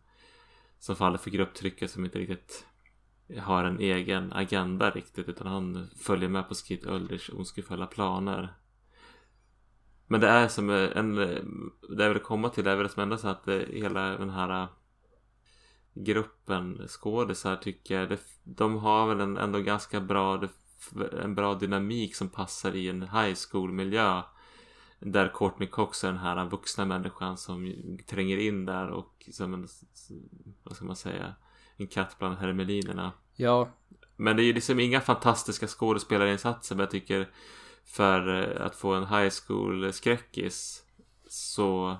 som 0.80 0.96
faller 0.96 1.18
för 1.18 1.30
grupptrycket 1.30 1.92
som 1.92 2.06
inte 2.06 2.20
riktigt 2.20 2.66
har 3.40 3.64
en 3.64 3.80
egen 3.80 4.34
agenda 4.34 4.90
riktigt 4.90 5.30
utan 5.30 5.48
han 5.48 5.90
följer 5.98 6.30
med 6.30 6.48
på 6.48 6.56
Skid 6.56 6.86
Ulrichs 6.86 7.30
ondskefulla 7.30 7.88
planer. 7.88 8.54
Men 10.08 10.22
det 10.22 10.28
är 10.28 10.48
som 10.48 10.70
en, 10.70 11.16
det 11.96 12.04
jag 12.04 12.10
vill 12.10 12.20
komma 12.20 12.50
till 12.50 12.64
det 12.64 12.72
är 12.72 12.76
väl 12.76 12.90
som 12.90 13.04
ändå 13.04 13.18
så 13.18 13.28
att 13.28 13.48
hela 13.70 14.18
den 14.18 14.30
här 14.30 14.64
äh, 14.64 14.68
gruppen 15.94 16.88
skådisar 16.88 17.56
tycker 17.56 18.00
jag, 18.00 18.10
det, 18.10 18.20
de 18.44 18.78
har 18.78 19.08
väl 19.08 19.20
en, 19.20 19.38
ändå 19.38 19.60
ganska 19.60 20.02
bra, 20.02 20.44
en 21.24 21.36
bra 21.36 21.56
dynamik 21.56 22.16
som 22.16 22.30
passar 22.30 22.76
i 22.76 22.90
en 22.90 23.02
high 23.02 23.36
school 23.52 23.72
miljö. 23.72 24.22
Där 25.00 25.32
Courtney 25.34 25.68
Cox 25.68 26.04
är 26.04 26.08
den 26.08 26.18
här 26.18 26.46
vuxna 26.46 26.86
människan 26.86 27.38
som 27.38 27.74
tränger 28.08 28.38
in 28.38 28.66
där 28.66 28.88
och 28.90 29.30
som 29.32 29.54
en, 29.54 29.68
vad 30.64 30.76
ska 30.76 30.86
man 30.86 30.96
säga, 30.96 31.36
en 31.84 31.88
katt 31.88 32.16
bland 32.20 32.38
hermelinerna. 32.38 33.12
Ja. 33.36 33.70
Men 34.16 34.36
det 34.36 34.44
är 34.44 34.46
ju 34.46 34.54
liksom 34.54 34.80
inga 34.80 35.02
fantastiska 35.02 35.68
skådespelarinsatser 35.68 36.76
men 36.76 36.84
jag 36.84 36.92
tycker 36.92 37.30
för 37.86 38.28
att 38.62 38.76
få 38.76 38.94
en 38.94 39.08
high 39.08 39.34
school 39.48 39.94
skräckis 39.94 40.84
så 41.28 41.98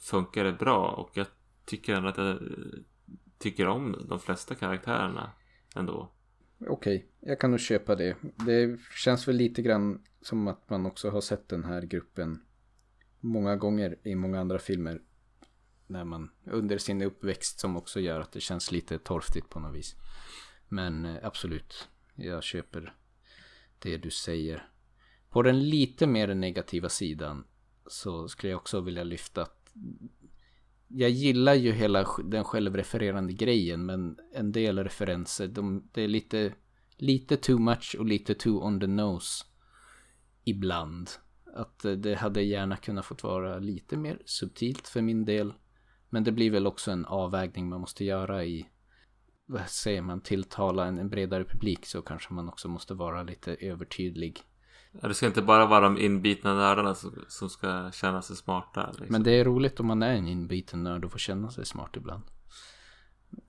funkar 0.00 0.44
det 0.44 0.52
bra 0.52 0.88
och 0.88 1.10
jag 1.14 1.26
tycker 1.64 1.94
ändå 1.94 2.08
att 2.08 2.18
jag 2.18 2.38
tycker 3.38 3.66
om 3.66 4.06
de 4.08 4.20
flesta 4.20 4.54
karaktärerna 4.54 5.30
ändå. 5.76 6.12
Okej, 6.68 6.96
okay, 6.96 7.30
jag 7.30 7.40
kan 7.40 7.50
nog 7.50 7.60
köpa 7.60 7.94
det. 7.94 8.16
Det 8.46 8.80
känns 8.94 9.28
väl 9.28 9.36
lite 9.36 9.62
grann 9.62 10.02
som 10.20 10.48
att 10.48 10.70
man 10.70 10.86
också 10.86 11.10
har 11.10 11.20
sett 11.20 11.48
den 11.48 11.64
här 11.64 11.82
gruppen 11.82 12.42
många 13.20 13.56
gånger 13.56 13.98
i 14.02 14.14
många 14.14 14.40
andra 14.40 14.58
filmer. 14.58 15.00
När 15.86 16.04
man 16.04 16.30
under 16.44 16.78
sin 16.78 17.02
uppväxt 17.02 17.60
som 17.60 17.76
också 17.76 18.00
gör 18.00 18.20
att 18.20 18.32
det 18.32 18.40
känns 18.40 18.72
lite 18.72 18.98
torftigt 18.98 19.48
på 19.50 19.60
något 19.60 19.74
vis. 19.74 19.96
Men 20.68 21.04
eh, 21.04 21.16
absolut, 21.22 21.88
jag 22.14 22.42
köper 22.42 22.94
det 23.78 23.96
du 23.96 24.10
säger. 24.10 24.68
På 25.30 25.42
den 25.42 25.68
lite 25.68 26.06
mer 26.06 26.34
negativa 26.34 26.88
sidan 26.88 27.44
så 27.86 28.28
skulle 28.28 28.50
jag 28.50 28.60
också 28.60 28.80
vilja 28.80 29.04
lyfta 29.04 29.42
att 29.42 29.72
jag 30.88 31.10
gillar 31.10 31.54
ju 31.54 31.72
hela 31.72 32.06
den 32.24 32.44
självrefererande 32.44 33.32
grejen 33.32 33.86
men 33.86 34.18
en 34.32 34.52
del 34.52 34.78
referenser, 34.78 35.48
de, 35.48 35.88
det 35.92 36.02
är 36.02 36.08
lite, 36.08 36.52
lite 36.96 37.36
too 37.36 37.58
much 37.58 37.96
och 37.98 38.06
lite 38.06 38.34
too 38.34 38.62
on 38.62 38.80
the 38.80 38.86
nose 38.86 39.44
ibland. 40.44 41.10
Att 41.54 41.84
eh, 41.84 41.92
det 41.92 42.14
hade 42.14 42.42
gärna 42.42 42.76
kunnat 42.76 43.04
fått 43.04 43.22
vara 43.22 43.58
lite 43.58 43.96
mer 43.96 44.22
subtilt 44.24 44.88
för 44.88 45.02
min 45.02 45.24
del. 45.24 45.52
Men 46.14 46.24
det 46.24 46.32
blir 46.32 46.50
väl 46.50 46.66
också 46.66 46.90
en 46.90 47.04
avvägning 47.04 47.68
man 47.68 47.80
måste 47.80 48.04
göra 48.04 48.44
i, 48.44 48.68
vad 49.46 49.68
säger 49.68 50.02
man, 50.02 50.20
tilltala 50.20 50.86
en, 50.86 50.98
en 50.98 51.08
bredare 51.08 51.44
publik 51.44 51.86
så 51.86 52.02
kanske 52.02 52.32
man 52.32 52.48
också 52.48 52.68
måste 52.68 52.94
vara 52.94 53.22
lite 53.22 53.54
övertydlig 53.54 54.40
Ja, 55.00 55.08
det 55.08 55.14
ska 55.14 55.26
inte 55.26 55.42
bara 55.42 55.66
vara 55.66 55.80
de 55.80 55.98
inbitna 55.98 56.54
nördarna 56.54 56.94
som, 56.94 57.24
som 57.28 57.50
ska 57.50 57.90
känna 57.92 58.22
sig 58.22 58.36
smarta. 58.36 58.86
Liksom. 58.86 59.06
Men 59.08 59.22
det 59.22 59.30
är 59.30 59.44
roligt 59.44 59.80
om 59.80 59.86
man 59.86 60.02
är 60.02 60.14
en 60.14 60.28
inbiten 60.28 60.82
nörd 60.82 61.04
och 61.04 61.12
får 61.12 61.18
känna 61.18 61.50
sig 61.50 61.66
smart 61.66 61.96
ibland. 61.96 62.22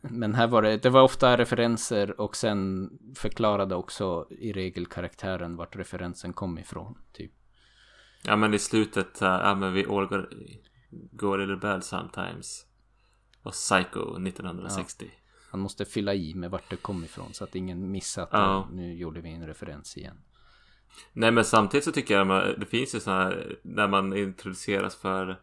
Men 0.02 0.36
här 0.36 0.48
var 0.48 0.62
det, 0.62 0.78
det 0.78 0.90
var 0.90 1.02
ofta 1.02 1.38
referenser 1.38 2.22
och 2.22 2.36
sen 2.36 2.90
förklarade 3.16 3.76
också 3.76 4.28
i 4.30 4.54
regel 4.54 4.86
karaktären 4.86 5.56
vart 5.56 5.76
referensen 5.76 6.34
kom 6.34 6.60
ifrån. 6.60 6.98
Typ. 7.14 7.32
Ja 8.24 8.36
men 8.36 8.54
i 8.54 8.60
slutet, 8.60 9.18
ja 9.22 9.56
men 9.56 9.74
vi 9.74 9.86
all 9.86 10.08
går 11.12 11.42
i 11.42 11.46
rebell 11.46 11.82
sometimes. 11.82 12.66
Och 13.44 13.52
Psycho 13.52 14.28
1960. 14.28 15.06
Ja, 15.06 15.26
han 15.52 15.60
måste 15.60 15.86
fylla 15.86 16.14
i 16.14 16.34
med 16.34 16.52
vart 16.52 16.70
det 16.70 16.76
kom 16.76 17.04
ifrån 17.04 17.34
så 17.34 17.44
att 17.44 17.56
ingen 17.56 17.92
missar 17.92 18.24
att 18.24 18.30
ja. 18.32 18.70
nu 18.72 18.94
gjorde 18.94 19.22
vi 19.22 19.30
en 19.30 19.48
referens 19.48 19.98
igen. 19.98 20.18
Nej 21.14 21.32
men 21.32 21.46
samtidigt 21.46 21.84
så 21.84 21.92
tycker 21.92 22.14
jag 22.14 22.32
att 22.32 22.60
det 22.60 22.66
finns 22.66 22.96
ju 22.96 23.00
sådana 23.00 23.24
här 23.24 23.60
när 23.62 23.88
man 23.88 24.18
introduceras 24.18 24.96
för 24.96 25.42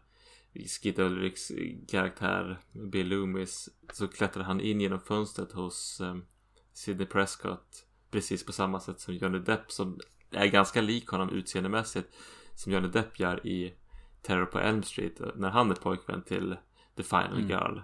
Skid 0.53 0.99
Ulrichs 0.99 1.51
karaktär 1.87 2.59
Bill 2.71 3.07
Loomis 3.07 3.69
så 3.93 4.07
klättrar 4.07 4.43
han 4.43 4.61
in 4.61 4.81
genom 4.81 4.99
fönstret 4.99 5.51
hos 5.51 6.01
um, 6.01 6.25
Sidney 6.73 7.07
Prescott 7.07 7.85
precis 8.11 8.45
på 8.45 8.51
samma 8.51 8.79
sätt 8.79 8.99
som 8.99 9.15
Johnny 9.15 9.39
Depp 9.39 9.71
som 9.71 9.99
är 10.31 10.47
ganska 10.47 10.81
lik 10.81 11.07
honom 11.07 11.29
utseendemässigt 11.29 12.15
som 12.55 12.71
Johnny 12.71 12.87
Depp 12.87 13.19
gör 13.19 13.47
i 13.47 13.73
Terror 14.23 14.45
på 14.45 14.59
Elm 14.59 14.83
Street 14.83 15.21
när 15.35 15.49
han 15.49 15.71
är 15.71 15.75
pojkvän 15.75 16.23
till 16.23 16.57
The 16.97 17.03
Final 17.03 17.37
mm. 17.37 17.49
Girl. 17.49 17.79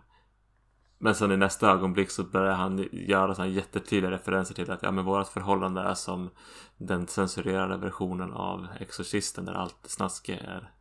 Men 0.98 1.16
sen 1.16 1.32
i 1.32 1.38
nästa 1.38 1.72
ögonblick 1.72 2.12
så 2.12 2.24
börjar 2.24 2.54
han 2.54 2.90
göra 2.92 3.36
sådana 3.36 3.52
jättetydliga 3.52 4.12
referenser 4.12 4.56
till 4.56 4.72
att 4.72 4.84
ja 4.84 4.92
men 4.92 5.06
vårat 5.06 5.30
förhållande 5.30 5.82
är 5.82 5.94
som 5.94 6.30
den 6.78 7.08
censurerade 7.08 7.78
versionen 7.78 8.34
av 8.34 8.68
Exorcisten 8.80 9.46
där 9.46 9.54
allt 9.54 9.80
snaske 9.84 10.36
är 10.36 10.72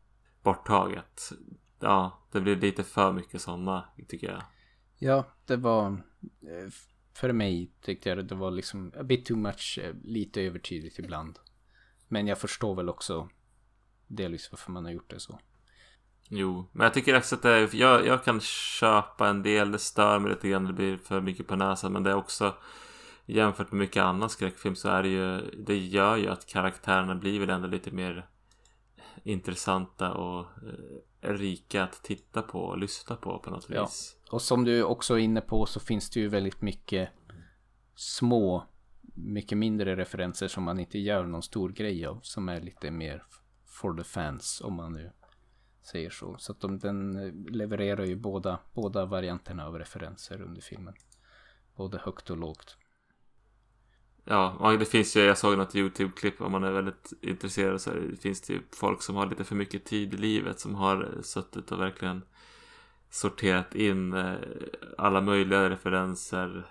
borttaget. 0.42 1.32
Ja, 1.80 2.18
det 2.32 2.40
blir 2.40 2.56
lite 2.56 2.84
för 2.84 3.12
mycket 3.12 3.40
sådana 3.40 3.84
tycker 4.08 4.30
jag. 4.30 4.42
Ja, 4.98 5.24
det 5.46 5.56
var 5.56 5.86
eh, 6.42 6.70
för 7.14 7.32
mig 7.32 7.72
tyckte 7.80 8.08
jag 8.08 8.26
det 8.26 8.34
var 8.34 8.50
liksom 8.50 8.92
a 8.98 9.02
bit 9.02 9.26
too 9.26 9.36
much, 9.36 9.78
eh, 9.82 9.94
lite 10.04 10.42
övertydligt 10.42 10.98
ibland. 10.98 11.38
Men 12.08 12.26
jag 12.26 12.38
förstår 12.38 12.74
väl 12.74 12.88
också 12.88 13.28
delvis 14.08 14.48
varför 14.52 14.72
man 14.72 14.84
har 14.84 14.92
gjort 14.92 15.10
det 15.10 15.20
så. 15.20 15.38
Jo, 16.28 16.68
men 16.72 16.84
jag 16.84 16.94
tycker 16.94 17.16
också 17.16 17.34
att 17.34 17.42
det 17.42 17.50
är, 17.50 17.68
jag, 17.72 18.06
jag 18.06 18.24
kan 18.24 18.40
köpa 18.40 19.28
en 19.28 19.42
del, 19.42 19.72
det 19.72 19.78
stör 19.78 20.18
mig 20.18 20.30
lite 20.30 20.48
grann, 20.48 20.64
det 20.64 20.72
blir 20.72 20.96
för 20.96 21.20
mycket 21.20 21.46
på 21.46 21.56
näsan, 21.56 21.92
men 21.92 22.02
det 22.02 22.10
är 22.10 22.14
också 22.14 22.54
jämfört 23.26 23.72
med 23.72 23.78
mycket 23.78 24.02
annan 24.02 24.30
skräckfilm 24.30 24.76
så 24.76 24.88
är 24.88 25.02
det 25.02 25.08
ju, 25.08 25.40
det 25.66 25.76
gör 25.76 26.16
ju 26.16 26.28
att 26.28 26.46
karaktärerna 26.46 27.14
blir 27.14 27.40
väl 27.40 27.50
ändå 27.50 27.68
lite 27.68 27.90
mer 27.90 28.28
intressanta 29.24 30.12
och 30.12 30.40
eh, 30.40 31.32
rika 31.32 31.84
att 31.84 32.02
titta 32.02 32.42
på 32.42 32.60
och 32.60 32.78
lyssna 32.78 33.16
på 33.16 33.38
på 33.38 33.50
något 33.50 33.66
ja. 33.68 33.82
vis. 33.82 34.16
Och 34.30 34.42
som 34.42 34.64
du 34.64 34.82
också 34.82 35.14
är 35.14 35.18
inne 35.18 35.40
på 35.40 35.66
så 35.66 35.80
finns 35.80 36.10
det 36.10 36.20
ju 36.20 36.28
väldigt 36.28 36.62
mycket 36.62 37.08
små, 37.94 38.66
mycket 39.14 39.58
mindre 39.58 39.96
referenser 39.96 40.48
som 40.48 40.64
man 40.64 40.80
inte 40.80 40.98
gör 40.98 41.24
någon 41.24 41.42
stor 41.42 41.70
grej 41.70 42.06
av. 42.06 42.20
Som 42.22 42.48
är 42.48 42.60
lite 42.60 42.90
mer 42.90 43.24
for 43.78 43.94
the 43.94 44.04
fans 44.04 44.60
om 44.64 44.74
man 44.74 44.92
nu 44.92 45.10
säger 45.82 46.10
så. 46.10 46.36
Så 46.38 46.52
att 46.52 46.60
de, 46.60 46.78
den 46.78 47.16
eh, 47.16 47.52
levererar 47.54 48.04
ju 48.04 48.16
båda, 48.16 48.58
båda 48.74 49.06
varianterna 49.06 49.66
av 49.66 49.78
referenser 49.78 50.42
under 50.42 50.60
filmen. 50.60 50.94
Både 51.76 51.98
högt 51.98 52.30
och 52.30 52.36
lågt. 52.36 52.76
Ja, 54.24 54.76
det 54.78 54.84
finns 54.84 55.16
ju, 55.16 55.20
jag 55.20 55.38
såg 55.38 55.58
något 55.58 55.74
YouTube-klipp 55.74 56.40
om 56.40 56.52
man 56.52 56.64
är 56.64 56.70
väldigt 56.72 57.12
intresserad 57.22 57.80
så 57.80 57.90
det 57.90 58.16
finns 58.16 58.40
det 58.40 58.52
ju 58.52 58.62
folk 58.72 59.02
som 59.02 59.16
har 59.16 59.26
lite 59.26 59.44
för 59.44 59.54
mycket 59.54 59.84
tid 59.84 60.14
i 60.14 60.16
livet 60.16 60.60
som 60.60 60.74
har 60.74 61.02
eh, 61.02 61.22
suttit 61.22 61.72
och 61.72 61.80
verkligen 61.80 62.22
sorterat 63.10 63.74
in 63.74 64.12
eh, 64.12 64.34
alla 64.98 65.20
möjliga 65.20 65.70
referenser 65.70 66.66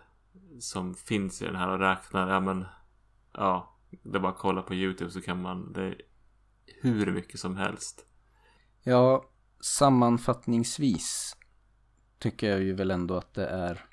som 0.60 0.96
finns 0.96 1.42
i 1.42 1.46
den 1.46 1.56
här 1.56 1.70
och 1.70 1.80
räknar, 1.80 2.30
ja 2.30 2.40
men 2.40 2.66
ja, 3.34 3.78
det 4.04 4.18
är 4.18 4.22
bara 4.22 4.32
att 4.32 4.38
kolla 4.38 4.62
på 4.62 4.74
YouTube 4.74 5.12
så 5.12 5.22
kan 5.22 5.42
man, 5.42 5.74
det 5.74 5.82
är 5.82 6.02
hur 6.82 7.12
mycket 7.12 7.40
som 7.40 7.58
helst. 7.58 8.06
Ja, 8.84 9.26
sammanfattningsvis 9.62 11.38
tycker 12.20 12.50
jag 12.50 12.64
ju 12.64 12.74
väl 12.74 12.92
ändå 12.92 13.18
att 13.18 13.34
det 13.34 13.48
är 13.48 13.86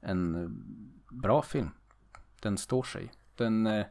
en 0.00 0.48
bra 1.10 1.42
film. 1.42 1.70
Den 2.40 2.58
står 2.58 2.82
sig. 2.82 3.12
Den, 3.36 3.66
eh, 3.66 3.86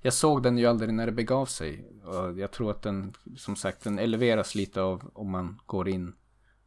jag 0.00 0.12
såg 0.12 0.42
den 0.42 0.58
ju 0.58 0.66
aldrig 0.66 0.94
när 0.94 1.06
det 1.06 1.12
begav 1.12 1.46
sig. 1.46 1.88
Jag 2.36 2.50
tror 2.50 2.70
att 2.70 2.82
den, 2.82 3.12
som 3.36 3.56
sagt, 3.56 3.84
den 3.84 3.98
eleveras 3.98 4.54
lite 4.54 4.82
av 4.82 5.10
om 5.14 5.30
man 5.30 5.60
går 5.66 5.88
in 5.88 6.14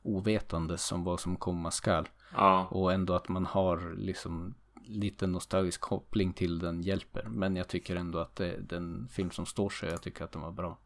ovetande 0.03 0.77
som 0.77 1.03
vad 1.03 1.19
som 1.19 1.35
komma 1.35 1.71
skall. 1.71 2.09
Ja. 2.33 2.67
Och 2.71 2.93
ändå 2.93 3.13
att 3.13 3.29
man 3.29 3.45
har 3.45 3.93
liksom 3.97 4.53
lite 4.85 5.27
nostalgisk 5.27 5.81
koppling 5.81 6.33
till 6.33 6.59
den 6.59 6.81
hjälper. 6.81 7.23
Men 7.23 7.55
jag 7.55 7.67
tycker 7.67 7.95
ändå 7.95 8.19
att 8.19 8.35
det 8.35 8.57
den 8.57 9.07
film 9.11 9.31
som 9.31 9.45
står 9.45 9.69
sig. 9.69 9.89
Jag 9.89 10.01
tycker 10.01 10.23
att 10.23 10.31
den 10.31 10.41
var 10.41 10.51
bra. 10.51 10.77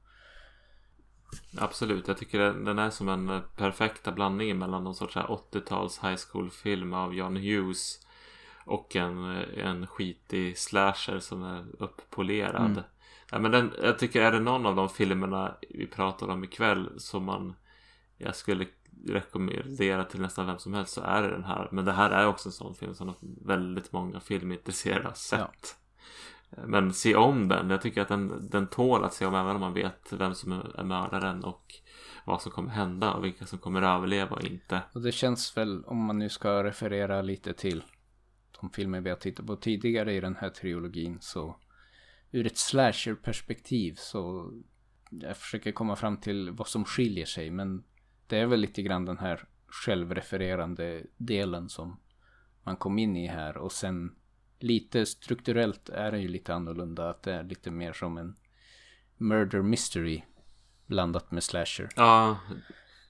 Absolut, 1.58 2.08
jag 2.08 2.18
tycker 2.18 2.40
den 2.40 2.80
är 2.80 2.90
som 2.90 3.10
en 3.10 3.42
perfekta 3.58 4.12
blandning 4.12 4.60
mellan 4.60 4.84
någon 4.84 4.96
sorts 4.96 5.16
80-tals 5.16 6.00
high 6.04 6.18
school-film 6.32 6.94
av 6.94 7.16
John 7.16 7.36
Hughes 7.36 8.00
och 8.66 8.96
en, 8.96 9.26
en 9.58 9.88
skitig 9.88 10.58
slasher 10.58 11.20
som 11.20 11.44
är 11.44 11.66
upppolerad. 11.80 12.72
Mm. 12.72 12.84
Ja, 13.32 13.40
men 13.40 13.52
den, 13.52 13.74
jag 13.82 14.00
tycker 14.00 14.22
är 14.22 14.32
det 14.32 14.40
någon 14.40 14.66
av 14.66 14.76
de 14.76 14.90
filmerna 14.90 15.56
vi 15.70 15.88
pratar 15.88 16.28
om 16.28 16.44
ikväll 16.44 16.90
som 16.98 17.24
man 17.24 17.54
jag 18.18 18.36
skulle 18.36 18.68
rekommendera 19.08 20.04
till 20.04 20.22
nästan 20.22 20.48
vem 20.48 20.60
som 20.60 20.74
helst 20.74 20.94
så 20.94 21.02
är 21.02 21.22
det 21.22 21.30
den 21.30 21.44
här. 21.44 21.70
Men 21.72 21.86
det 21.86 21.92
här 21.92 22.12
är 22.12 22.28
också 22.28 22.50
en 22.50 22.54
sån 22.54 22.76
film 22.76 22.96
som 22.96 23.16
väldigt 23.46 23.92
många 23.92 24.20
filmintresserade 24.20 25.08
har 25.08 25.14
sett. 25.14 25.40
Ja. 25.40 26.66
Men 26.68 26.94
se 26.94 27.16
om 27.16 27.48
den. 27.48 27.70
Jag 27.70 27.82
tycker 27.82 28.02
att 28.02 28.08
den, 28.08 28.50
den 28.50 28.68
tål 28.68 29.04
att 29.04 29.14
se 29.14 29.26
om 29.26 29.36
även 29.36 29.56
om 29.56 29.62
man 29.62 29.74
vet 29.74 30.14
vem 30.14 30.36
som 30.36 30.52
är 30.52 30.84
mördaren 30.84 31.44
och 31.44 31.74
vad 32.26 32.42
som 32.42 32.52
kommer 32.52 32.70
hända 32.70 33.14
och 33.14 33.26
vilka 33.26 33.46
som 33.46 33.60
kommer 33.60 33.82
överleva 33.82 34.36
och 34.36 34.44
inte. 34.44 34.82
Och 34.94 35.02
det 35.02 35.12
känns 35.12 35.58
väl, 35.58 35.84
om 35.86 36.06
man 36.06 36.20
nu 36.20 36.30
ska 36.30 36.64
referera 36.64 37.22
lite 37.22 37.54
till 37.54 37.84
de 38.62 38.70
filmer 38.70 39.02
vi 39.02 39.10
har 39.10 39.18
tittat 39.18 39.46
på 39.46 39.56
tidigare 39.56 40.14
i 40.14 40.20
den 40.20 40.36
här 40.36 40.50
trilogin 40.50 41.18
så 41.22 41.60
ur 42.32 42.46
ett 42.46 42.58
slasher-perspektiv 42.58 43.96
så 43.98 44.52
jag 45.10 45.38
försöker 45.38 45.72
komma 45.72 45.96
fram 45.96 46.18
till 46.18 46.52
vad 46.52 46.68
som 46.68 46.86
skiljer 46.86 47.26
sig 47.26 47.52
men 47.52 47.84
det 48.28 48.38
är 48.38 48.46
väl 48.46 48.60
lite 48.60 48.82
grann 48.82 49.06
den 49.06 49.18
här 49.18 49.46
självrefererande 49.68 51.04
delen 51.18 51.70
som 51.70 52.00
man 52.64 52.78
kom 52.78 53.00
in 53.00 53.16
i 53.16 53.28
här 53.28 53.58
och 53.58 53.72
sen 53.72 54.16
lite 54.60 55.06
strukturellt 55.06 55.90
är 55.90 56.12
det 56.12 56.20
ju 56.20 56.28
lite 56.28 56.54
annorlunda 56.54 57.10
att 57.10 57.24
det 57.24 57.34
är 57.34 57.44
lite 57.44 57.72
mer 57.72 57.94
som 57.94 58.18
en 58.18 58.36
murder 59.18 59.62
mystery 59.62 60.22
blandat 60.86 61.32
med 61.32 61.44
slasher. 61.44 61.90
Ja, 61.96 62.40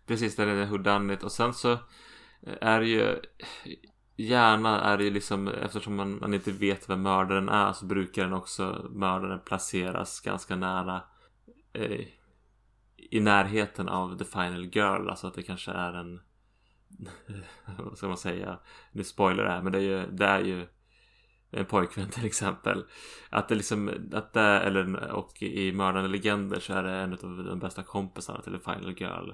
precis. 0.05 0.35
Det 0.35 0.43
är 0.43 0.47
det 0.47 0.65
whodunit 0.65 1.23
och 1.23 1.31
sen 1.31 1.53
så 1.53 1.77
är 2.61 2.79
det 2.79 2.87
ju 2.87 3.19
gärna 4.15 4.81
är 4.81 4.97
det 4.97 5.03
ju 5.03 5.09
liksom 5.09 5.47
eftersom 5.47 5.95
man, 5.95 6.19
man 6.19 6.33
inte 6.33 6.51
vet 6.51 6.89
vem 6.89 7.01
mördaren 7.01 7.49
är 7.49 7.73
så 7.73 7.85
brukar 7.85 8.23
den 8.23 8.33
också 8.33 8.89
mördaren 8.91 9.39
placeras 9.45 10.19
ganska 10.19 10.55
nära 10.55 11.03
eh, 11.73 12.05
i 13.11 13.19
närheten 13.19 13.89
av 13.89 14.17
The 14.17 14.25
Final 14.25 14.65
Girl. 14.65 15.09
Alltså 15.09 15.27
att 15.27 15.33
det 15.33 15.43
kanske 15.43 15.71
är 15.71 15.93
en 15.93 16.21
vad 17.77 17.97
ska 17.97 18.07
man 18.07 18.17
säga? 18.17 18.59
Nu 18.91 19.03
spoiler 19.03 19.43
det 19.43 19.49
här 19.49 19.61
men 19.61 19.71
det 19.71 19.77
är 19.77 19.81
ju, 19.81 20.07
det 20.11 20.25
är 20.25 20.39
ju 20.39 20.67
en 21.51 21.65
pojkvän 21.65 22.09
till 22.09 22.25
exempel. 22.25 22.85
Att 23.29 23.47
det 23.49 23.55
liksom, 23.55 24.09
att 24.13 24.33
det, 24.33 24.41
eller 24.41 25.11
och 25.11 25.43
i 25.43 25.71
Mördande 25.71 26.09
Legender 26.09 26.59
så 26.59 26.73
är 26.73 26.83
det 26.83 26.91
en 26.91 27.13
av 27.13 27.43
de 27.45 27.59
bästa 27.59 27.83
kompisarna 27.83 28.41
till 28.41 28.53
The 28.53 28.59
Final 28.59 28.95
Girl. 28.97 29.31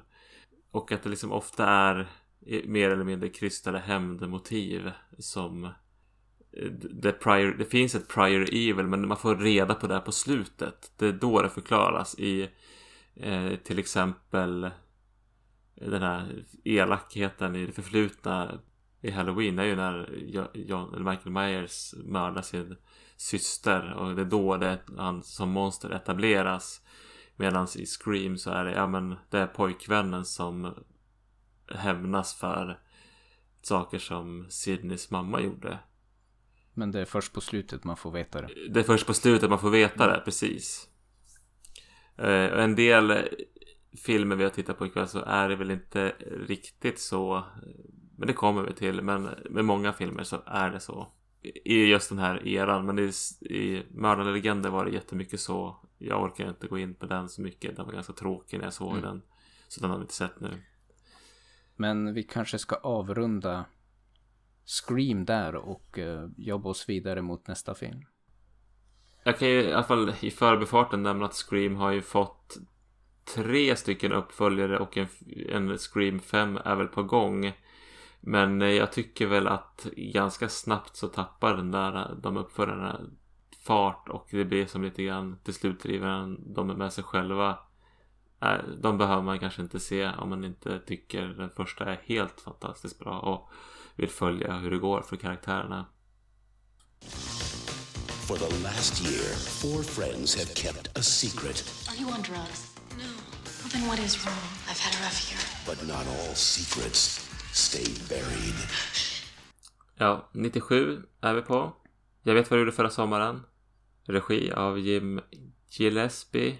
Och 0.71 0.91
att 0.91 1.03
det 1.03 1.09
liksom 1.09 1.31
ofta 1.31 1.65
är 1.65 2.07
mer 2.65 2.89
eller 2.89 3.03
mindre 3.03 3.29
krystade 3.29 3.79
hämndmotiv 3.79 4.91
som 5.17 5.69
det, 6.91 7.11
prior, 7.11 7.55
det 7.57 7.65
finns 7.65 7.95
ett 7.95 8.07
prior 8.07 8.41
evil 8.41 8.87
men 8.87 9.07
man 9.07 9.17
får 9.17 9.35
reda 9.35 9.75
på 9.75 9.87
det 9.87 9.99
på 9.99 10.11
slutet. 10.11 10.91
Det 10.97 11.07
är 11.07 11.13
då 11.13 11.41
det 11.41 11.49
förklaras 11.49 12.19
i 12.19 12.49
eh, 13.21 13.55
till 13.55 13.79
exempel 13.79 14.69
den 15.75 16.01
här 16.01 16.45
elakheten 16.63 17.55
i 17.55 17.65
det 17.65 17.71
förflutna 17.71 18.59
i 19.01 19.11
Halloween 19.11 19.59
är 19.59 19.63
ju 19.63 19.75
när 19.75 20.09
John, 20.53 21.03
Michael 21.03 21.31
Myers 21.31 21.93
mördar 21.97 22.41
sin 22.41 22.75
syster 23.17 23.93
och 23.93 24.15
det 24.15 24.21
är 24.21 24.25
då 24.25 24.57
det, 24.57 24.79
han 24.97 25.23
som 25.23 25.49
monster 25.49 25.89
etableras. 25.89 26.81
Medan 27.35 27.67
i 27.77 27.85
Scream 27.85 28.37
så 28.37 28.51
är 28.51 28.65
det, 28.65 28.71
ja 28.71 28.87
men 28.87 29.15
det 29.29 29.39
är 29.39 29.47
pojkvännen 29.47 30.25
som 30.25 30.73
hämnas 31.75 32.33
för 32.33 32.79
saker 33.61 33.99
som 33.99 34.45
Sidneys 34.49 35.11
mamma 35.11 35.41
gjorde. 35.41 35.79
Men 36.73 36.91
det 36.91 36.99
är 36.99 37.05
först 37.05 37.33
på 37.33 37.41
slutet 37.41 37.83
man 37.83 37.97
får 37.97 38.11
veta 38.11 38.41
det. 38.41 38.49
Det 38.69 38.79
är 38.79 38.83
först 38.83 39.07
på 39.07 39.13
slutet 39.13 39.49
man 39.49 39.59
får 39.59 39.69
veta 39.69 40.07
det, 40.07 40.21
precis. 40.25 40.89
Uh, 42.19 42.59
en 42.59 42.75
del 42.75 43.27
filmer 43.97 44.35
vi 44.35 44.43
har 44.43 44.51
tittat 44.51 44.77
på 44.77 44.85
ikväll 44.85 45.07
så 45.07 45.23
är 45.25 45.49
det 45.49 45.55
väl 45.55 45.71
inte 45.71 46.15
riktigt 46.47 46.99
så. 46.99 47.43
Men 48.17 48.27
det 48.27 48.33
kommer 48.33 48.63
vi 48.63 48.73
till. 48.73 49.01
Men 49.01 49.29
med 49.49 49.65
många 49.65 49.93
filmer 49.93 50.23
så 50.23 50.41
är 50.45 50.71
det 50.71 50.79
så. 50.79 51.07
I 51.65 51.85
just 51.85 52.09
den 52.09 52.19
här 52.19 52.47
eran. 52.47 52.85
Men 52.85 52.99
i, 52.99 53.11
i 53.41 53.83
Mördande 53.91 54.31
Legender 54.31 54.69
var 54.69 54.85
det 54.85 54.91
jättemycket 54.91 55.39
så. 55.39 55.75
Jag 55.97 56.23
orkar 56.23 56.49
inte 56.49 56.67
gå 56.67 56.79
in 56.79 56.95
på 56.95 57.05
den 57.05 57.29
så 57.29 57.41
mycket. 57.41 57.75
Den 57.75 57.85
var 57.85 57.93
ganska 57.93 58.13
tråkig 58.13 58.57
när 58.57 58.65
jag 58.65 58.73
såg 58.73 58.91
mm. 58.91 59.01
den. 59.01 59.21
Så 59.67 59.81
den 59.81 59.89
har 59.89 59.97
vi 59.97 60.01
inte 60.01 60.13
sett 60.13 60.39
nu. 60.39 60.49
Men 61.75 62.13
vi 62.13 62.23
kanske 62.23 62.57
ska 62.57 62.75
avrunda 62.75 63.65
Scream 64.65 65.25
där 65.25 65.55
och 65.55 65.97
uh, 65.97 66.29
jobba 66.37 66.69
oss 66.69 66.89
vidare 66.89 67.21
mot 67.21 67.47
nästa 67.47 67.75
film. 67.75 68.05
Jag 69.23 69.39
kan 69.39 69.47
ju 69.47 69.61
i 69.61 69.73
alla 69.73 69.83
fall 69.83 70.13
i 70.19 70.31
förbifarten 70.31 71.03
nämna 71.03 71.25
att 71.25 71.33
Scream 71.49 71.75
har 71.75 71.91
ju 71.91 72.01
fått 72.01 72.57
tre 73.35 73.75
stycken 73.75 74.11
uppföljare 74.11 74.79
och 74.79 74.97
en, 74.97 75.07
en 75.49 75.77
Scream 75.77 76.19
5 76.19 76.59
är 76.65 76.75
väl 76.75 76.87
på 76.87 77.03
gång. 77.03 77.53
Men 78.19 78.61
jag 78.61 78.91
tycker 78.91 79.27
väl 79.27 79.47
att 79.47 79.87
ganska 79.95 80.49
snabbt 80.49 80.95
så 80.95 81.07
tappar 81.07 81.57
den 81.57 81.71
där, 81.71 82.15
de 82.21 82.37
uppföljarna 82.37 82.99
fart 83.65 84.09
och 84.09 84.27
det 84.31 84.45
blir 84.45 84.65
som 84.65 84.83
lite 84.83 85.03
grann 85.03 85.37
till 85.43 85.53
slut 85.53 85.79
driver 85.79 86.37
de 86.55 86.67
med 86.67 86.93
sig 86.93 87.03
själva. 87.03 87.59
Äh, 88.41 88.57
de 88.81 88.97
behöver 88.97 89.21
man 89.21 89.39
kanske 89.39 89.61
inte 89.61 89.79
se 89.79 90.09
om 90.09 90.29
man 90.29 90.43
inte 90.43 90.79
tycker 90.79 91.27
den 91.27 91.49
första 91.49 91.85
är 91.85 92.01
helt 92.03 92.41
fantastiskt 92.41 92.99
bra 92.99 93.19
och 93.19 93.49
vill 93.95 94.09
följa 94.09 94.53
hur 94.53 94.71
det 94.71 94.77
går 94.77 95.01
för 95.01 95.15
karaktärerna. 95.15 95.85
For 98.31 98.47
the 98.49 98.63
last 98.63 99.01
year, 99.03 99.35
four 99.61 99.83
friends 99.83 100.35
have 100.35 100.55
kept 100.55 100.97
a 100.97 101.03
secret. 101.03 101.57
Are 101.89 101.97
you 102.01 102.07
on 102.07 102.21
drugs? 102.21 102.59
No. 102.97 103.03
Well, 103.03 103.69
then 103.73 103.87
what 103.89 103.99
is 103.99 104.25
wrong? 104.25 104.47
I've 104.69 104.79
had 104.79 104.93
a 104.95 105.03
rough 105.03 105.21
year. 105.29 105.41
But 105.65 105.87
not 105.87 106.05
all 106.07 106.35
secrets 106.35 107.27
stay 107.51 107.87
buried. 108.09 108.55
Ja, 109.97 110.29
97 110.33 111.03
är 111.21 111.33
vi 111.33 111.41
på. 111.41 111.73
Jag 112.23 112.33
vet 112.33 112.49
vad 112.49 112.57
du 112.57 112.61
gjorde 112.61 112.71
förra 112.71 112.89
sommaren. 112.89 113.41
Regi 114.03 114.51
av 114.51 114.79
Jim 114.79 115.21
Gillespie 115.69 116.57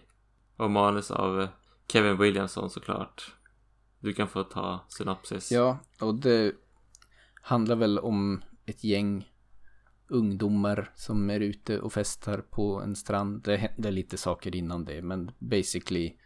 och 0.57 0.72
manus 0.72 1.11
av 1.11 1.47
Kevin 1.91 2.17
Williamson 2.17 2.69
såklart. 2.69 3.36
Du 3.99 4.13
kan 4.13 4.28
få 4.28 4.43
ta 4.43 4.86
synopsis. 4.89 5.51
Ja, 5.51 5.78
och 5.99 6.15
det 6.15 6.55
handlar 7.41 7.76
väl 7.76 7.99
om 7.99 8.43
ett 8.65 8.84
gäng 8.84 9.30
ungdomar 10.12 10.91
som 10.95 11.30
är 11.30 11.39
ute 11.39 11.80
och 11.80 11.93
festar 11.93 12.38
på 12.38 12.82
en 12.82 12.95
strand. 12.95 13.43
Det 13.43 13.57
händer 13.57 13.91
lite 13.91 14.18
saker 14.18 14.55
innan 14.55 14.86
det, 14.86 15.01
men 15.01 15.32
basically 15.39 16.18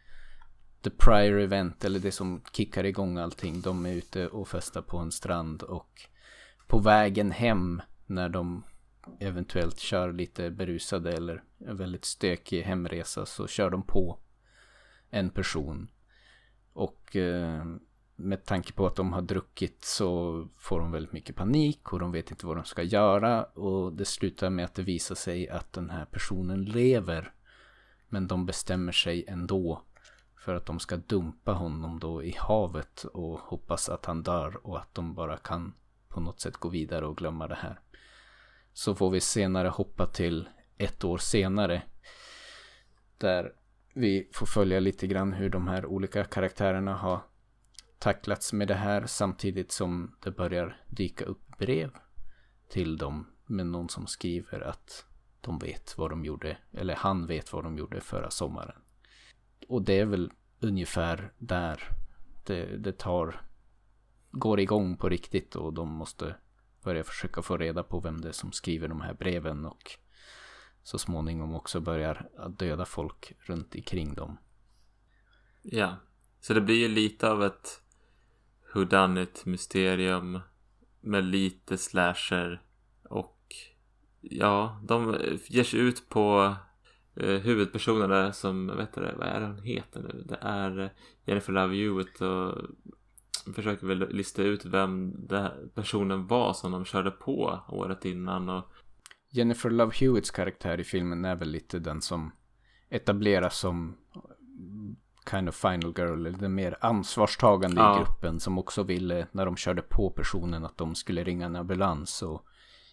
the 0.82 0.90
prior 0.90 1.40
event, 1.40 1.86
eller 1.86 2.00
det 2.00 2.12
som 2.12 2.42
kickar 2.54 2.84
igång 2.84 3.18
allting. 3.18 3.62
De 3.62 3.86
är 3.86 3.94
ute 3.94 4.28
och 4.28 4.48
festar 4.48 4.82
på 4.82 4.98
en 4.98 5.12
strand 5.12 5.64
och 5.64 6.02
på 6.68 6.80
vägen 6.80 7.32
hem 7.32 7.82
när 8.06 8.30
de 8.30 8.64
eventuellt 9.20 9.80
kör 9.80 10.14
lite 10.14 10.52
berusade 10.52 11.12
eller 11.12 11.44
en 11.58 11.78
väldigt 11.78 12.06
stökig 12.06 12.62
hemresa 12.62 13.26
så 13.26 13.48
kör 13.48 13.70
de 13.70 13.84
på 13.84 14.20
en 15.10 15.30
person. 15.30 15.88
Och 16.74 17.16
eh, 17.16 17.66
med 18.16 18.46
tanke 18.46 18.74
på 18.74 18.88
att 18.88 18.96
de 18.96 19.14
har 19.14 19.22
druckit 19.22 19.86
så 19.86 20.48
får 20.58 20.80
de 20.80 20.92
väldigt 20.92 21.14
mycket 21.14 21.36
panik 21.36 21.94
och 21.94 22.00
de 22.00 22.12
vet 22.12 22.32
inte 22.32 22.46
vad 22.46 22.58
de 22.58 22.66
ska 22.66 22.84
göra. 22.84 23.44
Och 23.44 23.94
det 23.94 24.06
slutar 24.06 24.50
med 24.50 24.66
att 24.66 24.76
det 24.76 24.84
visar 24.84 25.16
sig 25.16 25.50
att 25.50 25.74
den 25.74 25.90
här 25.90 26.06
personen 26.06 26.66
lever. 26.66 27.34
Men 28.10 28.28
de 28.28 28.46
bestämmer 28.46 28.92
sig 28.92 29.26
ändå 29.28 29.82
för 30.46 30.56
att 30.56 30.66
de 30.66 30.80
ska 30.80 30.98
dumpa 30.98 31.52
honom 31.52 32.00
då 32.00 32.24
i 32.24 32.36
havet 32.38 33.04
och 33.04 33.40
hoppas 33.40 33.90
att 33.90 34.06
han 34.06 34.24
dör 34.24 34.68
och 34.68 34.78
att 34.78 34.96
de 34.96 35.14
bara 35.14 35.38
kan 35.38 35.74
på 36.08 36.20
något 36.20 36.40
sätt 36.40 36.58
gå 36.58 36.70
vidare 36.70 37.06
och 37.06 37.18
glömma 37.18 37.48
det 37.48 37.56
här. 37.56 37.80
Så 38.74 38.96
får 38.96 39.10
vi 39.10 39.20
senare 39.20 39.68
hoppa 39.68 40.08
till 40.08 40.50
ett 40.78 41.04
år 41.04 41.18
senare. 41.18 41.82
Där 43.18 43.54
vi 43.94 44.30
får 44.34 44.46
följa 44.46 44.80
lite 44.80 45.08
grann 45.08 45.34
hur 45.34 45.50
de 45.50 45.68
här 45.68 45.86
olika 45.86 46.24
karaktärerna 46.24 46.96
har 46.96 47.22
tacklats 48.00 48.54
med 48.54 48.68
det 48.68 48.76
här 48.76 49.06
samtidigt 49.06 49.72
som 49.72 50.16
det 50.24 50.32
börjar 50.32 50.82
dyka 50.88 51.26
upp 51.26 51.58
brev 51.58 51.92
till 52.70 52.98
dem 52.98 53.28
med 53.46 53.68
någon 53.68 53.90
som 53.90 54.08
skriver 54.08 54.62
att 54.62 55.06
de 55.42 55.60
vet 55.60 55.98
vad 55.98 56.10
de 56.10 56.26
gjorde, 56.26 56.58
eller 56.72 56.96
han 56.96 57.28
vet 57.28 57.54
vad 57.54 57.64
de 57.64 57.78
gjorde 57.78 58.02
förra 58.02 58.30
sommaren. 58.30 58.82
Och 59.68 59.82
det 59.82 60.00
är 60.00 60.06
väl 60.06 60.32
ungefär 60.60 61.34
där 61.38 61.84
det, 62.44 62.78
det 62.78 62.98
tar, 62.98 63.42
går 64.32 64.60
igång 64.60 64.98
på 64.98 65.10
riktigt 65.10 65.56
och 65.56 65.74
de 65.74 65.90
måste 65.90 66.36
börja 66.84 67.04
försöka 67.04 67.42
få 67.42 67.58
reda 67.58 67.84
på 67.84 68.00
vem 68.00 68.22
det 68.22 68.28
är 68.28 68.32
som 68.32 68.52
skriver 68.52 68.88
de 68.88 69.02
här 69.02 69.14
breven 69.14 69.66
och 69.66 69.92
så 70.84 70.98
småningom 70.98 71.56
också 71.56 71.80
börjar 71.80 72.30
döda 72.58 72.86
folk 72.86 73.34
runt 73.40 73.76
omkring 73.76 74.14
dem. 74.14 74.38
Ja. 75.62 75.96
Så 76.40 76.54
det 76.54 76.62
blir 76.62 76.76
ju 76.76 76.88
lite 76.88 77.30
av 77.30 77.44
ett 77.44 77.82
whodunit 78.76 79.46
mysterium 79.46 80.40
med 81.02 81.24
lite 81.24 81.78
slasher 81.78 82.62
och 83.04 83.56
ja, 84.22 84.82
de 84.84 85.18
ger 85.48 85.64
sig 85.64 85.80
ut 85.80 86.10
på 86.10 86.56
eh, 87.16 87.40
huvudpersonen 87.40 88.10
där 88.10 88.32
som, 88.32 88.68
vet 88.68 88.94
du 88.94 89.02
vad 89.02 89.28
är 89.28 89.40
det 89.40 89.46
hon 89.46 89.64
heter 89.64 90.02
nu? 90.02 90.24
Det 90.26 90.38
är 90.42 90.80
eh, 90.80 90.90
Jennifer 91.26 91.54
Love 91.54 91.76
Hewitt 91.76 92.22
och 92.22 92.54
försöker 93.56 93.88
väl 93.88 94.10
lista 94.10 94.44
ut 94.44 94.66
vem 94.66 95.14
den 95.28 95.52
personen 95.76 96.28
var 96.28 96.54
som 96.54 96.72
de 96.72 96.86
körde 96.86 97.12
på 97.12 97.60
året 97.70 98.06
innan 98.06 98.50
och 98.50 98.72
Jennifer 99.30 99.70
Love 99.70 99.92
Hewitts 99.96 100.32
karaktär 100.32 100.80
i 100.80 100.84
filmen 100.84 101.26
är 101.26 101.36
väl 101.36 101.50
lite 101.50 101.80
den 101.80 102.02
som 102.02 102.32
etableras 102.90 103.60
som 103.60 103.98
kind 105.32 105.50
of 105.50 105.56
final 105.56 105.94
girl, 105.98 106.26
eller 106.26 106.32
den 106.40 106.56
mer 106.56 106.78
ansvarstagande 106.82 107.82
Ja. 107.82 107.96
i 107.96 108.00
gruppen 108.00 108.40
som 108.40 108.58
också 108.58 108.84
ville, 108.84 109.28
när 109.32 109.46
de 109.46 109.56
körde 109.58 109.82
på 109.82 110.10
personen, 110.10 110.66
att 110.66 110.78
de 110.78 110.96
skulle 110.96 111.24
ringa 111.24 111.46
en 111.46 111.56
ambulans 111.56 112.22
och 112.22 112.46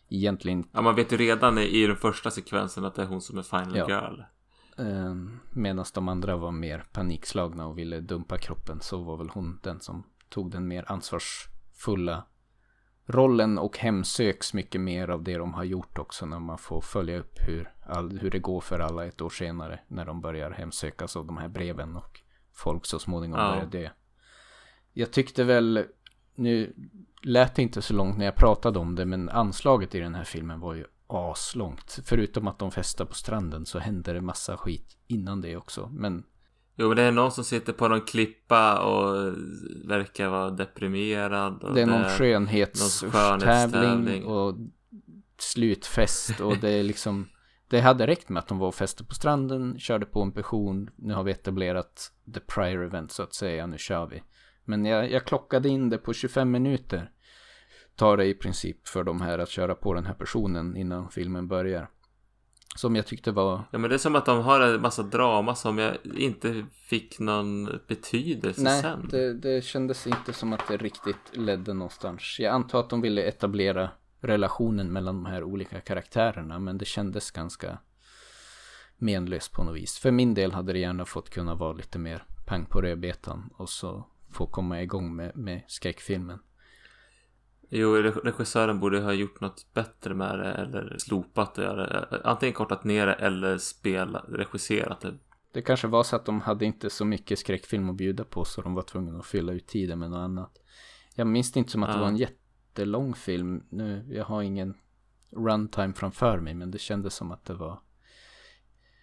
egentligen 0.08 0.64
ja, 0.72 0.82
man 0.82 0.94
vet 0.94 1.12
ju 1.12 1.16
redan 1.16 1.58
i, 1.58 1.86
den 1.86 1.96
första 1.96 2.30
sekvensen 2.30 2.84
att 2.84 2.94
det 2.94 3.02
är 3.02 3.06
hon 3.06 3.20
som 3.20 3.38
är 3.38 3.42
final 3.42 3.76
Ja. 3.76 3.88
girl. 3.88 4.20
eh, 4.86 5.14
medan 5.50 5.84
de 5.94 6.08
andra 6.08 6.36
var 6.36 6.50
mer 6.50 6.84
panikslagna 6.92 7.66
och 7.66 7.78
ville 7.78 8.00
dumpa 8.00 8.38
kroppen 8.38 8.80
så 8.80 9.02
var 9.02 9.16
väl 9.16 9.28
hon 9.28 9.58
den 9.62 9.80
som 9.80 10.02
tog 10.28 10.50
den 10.50 10.68
mer 10.68 10.84
ansvarsfulla 10.88 12.24
rollen 13.12 13.58
och 13.58 13.78
hemsöks 13.78 14.54
mycket 14.54 14.80
mer 14.80 15.08
av 15.10 15.22
det 15.22 15.38
de 15.38 15.54
har 15.54 15.64
gjort 15.64 15.98
också 15.98 16.26
när 16.26 16.38
man 16.38 16.58
får 16.58 16.80
följa 16.80 17.18
upp 17.18 17.38
hur, 17.48 17.72
all, 17.86 18.18
hur 18.18 18.30
det 18.30 18.38
går 18.38 18.60
för 18.60 18.78
alla 18.80 19.06
ett 19.06 19.20
år 19.20 19.30
senare 19.30 19.80
när 19.88 20.04
de 20.04 20.20
börjar 20.20 20.50
hemsökas 20.50 21.16
av 21.16 21.26
de 21.26 21.36
här 21.36 21.48
breven 21.48 21.96
och 21.96 22.20
folk 22.52 22.86
så 22.86 22.98
småningom 22.98 23.38
Ja. 23.40 23.50
börjar 23.50 23.66
dö. 23.66 23.90
Jag 24.92 25.10
tyckte 25.10 25.44
väl, 25.44 25.86
nu 26.34 26.74
lät 27.22 27.54
det 27.54 27.62
inte 27.62 27.82
så 27.82 27.94
långt 27.94 28.18
när 28.18 28.24
jag 28.24 28.36
pratade 28.36 28.78
om 28.78 28.94
det 28.94 29.04
men 29.04 29.28
anslaget 29.28 29.94
i 29.94 30.00
den 30.00 30.14
här 30.14 30.24
filmen 30.24 30.60
var 30.60 30.74
ju 30.74 30.84
aslångt. 31.06 31.98
Förutom 32.04 32.48
att 32.48 32.58
de 32.58 32.70
festar 32.70 33.04
på 33.04 33.14
stranden 33.14 33.66
så 33.66 33.78
hände 33.78 34.12
det 34.12 34.20
massa 34.20 34.56
skit 34.56 34.96
innan 35.06 35.40
det 35.40 35.56
också. 35.56 35.88
Men 35.92 36.24
Jo, 36.76 36.88
men 36.88 36.96
det 36.96 37.02
är 37.02 37.12
någon 37.12 37.32
som 37.32 37.44
sitter 37.44 37.72
på 37.72 37.88
någon 37.88 38.00
klippa 38.00 38.78
och 38.78 39.34
verkar 39.84 40.28
vara 40.28 40.50
deprimerad. 40.50 41.62
Och 41.62 41.74
det 41.74 41.82
är 41.82 41.86
någon 41.86 42.04
skönhetstävling. 42.04 44.24
och 44.24 44.54
slutfest 45.38 46.40
och 46.40 46.58
det 46.58 46.70
är 46.70 46.82
liksom 46.82 47.28
Det 47.68 47.80
hade 47.80 48.06
räckt 48.06 48.28
med 48.28 48.40
att 48.40 48.48
de 48.48 48.58
var 48.58 48.68
och 48.68 48.74
festade 48.74 49.08
på 49.08 49.14
stranden, 49.14 49.78
körde 49.78 50.06
på 50.06 50.22
en 50.22 50.32
person, 50.32 50.90
nu 50.96 51.14
har 51.14 51.22
vi 51.22 51.32
etablerat 51.32 52.12
the 52.34 52.40
prior 52.40 52.84
event 52.84 53.12
så 53.12 53.22
att 53.22 53.34
säga, 53.34 53.66
nu 53.66 53.78
kör 53.78 54.06
vi. 54.06 54.22
Men 54.64 54.84
jag, 54.84 55.10
jag 55.10 55.24
klockade 55.24 55.68
in 55.68 55.90
det 55.90 55.98
på 55.98 56.12
25 56.12 56.50
minuter. 56.50 57.10
Tar 57.96 58.16
det 58.16 58.24
i 58.24 58.34
princip 58.34 58.88
för 58.88 59.04
de 59.04 59.20
här 59.20 59.38
att 59.38 59.48
köra 59.48 59.74
på 59.74 59.94
den 59.94 60.06
här 60.06 60.14
personen 60.14 60.76
innan 60.76 61.08
filmen 61.08 61.48
börjar. 61.48 61.88
Som 62.76 62.96
jag 62.96 63.06
tyckte 63.06 63.32
var 63.32 63.64
Ja 63.70 63.78
men 63.78 63.90
det 63.90 63.96
är 63.96 63.98
som 63.98 64.16
att 64.16 64.26
de 64.26 64.42
har 64.42 64.60
en 64.60 64.80
massa 64.80 65.02
drama 65.02 65.54
som 65.54 65.78
jag 65.78 65.96
inte 66.16 66.66
fick 66.72 67.18
någon 67.18 67.80
betydelse 67.86 68.62
Nej, 68.62 68.82
sen. 68.82 69.08
det, 69.10 69.34
det 69.34 69.64
kändes 69.64 70.06
inte 70.06 70.32
som 70.32 70.52
att 70.52 70.68
det 70.68 70.76
riktigt 70.76 71.36
ledde 71.36 71.74
någonstans. 71.74 72.36
Jag 72.38 72.54
antar 72.54 72.80
att 72.80 72.90
de 72.90 73.00
ville 73.00 73.22
etablera 73.22 73.90
relationen 74.20 74.92
mellan 74.92 75.14
de 75.14 75.26
här 75.26 75.44
olika 75.44 75.80
karaktärerna, 75.80 76.58
men 76.58 76.78
det 76.78 76.84
kändes 76.84 77.30
ganska 77.30 77.78
menlöst 78.96 79.52
på 79.52 79.64
något 79.64 79.76
vis. 79.76 79.98
För 79.98 80.10
min 80.10 80.34
del 80.34 80.52
hade 80.52 80.72
det 80.72 80.78
gärna 80.78 81.04
fått 81.04 81.30
kunna 81.30 81.54
vara 81.54 81.72
lite 81.72 81.98
mer 81.98 82.24
pang 82.46 82.66
på 82.66 82.80
rödbetan 82.80 83.50
och 83.56 83.68
så 83.68 84.06
få 84.30 84.46
komma 84.46 84.82
igång 84.82 85.16
med, 85.16 85.36
med 85.36 85.62
skräckfilmen. 85.66 86.38
Jo, 87.74 87.96
re- 87.96 88.20
regissören 88.24 88.80
borde 88.80 89.00
ha 89.00 89.12
gjort 89.12 89.40
något 89.40 89.66
bättre 89.74 90.14
med 90.14 90.38
det 90.38 90.52
eller 90.52 90.96
slopat 90.98 91.54
det. 91.54 91.66
Eller, 91.66 92.20
antingen 92.24 92.52
kortat 92.54 92.84
ner 92.84 93.06
det 93.06 93.12
eller 93.14 93.58
spela, 93.58 94.24
regisserat 94.28 95.00
det. 95.00 95.14
Det 95.52 95.62
kanske 95.62 95.86
var 95.86 96.02
så 96.02 96.16
att 96.16 96.24
de 96.24 96.40
hade 96.40 96.64
inte 96.64 96.90
så 96.90 97.04
mycket 97.04 97.38
skräckfilm 97.38 97.90
att 97.90 97.96
bjuda 97.96 98.24
på 98.24 98.44
så 98.44 98.62
de 98.62 98.74
var 98.74 98.82
tvungna 98.82 99.18
att 99.18 99.26
fylla 99.26 99.52
ut 99.52 99.66
tiden 99.66 99.98
med 99.98 100.10
något 100.10 100.18
annat. 100.18 100.58
Jag 101.14 101.26
minns 101.26 101.52
det 101.52 101.58
inte 101.58 101.70
som 101.72 101.82
att 101.82 101.88
det 101.92 101.96
Ja. 101.96 102.00
var 102.00 102.08
en 102.08 102.16
jättelång 102.16 103.14
film. 103.14 103.62
Nu, 103.70 104.06
jag 104.10 104.24
har 104.24 104.42
ingen 104.42 104.74
runtime 105.36 105.92
framför 105.92 106.38
mig 106.40 106.54
men 106.54 106.70
det 106.70 106.78
kändes 106.78 107.14
som 107.14 107.32
att 107.32 107.44
det 107.44 107.54
var 107.54 107.80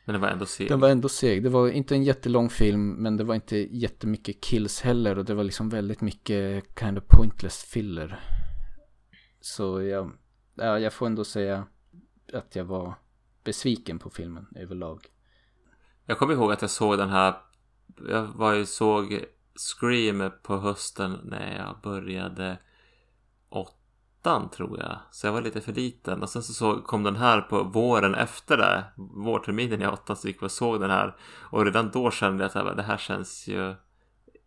Men 0.06 0.14
det 0.14 0.20
var 0.20 0.28
ändå 0.30 0.46
segt. 0.46 0.70
Den 0.70 0.80
var 0.80 0.90
ändå 0.90 1.10
seg. 1.10 1.44
Det 1.44 1.50
var 1.50 1.70
inte 1.70 1.96
en 1.96 2.04
jättelång 2.04 2.50
film 2.50 2.90
men 2.90 3.18
det 3.18 3.24
var 3.24 3.36
inte 3.36 3.58
jättemycket 3.58 4.42
kills 4.44 4.82
heller 4.82 5.18
och 5.18 5.26
det 5.26 5.34
var 5.34 5.44
liksom 5.44 5.70
väldigt 5.70 6.02
mycket 6.02 6.66
kind 6.80 6.98
of 6.98 7.04
pointless 7.08 7.64
filler. 7.64 8.20
Så 9.42 9.82
jag, 9.82 10.12
ja, 10.56 10.80
jag 10.80 10.94
får 10.94 11.06
ändå 11.06 11.24
säga 11.24 11.66
att 12.34 12.56
jag 12.56 12.66
var 12.66 12.94
besviken 13.44 14.00
på 14.00 14.10
filmen 14.10 14.48
överlag. 14.56 15.06
Jag 16.06 16.18
kommer 16.18 16.34
ihåg 16.34 16.52
att 16.52 16.62
jag 16.62 16.72
såg 16.72 16.98
den 16.98 17.10
här. 17.10 17.36
Jag 18.08 18.24
var 18.24 18.54
ju 18.54 18.66
såg 18.66 19.26
Scream 19.56 20.32
på 20.44 20.58
hösten 20.58 21.20
när 21.24 21.58
jag 21.58 21.82
började 21.82 22.58
åttan 23.50 24.50
tror 24.50 24.80
jag. 24.80 25.00
Så 25.12 25.28
jag 25.28 25.34
var 25.34 25.42
lite 25.42 25.62
för 25.62 25.74
liten. 25.74 26.22
Och 26.22 26.30
sen 26.30 26.44
så 26.44 26.54
såg, 26.54 26.84
kom 26.84 27.04
den 27.04 27.16
här 27.16 27.42
på 27.42 27.64
våren 27.64 28.16
efter 28.16 28.58
det. 28.58 28.84
Vårterminen 28.98 29.82
i 29.82 29.88
åttan 29.88 30.16
så 30.16 30.28
gick 30.28 30.38
jag 30.38 30.44
och 30.44 30.52
såg 30.52 30.82
den 30.82 30.90
här. 30.90 31.16
Och 31.40 31.66
redan 31.66 31.92
då 31.92 32.12
kände 32.12 32.50
jag 32.54 32.68
att 32.68 32.78
det 32.78 32.84
här 32.84 32.98
känns 32.98 33.48
ju. 33.48 33.76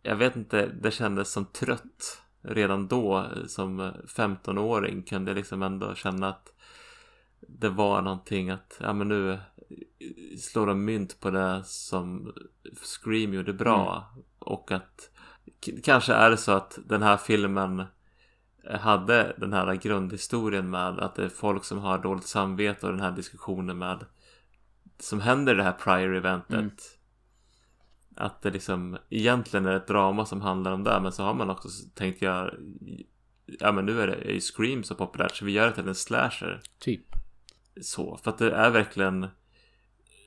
Jag 0.01 0.15
vet 0.15 0.35
inte, 0.35 0.67
det 0.67 0.91
kändes 0.91 1.31
som 1.31 1.45
trött. 1.45 2.22
Redan 2.43 2.87
då 2.87 3.27
som 3.47 3.81
15-åring 4.07 5.03
kunde 5.03 5.31
jag 5.31 5.35
liksom 5.35 5.63
ändå 5.63 5.95
känna 5.95 6.27
att 6.27 6.53
det 7.39 7.69
var 7.69 8.01
någonting 8.01 8.49
att, 8.49 8.77
ja 8.81 8.93
men 8.93 9.07
nu 9.07 9.39
slår 10.39 10.67
de 10.67 10.85
mynt 10.85 11.19
på 11.19 11.29
det 11.29 11.61
som 11.65 12.33
Scream 12.81 13.33
gjorde 13.33 13.53
bra. 13.53 14.13
Och 14.39 14.71
att 14.71 15.09
kanske 15.83 16.13
är 16.13 16.29
det 16.29 16.37
så 16.37 16.51
att 16.51 16.79
den 16.85 17.01
här 17.01 17.17
filmen 17.17 17.83
hade 18.79 19.35
den 19.37 19.53
här 19.53 19.75
grundhistorien 19.75 20.69
med 20.69 20.99
att 20.99 21.15
det 21.15 21.23
är 21.23 21.29
folk 21.29 21.63
som 21.63 21.77
har 21.77 21.97
dåligt 21.97 22.27
samvete 22.27 22.85
och 22.85 22.91
den 22.91 23.01
här 23.01 23.11
diskussionen 23.11 23.77
med 23.77 24.05
som 24.99 25.21
händer 25.21 25.53
i 25.53 25.57
det 25.57 25.63
här 25.63 25.71
prior 25.71 26.15
eventet. 26.15 26.53
Mm. 26.53 26.71
Att 28.15 28.41
det 28.41 28.51
liksom 28.51 28.97
egentligen 29.09 29.65
är 29.65 29.75
ett 29.75 29.87
drama 29.87 30.25
som 30.25 30.41
handlar 30.41 30.71
om 30.71 30.83
det 30.83 30.99
men 30.99 31.11
så 31.11 31.23
har 31.23 31.33
man 31.33 31.49
också 31.49 31.69
tänkt 31.95 32.21
göra 32.21 32.53
Ja 33.45 33.71
men 33.71 33.85
nu 33.85 34.01
är 34.01 34.07
det 34.07 34.13
är 34.13 34.31
ju 34.31 34.39
Scream 34.39 34.83
så 34.83 34.95
populärt 34.95 35.35
så 35.35 35.45
vi 35.45 35.51
gör 35.51 35.67
det 35.67 35.73
till 35.73 35.87
en 35.87 35.95
slasher 35.95 36.61
Typ. 36.79 37.05
så. 37.81 38.19
För 38.23 38.31
att 38.31 38.37
det 38.37 38.51
är 38.51 38.69
verkligen 38.69 39.27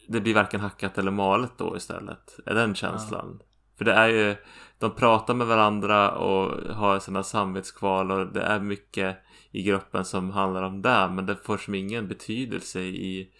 Det 0.08 0.20
blir 0.20 0.34
varken 0.34 0.60
hackat 0.60 0.98
eller 0.98 1.10
malet 1.10 1.52
då 1.58 1.76
istället. 1.76 2.38
Är 2.46 2.54
den 2.54 2.74
känslan. 2.74 3.42
För 3.78 3.84
det 3.84 3.92
är 3.92 4.08
ju 4.08 4.36
De 4.78 4.90
pratar 4.90 5.34
med 5.34 5.46
varandra 5.46 6.10
och 6.10 6.74
har 6.74 6.98
sina 6.98 7.22
samvetskval 7.22 8.10
och 8.10 8.32
det 8.32 8.42
är 8.42 8.60
mycket 8.60 9.16
i 9.50 9.62
gruppen 9.62 10.04
som 10.04 10.30
handlar 10.30 10.62
om 10.62 10.82
det. 10.82 11.08
Men 11.08 11.26
det 11.26 11.36
får 11.36 11.56
som 11.56 11.74
ingen 11.74 12.08
betydelse 12.08 12.80
i 12.80 13.30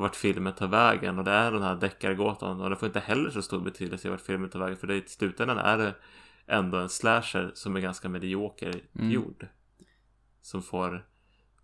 vart 0.00 0.16
filmen 0.16 0.52
tar 0.52 0.68
vägen. 0.68 1.18
Och 1.18 1.24
det 1.24 1.30
är 1.30 1.52
den 1.52 1.62
här 1.62 1.76
deckargåtan. 1.76 2.60
Och 2.60 2.70
det 2.70 2.76
får 2.76 2.86
inte 2.86 3.00
heller 3.00 3.30
så 3.30 3.42
stor 3.42 3.60
betydelse 3.60 4.08
i 4.08 4.10
vart 4.10 4.20
filmen 4.20 4.50
tar 4.50 4.60
vägen. 4.60 4.76
För 4.76 4.86
det, 4.86 4.96
i 4.96 5.02
slutändan 5.06 5.58
är 5.58 5.78
det 5.78 5.94
ändå 6.46 6.78
en 6.78 6.88
slasher 6.88 7.50
som 7.54 7.76
är 7.76 7.80
ganska 7.80 8.08
medioker 8.08 8.82
Mm. 8.94 9.10
gjord. 9.10 9.46
Som 10.42 10.62
får 10.62 11.06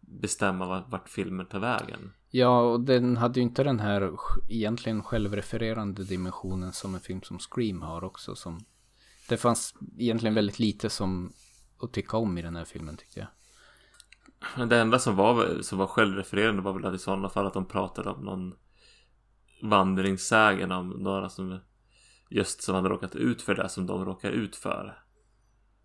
bestämma 0.00 0.84
vart, 0.88 1.08
filmen 1.08 1.46
tar 1.46 1.58
vägen. 1.58 2.12
Ja, 2.30 2.60
och 2.60 2.80
den 2.80 3.16
hade 3.16 3.40
ju 3.40 3.42
inte 3.42 3.64
den 3.64 3.80
här 3.80 4.12
egentligen 4.48 5.02
självrefererande 5.02 6.04
dimensionen 6.04 6.72
som 6.72 6.94
en 6.94 7.00
film 7.00 7.22
som 7.22 7.38
Scream 7.38 7.82
har 7.82 8.04
också. 8.04 8.34
Som 8.34 8.60
det 9.28 9.36
fanns 9.36 9.74
egentligen 9.98 10.34
väldigt 10.34 10.58
lite 10.58 10.90
som 10.90 11.32
att 11.82 11.92
tycka 11.92 12.16
om 12.16 12.38
i 12.38 12.42
den 12.42 12.56
här 12.56 12.64
filmen 12.64 12.96
tyckte 12.96 13.20
jag. 13.20 13.28
Men 14.56 14.68
det 14.68 14.80
enda 14.80 14.98
som 14.98 15.16
var, 15.16 15.62
som 15.62 15.78
var 15.78 15.86
självrefererande 15.86 16.62
var 16.62 16.72
väl 16.72 16.84
att 16.84 16.94
i 16.94 16.98
sådana 16.98 17.28
fall 17.28 17.46
att 17.46 17.54
de 17.54 17.64
pratade 17.64 18.10
om 18.10 18.24
någon 18.24 18.54
vandringssägen 19.62 20.72
om 20.72 20.88
några 20.88 21.28
som 21.28 21.58
just 22.30 22.62
som 22.62 22.74
hade 22.74 22.88
råkat 22.88 23.14
ut 23.14 23.42
för 23.42 23.54
det 23.54 23.68
som 23.68 23.86
de 23.86 24.04
råkar 24.04 24.30
ut 24.30 24.56
för. 24.56 24.98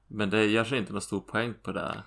Men 0.07 0.29
det 0.29 0.45
gör 0.45 0.63
sig 0.63 0.77
inte 0.77 0.93
någon 0.93 1.01
stor 1.01 1.19
poäng 1.19 1.53
på 1.63 1.71
det. 1.71 2.03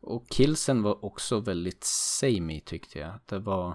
Och 0.00 0.28
killsen 0.28 0.82
var 0.82 1.04
också 1.04 1.40
väldigt 1.40 1.84
samey 1.84 2.60
tyckte 2.60 2.98
jag. 2.98 3.14
Det 3.26 3.38
var... 3.38 3.74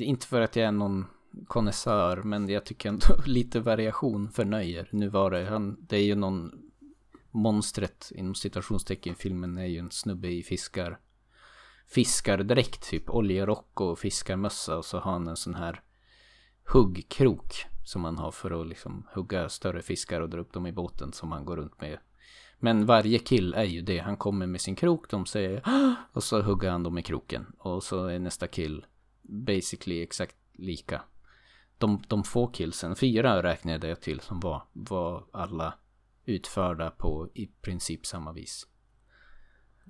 Inte 0.00 0.26
för 0.26 0.40
att 0.40 0.56
jag 0.56 0.66
är 0.66 0.72
någon 0.72 1.06
konnässör, 1.46 2.22
men 2.22 2.48
jag 2.48 2.64
tycker 2.66 2.88
ändå 2.88 3.06
lite 3.26 3.60
variation 3.60 4.30
förnöjer. 4.30 4.88
Nu 4.92 5.08
var 5.08 5.30
det, 5.30 5.44
han, 5.44 5.76
det 5.80 5.96
är 5.96 6.04
ju 6.04 6.14
någon... 6.14 6.63
Monstret 7.34 8.12
inom 8.14 8.34
citationstecken 8.34 9.12
i 9.12 9.16
filmen 9.16 9.58
är 9.58 9.66
ju 9.66 9.78
en 9.78 9.90
snubbe 9.90 10.28
i 10.28 10.42
fiskar... 10.42 10.98
Fiskardräkt 11.86 12.90
typ, 12.90 13.10
oljerock 13.10 13.80
och 13.80 13.98
fiskarmössa 13.98 14.78
och 14.78 14.84
så 14.84 14.98
har 14.98 15.12
han 15.12 15.28
en 15.28 15.36
sån 15.36 15.54
här 15.54 15.82
huggkrok 16.64 17.66
som 17.84 18.04
han 18.04 18.18
har 18.18 18.30
för 18.30 18.60
att 18.60 18.66
liksom 18.66 19.06
hugga 19.14 19.48
större 19.48 19.82
fiskar 19.82 20.20
och 20.20 20.30
dra 20.30 20.40
upp 20.40 20.52
dem 20.52 20.66
i 20.66 20.72
båten 20.72 21.12
som 21.12 21.32
han 21.32 21.44
går 21.44 21.56
runt 21.56 21.80
med. 21.80 21.98
Men 22.58 22.86
varje 22.86 23.18
kill 23.18 23.54
är 23.54 23.64
ju 23.64 23.80
det. 23.82 23.98
Han 23.98 24.16
kommer 24.16 24.46
med 24.46 24.60
sin 24.60 24.76
krok, 24.76 25.10
de 25.10 25.26
säger 25.26 25.60
"Ah!" 25.64 25.94
och 26.12 26.24
så 26.24 26.42
hugger 26.42 26.70
han 26.70 26.82
dem 26.82 26.98
i 26.98 27.02
kroken. 27.02 27.46
Och 27.58 27.82
så 27.82 28.06
är 28.06 28.18
nästa 28.18 28.46
kill 28.46 28.86
basically 29.22 30.02
exakt 30.02 30.36
lika. 30.52 31.02
De, 31.78 32.02
de 32.08 32.24
få 32.24 32.46
killsen, 32.46 32.96
fyra 32.96 33.42
räknade 33.42 33.88
jag 33.88 34.00
till 34.00 34.20
som 34.20 34.40
var, 34.40 34.62
var 34.72 35.24
alla 35.32 35.74
utförda 36.24 36.90
på 36.90 37.28
i 37.34 37.46
princip 37.46 38.06
samma 38.06 38.32
vis. 38.32 38.66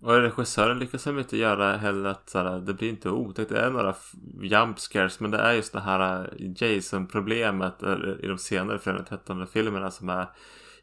Och 0.00 0.12
regissören 0.12 0.78
lyckas 0.78 1.06
väl 1.06 1.18
inte 1.18 1.36
göra 1.36 1.76
heller 1.76 2.10
att 2.10 2.28
såhär, 2.30 2.60
det 2.60 2.74
blir 2.74 2.88
inte 2.88 3.10
otäckt. 3.10 3.50
Det 3.50 3.60
är 3.60 3.70
några 3.70 3.94
jump 4.42 4.78
scares 4.78 5.20
men 5.20 5.30
det 5.30 5.38
är 5.38 5.52
just 5.52 5.72
det 5.72 5.80
här 5.80 6.32
eh, 6.38 6.52
Jason-problemet 6.56 7.82
eh, 7.82 7.96
i 8.20 8.26
de 8.26 8.38
senare 8.38 8.78
Fredag 8.78 9.04
13 9.08 9.46
filmerna 9.46 9.90
som 9.90 10.08
är 10.08 10.26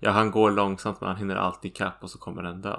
Ja, 0.04 0.12
han 0.12 0.32
går 0.32 0.52
långsamt 0.52 1.02
men 1.02 1.08
han 1.08 1.18
hinner 1.18 1.36
alltid 1.36 1.72
ikapp 1.72 2.04
och 2.04 2.10
så 2.10 2.20
kommer 2.20 2.44
den 2.44 2.62
dö. 2.62 2.78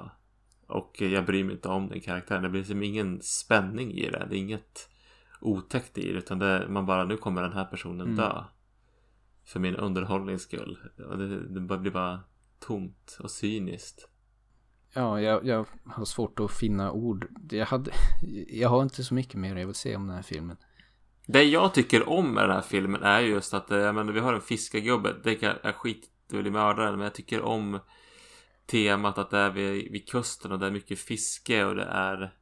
Och 0.67 1.03
eh, 1.03 1.13
jag 1.13 1.27
bryr 1.27 1.45
mig 1.45 1.55
inte 1.55 1.69
om 1.69 1.89
den 1.89 2.01
karaktären. 2.01 2.43
Det 2.43 2.49
blir 2.49 2.61
liksom 2.61 2.83
ingen 2.83 3.23
spänning 3.23 3.93
i 3.93 4.11
det. 4.11 4.27
Det 4.31 4.37
är 4.37 4.39
inget 4.39 4.89
otäckt 5.41 5.99
i 5.99 6.13
det 6.13 6.19
utan 6.19 6.39
det 6.39 6.47
är, 6.47 6.69
man 6.69 6.87
bara 6.87 7.05
nu 7.05 7.17
kommer 7.17 7.43
den 7.43 7.53
här 7.53 7.65
personen 7.65 8.17
dö. 8.17 8.45
För 9.45 9.61
min 9.61 9.77
underhållnings 9.77 10.43
skull. 10.43 10.79
Och 11.09 11.19
det, 11.19 11.49
det 11.49 11.79
blir 11.79 11.91
bara 11.91 12.21
tomt 12.67 13.17
och 13.21 13.31
cyniskt. 13.31 14.09
Ja, 14.95 15.21
jag, 15.21 15.47
jag 15.47 15.67
har 15.85 16.05
svårt 16.05 16.41
att 16.41 16.53
finna 16.53 16.93
ord. 16.93 17.29
Jag, 17.51 17.67
hade, 17.67 17.91
jag 18.49 18.69
har 18.69 18.83
inte 18.83 19.05
så 19.05 19.15
mycket 19.15 19.35
mer 19.35 19.57
jag 19.57 19.67
vill 19.67 19.75
säga 19.75 19.97
om 19.97 20.07
den 20.07 20.17
här 20.17 20.23
filmen. 20.23 20.57
Det 21.27 21.43
jag 21.43 21.75
tycker 21.75 22.09
om 22.09 22.35
med 22.35 22.45
den 22.45 22.55
här 22.55 22.63
filmen 22.63 23.03
är 23.03 23.21
just 23.21 23.55
att 23.55 23.71
eh, 23.71 23.79
jag 23.79 23.95
menar, 23.95 24.13
vi 24.13 24.21
har 24.21 24.33
en 24.35 24.41
fiskargubbe. 24.41 25.15
Det 25.25 25.35
kan- 25.35 25.57
är 25.63 25.73
skit 25.73 26.11
det 26.29 26.37
vill 26.37 26.53
mördaren. 26.53 26.95
Men 26.95 27.05
jag 27.05 27.15
tycker 27.15 27.43
om 27.43 27.79
temat 28.67 29.19
att 29.19 29.31
det 29.31 29.39
är 29.39 29.51
vid, 29.51 29.93
vid 29.93 30.09
kusten 30.09 30.53
och 30.53 30.59
det 30.59 30.67
är 30.67 30.71
mycket 30.71 30.99
fiske 30.99 31.65
och 31.65 31.75
det 31.75 31.85
är 31.85 32.35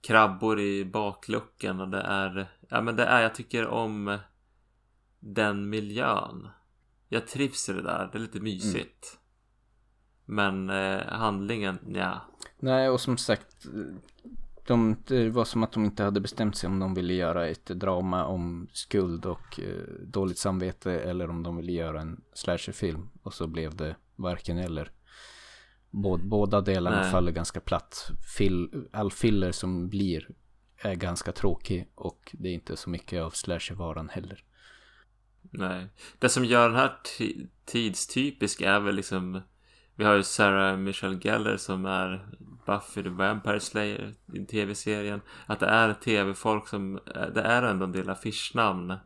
krabbor 0.00 0.60
i 0.60 0.84
bakluckan 0.84 1.80
och 1.80 1.88
det 1.88 2.00
är 2.00 2.50
ja 2.68 2.82
men 2.82 2.96
det 2.96 3.04
är 3.04 3.22
jag 3.22 3.34
tycker 3.34 3.66
om 3.66 4.18
den 5.20 5.68
miljön. 5.70 6.48
Jag 7.08 7.26
trivs 7.28 7.68
i 7.68 7.72
det 7.72 7.82
där. 7.82 8.08
Det 8.12 8.18
är 8.18 8.20
lite 8.20 8.40
mysigt. 8.40 9.18
Men 10.30 10.70
eh, 10.70 11.06
handlingen, 11.06 11.78
ja. 11.88 12.20
Nej, 12.58 12.88
och 12.88 13.00
som 13.00 13.16
sagt. 13.16 13.66
De, 14.66 14.96
det 15.06 15.30
var 15.30 15.44
som 15.44 15.62
att 15.62 15.72
de 15.72 15.84
inte 15.84 16.04
hade 16.04 16.20
bestämt 16.20 16.56
sig 16.56 16.66
om 16.66 16.78
de 16.78 16.94
ville 16.94 17.14
göra 17.14 17.46
ett 17.46 17.66
drama 17.66 18.24
om 18.24 18.68
skuld 18.72 19.26
och 19.26 19.60
eh, 19.60 19.82
dåligt 20.06 20.38
samvete 20.38 20.92
eller 20.92 21.30
om 21.30 21.42
de 21.42 21.56
ville 21.56 21.72
göra 21.72 22.00
en 22.00 22.20
slasherfilm. 22.32 23.08
Och 23.22 23.34
så 23.34 23.46
blev 23.46 23.76
det 23.76 23.96
varken 24.16 24.58
eller. 24.58 24.90
Bå, 25.90 26.16
båda 26.16 26.60
delarna 26.60 27.00
Nej. 27.00 27.10
faller 27.10 27.32
ganska 27.32 27.60
platt. 27.60 28.10
Fill, 28.36 28.84
all 28.92 29.10
filler 29.10 29.52
som 29.52 29.88
blir 29.88 30.28
är 30.82 30.94
ganska 30.94 31.32
tråkig 31.32 31.88
och 31.94 32.34
det 32.38 32.48
är 32.48 32.54
inte 32.54 32.76
så 32.76 32.90
mycket 32.90 33.22
av 33.22 33.30
slashervaran 33.30 34.08
heller. 34.08 34.44
Nej. 35.50 35.86
Det 36.18 36.28
som 36.28 36.44
gör 36.44 36.68
den 36.68 36.78
här 36.78 36.96
ti- 37.18 37.48
tidstypisk 37.64 38.60
är 38.60 38.80
väl 38.80 38.94
liksom 38.94 39.42
Vi 39.98 40.04
har 40.04 40.14
ju 40.14 40.22
Sarah 40.22 40.76
Michelle 40.76 41.18
Gellar 41.18 41.56
som 41.56 41.86
är 41.86 42.28
Buffy 42.66 43.02
the 43.02 43.08
Vampire 43.08 43.60
Slayer 43.60 44.14
i 44.32 44.46
tv-serien. 44.46 45.20
Att 45.46 45.60
det 45.60 45.66
är 45.66 45.94
tv-folk 45.94 46.68
som 46.68 47.00
Det 47.34 47.40
är 47.40 47.62
ändå 47.62 47.84
en 47.84 47.92
del 47.92 48.10
affischnamn 48.10 48.96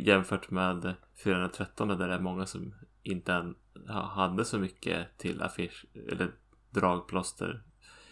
jämfört 0.00 0.50
med 0.50 0.94
413 1.24 1.88
där 1.88 2.08
det 2.08 2.14
är 2.14 2.20
många 2.20 2.46
som 2.46 2.74
inte 3.02 3.54
hade 3.88 4.44
så 4.44 4.58
mycket 4.58 5.18
till 5.18 5.42
affisch 5.42 5.86
eller 6.12 6.30
dragplåster 6.70 7.62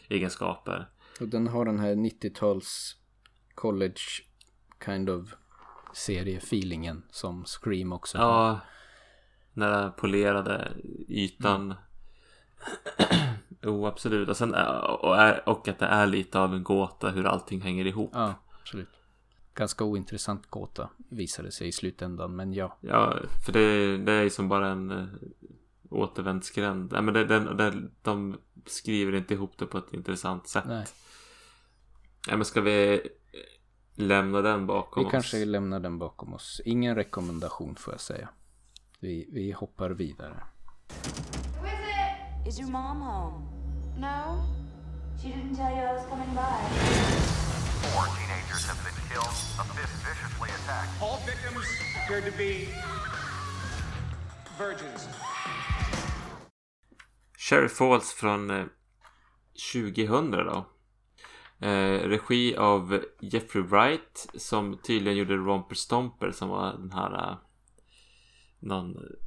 egenskaper. 0.09 0.89
Och 1.21 1.29
den 1.29 1.47
har 1.47 1.65
den 1.65 1.79
här 1.79 1.95
90-tals 1.95 2.97
college 3.55 4.01
kind 4.85 5.11
of 5.11 5.35
seriefeelingen 5.93 7.03
som 7.11 7.45
Scream 7.45 7.93
också. 7.93 8.19
Ja, 8.19 8.61
den 9.53 9.71
där 9.71 9.91
polerade 9.91 10.73
ytan. 11.09 11.75
jo, 13.63 13.87
absolut. 13.87 14.29
Och, 14.29 14.37
sen, 14.37 14.55
och, 15.01 15.17
är, 15.17 15.49
och 15.49 15.69
att 15.69 15.79
det 15.79 15.87
är 15.87 16.07
lite 16.07 16.39
av 16.41 16.55
en 16.55 16.63
gåta 16.65 17.11
hur 17.11 17.25
allting 17.27 17.61
hänger 17.61 17.87
ihop. 17.87 18.11
Ja, 18.15 18.35
absolut. 18.61 18.89
Ganska 19.55 19.85
ointressant 19.85 20.47
gåta 20.47 20.91
visade 21.09 21.53
sig 21.53 21.69
i 21.69 21.73
slutändan, 21.73 22.37
men 22.37 22.53
ja. 22.53 22.77
Ja, 22.81 23.17
för 23.45 23.53
det, 23.53 23.97
det 23.99 24.13
är 24.13 24.23
ju 24.23 24.31
som 24.31 24.49
bara 24.49 24.69
en 24.69 24.91
eh, 24.91 25.07
återvändsgränd. 25.91 26.93
Nej, 26.93 27.03
men 27.03 27.15
det, 27.15 27.25
den, 27.25 27.57
det, 27.57 27.89
de 28.03 28.37
skriver 28.67 29.15
inte 29.15 29.35
ihop 29.35 29.59
det 29.59 29.67
på 29.67 29.79
ett 29.79 29.93
intressant 29.93 30.49
sätt. 30.49 30.65
Nej. 30.67 30.87
Ja, 32.29 32.37
men 32.37 32.45
ska 32.45 32.61
vi 32.61 33.01
lämna 33.95 34.43
den 34.43 34.67
bakom 34.67 35.03
Vi 35.03 35.07
oss? 35.07 35.11
kanske 35.13 35.45
lämnar 35.45 35.81
den 35.81 35.99
bakom 35.99 36.35
oss. 36.35 36.61
Ingen 36.65 36.95
rekommendation 36.95 37.77
får 37.77 37.95
jag 37.95 38.01
säga. 38.01 38.29
Vi, 39.01 39.29
vi 39.33 39.53
hoppar 39.53 39.91
vidare. 39.91 40.43
Is 42.47 42.61
your 42.61 42.69
mom 42.69 43.01
home? 43.01 43.43
No. 43.99 44.41
She 45.21 45.31
didn't 45.31 45.57
tell 45.57 45.69
you 45.69 45.83
I 45.83 45.95
was 45.95 46.07
coming 46.07 46.33
by. 46.33 46.57
Four 47.83 48.07
teenagers 48.15 48.65
have 48.67 48.79
been 48.87 48.95
killed, 49.11 49.35
a 49.59 49.65
fifth 49.75 49.97
viciously 50.07 50.51
attacked. 50.51 51.03
All 51.03 51.19
victims 51.27 51.67
appeared 52.05 52.25
to 52.25 52.39
be 52.39 52.69
virgins. 54.59 55.09
Cherry 57.37 57.69
Falls 57.69 58.13
från 58.13 58.51
eh, 58.51 58.65
2000 59.73 60.31
då. 60.31 60.67
Eh, 61.67 62.09
regi 62.09 62.57
av 62.57 63.05
Jeffrey 63.21 63.63
Wright 63.63 64.29
som 64.35 64.79
tydligen 64.79 65.19
gjorde 65.19 65.37
Romper 65.37 65.75
Stomper 65.75 66.31
som 66.31 66.49
var 66.49 66.73
den 66.73 66.93
här 66.93 67.31
eh, 67.31 67.37
någon 68.61 68.97
eh, 68.97 69.26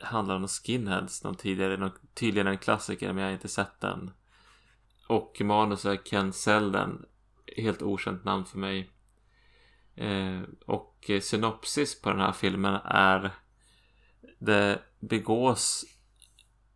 handlar 0.00 0.36
om 0.36 0.48
skinheads 0.48 1.24
någon 1.24 1.34
tidigare, 1.34 1.76
någon, 1.76 1.90
tydligen 2.14 2.46
en 2.46 2.58
klassiker 2.58 3.12
men 3.12 3.22
jag 3.22 3.28
har 3.28 3.34
inte 3.34 3.48
sett 3.48 3.80
den. 3.80 4.10
Och 5.06 5.40
manus 5.40 5.84
är 5.84 5.96
Ken 5.96 6.32
Selden, 6.32 7.06
helt 7.56 7.82
okänt 7.82 8.24
namn 8.24 8.44
för 8.44 8.58
mig. 8.58 8.90
Eh, 9.94 10.40
och 10.66 11.10
synopsis 11.22 12.00
på 12.00 12.10
den 12.10 12.20
här 12.20 12.32
filmen 12.32 12.74
är 12.84 13.30
det 14.38 14.82
begås 15.00 15.84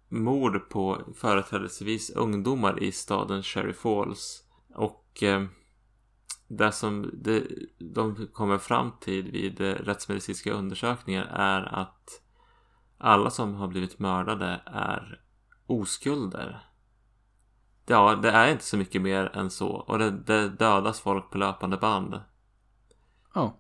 mord 0.08 0.68
på 0.70 1.02
företrädesvis 1.16 2.10
ungdomar 2.10 2.82
i 2.82 2.92
staden 2.92 3.42
Cherry 3.42 3.72
Falls. 3.72 4.44
Och 4.74 5.22
eh, 5.22 5.44
det 6.48 6.72
som 6.72 7.10
de 7.78 8.28
kommer 8.32 8.58
fram 8.58 8.92
till 9.00 9.30
vid 9.30 9.60
eh, 9.60 9.74
rättsmedicinska 9.74 10.52
undersökningar 10.52 11.24
är 11.32 11.74
att 11.74 12.21
alla 13.02 13.30
som 13.30 13.54
har 13.54 13.68
blivit 13.68 13.98
mördade 13.98 14.60
är 14.66 15.20
oskulder. 15.66 16.66
Ja, 17.86 18.14
det 18.14 18.30
är 18.30 18.52
inte 18.52 18.64
så 18.64 18.76
mycket 18.76 19.02
mer 19.02 19.36
än 19.36 19.50
så. 19.50 19.68
Och 19.68 19.98
det, 19.98 20.10
det 20.10 20.48
dödas 20.48 21.00
folk 21.00 21.30
på 21.30 21.38
löpande 21.38 21.76
band. 21.76 22.20
Ja, 23.34 23.58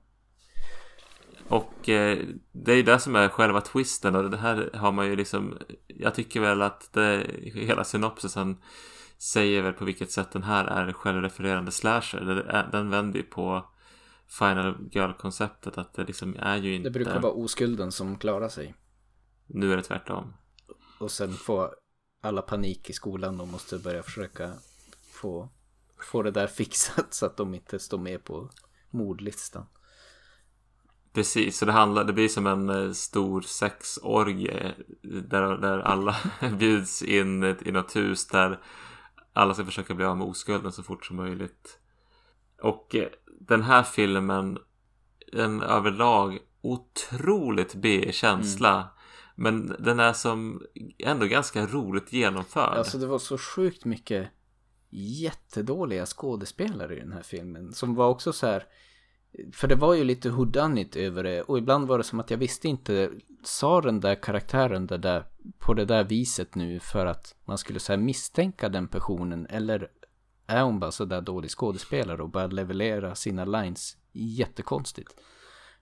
Och 1.48 1.88
eh, 1.88 2.18
det 2.52 2.72
är 2.72 2.76
ju 2.76 2.82
det 2.82 2.98
som 2.98 3.16
är 3.16 3.28
själva 3.28 3.60
twisten 3.60 4.16
och 4.16 4.30
det 4.30 4.36
här 4.36 4.70
har 4.74 4.92
man 4.92 5.06
ju 5.06 5.16
liksom 5.16 5.58
Jag 5.86 6.14
tycker 6.14 6.40
väl 6.40 6.62
att 6.62 6.92
det, 6.92 7.26
hela 7.54 7.84
synopsisen 7.84 8.56
säger 9.18 9.62
väl 9.62 9.72
på 9.72 9.84
vilket 9.84 10.10
sätt 10.10 10.32
den 10.32 10.42
här 10.42 10.64
är 10.64 10.92
självrefererande 10.92 11.70
slasher. 11.70 12.68
Den 12.72 12.90
vänder 12.90 13.18
ju 13.18 13.24
på 13.24 13.66
Final 14.38 14.88
Girl-konceptet 14.90 15.78
att 15.78 15.94
det 15.94 16.04
liksom 16.04 16.36
är 16.38 16.56
ju 16.56 16.74
inte 16.74 16.88
det 16.88 16.92
brukar 16.92 17.20
vara 17.20 17.32
oskulden 17.32 17.92
som 17.92 18.16
klarar 18.16 18.48
sig. 18.48 18.74
Nu 19.54 19.72
är 19.72 19.76
det 19.76 19.82
tvärtom. 19.82 20.34
Och 20.98 21.10
sen 21.10 21.32
får 21.32 21.74
alla 22.20 22.42
panik 22.42 22.90
i 22.90 22.92
skolan 22.92 23.40
och 23.40 23.48
måste 23.48 23.78
börja 23.78 24.02
försöka 24.02 24.52
få, 25.12 25.48
få 26.12 26.22
det 26.22 26.30
där 26.30 26.46
fixat 26.58 27.14
så 27.14 27.26
att 27.26 27.36
de 27.36 27.54
inte 27.54 27.78
står 27.78 27.98
med 27.98 28.24
på 28.24 28.50
mordlistan. 28.90 29.66
Precis, 31.12 31.58
så 31.58 31.64
det 31.64 31.72
handlar, 31.72 32.04
det 32.04 32.12
blir 32.12 32.28
som 32.28 32.46
en 32.46 32.70
eh, 32.70 32.92
stor 32.92 33.40
sexorgie 33.40 34.74
där, 35.02 35.56
där 35.56 35.78
alla 35.78 36.16
bjuds 36.58 37.02
in 37.02 37.44
i 37.44 37.72
något 37.72 37.96
hus 37.96 38.26
där 38.26 38.60
alla 39.32 39.54
ska 39.54 39.64
försöka 39.64 39.94
bli 39.94 40.04
av 40.04 40.16
med 40.16 40.26
oskulden 40.26 40.72
så 40.72 40.82
fort 40.82 41.06
som 41.06 41.16
möjligt. 41.16 41.78
Och 42.62 42.94
eh, 42.94 43.08
den 43.40 43.62
här 43.62 43.82
filmen, 43.82 44.58
en 45.32 45.62
överlag 45.62 46.38
otroligt 46.62 47.74
B-känsla. 47.74 48.88
Men 49.42 49.76
den 49.78 50.00
är 50.00 50.12
som 50.12 50.62
ändå 50.98 51.26
ganska 51.26 51.66
roligt 51.66 52.12
genomförd. 52.12 52.78
Alltså 52.78 52.98
det 52.98 53.06
var 53.06 53.18
så 53.18 53.38
sjukt 53.38 53.84
mycket 53.84 54.28
jättedåliga 54.90 56.06
skådespelare 56.06 56.96
i 56.96 57.00
den 57.00 57.12
här 57.12 57.22
filmen. 57.22 57.72
Som 57.72 57.94
var 57.94 58.08
också 58.08 58.32
så 58.32 58.46
här 58.46 58.66
För 59.52 59.68
det 59.68 59.74
var 59.74 59.94
ju 59.94 60.04
lite 60.04 60.28
houdanit 60.28 60.96
över 60.96 61.22
det 61.22 61.42
och 61.42 61.58
ibland 61.58 61.88
var 61.88 61.98
det 61.98 62.04
som 62.04 62.20
att 62.20 62.30
jag 62.30 62.38
visste 62.38 62.68
inte, 62.68 63.10
sa 63.44 63.80
den 63.80 64.00
där 64.00 64.14
karaktären 64.14 64.86
det 64.86 64.98
där, 64.98 65.26
på 65.58 65.74
det 65.74 65.84
där 65.84 66.04
viset 66.04 66.54
nu 66.54 66.80
för 66.80 67.06
att 67.06 67.34
man 67.44 67.58
skulle 67.58 67.80
så 67.80 67.92
här 67.92 67.98
misstänka 67.98 68.68
den 68.68 68.88
personen 68.88 69.46
eller 69.46 69.88
är 70.46 70.62
hon 70.62 70.80
bara 70.80 70.92
så 70.92 71.04
där 71.04 71.20
dålig 71.20 71.50
skådespelare 71.50 72.22
och 72.22 72.30
bara 72.30 72.46
leverera 72.46 73.14
sina 73.14 73.44
lines 73.44 73.96
jättekonstigt. 74.12 75.16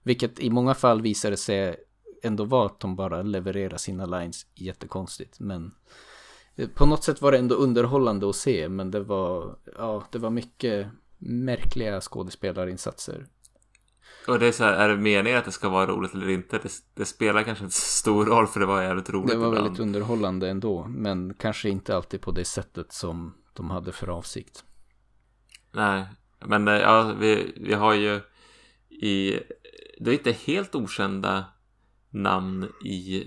Vilket 0.02 0.40
i 0.40 0.50
många 0.50 0.74
fall 0.74 1.02
visade 1.02 1.36
sig 1.36 1.76
ändå 2.22 2.44
vara 2.44 2.66
att 2.66 2.80
de 2.80 2.96
bara 2.96 3.22
levererar 3.22 3.76
sina 3.76 4.06
lines 4.06 4.46
jättekonstigt. 4.54 5.40
Men 5.40 5.74
eh, 6.56 6.68
på 6.68 6.86
något 6.86 7.04
sätt 7.04 7.22
var 7.22 7.32
det 7.32 7.38
ändå 7.38 7.54
underhållande 7.54 8.28
att 8.28 8.36
se. 8.36 8.68
Men 8.68 8.90
det 8.90 9.00
var, 9.00 9.56
ja, 9.78 10.04
det 10.10 10.18
var 10.18 10.30
mycket 10.30 10.86
märkliga 11.18 12.00
skådespelarinsatser. 12.00 13.26
Och 14.28 14.38
det 14.38 14.46
är 14.46 14.52
så 14.52 14.64
här, 14.64 14.72
är 14.72 14.88
det 14.88 14.96
meningen 14.96 15.38
att 15.38 15.44
det 15.44 15.52
ska 15.52 15.68
vara 15.68 15.86
roligt 15.86 16.14
eller 16.14 16.28
inte? 16.28 16.58
Det, 16.58 16.70
det 16.94 17.04
spelar 17.04 17.42
kanske 17.42 17.64
inte 17.64 17.76
så 17.76 17.98
stor 18.00 18.26
roll 18.26 18.46
för 18.46 18.60
det 18.60 18.66
var 18.66 18.82
jävligt 18.82 19.10
roligt 19.10 19.30
Det 19.30 19.36
var 19.36 19.46
ibland. 19.48 19.64
väldigt 19.64 19.80
underhållande 19.80 20.48
ändå. 20.48 20.84
Men 20.88 21.34
kanske 21.34 21.68
inte 21.68 21.96
alltid 21.96 22.20
på 22.20 22.30
det 22.30 22.44
sättet 22.44 22.92
som 22.92 23.34
de 23.52 23.70
hade 23.70 23.92
för 23.92 24.08
avsikt. 24.08 24.64
Nej, 25.72 26.04
men 26.44 26.68
eh, 26.68 26.74
ja, 26.74 27.14
vi, 27.20 27.54
vi 27.56 27.72
har 27.74 27.94
ju 27.94 28.20
i... 28.88 29.40
Det 29.98 30.10
är 30.10 30.14
inte 30.14 30.32
helt 30.32 30.74
okända 30.74 31.44
namn 32.10 32.68
i, 32.84 33.24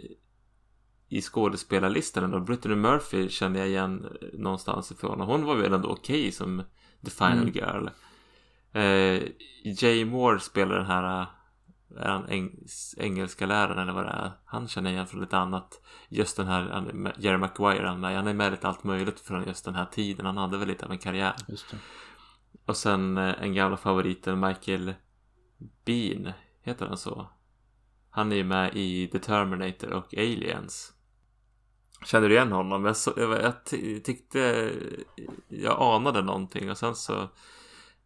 i 1.07 1.21
skådespelarlistan. 1.21 2.31
Då. 2.31 2.39
Brittany 2.39 2.75
Murphy 2.75 3.29
känner 3.29 3.59
jag 3.59 3.67
igen 3.69 4.05
eh, 4.21 4.27
någonstans 4.39 4.91
ifrån. 4.91 5.21
Och 5.21 5.27
hon 5.27 5.45
var 5.45 5.55
väl 5.55 5.73
ändå 5.73 5.89
okej 5.89 6.31
som 6.31 6.63
The 7.05 7.11
Final 7.11 7.37
Mm. 7.37 7.53
Girl. 7.53 7.87
Eh, 8.71 9.23
Jay 9.63 10.05
Moore 10.05 10.39
spelar 10.39 10.75
den 10.75 10.85
här... 10.85 11.21
eh, 11.21 11.27
Är 11.97 12.09
han 12.09 12.25
eng, 12.29 12.65
engelska 12.97 13.45
läraren 13.45 13.79
eller 13.79 13.93
vad 13.93 14.05
det 14.05 14.09
är? 14.11 14.31
Han 14.45 14.67
känner 14.67 14.91
igen 14.91 15.07
från 15.07 15.21
lite 15.21 15.37
annat. 15.37 15.81
Just 16.09 16.37
den 16.37 16.47
här 16.47 16.81
med- 16.93 17.13
Jerry 17.17 17.37
Maguire, 17.37 17.87
han, 17.87 18.03
är- 18.03 18.15
han 18.15 18.27
är 18.27 18.33
med 18.33 18.51
lite 18.51 18.67
allt 18.67 18.83
möjligt 18.83 19.19
från 19.19 19.43
just 19.47 19.65
den 19.65 19.75
här 19.75 19.85
tiden. 19.85 20.25
Han 20.25 20.37
hade 20.37 20.57
väl 20.57 20.67
lite 20.67 20.85
av 20.85 20.91
en 20.91 20.97
karriär. 20.97 21.33
Och 22.65 22.77
sen 22.77 23.17
eh, 23.17 23.35
en 23.43 23.53
gamla 23.53 23.77
favoriten 23.77 24.39
Michael 24.39 24.93
Bean, 25.85 26.31
heter 26.61 26.85
han 26.87 26.97
så? 26.97 27.27
Han 28.15 28.31
är 28.31 28.35
ju 28.35 28.43
med 28.43 28.75
i 28.75 29.07
The 29.07 29.19
Terminator 29.19 29.93
och 29.93 30.13
Aliens. 30.17 30.93
Känner 32.05 32.29
du 32.29 32.35
igen 32.35 32.51
honom? 32.51 32.85
Jag, 32.85 32.97
så, 32.97 33.13
jag, 33.17 33.41
jag 33.41 33.65
ty- 33.65 33.99
tyckte 33.99 34.71
jag 35.47 35.81
anade 35.81 36.21
någonting 36.21 36.71
och 36.71 36.77
sen 36.77 36.95
så 36.95 37.21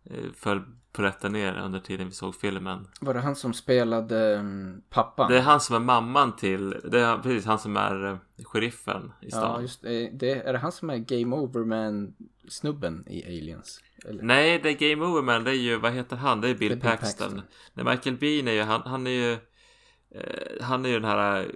eh, 0.03 0.25
föll 0.35 0.61
polletten 0.91 1.31
ner 1.31 1.57
under 1.57 1.79
tiden 1.79 2.07
vi 2.07 2.13
såg 2.13 2.35
filmen. 2.35 2.87
Var 3.01 3.13
det 3.13 3.19
han 3.19 3.35
som 3.35 3.53
spelade 3.53 4.35
mm, 4.37 4.81
pappan? 4.89 5.31
Det 5.31 5.37
är 5.37 5.41
han 5.41 5.59
som 5.59 5.75
är 5.75 5.79
mamman 5.79 6.35
till, 6.35 6.69
det 6.69 6.99
är 6.99 7.17
precis 7.17 7.45
han 7.45 7.59
som 7.59 7.77
är 7.77 8.05
eh, 8.05 8.17
sheriffen 8.43 9.11
i 9.21 9.31
stan. 9.31 9.43
Ja, 9.55 9.61
just 9.61 9.81
det. 9.81 10.09
det. 10.09 10.31
Är 10.31 10.53
det 10.53 10.59
han 10.59 10.71
som 10.71 10.89
är 10.89 10.97
Game 10.97 11.35
Over 11.35 11.65
Man 11.65 12.13
snubben 12.49 13.07
i 13.07 13.25
Aliens? 13.25 13.81
Eller? 14.05 14.23
Nej, 14.23 14.59
det 14.63 14.69
är 14.69 14.89
Game 14.89 15.05
Over 15.05 15.21
Man, 15.21 15.43
det 15.43 15.51
är 15.51 15.55
ju, 15.55 15.77
vad 15.77 15.93
heter 15.93 16.15
han? 16.15 16.41
Det 16.41 16.49
är 16.49 16.55
Bill, 16.55 16.69
Det 16.69 16.75
är 16.75 16.75
Bill 16.75 16.89
Paxton. 16.89 17.29
Paxton. 17.29 17.41
Nej, 17.73 17.85
Michael 17.85 18.17
Bean 18.17 18.47
är 18.47 18.51
ju, 18.51 18.61
han, 18.61 18.81
han 18.85 19.07
är 19.07 19.11
ju, 19.11 19.37
han 20.61 20.85
är 20.85 20.89
ju 20.89 20.99
den 20.99 21.09
här, 21.09 21.51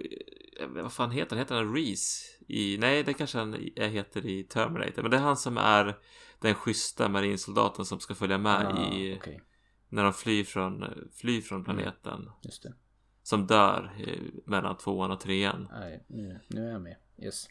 eh, 0.60 0.66
vad 0.68 0.92
fan 0.92 1.10
heter 1.10 1.30
han? 1.30 1.38
Heter 1.38 1.54
han 1.54 1.74
Reese? 1.74 2.38
I, 2.48 2.78
nej, 2.78 3.02
det 3.02 3.12
kanske 3.14 3.38
han 3.38 3.52
heter 3.76 4.26
i 4.26 4.44
Terminator. 4.44 5.02
Men 5.02 5.10
det 5.10 5.16
är 5.16 5.20
han 5.20 5.36
som 5.36 5.56
är 5.58 5.98
den 6.40 6.54
schyssta 6.54 7.08
marinsoldaten 7.08 7.84
som 7.84 8.00
ska 8.00 8.14
följa 8.14 8.38
med 8.38 8.66
Ah, 8.66 8.94
i, 8.94 9.18
okej. 9.20 9.42
när 9.88 10.04
de 10.04 10.12
flyr 10.12 10.44
från, 10.44 10.84
flyr 11.12 11.40
från 11.40 11.64
planeten. 11.64 12.30
Just 12.42 12.62
det. 12.62 12.74
Som 13.22 13.46
dör 13.46 13.92
eh, 14.06 14.18
mellan 14.46 14.76
tvåan 14.76 15.10
och 15.10 15.20
trean. 15.20 15.68
Nej, 15.72 16.04
nu, 16.08 16.40
nu 16.48 16.66
är 16.68 16.72
jag 16.72 16.82
med. 16.82 16.96
Yes. 17.22 17.48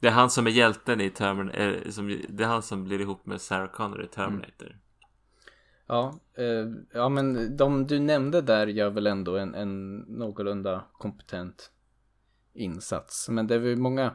Det 0.00 0.08
är 0.08 0.12
han 0.12 0.30
som 0.30 0.46
är 0.46 0.50
hjälten 0.50 1.00
i 1.00 1.10
Terminator, 1.10 1.60
eh, 1.84 1.90
som, 1.90 2.20
det 2.28 2.44
är 2.44 2.48
han 2.48 2.62
som 2.62 2.84
blir 2.84 3.00
ihop 3.00 3.26
med 3.26 3.40
Sarah 3.40 3.70
Connor 3.70 4.04
i 4.04 4.08
Terminator. 4.08 4.78
Ja, 5.86 6.20
eh, 6.34 6.66
ja 6.92 7.08
men 7.08 7.56
de 7.56 7.86
du 7.86 7.98
nämnde 7.98 8.40
där 8.40 8.66
gör 8.66 8.90
väl 8.90 9.06
ändå 9.06 9.36
en, 9.36 9.54
en 9.54 9.98
någorlunda 9.98 10.84
kompetent 10.92 11.70
insats. 12.52 13.28
Men 13.28 13.46
det 13.46 13.54
är 13.54 13.58
väl 13.58 13.76
många 13.76 14.14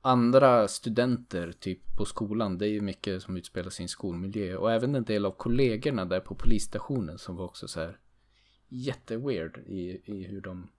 andra 0.00 0.68
studenter 0.68 1.52
typ 1.52 1.96
på 1.96 2.04
skolan. 2.04 2.58
Det 2.58 2.66
är 2.66 2.70
ju 2.70 2.80
mycket 2.80 3.22
som 3.22 3.36
utspelar 3.36 3.70
sig 3.70 3.82
i 3.82 3.84
en 3.84 3.88
skolmiljö. 3.88 4.56
Och 4.56 4.72
även 4.72 4.94
en 4.94 5.04
del 5.04 5.26
av 5.26 5.30
kollegorna 5.30 6.04
där 6.04 6.20
på 6.20 6.34
polisstationen 6.34 7.18
som 7.18 7.36
var 7.36 7.44
också 7.44 7.68
så 7.68 7.80
här 7.80 7.98
jätteweird 8.68 9.58
i, 9.66 10.02
i 10.04 10.24
hur 10.24 10.40
de 10.40 10.70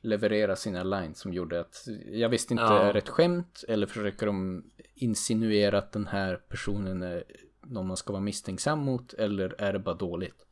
levererar 0.00 0.54
sina 0.54 0.82
lines 0.82 1.18
som 1.18 1.32
gjorde 1.32 1.60
att 1.60 1.88
jag 2.06 2.28
visste 2.28 2.54
inte 2.54 2.64
Ja. 2.64 2.82
är 2.82 2.92
det 2.92 2.98
ett 2.98 3.08
skämt 3.08 3.64
eller 3.68 3.86
försöker 3.86 4.26
de 4.26 4.64
insinuera 4.94 5.78
att 5.78 5.92
den 5.92 6.06
här 6.06 6.36
personen 6.36 7.02
är 7.02 7.24
någon 7.66 7.86
man 7.86 7.96
ska 7.96 8.12
vara 8.12 8.22
misstänksam 8.22 8.78
mot 8.78 9.12
eller 9.12 9.54
är 9.58 9.72
det 9.72 9.78
bara 9.78 9.94
dåligt? 9.94 10.46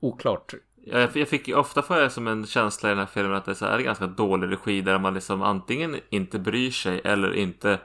Oklart. 0.00 0.54
Jag, 0.84 1.16
jag 1.16 1.28
fick 1.28 1.48
ofta 1.48 1.82
får 1.82 1.96
jag 1.96 2.12
som 2.12 2.28
en 2.28 2.46
känsla 2.46 2.88
i 2.88 2.92
den 2.92 2.98
här 2.98 3.06
filmen 3.06 3.34
att 3.34 3.44
det 3.44 3.50
är, 3.50 3.54
så 3.54 3.64
här, 3.64 3.78
är 3.78 3.82
ganska 3.82 4.06
dålig 4.06 4.50
regi 4.52 4.80
där 4.80 4.98
man 4.98 5.14
liksom 5.14 5.42
antingen 5.42 5.96
inte 6.10 6.38
bryr 6.38 6.70
sig 6.70 7.00
eller 7.04 7.34
inte 7.34 7.80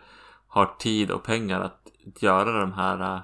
har 0.48 0.66
tid 0.80 1.12
och 1.12 1.24
pengar 1.24 1.62
att 1.62 1.88
göra 2.22 2.60
de 2.60 2.74
här 2.74 3.16
äh, 3.16 3.22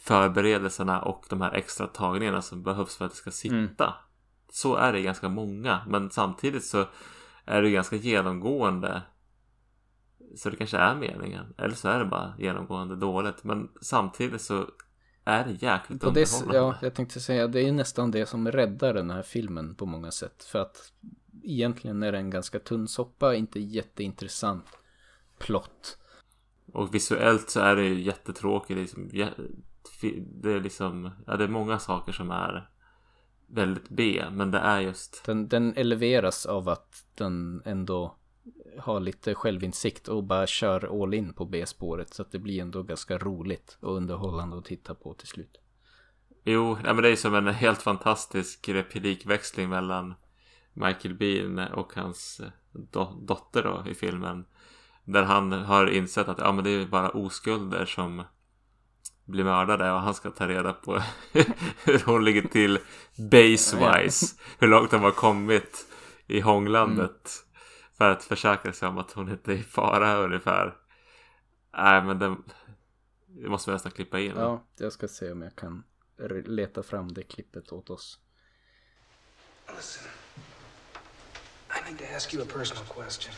förberedelserna 0.00 1.02
och 1.02 1.24
de 1.28 1.40
här 1.40 1.52
extra 1.52 1.86
tagningarna 1.86 2.42
som 2.42 2.62
behövs 2.62 2.96
för 2.96 3.04
att 3.04 3.10
det 3.10 3.16
ska 3.16 3.30
sitta. 3.30 3.94
Så 4.50 4.76
är 4.76 4.92
det 4.92 5.02
ganska 5.02 5.28
många, 5.28 5.80
men 5.88 6.10
samtidigt 6.10 6.64
så 6.64 6.84
är 7.44 7.62
det 7.62 7.70
ganska 7.70 7.96
genomgående. 7.96 9.02
Så 10.36 10.50
det 10.50 10.56
kanske 10.56 10.76
är 10.76 10.94
meningen, 10.94 11.54
eller 11.58 11.74
så 11.74 11.88
är 11.88 11.98
det 11.98 12.04
bara 12.04 12.34
genomgående 12.38 12.96
dåligt. 12.96 13.44
Men 13.44 13.68
samtidigt 13.80 14.40
så 14.42 14.66
är 15.24 15.44
det 15.44 15.52
jäkligt 15.52 16.02
På 16.02 16.10
det, 16.10 16.44
ja, 16.52 16.74
jag 16.82 16.94
tänkte 16.94 17.20
säga 17.20 17.46
det 17.46 17.60
är 17.60 17.72
nästan 17.72 18.10
det 18.10 18.26
som 18.26 18.52
räddar 18.52 18.94
den 18.94 19.10
här 19.10 19.22
filmen 19.22 19.74
på 19.74 19.86
många 19.86 20.10
sätt. 20.10 20.44
För 20.44 20.58
att 20.58 20.92
egentligen 21.42 22.02
är 22.02 22.12
det 22.12 22.18
en 22.18 22.30
ganska 22.30 22.58
tunn 22.58 22.88
soppa, 22.88 23.34
inte 23.34 23.60
jätteintressant 23.60 24.66
plott. 25.38 25.98
Och 26.72 26.94
visuellt 26.94 27.50
så 27.50 27.60
är 27.60 27.76
det 27.76 27.84
ju 27.84 28.02
jättetråkigt. 28.02 28.78
Liksom, 28.80 29.08
det 30.42 30.52
är 30.52 30.60
liksom, 30.60 31.10
ja 31.26 31.36
det 31.36 31.44
är 31.44 31.48
många 31.48 31.78
saker 31.78 32.12
som 32.12 32.30
är 32.30 32.70
väldigt 33.46 33.88
B. 33.88 34.24
Men 34.32 34.50
det 34.50 34.58
är 34.58 34.80
just, 34.80 35.24
Den, 35.24 35.48
den 35.48 35.76
eleveras 35.76 36.46
av 36.46 36.68
att 36.68 37.04
den 37.14 37.62
ändå 37.64 38.16
har 38.78 39.00
lite 39.00 39.34
självinsikt 39.34 40.08
och 40.08 40.24
bara 40.24 40.46
kör 40.46 41.02
all 41.02 41.14
in 41.14 41.32
på 41.34 41.44
B-spåret. 41.44 42.14
Så 42.14 42.22
att 42.22 42.32
det 42.32 42.38
blir 42.38 42.60
ändå 42.62 42.82
ganska 42.82 43.18
roligt 43.18 43.76
och 43.80 43.96
underhållande 43.96 44.58
att 44.58 44.64
titta 44.64 44.94
på 44.94 45.14
till 45.14 45.28
slut. 45.28 45.60
jo, 46.44 46.78
ja, 46.84 46.92
men 46.94 47.02
det 47.02 47.08
är 47.08 47.16
som 47.16 47.34
en 47.34 47.46
helt 47.48 47.82
fantastisk 47.82 48.68
replikväxling 48.68 49.68
mellan 49.68 50.14
Michael 50.72 51.14
Bean 51.14 51.58
och 51.58 51.92
hans 51.94 52.40
eh, 52.40 52.50
do- 52.92 53.26
dotter 53.26 53.62
då 53.62 53.90
i 53.90 53.94
filmen. 53.94 54.44
Där 55.04 55.22
han 55.22 55.52
har 55.52 55.86
insett 55.86 56.28
att 56.28 56.38
ja, 56.38 56.52
men 56.52 56.64
det 56.64 56.70
är 56.70 56.86
bara 56.86 57.10
oskulder 57.10 57.84
som 57.86 58.22
blir 59.24 59.44
mördade 59.44 59.92
och 59.92 60.00
han 60.00 60.14
ska 60.14 60.30
ta 60.30 60.48
reda 60.48 60.72
på 60.72 61.02
hur 61.84 62.02
hon 62.06 62.24
ligger 62.24 62.42
till 62.42 62.78
base-wise. 63.16 64.38
Hur 64.58 64.68
långt 64.68 64.90
de 64.90 65.02
har 65.02 65.10
kommit 65.10 65.86
i 66.26 66.40
hånglandet. 66.40 67.43
För 67.98 68.10
att 68.10 68.24
försäkra 68.24 68.72
sig 68.72 68.88
om 68.88 68.98
att 68.98 69.12
hon 69.12 69.28
inte 69.28 69.52
är 69.52 69.56
i 69.56 69.62
fara 69.62 70.16
ungefär. 70.16 70.76
Nej 71.76 72.02
men 72.02 72.18
det, 72.18 72.36
det 73.26 73.48
måste 73.48 73.70
vi 73.70 73.74
nästan 73.74 73.92
klippa 73.92 74.20
in. 74.20 74.32
Ja, 74.36 74.64
jag 74.76 74.92
ska 74.92 75.08
se 75.08 75.32
om 75.32 75.42
jag 75.42 75.56
kan 75.56 75.84
leta 76.46 76.82
fram 76.82 77.12
det 77.12 77.22
klippet 77.22 77.72
åt 77.72 77.90
oss. 77.90 78.18
Listen, 79.76 80.10
I 81.70 81.90
need 81.90 81.98
to 81.98 82.04
ask 82.16 82.34
you 82.34 82.42
a 82.42 82.46
personal 82.52 82.84
question. 82.84 83.34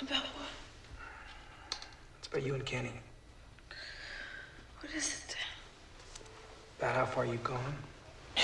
About 0.00 0.10
what? 0.10 0.48
It's 2.18 2.28
about 2.32 2.46
you 2.46 2.54
and 2.54 2.66
Kenny. 2.66 2.92
What 4.80 4.94
is 4.94 5.24
it? 5.24 5.36
About 6.78 6.96
how 6.96 7.06
far 7.06 7.24
you've 7.24 7.44
gone. 7.44 7.74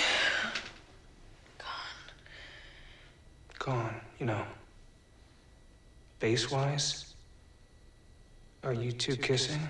Gone, 3.58 3.94
you 4.18 4.26
know. 4.26 4.44
Base 6.24 6.50
wise? 6.50 7.14
Are 8.62 8.72
you 8.72 8.92
two 8.92 9.14
kissing? 9.14 9.60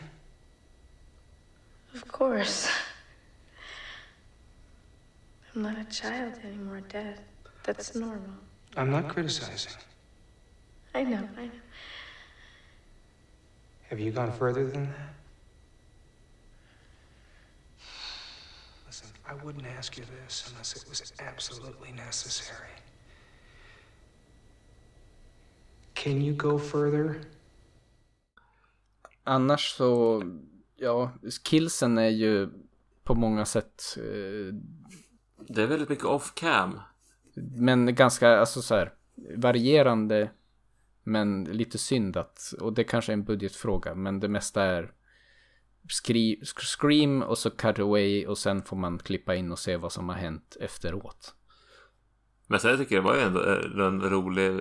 Of 1.97 2.07
course. 2.07 2.71
I'm 5.53 5.63
not 5.63 5.77
a 5.77 5.85
child 5.87 6.35
anymore, 6.45 6.81
Dad. 6.89 7.23
That's 7.65 7.97
normal. 7.97 8.31
I'm 8.77 8.89
not 8.89 9.09
criticizing. 9.09 9.73
I 10.95 11.03
know, 11.03 11.29
I 11.37 11.47
know. 11.47 11.51
Have 13.91 13.99
you 13.99 14.13
gone 14.13 14.31
further 14.31 14.65
than 14.65 14.85
that? 14.85 15.15
Listen, 18.87 19.09
I 19.29 19.35
wouldn't 19.43 19.67
ask 19.77 19.99
you 19.99 20.05
this 20.23 20.49
unless 20.53 20.77
it 20.77 20.89
was 20.89 21.13
absolutely 21.19 21.91
necessary. 21.91 22.69
Can 25.95 26.23
you 26.23 26.37
go 26.37 26.59
further? 26.59 27.15
Annars 29.25 29.71
så, 29.77 30.23
ja, 30.77 31.13
killsen 31.45 31.99
är 31.99 32.09
ju 32.09 32.49
på 33.05 33.15
många 33.15 33.45
sätt, 33.45 33.83
eh, 33.97 34.55
Det 35.49 35.63
är 35.63 35.67
väldigt 35.67 35.89
mycket 35.89 36.05
off-cam. 36.05 36.81
men 37.57 37.95
ganska, 37.95 38.29
alltså 38.39 38.63
så 38.63 38.75
här, 38.75 38.95
varierande, 39.37 40.31
men 41.03 41.45
lite 41.45 41.79
synd 41.79 42.17
att, 42.17 42.55
och 42.61 42.73
det 42.73 42.85
kanske 42.85 43.13
är 43.13 43.15
en 43.15 43.25
budgetfråga, 43.25 43.95
men 43.95 44.21
det 44.21 44.29
mesta 44.29 44.63
är 44.65 44.93
skri, 45.91 46.41
sk- 46.43 46.79
scream 46.81 47.23
och 47.23 47.39
så 47.39 47.51
cut 47.51 47.79
away 47.79 48.27
och 48.27 48.39
sen 48.39 48.63
får 48.63 48.77
man 48.77 48.99
klippa 48.99 49.35
in 49.35 49.53
och 49.53 49.59
se 49.59 49.77
vad 49.77 49.93
som 49.93 50.09
har 50.09 50.17
hänt 50.17 50.57
efteråt. 50.61 51.35
Men 52.47 52.61
sen 52.61 52.79
tycker 52.79 52.95
jag 52.95 53.05
det 53.05 53.09
var 53.09 53.17
ju 53.17 53.23
ändå 53.23 53.41
eh, 53.43 53.87
en 53.87 54.01
rolig 54.01 54.61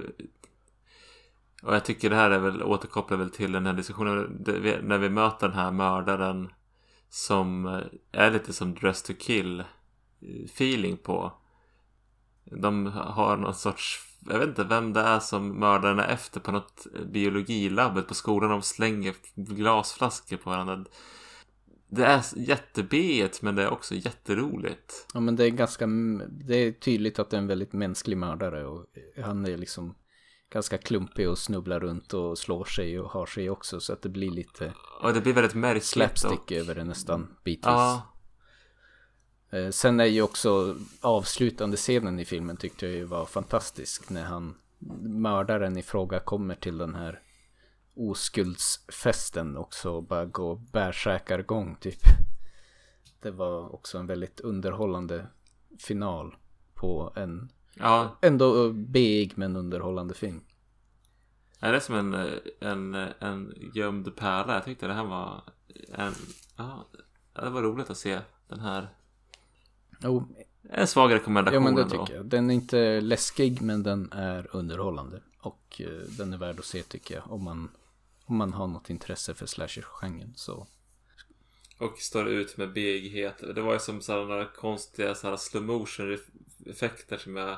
och 1.63 1.75
jag 1.75 1.85
tycker 1.85 2.09
det 2.09 2.15
här 2.15 2.31
är 2.31 2.39
väl 2.39 2.63
återkopplar 2.63 3.17
väl 3.17 3.29
till 3.29 3.51
den 3.51 3.65
här 3.65 3.73
diskussionen 3.73 4.43
När 4.83 4.97
vi 4.97 5.09
möter 5.09 5.47
den 5.47 5.57
här 5.57 5.71
mördaren 5.71 6.53
Som 7.09 7.65
eh, 7.65 7.81
är 8.11 8.31
lite 8.31 8.53
som 8.53 8.73
Dress 8.73 9.03
to 9.03 9.13
Kill-feeling 9.13 10.91
eh, 10.91 10.97
på. 10.97 11.33
De 12.43 12.85
har 12.87 13.37
någon 13.37 13.55
sorts 13.55 13.99
Jag 14.29 14.39
vet 14.39 14.47
inte 14.47 14.63
vem 14.63 14.93
det 14.93 15.01
är 15.01 15.19
som 15.19 15.59
mördaren 15.59 15.99
är 15.99 16.07
efter 16.07 16.39
på 16.39 16.51
något 16.51 16.87
biologilabbet 17.05 18.07
på 18.07 18.13
skolan. 18.13 18.49
De 18.49 18.61
slänger 18.61 19.13
glasflaskor 19.35 20.37
på 20.37 20.49
varandra. 20.49 20.85
Det 21.87 22.05
är 22.05 22.23
jättebeet 22.35 23.41
men 23.41 23.55
det 23.55 23.63
är 23.63 23.69
också 23.69 23.95
jätteroligt. 23.95 25.07
Ja 25.13 25.19
men 25.19 25.35
det 25.35 25.45
är 25.45 25.49
ganska, 25.49 25.87
det 26.29 26.55
är 26.55 26.71
tydligt 26.71 27.19
att 27.19 27.29
det 27.29 27.37
är 27.37 27.41
en 27.41 27.47
väldigt 27.47 27.73
mänsklig 27.73 28.17
mördare 28.17 28.65
och 28.65 28.85
han 29.23 29.45
är 29.45 29.57
liksom 29.57 29.95
ganska 30.53 30.77
klumpig 30.77 31.29
och 31.29 31.37
snubblar 31.37 31.79
runt 31.79 32.13
och 32.13 32.37
slår 32.37 32.65
sig 32.65 32.99
och 32.99 33.09
har 33.09 33.25
sig 33.25 33.49
också 33.49 33.79
så 33.79 33.93
att 33.93 34.01
det 34.01 34.09
blir 34.09 34.31
lite 34.31 34.73
Och 35.01 35.13
det 35.13 35.21
blir 35.21 35.33
väldigt 35.33 35.53
märkligt 35.55 35.83
slapstick 35.85 36.39
och- 36.39 36.51
över 36.51 36.75
det 36.75 36.83
nästan 36.83 37.35
bitvis. 37.43 37.65
Ja, 37.65 38.09
Eh, 39.49 39.69
Sen 39.69 39.99
är 39.99 40.05
ju 40.05 40.21
också 40.21 40.75
avslutande 41.01 41.77
scenen 41.77 42.19
i 42.19 42.25
filmen 42.25 42.57
tyckte 42.57 42.85
jag 42.85 42.95
ju 42.95 43.03
var 43.03 43.25
fantastisk 43.25 44.09
när 44.09 44.23
han 44.23 44.55
mördaren 45.01 45.77
i 45.77 45.81
fråga 45.83 46.19
kommer 46.19 46.55
till 46.55 46.77
den 46.77 46.95
här 46.95 47.21
oskuldsfesten 47.95 49.57
också 49.57 49.91
och 49.91 50.03
bara 50.03 50.25
går 50.25 50.55
bärsärkargång 50.71 51.75
typ. 51.75 51.99
Det 53.21 53.31
var 53.31 53.75
också 53.75 53.97
en 53.97 54.07
väldigt 54.07 54.39
underhållande 54.39 55.27
final 55.79 56.35
på 56.73 57.13
en 57.15 57.49
ja. 57.73 58.17
ändå 58.21 58.69
big 58.69 59.33
men 59.35 59.55
underhållande 59.55 60.13
film. 60.13 60.41
Är 61.59 61.71
det 61.71 61.81
som 61.81 61.95
en, 61.95 62.39
en, 62.59 62.95
en 63.19 63.71
gömd 63.73 64.15
pärla? 64.15 64.53
Jag 64.53 64.65
tyckte 64.65 64.87
det 64.87 64.93
här 64.93 65.03
var 65.03 65.41
en... 65.93 66.13
Ja, 66.55 66.87
det 67.33 67.49
var 67.49 67.61
roligt 67.61 67.89
att 67.89 67.97
se 67.97 68.19
den 68.47 68.59
här. 68.59 68.89
Jo, 69.99 70.27
En 70.69 70.87
svag 70.87 71.11
ja 71.11 71.15
rekommendation 71.15 71.63
men 71.63 71.75
det 71.75 71.89
tycker 71.89 72.15
jag. 72.15 72.25
Den 72.25 72.49
är 72.49 72.53
inte 72.53 73.01
läskig 73.01 73.61
men 73.61 73.83
den 73.83 74.11
är 74.11 74.55
underhållande. 74.55 75.21
Och 75.39 75.81
eh, 75.81 76.07
den 76.17 76.33
är 76.33 76.37
värd 76.37 76.59
att 76.59 76.65
se 76.65 76.83
tycker 76.83 77.15
jag. 77.15 77.31
Om 77.31 77.43
man, 77.43 77.69
om 78.25 78.37
man 78.37 78.53
har 78.53 78.67
något 78.67 78.89
intresse 78.89 79.33
för 79.33 79.45
slasher-genren 79.45 80.33
så. 80.35 80.67
Och 81.77 81.97
står 81.97 82.27
ut 82.27 82.57
med 82.57 82.73
begighet. 82.73 83.43
Det 83.55 83.61
var 83.61 83.73
ju 83.73 83.79
som 83.79 84.01
sådana 84.01 84.45
konstiga 84.45 85.15
så 85.15 85.29
här 85.29 85.37
slow 85.37 85.63
motion 85.63 86.17
effekter 86.65 87.17
som 87.17 87.35
jag... 87.35 87.57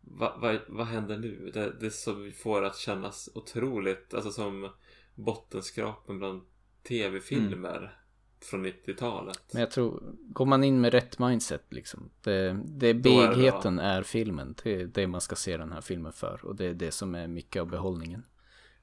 Va, 0.00 0.36
va, 0.36 0.58
vad 0.68 0.86
händer 0.86 1.18
nu? 1.18 1.50
Det, 1.54 1.72
det 1.80 1.90
som 1.90 2.32
får 2.32 2.64
att 2.64 2.76
kännas 2.76 3.28
otroligt, 3.34 4.14
alltså 4.14 4.30
som 4.30 4.70
bottenskrapen 5.14 6.18
bland 6.18 6.42
tv-filmer 6.88 7.98
från 8.44 8.66
90-talet. 8.66 9.40
Men 9.52 9.60
jag 9.60 9.70
tror, 9.70 10.02
går 10.16 10.46
man 10.46 10.64
in 10.64 10.80
med 10.80 10.92
rätt 10.92 11.18
mindset 11.18 11.64
liksom. 11.68 12.10
Det, 12.22 12.60
det 12.64 12.86
är 12.86 12.94
Då 12.94 13.20
är 13.20 13.80
är 13.80 14.02
filmen. 14.02 14.54
Det 14.62 14.80
är 14.80 14.86
det 14.86 15.06
man 15.06 15.20
ska 15.20 15.36
se 15.36 15.56
den 15.56 15.72
här 15.72 15.80
filmen 15.80 16.12
för. 16.12 16.44
Och 16.44 16.56
det 16.56 16.66
är 16.66 16.74
det 16.74 16.90
som 16.90 17.14
är 17.14 17.26
mycket 17.26 17.60
av 17.60 17.68
behållningen. 17.68 18.24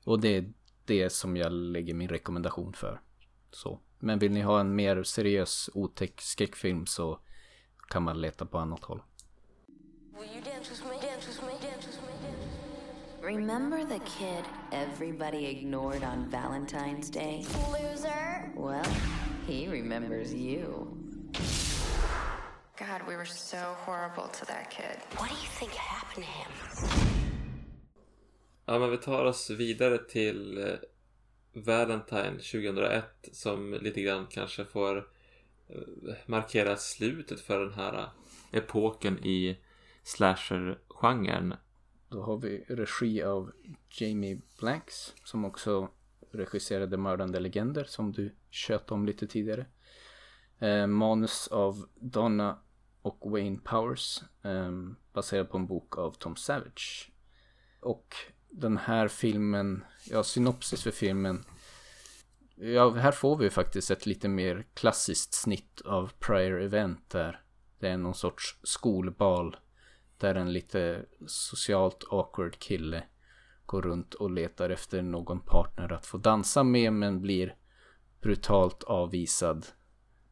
Och 0.03 0.19
det 0.19 0.37
är 0.37 0.53
det 0.85 1.09
som 1.09 1.37
jag 1.37 1.51
lägger 1.51 1.93
min 1.93 2.09
rekommendation 2.09 2.73
för. 2.73 3.01
Så. 3.51 3.79
Men 3.99 4.19
vill 4.19 4.31
ni 4.31 4.41
ha 4.41 4.59
en 4.59 4.75
mer 4.75 5.03
seriös 5.03 5.69
otäck 5.73 6.21
skräckfilm 6.21 6.85
så 6.85 7.19
kan 7.89 8.03
man 8.03 8.21
leta 8.21 8.45
på 8.45 8.57
annat 8.57 8.83
håll. 8.83 9.01
Remember 13.21 13.85
the 13.85 13.99
kid 13.99 14.43
everybody 14.71 15.45
ignored 15.45 16.03
on 16.03 16.29
Valentine's 16.29 17.09
Day? 17.09 17.45
Loser. 17.71 18.51
Well, 18.55 18.85
he 19.47 19.67
remembers 19.67 20.33
you. 20.33 20.97
God, 22.77 23.01
we 23.07 23.15
were 23.15 23.25
so 23.25 23.57
horrible 23.85 24.27
to 24.27 24.45
that 24.45 24.69
kid. 24.71 24.97
What 25.17 25.29
do 25.29 25.35
you 25.35 25.49
think 25.59 25.71
happened 25.73 26.25
to 26.25 26.31
him? 26.31 26.51
Ja, 28.65 28.79
men 28.79 28.91
vi 28.91 28.97
tar 28.97 29.25
oss 29.25 29.49
vidare 29.49 29.97
till 29.97 30.57
eh, 30.57 30.73
Valentine 31.53 32.31
2001 32.31 33.03
som 33.31 33.73
lite 33.73 34.01
grann 34.01 34.27
kanske 34.27 34.65
får 34.65 34.97
eh, 34.97 35.03
markera 36.25 36.77
slutet 36.77 37.41
för 37.41 37.59
den 37.59 37.73
här 37.73 37.93
eh, 37.93 38.07
epoken 38.51 39.25
i 39.25 39.57
slasher-genren. 40.03 41.53
Då 42.09 42.23
har 42.23 42.37
vi 42.37 42.65
regi 42.67 43.23
av 43.23 43.51
Jamie 43.89 44.41
Blanks 44.59 45.13
som 45.23 45.45
också 45.45 45.89
regisserade 46.31 46.97
Mördande 46.97 47.39
Legender 47.39 47.83
som 47.83 48.11
du 48.11 48.35
tjöt 48.49 48.91
om 48.91 49.05
lite 49.05 49.27
tidigare. 49.27 49.65
Eh, 50.59 50.87
manus 50.87 51.47
av 51.47 51.85
Donna 51.95 52.59
och 53.01 53.31
Wayne 53.31 53.59
Powers 53.63 54.21
eh, 54.43 54.71
baserad 55.13 55.49
på 55.49 55.57
en 55.57 55.67
bok 55.67 55.97
av 55.97 56.11
Tom 56.11 56.35
Savage. 56.35 57.11
Och 57.79 58.15
den 58.49 58.77
här 58.77 59.07
filmen, 59.07 59.83
ja 60.09 60.23
synopsis 60.23 60.83
för 60.83 60.91
filmen. 60.91 61.45
Ja, 62.55 62.89
här 62.89 63.11
får 63.11 63.37
vi 63.37 63.49
faktiskt 63.49 63.91
ett 63.91 64.05
lite 64.05 64.27
mer 64.27 64.65
klassiskt 64.73 65.33
snitt 65.33 65.81
av 65.85 66.11
prior 66.19 66.61
event 66.61 67.09
där. 67.09 67.41
Det 67.79 67.87
är 67.87 67.97
någon 67.97 68.15
sorts 68.15 68.59
skolbal 68.63 69.57
där 70.21 70.35
en 70.35 70.53
lite 70.53 71.05
socialt 71.27 72.03
awkward 72.09 72.59
kille 72.59 73.03
går 73.65 73.81
runt 73.81 74.13
och 74.13 74.31
letar 74.31 74.69
efter 74.69 75.01
någon 75.01 75.39
partner 75.39 75.93
att 75.93 76.05
få 76.05 76.17
dansa 76.17 76.63
med 76.63 76.93
men 76.93 77.21
blir 77.21 77.55
brutalt 78.21 78.83
avvisad 78.83 79.65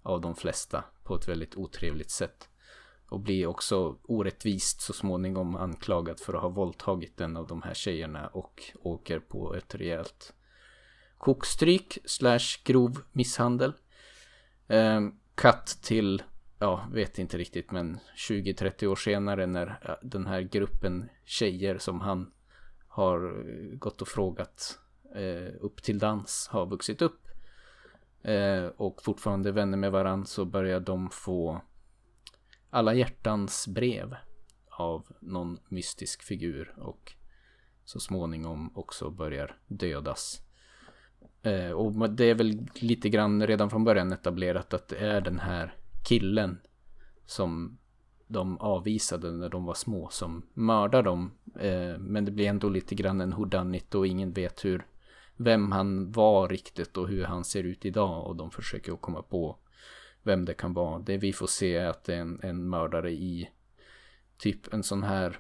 av 0.04 0.22
de 0.22 0.36
flesta 0.36 0.84
på 1.04 1.16
ett 1.16 1.28
väldigt 1.28 1.56
otrevligt 1.56 2.12
sätt. 2.12 2.50
Och 3.10 3.20
blir 3.20 3.48
också 3.48 3.98
orättvist 4.04 4.82
så 4.82 4.94
småningom 4.94 5.56
anklagad 5.56 6.20
för 6.20 6.34
att 6.34 6.42
ha 6.42 6.50
våldtagit 6.50 7.22
en 7.22 7.38
av 7.38 7.48
de 7.48 7.62
här 7.62 7.74
tjejerna 7.74 8.28
och 8.28 8.64
åker 8.80 9.20
på 9.20 9.56
ett 9.56 9.76
rejält 9.76 10.34
kokstryk 11.18 11.98
slash 12.06 12.64
grov 12.64 13.02
misshandel. 13.12 13.74
Ehm, 14.68 15.20
Cut 15.36 15.66
till, 15.82 16.24
ja, 16.60 16.88
vet 16.92 17.20
inte 17.20 17.38
riktigt, 17.38 17.72
men 17.72 18.00
20-30 18.30 18.86
år 18.86 18.96
senare 18.96 19.46
när 19.46 19.98
den 20.02 20.28
här 20.28 20.42
gruppen 20.42 21.10
tjejer 21.26 21.78
som 21.78 22.02
han 22.02 22.32
har 22.88 23.26
eh, 23.26 23.78
gått 23.78 24.02
och 24.02 24.08
frågat 24.08 24.80
eh, 25.16 25.54
upp 25.62 25.84
till 25.84 26.00
dans 26.00 26.48
har 26.52 26.66
vuxit 26.66 27.02
upp 27.02 27.28
eh, 28.22 28.66
och 28.66 29.04
fortfarande 29.04 29.52
vänner 29.52 29.78
med 29.78 29.92
varann 29.92 30.26
så 30.26 30.46
börjar 30.46 30.80
de 30.80 31.10
få 31.10 31.62
alla 32.70 32.94
hjärtans 32.94 33.68
brev 33.68 34.16
av 34.70 35.06
någon 35.20 35.60
mystisk 35.70 36.24
figur 36.24 36.74
och 36.78 37.14
så 37.86 38.00
småningom 38.00 38.78
också 38.78 39.10
börjar 39.10 39.58
dödas. 39.68 40.42
Eh, 41.42 41.72
och 41.72 42.10
det 42.10 42.26
är 42.26 42.36
väl 42.36 42.68
lite 42.76 43.10
grann 43.10 43.48
redan 43.48 43.70
från 43.70 43.84
början 43.84 44.14
etablerat 44.14 44.74
att 44.74 44.88
det 44.88 44.98
är 44.98 45.22
den 45.22 45.40
här 45.40 45.76
killen 46.04 46.60
som 47.26 47.78
de 48.28 48.58
avvisade 48.58 49.32
när 49.32 49.50
de 49.50 49.66
var 49.66 49.74
små 49.74 50.10
som 50.10 50.46
mördar 50.54 51.04
dem. 51.04 51.32
Eh, 51.60 51.98
men 51.98 52.26
det 52.26 52.32
blir 52.32 52.48
ändå 52.48 52.70
lite 52.70 52.96
grann 52.96 53.22
en 53.22 53.32
whodunit 53.32 53.96
och 53.96 54.08
ingen 54.08 54.34
vet 54.34 54.66
hur 54.66 54.86
vem 55.38 55.72
han 55.72 56.12
var 56.12 56.50
riktigt 56.50 56.98
och 56.98 57.08
hur 57.08 57.24
han 57.24 57.44
ser 57.44 57.64
ut 57.64 57.86
idag 57.86 58.28
och 58.28 58.36
de 58.36 58.52
försöker 58.52 58.94
att 58.94 59.02
komma 59.02 59.22
på 59.22 59.58
vem 60.24 60.46
det 60.46 60.54
kan 60.54 60.74
vara. 60.74 61.00
Det 61.00 61.18
vi 61.18 61.34
får 61.34 61.48
se 61.48 61.76
är 61.76 61.88
att 61.88 62.04
det 62.04 62.16
är 62.16 62.22
en, 62.22 62.40
en 62.44 62.70
mördare 62.70 63.12
i 63.12 63.50
typ 64.38 64.74
en 64.74 64.84
sån 64.84 65.04
här 65.04 65.40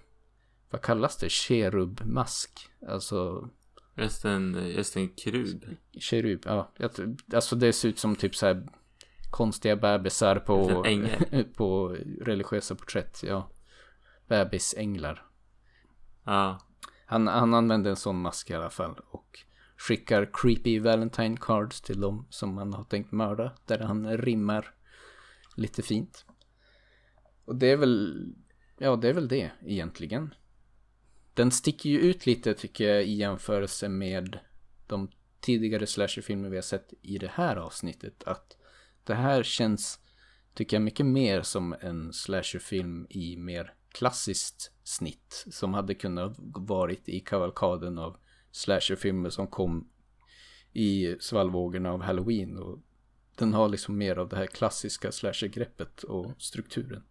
vad 0.69 0.81
kallas 0.81 1.17
det? 1.17 1.29
Cherubmask. 1.29 2.59
Alltså 2.87 3.49
Just 4.01 4.25
en, 4.25 4.71
just 4.75 4.97
en 4.97 5.09
krub. 5.09 5.65
Kerub, 5.99 6.41
ja. 6.45 6.71
Alltså 7.33 7.55
det 7.55 7.73
ser 7.73 7.89
ut 7.89 7.99
som 7.99 8.15
typ 8.15 8.35
så 8.35 8.45
här 8.45 8.67
konstiga 9.29 9.75
bebisar 9.75 10.35
på, 10.35 10.85
på 11.55 11.97
religiösa 12.21 12.75
porträtt. 12.75 13.23
Ja, 13.23 13.49
bebisänglar. 14.27 15.25
Ja. 16.23 16.59
Han, 17.05 17.27
han 17.27 17.53
använder 17.53 17.89
en 17.89 17.95
sån 17.95 18.21
mask 18.21 18.49
i 18.49 18.53
alla 18.53 18.69
fall 18.69 18.99
och 19.09 19.39
skickar 19.77 20.29
creepy 20.33 20.79
Valentine 20.79 21.37
cards 21.37 21.81
till 21.81 22.01
dem 22.01 22.27
som 22.29 22.57
han 22.57 22.73
har 22.73 22.83
tänkt 22.83 23.11
mörda. 23.11 23.51
Där 23.65 23.79
han 23.79 24.17
rimmar 24.17 24.73
lite 25.55 25.81
fint. 25.81 26.25
Och 27.45 27.55
det 27.55 27.71
är 27.71 27.77
väl, 27.77 28.25
ja 28.77 28.95
det 28.95 29.09
är 29.09 29.13
väl 29.13 29.27
det 29.27 29.51
egentligen. 29.65 30.33
Den 31.33 31.51
sticker 31.51 31.89
ju 31.89 31.99
ut 31.99 32.25
lite 32.25 32.53
tycker 32.53 32.87
jag 32.87 33.03
i 33.03 33.13
jämförelse 33.13 33.89
med 33.89 34.39
de 34.87 35.09
tidigare 35.39 35.87
slasherfilmer 35.87 36.49
vi 36.49 36.57
har 36.57 36.61
sett 36.61 36.93
i 37.01 37.17
det 37.17 37.31
här 37.33 37.55
avsnittet. 37.55 38.23
Att 38.23 38.57
det 39.03 39.13
här 39.13 39.43
känns, 39.43 39.99
tycker 40.53 40.77
jag, 40.77 40.81
mycket 40.81 41.05
mer 41.05 41.41
som 41.41 41.75
en 41.81 42.13
slasherfilm 42.13 43.07
i 43.09 43.37
mer 43.37 43.73
klassiskt 43.91 44.71
snitt. 44.83 45.45
Som 45.51 45.73
hade 45.73 45.95
kunnat 45.95 46.35
varit 46.55 47.09
i 47.09 47.19
kavalkaden 47.19 47.97
av 47.97 48.17
slasherfilmer 48.51 49.29
som 49.29 49.47
kom 49.47 49.89
i 50.73 51.15
svallvågorna 51.19 51.91
av 51.91 52.01
halloween. 52.01 52.57
Och 52.57 52.79
den 53.35 53.53
har 53.53 53.69
liksom 53.69 53.97
mer 53.97 54.15
av 54.15 54.29
det 54.29 54.35
här 54.35 54.45
klassiska 54.45 55.11
slashergreppet 55.11 56.03
och 56.03 56.31
strukturen. 56.37 57.03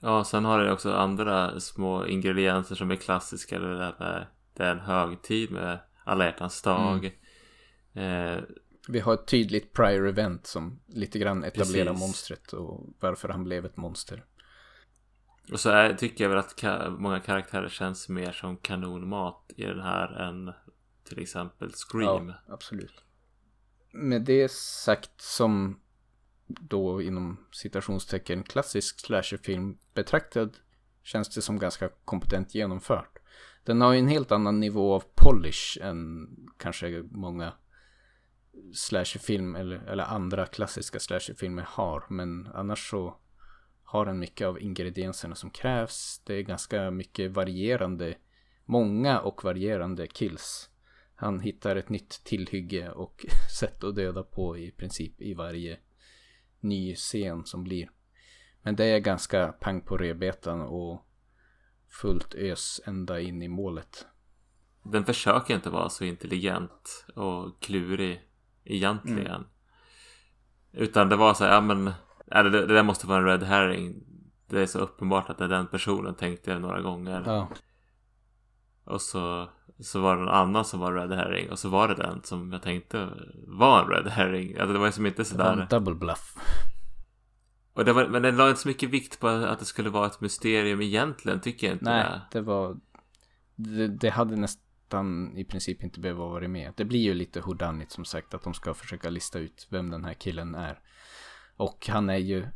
Ja, 0.00 0.24
sen 0.24 0.44
har 0.44 0.58
det 0.58 0.72
också 0.72 0.92
andra 0.92 1.60
små 1.60 2.06
ingredienser 2.06 2.74
som 2.74 2.90
är 2.90 2.96
klassiska. 2.96 3.58
Det 3.58 3.78
där 3.78 3.94
med 3.98 4.26
det 4.54 4.64
är 4.64 4.70
en 4.70 4.80
högtid 4.80 5.50
med 5.50 5.78
alla 6.04 6.24
hjärtans 6.24 6.62
dag. 6.62 7.18
Mm. 7.92 8.36
Eh, 8.36 8.42
Vi 8.88 9.00
har 9.00 9.14
ett 9.14 9.26
tydligt 9.26 9.72
prior 9.72 10.08
event 10.08 10.46
som 10.46 10.80
lite 10.86 11.18
grann 11.18 11.44
etablerar 11.44 11.84
Precis. 11.84 12.00
monstret 12.00 12.52
och 12.52 12.86
varför 13.00 13.28
han 13.28 13.44
blev 13.44 13.66
ett 13.66 13.76
monster. 13.76 14.24
och 15.52 15.60
så 15.60 15.70
är, 15.70 15.94
tycker 15.94 16.24
jag 16.24 16.28
väl 16.28 16.38
att 16.38 16.60
ka- 16.62 16.98
många 16.98 17.20
karaktärer 17.20 17.68
känns 17.68 18.08
mer 18.08 18.32
som 18.32 18.56
kanonmat 18.56 19.50
i 19.56 19.62
den 19.64 19.80
här 19.80 20.12
än 20.28 20.52
till 21.04 21.18
exempel 21.18 21.72
Scream. 21.72 22.28
Ja, 22.28 22.34
absolut. 22.54 23.04
Med 23.92 24.22
det 24.22 24.50
sagt 24.52 25.20
som 25.20 25.80
då 26.46 27.02
inom 27.02 27.46
citationstecken 27.52 28.42
klassisk 28.42 29.00
slasherfilm 29.00 29.78
betraktad 29.94 30.56
känns 31.02 31.28
det 31.28 31.42
som 31.42 31.58
ganska 31.58 31.88
kompetent 32.04 32.54
genomfört. 32.54 33.18
Den 33.64 33.80
har 33.80 33.92
ju 33.92 33.98
en 33.98 34.08
helt 34.08 34.32
annan 34.32 34.60
nivå 34.60 34.94
av 34.94 35.04
polish 35.14 35.78
än 35.82 36.28
kanske 36.56 37.02
många 37.10 37.52
slasherfilm 38.74 39.56
eller, 39.56 39.76
eller 39.76 40.04
andra 40.04 40.46
klassiska 40.46 41.00
slasherfilmer 41.00 41.66
har. 41.68 42.04
Men 42.08 42.48
annars 42.54 42.90
så 42.90 43.16
har 43.84 44.06
den 44.06 44.18
mycket 44.18 44.46
av 44.46 44.62
ingredienserna 44.62 45.34
som 45.34 45.50
krävs. 45.50 46.22
Det 46.24 46.34
är 46.34 46.42
ganska 46.42 46.90
mycket 46.90 47.30
varierande, 47.30 48.14
många 48.64 49.20
och 49.20 49.44
varierande 49.44 50.06
kills. 50.06 50.70
Han 51.14 51.40
hittar 51.40 51.76
ett 51.76 51.88
nytt 51.88 52.24
tillhygge 52.24 52.90
och 52.90 53.26
sätt 53.58 53.84
att 53.84 53.94
döda 53.94 54.22
på 54.22 54.58
i 54.58 54.70
princip 54.70 55.20
i 55.22 55.34
varje 55.34 55.78
ny 56.60 56.94
scen 56.94 57.44
som 57.44 57.64
blir. 57.64 57.90
Men 58.62 58.76
det 58.76 58.84
är 58.84 58.98
ganska 58.98 59.52
pang 59.52 59.80
på 59.80 59.96
rebetan 59.96 60.60
och 60.60 61.06
fullt 61.88 62.34
ös 62.34 62.80
ända 62.86 63.20
in 63.20 63.42
i 63.42 63.48
målet. 63.48 64.06
Den 64.82 65.04
försöker 65.04 65.54
inte 65.54 65.70
vara 65.70 65.88
så 65.88 66.04
intelligent 66.04 67.06
och 67.14 67.62
klurig 67.62 68.20
egentligen. 68.74 69.26
Mm. 69.34 69.46
Utan 70.72 71.08
det 71.08 71.16
var 71.16 71.34
så 71.34 71.44
här, 71.44 71.52
ja 71.54 71.60
men 71.60 71.84
det, 72.26 72.50
det 72.50 72.66
där 72.74 72.82
måste 72.82 73.06
vara 73.06 73.18
en 73.18 73.24
red 73.24 73.42
herring. 73.42 74.02
Det 74.46 74.60
är 74.62 74.66
så 74.66 74.78
uppenbart 74.78 75.30
att 75.30 75.38
det 75.38 75.44
är 75.44 75.48
den 75.48 75.66
personen 75.66 76.14
tänkte 76.14 76.50
jag 76.50 76.60
några 76.60 76.80
gånger. 76.80 77.22
Ja, 77.26 77.48
Och 78.84 79.02
så, 79.02 79.48
så 79.80 80.00
var 80.00 80.16
det 80.16 80.22
någon 80.22 80.34
annan 80.34 80.64
som 80.64 80.80
var 80.80 80.92
red 80.92 81.12
herring. 81.12 81.50
Och 81.50 81.58
så 81.58 81.68
var 81.68 81.88
det 81.88 81.94
den 81.94 82.22
som 82.22 82.52
jag 82.52 82.62
tänkte 82.62 83.08
var 83.46 83.82
en 83.82 83.88
red 83.90 84.08
herring. 84.08 84.58
Alltså 84.58 84.72
det 84.72 84.78
var 84.78 84.86
ju 84.86 84.92
som 84.92 85.06
inte 85.06 85.22
det 85.22 85.32
var 85.38 85.44
en 85.52 85.54
sådär. 85.54 85.66
double 85.78 85.94
bluff. 85.94 86.34
Och 87.72 87.84
det 87.84 87.92
var, 87.92 88.06
men 88.06 88.22
den 88.22 88.36
la 88.36 88.48
inte 88.48 88.60
så 88.60 88.68
mycket 88.68 88.90
vikt 88.90 89.20
på 89.20 89.28
att 89.28 89.58
det 89.58 89.64
skulle 89.64 89.90
vara 89.90 90.06
ett 90.06 90.20
mysterium 90.20 90.80
egentligen. 90.80 91.40
Tycker 91.40 91.66
jag 91.66 91.74
inte 91.74 91.84
Nej, 91.84 92.04
det. 92.04 92.20
det 92.32 92.40
var... 92.40 92.76
Det, 93.56 93.88
det 93.88 94.10
hade 94.10 94.36
nästan 94.36 94.62
i 95.36 95.44
princip 95.44 95.82
inte 95.82 96.00
behöver 96.00 96.20
vara 96.20 96.48
med. 96.48 96.72
Det 96.76 96.84
blir 96.84 97.00
ju 97.00 97.14
lite 97.14 97.40
hurdanigt 97.40 97.92
som 97.92 98.04
sagt 98.04 98.34
att 98.34 98.42
de 98.42 98.54
ska 98.54 98.74
försöka 98.74 99.10
lista 99.10 99.38
ut 99.38 99.66
vem 99.70 99.90
den 99.90 100.04
här 100.04 100.14
killen 100.14 100.54
är. 100.54 100.80
Och 101.56 101.88
han 101.88 102.10
är 102.10 102.16
ju 102.16 102.46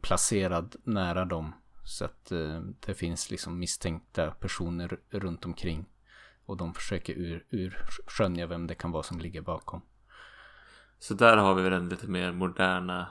placerad 0.00 0.76
nära 0.84 1.24
dem. 1.24 1.54
Så 1.84 2.04
att 2.04 2.32
eh, 2.32 2.60
det 2.86 2.94
finns 2.94 3.30
liksom 3.30 3.58
misstänkta 3.58 4.30
personer 4.30 4.98
runt 5.10 5.44
omkring. 5.44 5.86
Och 6.44 6.56
de 6.56 6.74
försöker 6.74 7.12
ur, 7.12 7.46
ur 7.50 7.78
skönja 8.06 8.46
vem 8.46 8.66
det 8.66 8.74
kan 8.74 8.90
vara 8.90 9.02
som 9.02 9.18
ligger 9.18 9.40
bakom. 9.40 9.82
Så 10.98 11.14
där 11.14 11.36
har 11.36 11.54
vi 11.54 11.62
väl 11.62 11.72
den 11.72 11.88
lite 11.88 12.06
mer 12.06 12.32
moderna 12.32 13.08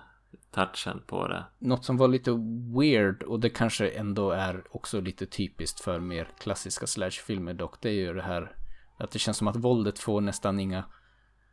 touchen 0.56 1.02
på 1.08 1.28
det. 1.28 1.46
Något 1.60 1.86
som 1.86 1.98
var 1.98 2.08
lite 2.08 2.32
weird 2.80 3.24
och 3.24 3.40
det 3.40 3.50
kanske 3.50 3.90
ändå 3.90 4.32
är 4.32 4.64
också 4.72 5.02
lite 5.02 5.26
typiskt 5.26 5.80
för 5.80 6.00
mer 6.00 6.28
klassiska 6.40 6.88
slashfilmer 6.88 7.54
dock. 7.54 7.82
Det 7.82 7.90
är 7.90 7.94
ju 7.94 8.14
det 8.14 8.22
här 8.22 8.56
att 8.98 9.12
det 9.12 9.20
känns 9.20 9.38
som 9.38 9.48
att 9.48 9.56
våldet 9.56 10.00
får 10.00 10.22
nästan 10.22 10.60
inga 10.60 10.84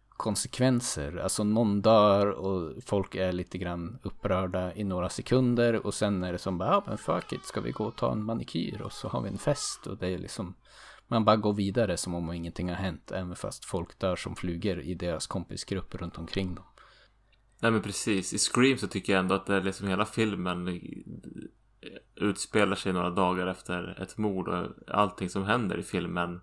konsekvenser. 0.08 1.16
Alltså 1.16 1.44
någon 1.44 1.82
dör 1.82 2.26
och 2.26 2.82
folk 2.86 3.14
är 3.14 3.32
lite 3.32 3.58
grann 3.58 3.98
upprörda 4.02 4.74
i 4.74 4.84
några 4.84 5.08
sekunder 5.08 5.86
och 5.86 5.94
sen 5.94 6.24
är 6.24 6.32
det 6.32 6.38
som 6.38 6.58
bara, 6.58 6.70
ja 6.70 6.82
men 6.86 6.98
fuck 6.98 7.32
it, 7.32 7.44
ska 7.44 7.60
vi 7.60 7.70
gå 7.70 7.84
och 7.84 7.96
ta 7.96 8.12
en 8.12 8.24
manikyr 8.24 8.82
och 8.82 8.92
så 8.92 9.08
har 9.08 9.22
vi 9.22 9.28
en 9.28 9.38
fest 9.38 9.86
och 9.86 9.96
det 9.96 10.08
är 10.08 10.18
liksom 10.18 10.54
man 11.08 11.24
bara 11.24 11.36
går 11.36 11.52
vidare 11.52 11.96
som 11.96 12.14
om 12.14 12.32
ingenting 12.32 12.68
har 12.68 12.76
hänt 12.76 13.12
även 13.12 13.36
fast 13.36 13.64
folk 13.64 13.98
dör 13.98 14.16
som 14.16 14.36
flugor 14.36 14.80
i 14.80 14.94
deras 14.94 15.26
kompisgrupp 15.26 15.94
runt 15.94 16.18
omkring 16.18 16.54
dem. 16.54 16.64
Nej 17.62 17.70
men 17.70 17.82
precis. 17.82 18.32
I 18.32 18.38
Scream 18.38 18.78
så 18.78 18.86
tycker 18.86 19.12
jag 19.12 19.20
ändå 19.20 19.34
att 19.34 19.46
det 19.46 19.56
är 19.56 19.62
liksom 19.62 19.88
hela 19.88 20.06
filmen 20.06 20.80
utspelar 22.14 22.76
sig 22.76 22.92
några 22.92 23.10
dagar 23.10 23.46
efter 23.46 24.02
ett 24.02 24.18
mord 24.18 24.48
och 24.48 24.66
allting 24.88 25.28
som 25.30 25.44
händer 25.44 25.78
i 25.78 25.82
filmen 25.82 26.40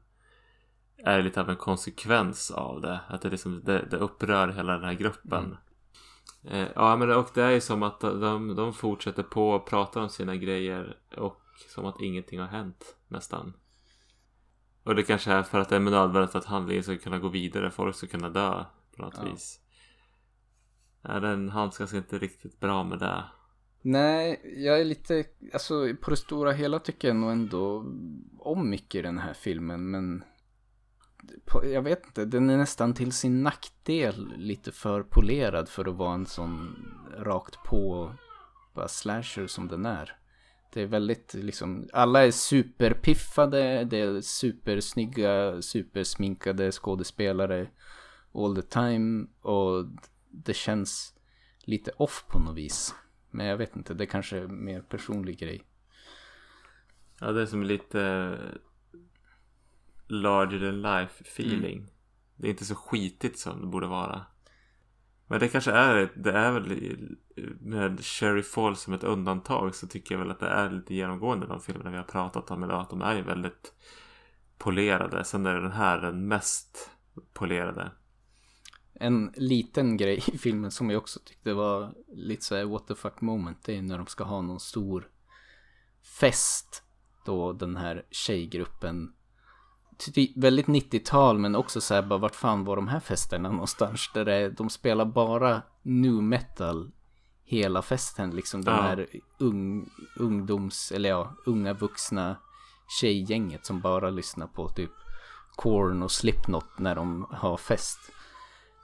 är 0.97 1.21
lite 1.21 1.41
av 1.41 1.49
en 1.49 1.55
konsekvens 1.55 2.51
av 2.51 2.81
det. 2.81 2.99
Att 3.07 3.21
det, 3.21 3.29
liksom, 3.29 3.61
det, 3.63 3.87
det 3.91 3.97
upprör 3.97 4.47
hela 4.47 4.73
den 4.73 4.83
här 4.83 4.93
gruppen. 4.93 5.57
Eh, 6.43 6.67
ja 6.75 6.95
men 6.95 7.11
och 7.11 7.29
det 7.33 7.43
är 7.43 7.51
ju 7.51 7.61
som 7.61 7.83
att 7.83 7.99
de, 7.99 8.55
de 8.55 8.73
fortsätter 8.73 9.23
på 9.23 9.49
och 9.49 9.67
pratar 9.67 10.01
om 10.01 10.09
sina 10.09 10.35
grejer 10.35 10.97
och 11.17 11.41
som 11.69 11.85
att 11.85 12.01
ingenting 12.01 12.39
har 12.39 12.47
hänt 12.47 12.95
nästan. 13.07 13.53
Och 14.83 14.95
det 14.95 15.03
kanske 15.03 15.31
är 15.31 15.43
för 15.43 15.59
att 15.59 15.69
det 15.69 15.75
är 15.75 15.79
nödvändigt 15.79 16.35
att 16.35 16.45
handlingen 16.45 16.83
ska 16.83 16.97
kunna 16.97 17.19
gå 17.19 17.27
vidare. 17.27 17.71
Folk 17.71 17.95
ska 17.95 18.07
kunna 18.07 18.29
dö 18.29 18.65
på 18.95 19.01
något 19.01 19.15
Ja. 19.17 19.31
vis. 19.31 19.59
Ja, 21.01 21.19
den 21.19 21.49
handskas 21.49 21.93
inte 21.93 22.17
riktigt 22.17 22.59
bra 22.59 22.83
med 22.83 22.99
det. 22.99 23.23
Nej, 23.81 24.41
jag 24.57 24.79
är 24.79 24.85
lite, 24.85 25.23
alltså 25.53 25.95
på 26.01 26.09
det 26.09 26.17
stora 26.17 26.51
hela 26.51 26.79
tycker 26.79 27.07
jag 27.07 27.17
nog 27.17 27.31
ändå 27.31 27.85
om 28.39 28.69
mycket 28.69 28.99
i 28.99 29.01
den 29.01 29.17
här 29.17 29.33
filmen, 29.33 29.91
men 29.91 30.23
på, 31.45 31.65
jag 31.65 31.81
vet 31.81 32.05
inte, 32.05 32.25
den 32.25 32.49
är 32.49 32.57
nästan 32.57 32.93
till 32.93 33.11
sin 33.11 33.43
nackdel 33.43 34.33
lite 34.37 34.71
för 34.71 35.03
polerad 35.03 35.69
för 35.69 35.89
att 35.89 35.95
vara 35.95 36.13
en 36.13 36.25
sån 36.25 36.75
rakt 37.17 37.63
på 37.63 38.11
bara 38.73 38.87
slasher 38.87 39.47
som 39.47 39.67
den 39.67 39.85
är. 39.85 40.15
Det 40.73 40.81
är 40.81 40.85
väldigt 40.85 41.33
liksom, 41.33 41.89
alla 41.93 42.25
är 42.25 42.31
superpiffade, 42.31 43.83
det 43.83 43.99
är 43.99 44.21
supersnygga, 44.21 45.61
supersminkade 45.61 46.71
skådespelare 46.71 47.67
all 48.33 48.55
the 48.55 48.61
time 48.61 49.27
och 49.41 49.85
det 50.43 50.53
känns 50.53 51.13
lite 51.59 51.91
off 51.91 52.25
på 52.27 52.39
något 52.39 52.57
vis. 52.57 52.95
Men 53.29 53.45
jag 53.45 53.57
vet 53.57 53.75
inte, 53.75 53.93
det 53.93 54.05
kanske 54.05 54.37
är 54.37 54.47
mer 54.47 54.81
personlig 54.81 55.39
grej. 55.39 55.63
Ja, 57.19 57.31
det 57.31 57.41
är 57.41 57.45
som 57.45 57.63
lite 57.63 58.37
larger 60.07 60.59
than 60.59 60.81
life 60.81 61.23
feeling. 61.23 61.91
Det 62.35 62.47
är 62.47 62.51
inte 62.51 62.65
så 62.65 62.75
skitigt 62.75 63.39
som 63.39 63.61
det 63.61 63.67
borde 63.67 63.87
vara. 63.87 64.25
Men 65.27 65.39
det 65.39 65.47
kanske 65.47 65.71
är, 65.71 66.11
det 66.15 66.31
är 66.31 66.51
väl 66.51 67.07
med 67.59 68.05
Sherry 68.05 68.43
Falls 68.43 68.81
som 68.81 68.93
ett 68.93 69.03
undantag 69.03 69.75
så 69.75 69.87
tycker 69.87 70.15
jag 70.15 70.19
väl 70.19 70.31
att 70.31 70.39
det 70.39 70.47
är 70.47 70.69
lite 70.69 70.95
genomgående 70.95 71.47
de 71.47 71.61
filmerna 71.61 71.91
vi 71.91 71.97
har 71.97 72.03
pratat 72.03 72.51
om 72.51 72.63
idag. 72.63 72.81
Att 72.81 72.89
de 72.89 73.01
är 73.01 73.15
ju 73.15 73.21
väldigt 73.21 73.73
polerade. 74.57 75.23
Sen 75.23 75.45
är 75.45 75.55
den 75.55 75.71
här 75.71 76.01
den 76.01 76.27
mest 76.27 76.91
polerade. 77.33 77.91
En 79.01 79.33
liten 79.35 79.97
grej 79.97 80.23
i 80.27 80.37
filmen 80.37 80.71
som 80.71 80.89
jag 80.89 80.97
också 80.97 81.19
tyckte 81.25 81.53
var 81.53 81.93
lite 82.13 82.45
så 82.45 82.55
här 82.55 82.65
what 82.65 82.87
the 82.87 82.95
fuck 82.95 83.21
moment. 83.21 83.57
Det 83.65 83.77
är 83.77 83.81
när 83.81 83.97
de 83.97 84.07
ska 84.07 84.23
ha 84.23 84.41
någon 84.41 84.59
stor 84.59 85.09
fest. 86.19 86.83
Då 87.25 87.53
den 87.53 87.77
här 87.77 88.05
tjejgruppen 88.11 89.13
väldigt 90.35 90.65
90-tal 90.67 91.37
men 91.39 91.55
också 91.55 91.81
så 91.81 91.93
här 91.93 92.01
bara 92.01 92.19
vart 92.19 92.35
fan 92.35 92.63
var 92.65 92.75
de 92.75 92.87
här 92.87 92.99
festerna 92.99 93.51
någonstans? 93.51 94.09
Där 94.13 94.25
det, 94.25 94.33
är- 94.35 94.49
de 94.49 94.69
spelar 94.69 95.05
bara 95.05 95.61
nu 95.81 96.11
metal 96.11 96.91
hela 97.43 97.81
festen 97.81 98.31
liksom. 98.35 98.63
De 98.63 98.71
Ja. 98.71 98.81
här 98.81 99.07
ung, 99.37 99.89
ungdoms, 100.15 100.91
eller 100.91 101.09
ja, 101.09 101.33
unga 101.45 101.73
vuxna 101.73 102.35
tjejgänget 103.01 103.65
som 103.65 103.81
bara 103.81 104.09
lyssnar 104.09 104.47
på 104.47 104.69
typ 104.69 104.91
Korn 105.55 106.03
och 106.03 106.11
Slipknot 106.11 106.79
när 106.79 106.95
de 106.95 107.25
har 107.31 107.57
fest. 107.57 107.99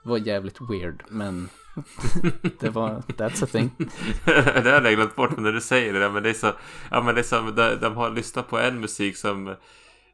Var 0.06 0.18
jävligt 0.18 0.60
weird 0.60 1.02
men 1.08 1.48
det 2.60 2.70
var, 2.70 3.02
that's 3.06 3.44
a 3.44 3.46
thing. 3.52 3.70
det 4.24 4.70
hade 4.70 4.70
jag 4.70 4.94
glömt 4.94 5.16
bort 5.16 5.36
när 5.38 5.52
du 5.52 5.60
säger 5.60 5.92
det. 5.92 5.98
där, 5.98 6.10
Men 6.10 6.22
det 6.22 6.30
är 6.30 6.34
så, 6.34 6.52
ja 6.90 7.02
men 7.02 7.14
det 7.14 7.20
är 7.20 7.22
som, 7.22 7.54
de, 7.54 7.74
de 7.80 7.96
har 7.96 8.10
lyssnat 8.10 8.48
på 8.48 8.58
en 8.58 8.80
musik 8.80 9.16
som, 9.16 9.54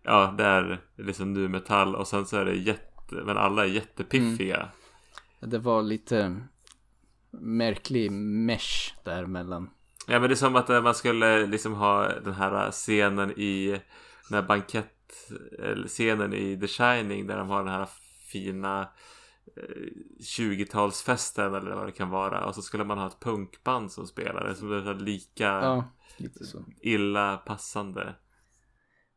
ja 0.02 0.34
det 0.38 0.44
är 0.44 0.80
liksom 0.96 1.32
nu 1.32 1.48
metall 1.48 1.94
och 1.94 2.06
sen 2.06 2.26
så 2.26 2.36
är 2.36 2.44
det 2.44 2.54
jätte, 2.54 3.14
men 3.14 3.36
alla 3.36 3.64
är 3.64 3.68
jättepiffiga. 3.68 4.68
Det 5.40 5.58
var 5.58 5.82
lite 5.82 6.36
märklig 7.30 8.12
mesh 8.12 8.94
där 9.04 9.26
mellan. 9.26 9.70
Ja 10.06 10.20
men 10.20 10.28
det 10.28 10.34
är 10.34 10.36
som 10.36 10.56
att 10.56 10.70
eh, 10.70 10.82
man 10.82 10.94
skulle 10.94 11.46
liksom 11.46 11.74
ha 11.74 12.08
den 12.08 12.34
här 12.34 12.70
scenen 12.70 13.30
i 13.30 13.80
den 14.28 14.34
här 14.34 14.42
bankett 14.42 14.88
scenen 15.86 16.34
i 16.34 16.60
The 16.60 16.66
Shining 16.66 17.26
där 17.26 17.38
de 17.38 17.48
har 17.48 17.64
den 17.64 17.72
här 17.72 17.88
fina 18.32 18.80
eh, 18.80 18.86
20-talsfesten 20.20 21.54
eller 21.56 21.74
vad 21.74 21.86
det 21.86 21.92
kan 21.92 22.10
vara 22.10 22.46
och 22.46 22.54
så 22.54 22.62
skulle 22.62 22.84
man 22.84 22.98
ha 22.98 23.06
ett 23.06 23.20
punkband 23.20 23.92
som 23.92 24.06
spelade 24.06 24.54
som 24.54 24.72
är 24.72 24.82
så 24.82 24.92
lika 24.92 25.44
Ja, 25.44 25.84
lite 26.16 26.44
så. 26.44 26.64
illa 26.82 27.36
passande. 27.36 28.14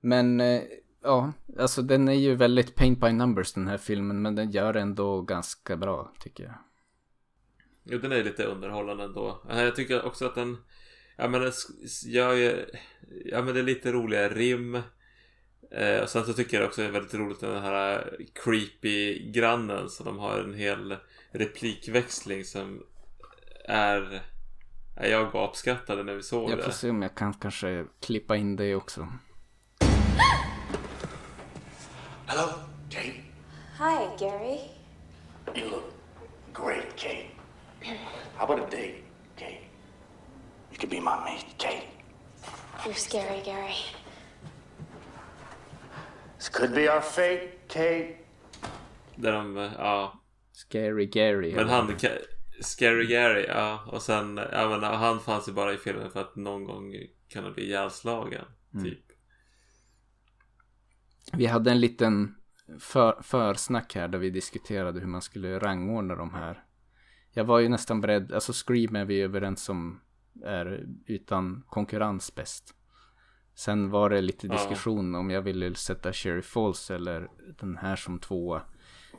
Men 0.01 0.39
eh, 0.41 0.61
ja, 1.03 1.33
alltså 1.59 1.81
den 1.81 2.07
är 2.07 2.13
ju 2.13 2.35
väldigt 2.35 2.75
paint 2.75 2.99
by 2.99 3.11
numbers 3.11 3.53
den 3.53 3.67
här 3.67 3.77
filmen 3.77 4.21
men 4.21 4.35
den 4.35 4.51
gör 4.51 4.73
ändå 4.73 5.21
ganska 5.21 5.77
bra 5.77 6.13
tycker 6.19 6.43
jag. 6.43 6.55
Jo, 7.83 7.97
den 7.99 8.11
är 8.11 8.23
lite 8.23 8.43
underhållande 8.45 9.03
ändå. 9.03 9.41
Eh, 9.49 9.63
Jag 9.63 9.75
tycker 9.75 10.05
också 10.05 10.25
att 10.25 10.35
den... 10.35 10.57
Ja, 11.17 11.27
men 11.27 11.41
den 11.41 11.51
gör 12.07 12.33
ju... 12.33 12.65
Ja, 13.25 13.41
men 13.41 13.53
det 13.53 13.59
är 13.59 13.63
lite 13.63 13.91
roliga 13.91 14.29
rim. 14.29 14.77
Eh, 15.71 15.99
och 16.01 16.09
sen 16.09 16.25
så 16.25 16.33
tycker 16.33 16.57
jag 16.59 16.67
också 16.67 16.81
det 16.81 16.87
är 16.87 16.91
väldigt 16.91 17.13
roligt 17.13 17.39
den 17.39 17.61
här 17.63 18.11
creepy 18.43 19.31
grannen. 19.31 19.89
Så 19.89 20.03
de 20.03 20.19
har 20.19 20.39
en 20.39 20.53
hel 20.53 20.97
replikväxling 21.31 22.43
som 22.45 22.83
är... 23.65 24.21
Ja, 24.97 25.05
jag 25.07 25.31
gapskrattade 25.31 26.03
när 26.03 26.13
vi 26.13 26.23
såg 26.23 26.49
Jag 26.51 26.57
det. 26.57 26.63
får 26.63 26.71
se 26.71 26.89
om 26.89 27.01
jag 27.01 27.15
kan 27.15 27.33
kanske 27.33 27.85
klippa 28.01 28.35
in 28.35 28.55
det 28.55 28.75
också. 28.75 29.07
Hello, 32.25 32.47
Kate. 32.89 33.21
Hi, 33.77 34.07
Gary. 34.19 34.59
You 35.55 35.69
look 35.69 35.93
great, 36.53 36.95
Kate. 36.97 37.27
How 38.37 38.45
about 38.45 38.59
a 38.59 38.69
date, 38.71 38.95
Kate? 39.37 39.61
You 40.71 40.77
could 40.79 40.89
be 40.89 40.99
my 40.99 41.15
mate, 41.25 41.45
Kate. 41.57 41.87
You're 42.85 42.93
scary, 42.93 43.41
Gary. 43.45 43.75
This 46.37 46.49
could 46.49 46.75
be 46.75 46.93
our 46.95 47.01
fate, 47.01 47.51
Kate. 47.67 48.15
Där 49.15 49.31
de, 49.31 49.57
eh, 49.57 49.71
ja. 49.77 50.23
Scary 50.51 51.05
Gary. 51.05 51.55
Men 51.55 51.69
han, 51.69 51.95
Scary 52.61 53.05
Gary, 53.05 53.45
ja. 53.47 53.83
Och 53.87 54.01
sen, 54.01 54.39
ja 54.51 54.69
men 54.69 54.83
han 54.83 55.19
fanns 55.19 55.47
ju 55.49 55.53
bara 55.53 55.73
i 55.73 55.77
filmen 55.77 56.11
för 56.11 56.21
att 56.21 56.35
någon 56.35 56.63
gång 56.63 56.93
kan 57.27 57.43
han 57.43 57.53
bli 57.53 57.63
ihjälslagen. 57.63 58.45
Mm. 58.73 58.85
Typ. 58.85 58.99
Vi 61.33 61.45
hade 61.45 61.71
en 61.71 61.79
liten 61.79 62.35
för, 62.79 63.21
försnack 63.21 63.95
här 63.95 64.07
där 64.07 64.19
vi 64.19 64.29
diskuterade 64.29 64.99
hur 64.99 65.07
man 65.07 65.21
skulle 65.21 65.59
rangordna 65.59 66.15
de 66.15 66.33
här. 66.33 66.63
Jag 67.31 67.43
var 67.43 67.59
ju 67.59 67.69
nästan 67.69 68.01
beredd, 68.01 68.31
alltså 68.31 68.53
Scream 68.53 68.95
är 68.95 69.05
vi 69.05 69.21
överens 69.21 69.69
om 69.69 70.01
är 70.43 70.85
utan 71.05 71.63
konkurrens 71.69 72.35
bäst. 72.35 72.74
Sen 73.55 73.89
var 73.89 74.09
det 74.09 74.21
lite 74.21 74.47
Ja. 74.47 74.53
diskussion 74.53 75.15
om 75.15 75.29
jag 75.29 75.41
ville 75.41 75.75
sätta 75.75 76.13
Sherry 76.13 76.41
Falls 76.41 76.91
eller 76.91 77.29
den 77.59 77.77
här 77.77 77.95
som 77.95 78.19
tvåa. 78.19 78.61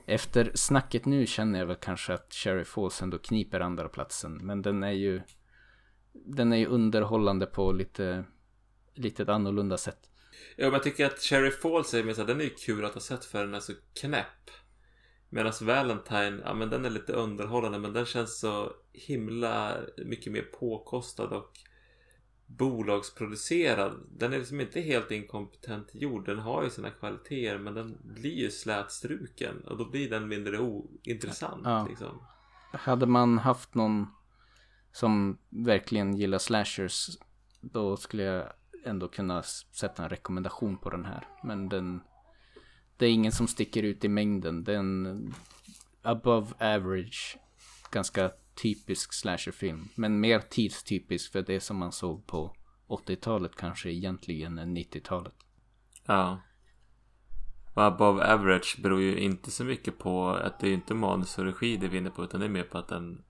Efter 0.07 0.51
snacket 0.55 1.05
nu 1.05 1.27
känner 1.27 1.59
jag 1.59 1.67
väl 1.67 1.77
kanske 1.77 2.15
att 2.15 2.33
Sherry 2.33 2.65
Falls 2.65 3.03
ändå 3.03 3.19
kniper 3.19 3.61
andra 3.61 3.89
platsen. 3.89 4.47
Men 4.47 4.63
den 4.63 4.83
är 4.83 4.93
ju 4.93 5.23
den 6.13 6.53
är 6.53 6.57
ju 6.57 6.67
underhållande 6.67 7.47
på 7.47 7.73
lite, 7.73 8.25
lite 8.95 9.23
ett 9.23 9.29
annorlunda 9.29 9.77
sätt. 9.77 10.11
Ja, 10.57 10.65
men 10.65 10.73
jag 10.73 10.83
tycker 10.83 11.07
att 11.07 11.19
Cherry 11.19 11.51
Falls 11.51 11.95
är 11.95 12.13
så 12.13 12.21
här, 12.21 12.29
den 12.29 12.41
är 12.41 12.45
ju 12.45 12.51
kul 12.51 12.85
att 12.85 12.95
ha 12.95 13.01
sett 13.01 13.25
för 13.25 13.45
den 13.45 13.55
är 13.55 13.61
så 13.61 13.73
knäpp. 14.01 14.51
Medan 15.29 15.53
Valentine, 15.63 16.43
ja 16.45 16.55
men 16.55 16.71
den 16.71 16.85
är 16.85 16.91
lite 16.91 17.13
underhållande 17.13 17.79
men 17.79 17.93
den 17.93 18.07
känns 18.07 18.41
så 18.41 18.73
himla 18.93 19.77
mycket 20.07 20.33
mer 20.33 20.43
påkostad 20.43 21.33
och 21.33 21.53
bolagsproducerad. 22.47 23.93
Den 24.19 24.33
är 24.33 24.39
liksom 24.39 24.61
inte 24.61 24.81
helt 24.81 25.11
inkompetent 25.11 25.89
gjord. 25.93 26.27
Den 26.27 26.39
har 26.39 26.65
ju 26.65 26.71
sina 26.71 26.91
kvaliteter 26.91 27.59
men 27.59 27.75
den 27.75 27.99
blir 28.03 28.35
ju 28.35 28.51
slätstruken 28.51 29.61
och 29.61 29.77
då 29.77 29.91
blir 29.91 30.11
den 30.11 30.29
mindre 30.29 30.59
ointressant. 30.59 31.63
Ja. 31.65 31.87
Liksom. 31.89 32.23
Hade 32.73 33.07
man 33.07 33.39
haft 33.39 33.75
någon 33.75 34.07
som 34.93 35.39
verkligen 35.49 36.17
gillar 36.17 36.39
slashers 36.39 37.09
då 37.61 37.97
skulle 37.97 38.23
jag 38.23 38.53
ändå 38.85 39.09
kunna 39.09 39.43
sätta 39.43 40.03
en 40.03 40.09
rekommendation 40.09 40.79
på 40.79 40.91
den 40.91 41.05
här. 41.05 41.29
Men 41.43 41.69
den 41.69 42.01
det 42.97 43.07
är 43.07 43.11
ingen 43.11 43.33
som 43.33 43.49
sticker 43.49 43.83
ut 43.83 44.05
i 44.05 44.09
mängden. 44.09 44.65
Det 44.65 44.75
är 44.75 44.79
en 44.79 45.35
above 46.03 46.75
average 46.75 47.39
ganska 47.91 48.31
typisk 48.57 49.13
slasherfilm. 49.13 49.89
Men 49.95 50.21
mer 50.21 50.41
tidstypisk 50.41 51.33
för 51.33 51.43
det 51.43 51.61
som 51.61 51.77
man 51.77 51.93
såg 51.93 52.27
på 52.27 52.57
80-talet 52.89 53.57
kanske 53.57 53.91
egentligen 53.91 54.59
än 54.59 54.77
90-talet. 54.77 55.35
Ja. 56.07 56.41
Och 57.75 57.85
above 57.85 58.33
average 58.33 58.79
beror 58.83 59.01
ju 59.01 59.19
inte 59.19 59.51
så 59.51 59.65
mycket 59.65 59.99
på 59.99 60.29
att 60.29 60.61
det 60.61 60.69
är 60.69 60.73
inte 60.73 60.95
manus 60.95 61.39
och 61.39 61.45
regi 61.45 61.77
det 61.77 61.89
vinner 61.89 62.11
på 62.11 62.25
utan 62.25 62.41
det 62.41 62.47
är 62.47 62.51
mer 62.51 62.63
på 62.63 62.79
att 62.79 62.89
den 62.89 63.25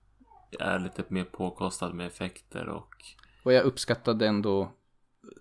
är 0.59 0.79
lite 0.79 1.03
mer 1.07 1.23
påkostad 1.23 1.93
med 1.93 2.07
effekter 2.07 2.69
och 2.69 2.95
Och 3.43 3.53
jag 3.53 3.63
uppskattade 3.63 4.27
ändå 4.27 4.71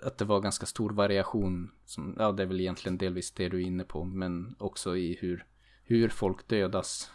att 0.02 0.18
det 0.18 0.24
var 0.24 0.40
ganska 0.40 0.66
stor 0.66 0.90
variation. 0.90 1.70
Som, 1.84 2.16
ja, 2.18 2.32
det 2.32 2.42
är 2.42 2.46
väl 2.46 2.60
egentligen 2.60 2.98
delvis 2.98 3.32
det 3.32 3.48
du 3.48 3.62
är 3.62 3.66
inne 3.66 3.84
på. 3.84 4.04
Men 4.04 4.56
också 4.58 4.96
i 4.96 5.18
hur, 5.20 5.46
hur 5.84 6.08
folk 6.08 6.48
dödas. 6.48 7.10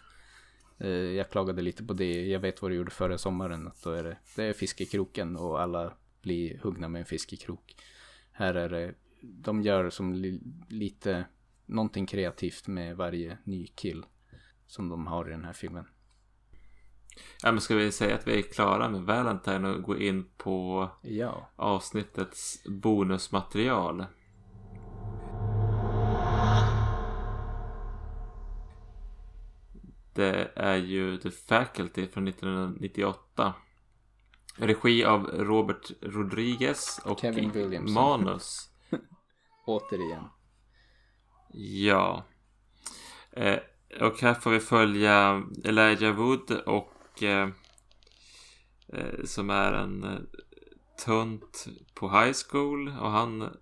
Eh, 0.82 0.90
jag 0.90 1.30
klagade 1.30 1.62
lite 1.62 1.84
på 1.84 1.92
det. 1.92 2.26
Jag 2.26 2.40
vet 2.40 2.62
vad 2.62 2.70
du 2.70 2.74
gjorde 2.74 2.90
förra 2.90 3.18
sommaren. 3.18 3.68
Att 3.68 3.82
då 3.82 3.90
är 3.90 4.02
det, 4.02 4.16
det 4.36 4.44
är 4.44 4.52
fiskekroken 4.52 5.36
och 5.36 5.60
alla 5.60 5.92
blir 6.22 6.58
huggna 6.62 6.88
med 6.88 7.00
en 7.00 7.06
fiskekrok. 7.06 7.76
Här 8.32 8.54
är 8.54 8.68
det, 8.68 8.94
de 9.20 9.62
gör 9.62 9.90
som 9.90 10.14
li, 10.14 10.40
lite 10.68 11.24
någonting 11.66 12.06
kreativt 12.06 12.66
med 12.68 12.96
varje 12.96 13.38
ny 13.44 13.66
kill. 13.66 14.04
Som 14.66 14.88
de 14.88 15.06
har 15.06 15.28
i 15.28 15.30
den 15.30 15.44
här 15.44 15.52
filmen. 15.52 15.84
Ja 17.42 17.52
men 17.52 17.60
ska 17.60 17.74
vi 17.74 17.92
säga 17.92 18.14
att 18.14 18.28
vi 18.28 18.38
är 18.38 18.42
klara 18.42 18.88
med 18.88 19.02
Valentine 19.02 19.68
och 19.68 19.82
gå 19.82 19.98
in 19.98 20.24
på 20.36 20.88
Ja. 21.02 21.50
avsnittets 21.56 22.64
bonusmaterial. 22.68 24.04
Det 30.14 30.52
är 30.56 30.76
ju 30.76 31.16
The 31.16 31.30
Faculty 31.30 32.06
från 32.08 32.28
1998. 32.28 33.54
Regi 34.56 35.04
av 35.04 35.26
Robert 35.26 35.90
Rodriguez 36.00 37.00
och 37.04 37.20
Kevin 37.20 37.50
Williamson. 37.50 37.94
manus. 37.94 38.70
Återigen. 39.66 40.24
Ja. 41.52 42.24
Eh, 43.32 43.58
och 44.00 44.20
här 44.20 44.34
får 44.34 44.50
vi 44.50 44.60
följa 44.60 45.42
Elijah 45.64 46.14
Wood 46.14 46.50
och 46.50 47.22
eh, 47.22 47.48
eh, 48.88 49.24
som 49.24 49.50
är 49.50 49.72
en 49.72 50.04
eh, 50.04 50.18
tunt 51.04 51.66
på 51.94 52.08
high 52.08 52.32
school 52.48 52.88
och 52.88 53.10
han 53.10 53.56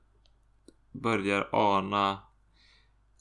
börjar 0.92 1.48
ana 1.52 2.18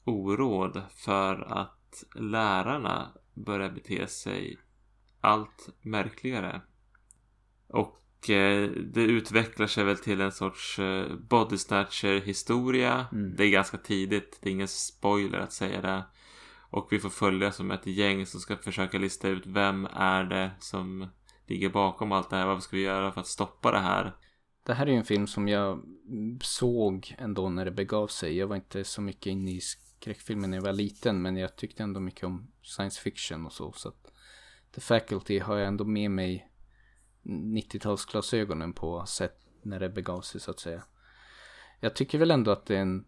oråd 0.04 0.82
för 0.96 1.52
att 1.52 2.04
lärarna 2.14 3.08
börjar 3.34 3.70
bete 3.70 4.06
sig 4.06 4.58
allt 5.20 5.68
märkligare. 5.82 6.60
Och 7.68 8.30
eh, 8.30 8.70
det 8.70 9.02
utvecklar 9.02 9.66
sig 9.66 9.84
väl 9.84 9.98
till 9.98 10.20
en 10.20 10.32
sorts 10.32 10.78
eh, 10.78 11.16
body 11.16 11.56
snatcher 11.56 12.20
historia. 12.20 13.06
Mm. 13.12 13.36
Det 13.36 13.44
är 13.44 13.50
ganska 13.50 13.78
tidigt, 13.78 14.38
det 14.42 14.48
är 14.48 14.52
ingen 14.52 14.68
spoiler 14.68 15.38
att 15.38 15.52
säga 15.52 15.80
det. 15.80 16.04
Och 16.70 16.88
vi 16.90 16.98
får 16.98 17.10
följa 17.10 17.52
som 17.52 17.70
ett 17.70 17.86
gäng 17.86 18.26
som 18.26 18.40
ska 18.40 18.56
försöka 18.56 18.98
lista 18.98 19.28
ut 19.28 19.46
vem 19.46 19.88
är 19.92 20.24
det 20.24 20.50
som 20.58 21.08
ligger 21.46 21.68
bakom 21.68 22.12
allt 22.12 22.30
det 22.30 22.36
här. 22.36 22.46
Vad 22.46 22.62
ska 22.62 22.76
vi 22.76 22.82
göra 22.82 23.12
för 23.12 23.20
att 23.20 23.26
stoppa 23.26 23.72
det 23.72 23.78
här? 23.78 24.16
Det 24.66 24.74
här 24.74 24.86
är 24.86 24.90
ju 24.90 24.96
en 24.96 25.04
film 25.04 25.26
som 25.26 25.48
jag 25.48 25.82
såg 26.40 27.14
ändå 27.18 27.48
när 27.48 27.64
det 27.64 27.70
begav 27.70 28.06
sig. 28.06 28.36
Jag 28.36 28.46
var 28.46 28.56
inte 28.56 28.84
så 28.84 29.02
mycket 29.02 29.26
inne 29.26 29.50
i 29.50 29.60
skräckfilmer 30.00 30.48
när 30.48 30.56
jag 30.56 30.62
var 30.62 30.72
liten 30.72 31.22
men 31.22 31.36
jag 31.36 31.56
tyckte 31.56 31.82
ändå 31.82 32.00
mycket 32.00 32.24
om 32.24 32.52
science 32.62 33.00
fiction 33.00 33.46
och 33.46 33.52
så. 33.52 33.72
så 33.72 33.88
att 33.88 34.12
The 34.74 34.80
Faculty 34.80 35.38
har 35.38 35.56
jag 35.56 35.68
ändå 35.68 35.84
med 35.84 36.10
mig 36.10 36.50
90-talsglasögonen 37.22 38.72
på 38.72 39.06
sett 39.06 39.46
när 39.62 39.80
det 39.80 39.88
begav 39.88 40.20
sig 40.20 40.40
så 40.40 40.50
att 40.50 40.60
säga. 40.60 40.82
Jag 41.80 41.94
tycker 41.94 42.18
väl 42.18 42.30
ändå 42.30 42.50
att 42.50 42.66
det 42.66 42.76
är 42.76 42.80
en 42.80 43.04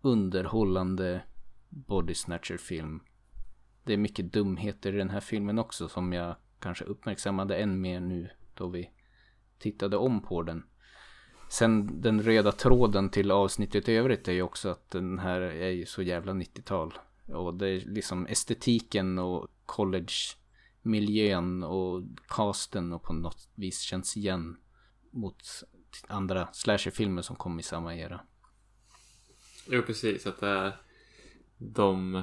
underhållande 0.00 1.22
body 1.68 2.14
snatcher 2.14 2.56
film. 2.56 3.00
Det 3.84 3.92
är 3.92 3.96
mycket 3.96 4.32
dumheter 4.32 4.94
i 4.94 4.98
den 4.98 5.10
här 5.10 5.20
filmen 5.20 5.58
också 5.58 5.88
som 5.88 6.12
jag 6.12 6.36
kanske 6.58 6.84
uppmärksammade 6.84 7.56
än 7.56 7.80
mer 7.80 8.00
nu 8.00 8.30
då 8.54 8.68
vi 8.68 8.90
tittade 9.58 9.96
om 9.96 10.22
på 10.22 10.42
den. 10.42 10.64
Sen 11.54 12.00
den 12.00 12.22
röda 12.22 12.52
tråden 12.52 13.10
till 13.10 13.30
avsnittet 13.30 13.88
i 13.88 13.92
övrigt 13.92 14.28
är 14.28 14.32
ju 14.32 14.42
också 14.42 14.68
att 14.68 14.90
den 14.90 15.18
här 15.18 15.40
är 15.40 15.70
ju 15.70 15.86
så 15.86 16.02
jävla 16.02 16.32
90-tal. 16.32 16.94
Och 17.26 17.54
det 17.54 17.68
är 17.68 17.80
liksom 17.80 18.26
estetiken 18.26 19.18
och 19.18 19.48
college-miljön 19.66 21.62
och 21.62 22.02
casten 22.28 22.92
och 22.92 23.02
på 23.02 23.12
något 23.12 23.48
vis 23.54 23.80
känns 23.80 24.16
igen 24.16 24.56
mot 25.10 25.42
andra 26.06 26.48
slasherfilmer 26.52 27.22
som 27.22 27.36
kom 27.36 27.60
i 27.60 27.62
samma 27.62 27.96
era. 27.96 28.20
Jo, 29.66 29.82
precis. 29.82 30.26
Att 30.26 30.42
är 30.42 30.76
de 31.58 32.22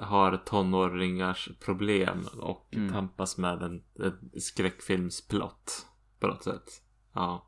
har 0.00 0.36
tonåringars 0.36 1.48
problem 1.60 2.28
och 2.40 2.74
Mm. 2.74 2.92
tampas 2.92 3.38
med 3.38 3.62
en, 3.62 3.84
en 3.94 4.30
skräckfilmsplott 4.40 5.86
på 6.20 6.26
något 6.26 6.44
sätt. 6.44 6.82
Ja. 7.12 7.45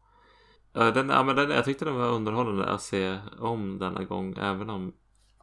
Den, 0.78 1.08
ja, 1.08 1.24
men 1.24 1.36
den, 1.36 1.50
jag 1.50 1.64
tyckte 1.64 1.84
den 1.84 1.94
var 1.94 2.08
underhållande 2.08 2.64
att 2.64 2.82
se 2.82 3.18
om 3.38 3.78
denna 3.78 4.04
gång 4.04 4.38
även 4.38 4.70
om 4.70 4.92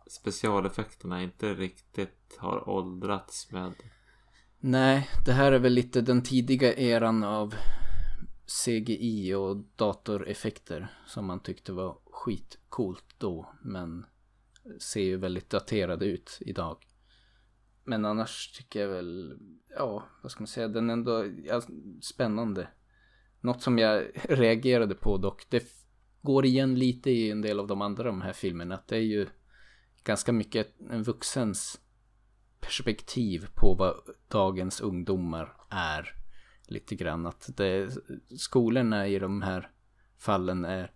specialeffekterna 0.08 1.24
inte 1.24 1.54
riktigt 1.54 2.38
har 2.40 2.70
åldrats 2.70 3.52
med 3.52 3.74
Nej, 4.60 5.10
det 5.26 5.32
här 5.32 5.52
är 5.52 5.60
väl 5.60 5.74
lite 5.74 6.02
den 6.02 6.24
tidiga 6.24 6.74
eran 6.74 7.24
av 7.24 7.56
CGI 8.66 9.34
och 9.34 9.58
datoreffekter 9.76 10.88
som 11.08 11.26
man 11.26 11.40
tyckte 11.40 11.74
var 11.74 11.98
skitcoolt 12.12 13.16
då 13.18 13.54
men 13.62 14.06
ser 14.80 15.02
ju 15.02 15.18
väldigt 15.18 15.50
daterade 15.50 16.06
ut 16.06 16.38
idag. 16.42 16.78
Men 17.84 18.06
annars 18.06 18.52
tycker 18.52 18.82
jag 18.82 18.88
väl, 18.88 19.40
ja, 19.78 20.04
vad 20.22 20.32
ska 20.32 20.42
man 20.42 20.48
säga, 20.48 20.68
den 20.68 20.90
är 20.90 20.94
ändå 20.94 21.26
ja, 21.44 21.62
spännande. 22.02 22.68
Något 23.46 23.62
som 23.62 23.78
jag 23.78 24.04
reagerade 24.24 24.96
på 24.96 25.18
dock, 25.18 25.50
det 25.50 25.64
går 26.22 26.46
igen 26.46 26.76
lite 26.76 27.12
i 27.12 27.32
en 27.32 27.42
del 27.42 27.60
av 27.60 27.68
de 27.68 27.82
andra 27.82 28.04
de 28.04 28.22
här 28.22 28.34
filmerna, 28.34 28.76
att 28.76 28.88
det 28.88 28.96
är 28.96 29.02
ju 29.02 29.28
ganska 30.04 30.32
mycket 30.32 30.68
en 30.90 31.04
vuxens 31.04 31.82
perspektiv 32.60 33.48
på 33.56 33.74
vad 33.74 33.96
dagens 34.28 34.82
ungdomar 34.82 35.54
är. 35.70 36.16
Lite 36.68 36.96
grann 36.96 37.26
att 37.26 37.50
det, 37.58 37.90
skolorna 38.38 39.08
i 39.08 39.20
de 39.20 39.42
här 39.42 39.72
fallen 40.18 40.66
är 40.66 40.92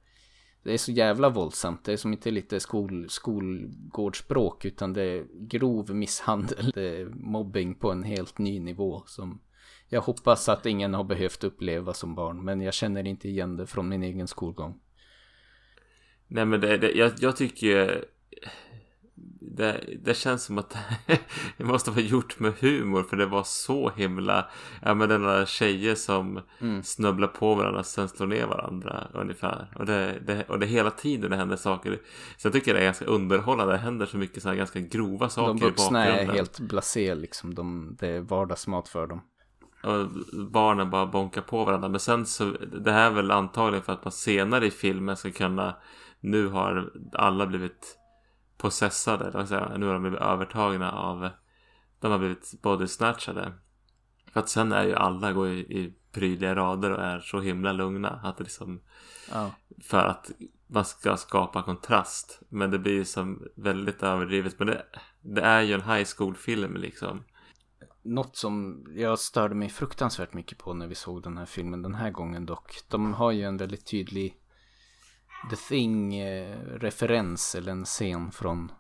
det 0.64 0.74
är 0.74 0.78
så 0.78 0.92
jävla 0.92 1.30
våldsamt. 1.30 1.86
Det 1.86 1.94
är 1.94 1.98
som 1.98 2.14
inte 2.14 2.32
lite 2.32 2.60
skol, 2.60 3.10
skolgårdsbråk 3.10 4.66
utan 4.66 4.94
det 4.94 5.04
är 5.04 5.28
grov 5.40 5.96
misshandel. 5.96 6.72
Det 6.76 7.02
är 7.02 7.06
mobbing 7.06 7.76
på 7.76 7.92
en 7.92 8.04
helt 8.04 8.38
ny 8.38 8.60
nivå 8.60 9.04
som 9.06 9.42
jag 9.90 10.02
hoppas 10.02 10.50
att 10.50 10.66
ingen 10.66 10.94
har 10.94 11.04
behövt 11.04 11.44
uppleva 11.44 11.94
som 11.94 12.16
barn. 12.16 12.44
Men 12.46 12.62
jag 12.62 12.74
känner 12.74 13.08
inte 13.08 13.28
igen 13.30 13.58
det 13.58 13.68
från 13.68 13.90
min 13.90 14.04
egen 14.04 14.28
skolgång. 14.28 14.80
Nej 16.28 16.46
men 16.46 16.62
det, 16.62 16.78
det, 16.78 16.92
jag, 16.92 17.12
jag 17.20 17.36
tycker 17.36 17.68
ju 17.68 18.02
det, 19.42 19.84
det 20.04 20.14
känns 20.14 20.44
som 20.44 20.58
att 20.58 20.78
det 21.58 21.64
måste 21.64 21.92
vara 21.92 22.02
gjort 22.02 22.40
med 22.40 22.54
humor 22.60 23.04
för 23.04 23.18
det 23.18 23.26
var 23.26 23.44
så 23.44 23.90
himla 23.90 24.50
Ja 24.82 24.94
men 24.94 25.10
den 25.10 25.22
där 25.22 25.46
tjejer 25.46 25.96
som 25.96 26.42
Mm. 26.62 26.84
snubblar 26.84 27.28
på 27.28 27.56
varandra 27.56 27.80
och 27.80 27.86
sen 27.86 28.10
slår 28.10 28.28
ner 28.28 28.46
varandra 28.46 29.08
ungefär 29.14 29.74
Och 29.76 29.86
det, 29.86 30.20
det, 30.26 30.44
och 30.50 30.60
det 30.60 30.66
hela 30.66 30.92
tiden 30.92 31.32
det 31.32 31.38
händer 31.38 31.56
saker 31.56 32.00
Så 32.38 32.48
jag 32.48 32.54
tycker 32.54 32.74
det 32.74 32.80
är 32.80 32.84
ganska 32.84 33.06
underhållande 33.06 33.74
Det 33.74 33.80
händer 33.80 34.06
så 34.06 34.18
mycket 34.18 34.44
så 34.44 34.50
här 34.50 34.56
ganska 34.56 34.80
grova 34.80 35.30
saker 35.30 35.48
De 35.54 35.58
i 35.58 35.70
vuxna 35.70 36.06
är 36.06 36.10
bakgrunden 36.12 36.36
helt 36.36 36.60
blasé 36.60 37.16
liksom. 37.16 37.56
De, 37.56 37.96
det 38.00 38.08
är 38.08 38.22
vardagsmat 38.22 38.88
för 38.90 39.08
dem. 39.08 39.22
Och 39.84 40.10
barnen 40.52 40.90
bara 40.90 41.06
bonkar 41.06 41.42
på 41.42 41.66
varandra. 41.66 41.90
Men 41.90 42.00
sen 42.00 42.26
så, 42.26 42.46
det 42.84 42.92
här 42.92 43.12
är 43.12 43.16
väl 43.16 43.32
antagligen 43.32 43.84
för 43.84 43.94
att 43.94 44.06
man 44.06 44.12
senare 44.12 44.66
i 44.66 44.72
filmen 44.72 45.18
ska 45.18 45.32
kunna, 45.32 45.76
nu 46.20 46.48
har 46.48 46.92
alla 47.14 47.46
blivit 47.48 47.98
possessade, 48.58 49.28
eller 49.28 49.48
jag, 49.54 49.80
nu 49.80 49.86
har 49.86 49.94
de 49.94 50.02
blivit 50.02 50.22
övertagna 50.22 50.92
av, 50.92 51.30
de 52.00 52.12
har 52.12 52.20
blivit 52.20 52.62
body 52.62 52.88
snatchade. 52.88 53.54
För 54.34 54.40
att 54.40 54.50
sen 54.50 54.72
är 54.72 54.84
ju 54.84 54.96
alla 54.96 55.34
går 55.34 55.48
i, 55.50 55.60
i 55.60 55.94
prydliga 56.12 56.56
rader 56.56 56.92
och 56.92 57.04
är 57.04 57.20
så 57.20 57.40
himla 57.40 57.72
lugna. 57.72 58.20
Att 58.24 58.38
det 58.38 58.44
liksom, 58.44 58.82
Ja. 59.32 59.52
för 59.84 60.06
att 60.06 60.32
man 60.68 60.86
ska 60.86 61.18
skapa 61.18 61.64
kontrast. 61.64 62.42
Men 62.50 62.72
det 62.72 62.80
blir 62.80 62.94
ju 62.94 63.06
som 63.06 63.44
väldigt 63.56 64.04
överdrivet. 64.04 64.60
Men 64.60 64.68
det, 64.68 64.86
det 65.22 65.42
är 65.42 65.62
ju 65.62 65.74
en 65.74 65.82
high 65.82 66.08
school 66.18 66.36
film 66.36 66.76
liksom. 66.76 67.24
Något 68.10 68.36
som 68.36 68.86
jag 68.96 69.20
störde 69.20 69.56
mig 69.56 69.70
fruktansvärt 69.70 70.34
mycket 70.34 70.58
på 70.58 70.74
när 70.74 70.88
vi 70.88 70.96
såg 70.96 71.24
den 71.24 71.38
här 71.38 71.46
filmen 71.46 71.82
den 71.82 71.96
här 71.96 72.12
gången 72.12 72.46
dock. 72.46 72.76
De 72.88 73.14
har 73.14 73.32
ju 73.32 73.44
en 73.44 73.58
väldigt 73.58 73.86
tydlig 73.86 74.38
The 75.50 75.56
Thing-referens 75.56 77.56
eh, 77.56 77.62
eller 77.62 77.72
en 77.72 77.86
scen 77.86 78.32
från 78.32 78.72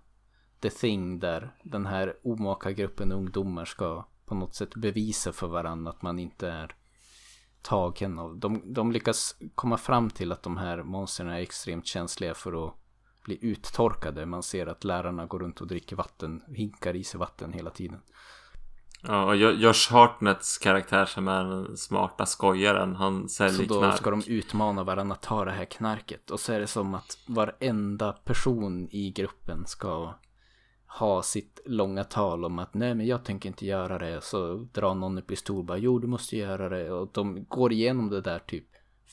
The 0.62 0.70
Thing 0.70 1.20
där 1.20 1.56
den 1.64 1.86
här 1.86 2.18
omaka 2.24 2.72
gruppen 2.72 3.12
ungdomar 3.12 3.66
ska 3.66 4.08
på 4.26 4.36
något 4.36 4.56
sätt 4.56 4.76
bevisa 4.76 5.32
för 5.32 5.48
varandra 5.48 5.92
att 5.92 6.02
man 6.02 6.20
inte 6.20 6.50
är 6.50 6.76
tagen 7.62 8.20
av. 8.20 8.38
De, 8.38 8.74
de 8.74 8.92
lyckas 8.92 9.36
komma 9.56 9.78
fram 9.78 10.10
till 10.10 10.32
att 10.32 10.44
de 10.44 10.58
här 10.58 10.84
monstren 10.84 11.30
är 11.30 11.40
extremt 11.40 11.88
känsliga 11.88 12.34
för 12.34 12.68
att 12.68 12.76
bli 13.24 13.38
uttorkade. 13.42 14.26
Man 14.26 14.44
ser 14.44 14.68
att 14.68 14.84
lärarna 14.84 15.26
går 15.26 15.40
runt 15.40 15.62
och 15.62 15.68
dricker 15.68 15.96
vatten, 15.96 16.44
hinkar 16.48 16.96
i 16.96 17.04
sig 17.04 17.20
vatten 17.20 17.54
hela 17.54 17.70
tiden. 17.70 18.02
Ja, 19.02 19.26
och 19.26 19.36
Jo- 19.36 19.52
Josh 19.52 19.92
Hartnets 19.92 20.58
karaktär 20.58 21.06
som 21.06 21.28
är 21.28 21.44
den 21.44 21.78
smarta 21.78 22.26
skojaren, 22.26 22.96
han 22.96 23.22
Så 23.30 23.36
säljer 23.36 23.68
då 23.68 23.80
knark. 23.80 23.98
ska 23.98 24.10
de 24.12 24.24
utmana 24.28 24.84
varandra 24.84 25.16
att 25.16 25.22
ta 25.22 25.46
det 25.46 25.52
här 25.52 25.66
knarket. 25.66 26.32
Och 26.32 26.40
så 26.40 26.54
är 26.54 26.60
det 26.60 26.68
som 26.68 26.94
att 26.96 27.18
varenda 27.28 28.12
person 28.14 28.88
i 28.92 29.12
gruppen 29.12 29.66
ska 29.66 30.14
ha 30.98 31.22
sitt 31.22 31.60
långa 31.66 32.04
tal 32.04 32.46
om 32.46 32.60
att 32.60 32.74
nej 32.74 32.96
men 32.96 33.06
jag 33.06 33.26
tänker 33.26 33.50
inte 33.50 33.66
göra 33.66 33.98
det. 34.00 34.24
Så 34.24 34.68
drar 34.74 34.96
någon 34.96 35.18
en 35.18 35.24
pistol 35.24 35.64
bara 35.64 35.78
jo 35.78 36.00
du 36.00 36.08
måste 36.08 36.38
göra 36.38 36.70
det. 36.70 36.92
Och 36.92 37.10
de 37.14 37.46
går 37.46 37.72
igenom 37.74 38.10
det 38.10 38.22
där 38.22 38.40
typ 38.40 38.66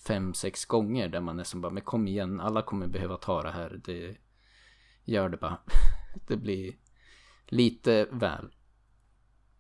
fem, 0.07 0.35
sex 0.35 0.65
gånger 0.65 1.09
där 1.09 1.21
man 1.21 1.39
är 1.41 1.45
som 1.45 1.61
bara 1.61 1.73
men 1.73 1.83
kom 1.83 2.09
igen 2.09 2.41
alla 2.41 2.63
kommer 2.63 2.87
behöva 2.87 3.17
ta 3.17 3.43
det 3.43 3.51
här. 3.51 3.81
Det 3.85 4.17
gör 5.05 5.29
det 5.29 5.37
bara. 5.37 5.59
Det 6.29 6.37
blir 6.37 6.75
lite 7.47 8.07
väl. 8.11 8.49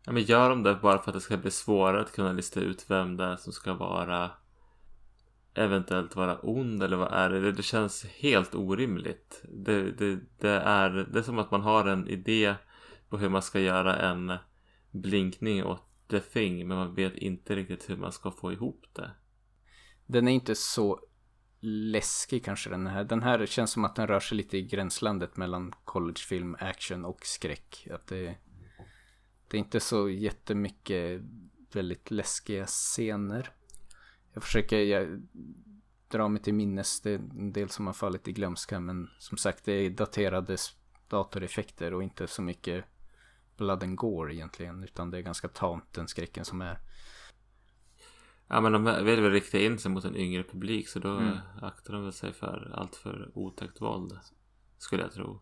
Ja, 0.06 0.12
men 0.12 0.22
gör 0.22 0.50
de 0.50 0.62
det 0.62 0.74
bara 0.74 0.98
för 0.98 1.10
att 1.10 1.14
det 1.14 1.20
ska 1.20 1.36
bli 1.36 1.50
svårare 1.50 2.00
att 2.00 2.12
kunna 2.12 2.32
lista 2.32 2.60
ut 2.60 2.90
vem 2.90 3.16
det 3.16 3.24
är 3.24 3.36
som 3.36 3.52
ska 3.52 3.74
vara 3.74 4.30
eventuellt 5.54 6.16
vara 6.16 6.38
ond 6.38 6.82
eller 6.82 6.96
vad 6.96 7.12
är 7.12 7.30
det? 7.30 7.52
Det, 7.52 7.62
känns 7.62 8.04
helt 8.04 8.54
orimligt. 8.54 9.42
Det, 9.48 9.90
det, 9.90 10.20
det, 10.38 10.50
är, 10.50 10.90
det 10.90 11.18
är 11.18 11.22
som 11.22 11.38
att 11.38 11.50
man 11.50 11.60
har 11.60 11.86
en 11.86 12.08
idé 12.08 12.54
på 13.08 13.18
hur 13.18 13.28
man 13.28 13.42
ska 13.42 13.60
göra 13.60 13.96
en 13.96 14.32
blinkning 14.90 15.64
åt 15.64 15.82
The 16.10 16.20
Thing 16.20 16.68
men 16.68 16.78
man 16.78 16.94
vet 16.94 17.16
inte 17.16 17.56
riktigt 17.56 17.90
hur 17.90 17.96
man 17.96 18.12
ska 18.12 18.30
få 18.30 18.52
ihop 18.52 18.84
det. 18.92 19.10
Den 20.06 20.28
är 20.28 20.32
inte 20.32 20.54
så 20.54 21.00
läskig 21.60 22.44
kanske 22.44 22.70
den 22.70 22.86
här. 22.86 23.04
Den 23.04 23.22
här 23.22 23.46
känns 23.46 23.70
som 23.70 23.84
att 23.84 23.96
den 23.96 24.06
rör 24.06 24.20
sig 24.20 24.36
lite 24.36 24.58
i 24.58 24.62
gränslandet 24.62 25.36
mellan 25.36 25.72
collegefilm, 25.84 26.56
action 26.60 27.04
och 27.04 27.20
skräck. 27.22 27.88
Att 27.94 28.06
det, 28.06 28.34
det 29.48 29.56
är 29.56 29.58
inte 29.58 29.80
så 29.80 30.08
jättemycket 30.10 31.22
väldigt 31.72 32.10
läskiga 32.10 32.66
scener. 32.66 33.50
Jag 34.32 34.42
försöker 34.42 34.78
jag, 34.78 35.22
dra 36.08 36.28
mig 36.28 36.42
till 36.42 36.54
minnes, 36.54 37.00
det 37.00 37.10
är 37.10 37.14
en 37.18 37.52
del 37.52 37.68
som 37.68 37.86
har 37.86 37.94
fallit 37.94 38.28
i 38.28 38.32
glömska 38.32 38.80
men 38.80 39.10
som 39.18 39.38
sagt 39.38 39.64
det 39.64 39.72
är 39.72 39.90
daterade 39.90 40.56
datoreffekter 41.08 41.94
och 41.94 42.02
inte 42.02 42.26
så 42.26 42.42
mycket 42.42 42.84
blood 43.56 43.82
and 43.82 43.96
gore 43.96 44.34
egentligen 44.34 44.82
utan 44.84 45.10
det 45.10 45.18
är 45.18 45.22
ganska 45.22 45.48
tamt 45.48 45.92
den 45.92 46.08
skräcken 46.08 46.44
som 46.44 46.60
är. 46.62 46.78
Ja 48.48 48.60
men 48.60 48.72
de 48.72 49.04
vill 49.04 49.20
väl 49.20 49.32
rikta 49.32 49.58
in 49.58 49.78
sig 49.78 49.90
mot 49.90 50.04
en 50.04 50.16
yngre 50.16 50.44
publik 50.44 50.88
så 50.88 50.98
då 50.98 51.08
Mm. 51.16 51.38
aktar 51.62 51.92
de 51.92 52.02
väl 52.02 52.12
sig 52.12 52.32
för 52.32 52.72
allt 52.74 52.96
för 52.96 53.30
otäckt 53.34 53.80
våld. 53.80 54.18
Skulle 54.78 55.02
jag 55.02 55.12
tro. 55.12 55.40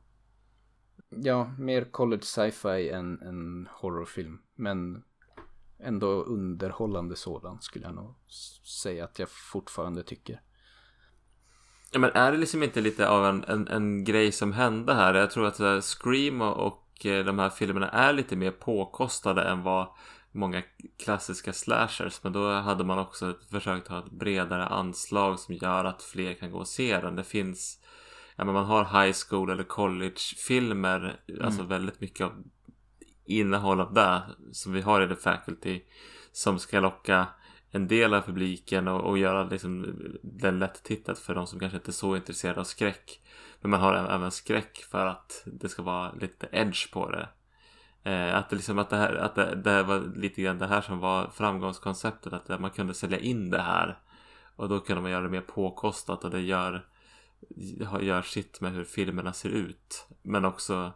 Ja, 1.08 1.52
mer 1.58 1.84
college 1.84 2.22
sci-fi 2.22 2.90
än 2.90 3.22
en 3.22 3.68
horrorfilm. 3.70 4.38
Men 4.54 5.02
ändå 5.78 6.08
underhållande 6.22 7.16
sådan 7.16 7.60
skulle 7.60 7.84
jag 7.84 7.94
nog 7.94 8.14
säga 8.82 9.04
att 9.04 9.18
jag 9.18 9.28
fortfarande 9.28 10.02
tycker. 10.02 10.40
Ja, 11.92 11.98
men 11.98 12.10
är 12.10 12.32
det 12.32 12.38
liksom 12.38 12.62
inte 12.62 12.80
lite 12.80 13.08
av 13.08 13.26
en, 13.26 13.44
en, 13.44 13.68
en 13.68 14.04
grej 14.04 14.32
som 14.32 14.52
hände 14.52 14.94
här? 14.94 15.14
Jag 15.14 15.30
tror 15.30 15.46
att 15.46 15.60
eh, 15.60 15.80
Scream 15.80 16.40
och, 16.40 16.66
och 16.66 17.06
eh, 17.06 17.24
de 17.24 17.38
här 17.38 17.50
filmerna 17.50 17.88
är 17.88 18.12
lite 18.12 18.36
mer 18.36 18.50
påkostade 18.50 19.42
än 19.42 19.62
vad 19.62 19.88
många 20.32 20.62
klassiska 21.04 21.52
slashers. 21.52 22.22
Men 22.22 22.32
då 22.32 22.52
hade 22.52 22.84
man 22.84 22.98
också 22.98 23.34
försökt 23.50 23.88
ha 23.88 23.98
ett 23.98 24.10
bredare 24.10 24.66
anslag 24.66 25.40
som 25.40 25.54
gör 25.54 25.84
att 25.84 26.02
fler 26.02 26.34
kan 26.34 26.50
gå 26.50 26.58
och 26.58 26.68
se 26.68 27.00
den. 27.00 27.16
Det 27.16 27.24
finns, 27.24 27.80
ja 28.36 28.44
men 28.44 28.54
man 28.54 28.64
har 28.64 29.04
high 29.04 29.16
school 29.28 29.50
eller 29.50 29.64
college-filmer. 29.64 31.20
Alltså 31.42 31.62
väldigt 31.62 32.00
mycket 32.00 32.26
av 32.26 32.32
innehåll 33.24 33.80
av 33.80 33.94
det 33.94 34.22
som 34.52 34.72
vi 34.72 34.80
har 34.80 35.00
i 35.00 35.08
The 35.08 35.16
Faculty. 35.16 35.82
Som 36.32 36.58
ska 36.58 36.80
locka 36.80 37.26
en 37.70 37.88
del 37.88 38.14
av 38.14 38.20
publiken 38.20 38.88
och, 38.88 39.00
och 39.00 39.18
göra 39.18 39.44
liksom 39.44 39.96
den 40.22 40.58
lätt-tittat 40.58 41.18
för 41.18 41.34
de 41.34 41.46
som 41.46 41.60
kanske 41.60 41.78
inte 41.78 41.90
är 41.90 41.92
så 41.92 42.16
intresserade 42.16 42.60
av 42.60 42.64
skräck. 42.64 43.20
Men 43.60 43.70
man 43.70 43.80
har 43.80 43.94
även 43.94 44.30
skräck 44.30 44.76
för 44.90 45.06
att 45.06 45.42
det 45.46 45.68
ska 45.68 45.82
vara 45.82 46.12
lite 46.12 46.48
edge 46.52 46.92
på 46.92 47.10
det. 47.10 47.28
Eh, 48.10 48.36
att 48.36 48.50
det 48.50 48.56
liksom 48.56 48.78
att 48.78 48.90
det 48.90 48.96
här, 48.96 49.14
att 49.14 49.34
det, 49.34 49.54
det 49.54 49.70
här 49.70 49.82
var 49.82 50.12
lite 50.16 50.42
grann 50.42 50.58
det 50.58 50.66
här 50.66 50.80
som 50.80 50.98
var 50.98 51.30
framgångskonceptet. 51.34 52.32
Att 52.32 52.60
man 52.60 52.70
kunde 52.70 52.94
sälja 52.94 53.18
in 53.18 53.50
det 53.50 53.62
här. 53.62 53.98
Och 54.56 54.68
då 54.68 54.80
kunde 54.80 55.02
man 55.02 55.10
göra 55.10 55.22
det 55.22 55.28
mer 55.28 55.40
påkostat 55.40 56.24
och 56.24 56.30
det 56.30 56.40
gör, 56.40 56.86
gör 58.00 58.22
sitt 58.22 58.60
med 58.60 58.72
hur 58.72 58.84
filmerna 58.84 59.32
ser 59.32 59.48
ut. 59.48 60.06
Men 60.22 60.44
också 60.44 60.92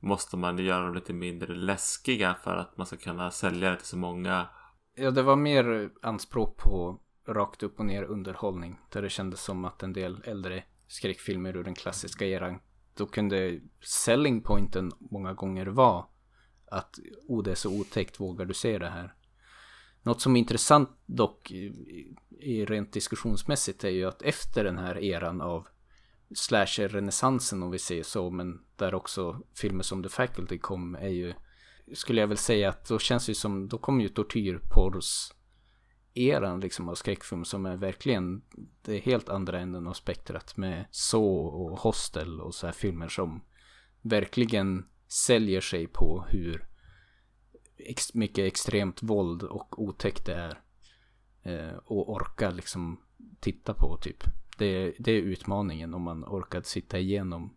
måste 0.00 0.36
man 0.36 0.58
göra 0.58 0.84
dem 0.84 0.94
lite 0.94 1.12
mindre 1.12 1.54
läskiga 1.54 2.34
för 2.44 2.56
att 2.56 2.76
man 2.76 2.86
ska 2.86 2.96
kunna 2.96 3.30
sälja 3.30 3.70
det 3.70 3.76
till 3.76 3.86
så 3.86 3.96
många. 3.96 4.48
Ja, 4.94 5.10
det 5.10 5.22
var 5.22 5.36
mer 5.36 5.90
anspråk 6.02 6.56
på 6.56 7.00
rakt 7.28 7.62
upp 7.62 7.78
och 7.78 7.86
ner 7.86 8.02
underhållning. 8.02 8.78
Där 8.92 9.02
det 9.02 9.10
kändes 9.10 9.42
som 9.42 9.64
att 9.64 9.82
en 9.82 9.92
del 9.92 10.22
äldre 10.24 10.64
skräckfilmer 10.88 11.56
ur 11.56 11.64
den 11.64 11.74
klassiska 11.74 12.26
eran. 12.26 12.58
Då 12.94 13.06
kunde 13.06 13.60
selling 13.80 14.40
pointen 14.40 14.92
många 14.98 15.34
gånger 15.34 15.66
vara 15.66 16.04
att 16.70 16.98
oh, 17.28 17.42
det 17.42 17.50
är 17.50 17.54
så 17.54 17.80
otäckt, 17.80 18.20
vågar 18.20 18.44
du 18.44 18.54
se 18.54 18.78
det 18.78 18.90
här? 18.90 19.14
Något 20.02 20.20
som 20.20 20.36
är 20.36 20.40
intressant 20.40 20.90
dock 21.06 21.50
i, 21.50 21.72
i 22.40 22.64
rent 22.64 22.92
diskussionsmässigt 22.92 23.84
är 23.84 23.88
ju 23.88 24.04
att 24.04 24.22
efter 24.22 24.64
den 24.64 24.78
här 24.78 24.98
eran 24.98 25.40
av 25.40 25.66
slasher-renässansen 26.34 27.62
om 27.62 27.70
vi 27.70 27.78
säger 27.78 28.02
så, 28.02 28.30
men 28.30 28.60
där 28.76 28.94
också 28.94 29.40
filmer 29.54 29.82
som 29.82 30.02
The 30.02 30.08
Faculty 30.08 30.58
kom 30.58 30.94
är 30.94 31.08
ju, 31.08 31.34
skulle 31.94 32.20
jag 32.20 32.28
väl 32.28 32.36
säga 32.36 32.68
att 32.68 32.88
då 32.88 32.98
känns 32.98 33.26
det 33.26 33.34
som, 33.34 33.68
då 33.68 33.78
kommer 33.78 34.02
ju 34.02 34.08
tortyrporrs 34.08 35.32
eran 36.14 36.60
liksom 36.60 36.88
av 36.88 36.94
skräckfilm 36.94 37.44
som 37.44 37.66
är 37.66 37.76
verkligen 37.76 38.42
det 38.82 38.96
är 38.96 39.00
helt 39.00 39.28
andra 39.28 39.60
änden 39.60 39.86
av 39.86 39.92
spektrat 39.92 40.56
med 40.56 40.84
så 40.90 41.36
och 41.36 41.78
Hostel 41.78 42.40
och 42.40 42.54
så 42.54 42.66
här 42.66 42.72
filmer 42.72 43.08
som 43.08 43.44
verkligen 44.02 44.86
säljer 45.08 45.60
sig 45.60 45.86
på 45.86 46.24
hur 46.28 46.66
ex 47.76 48.14
mycket 48.14 48.46
extremt 48.46 49.02
våld 49.02 49.42
och 49.42 49.82
otäckt 49.82 50.26
det 50.26 50.34
är. 50.34 50.60
Eh, 51.42 51.76
och 51.76 52.12
orka 52.12 52.50
liksom 52.50 53.00
titta 53.40 53.74
på 53.74 53.96
typ. 53.96 54.24
Det, 54.62 54.94
det 54.98 55.12
är 55.12 55.22
utmaningen 55.22 55.94
om 55.94 56.02
man 56.02 56.24
orkar 56.24 56.62
sitta 56.62 56.98
igenom 56.98 57.56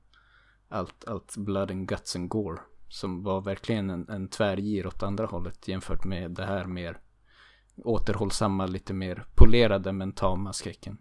allt, 0.70 1.06
allt 1.06 1.38
blood 1.38 1.72
and 1.72 1.88
guts 1.88 2.16
and 2.16 2.30
gore. 2.30 2.62
Som 2.90 3.24
var 3.24 3.42
verkligen 3.42 3.90
en, 3.90 4.10
en 4.10 4.28
tvärgir 4.28 4.88
åt 4.88 5.04
andra 5.04 5.26
hållet 5.26 5.68
jämfört 5.68 6.06
med 6.06 6.32
det 6.32 6.46
här 6.46 6.66
mer 6.66 7.00
återhållsamma, 7.78 8.66
lite 8.66 8.94
mer 8.94 9.26
polerade 9.36 9.92
men 9.92 10.12
tama 10.14 10.54
skräcken. 10.54 10.98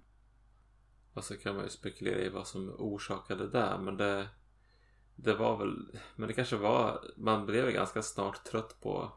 Och 1.15 1.25
så 1.25 1.37
kan 1.37 1.55
man 1.55 1.65
ju 1.65 1.71
spekulera 1.71 2.19
i 2.19 2.29
vad 2.29 2.47
som 2.47 2.75
orsakade 2.79 3.45
det 3.45 3.51
där, 3.51 3.79
men 3.79 3.97
det 3.97 4.29
det 5.17 5.35
var 5.35 5.57
väl, 5.57 5.99
men 6.17 6.29
det 6.29 6.35
kanske 6.35 6.57
var, 6.57 7.05
man 7.17 7.47
blev 7.47 7.71
ganska 7.71 8.03
snart 8.03 8.45
trött 8.45 8.81
på 8.81 9.13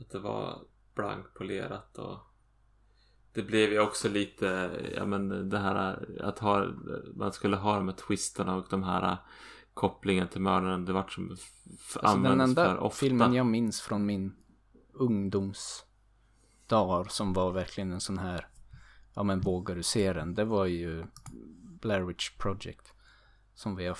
att 0.00 0.10
det 0.10 0.18
var 0.18 0.64
blankpolerat 0.94 1.98
och 1.98 2.18
det 3.32 3.42
blev 3.42 3.72
ju 3.72 3.80
också 3.80 4.08
lite, 4.08 4.70
ja 4.96 5.06
men 5.06 5.50
det 5.50 5.58
här 5.58 6.06
att 6.20 6.38
ha, 6.38 6.66
man 7.14 7.32
skulle 7.32 7.56
ha 7.56 7.76
de 7.76 7.88
här 7.88 7.94
twisterna 7.94 8.56
och 8.56 8.66
de 8.70 8.82
här 8.82 9.16
kopplingen 9.74 10.28
till 10.28 10.40
mördaren, 10.40 10.84
det 10.84 10.92
vart 10.92 11.12
som 11.12 11.30
alltså 11.30 11.98
används 11.98 12.38
den 12.38 12.40
enda 12.40 12.64
för 12.64 12.78
ofta. 12.78 12.98
filmen 12.98 13.32
jag 13.32 13.46
minns 13.46 13.80
från 13.80 14.06
min 14.06 14.32
ungdomsdagar 14.92 17.08
som 17.08 17.32
var 17.32 17.52
verkligen 17.52 17.92
en 17.92 18.00
sån 18.00 18.18
här, 18.18 18.46
ja 19.14 19.22
men 19.22 19.40
vågar 19.40 19.76
du 19.76 19.82
se 19.82 20.12
den? 20.12 20.34
Det 20.34 20.44
var 20.44 20.66
ju 20.66 21.04
Blair 21.80 22.02
Witch 22.02 22.30
Project. 22.38 22.92
Som 23.54 23.76
vi 23.76 23.86
har 23.86 23.98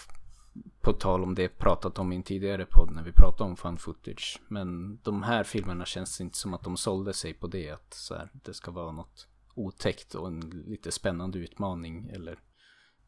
på 0.82 0.92
tal 0.92 1.22
om 1.22 1.34
det 1.34 1.48
pratat 1.48 1.98
om 1.98 2.12
i 2.12 2.16
en 2.16 2.22
tidigare 2.22 2.66
podd 2.66 2.90
när 2.90 3.02
vi 3.02 3.12
pratade 3.12 3.50
om 3.50 3.56
fun 3.56 3.78
footage. 3.78 4.40
Men 4.48 4.96
de 5.02 5.22
här 5.22 5.44
filmerna 5.44 5.84
känns 5.84 6.20
inte 6.20 6.38
som 6.38 6.54
att 6.54 6.64
de 6.64 6.76
sålde 6.76 7.12
sig 7.12 7.34
på 7.34 7.46
det. 7.46 7.70
Att 7.70 7.94
så 7.94 8.14
här, 8.14 8.30
det 8.32 8.54
ska 8.54 8.70
vara 8.70 8.92
något 8.92 9.28
otäckt 9.54 10.14
och 10.14 10.26
en 10.26 10.40
lite 10.66 10.92
spännande 10.92 11.38
utmaning. 11.38 12.08
Eller 12.08 12.38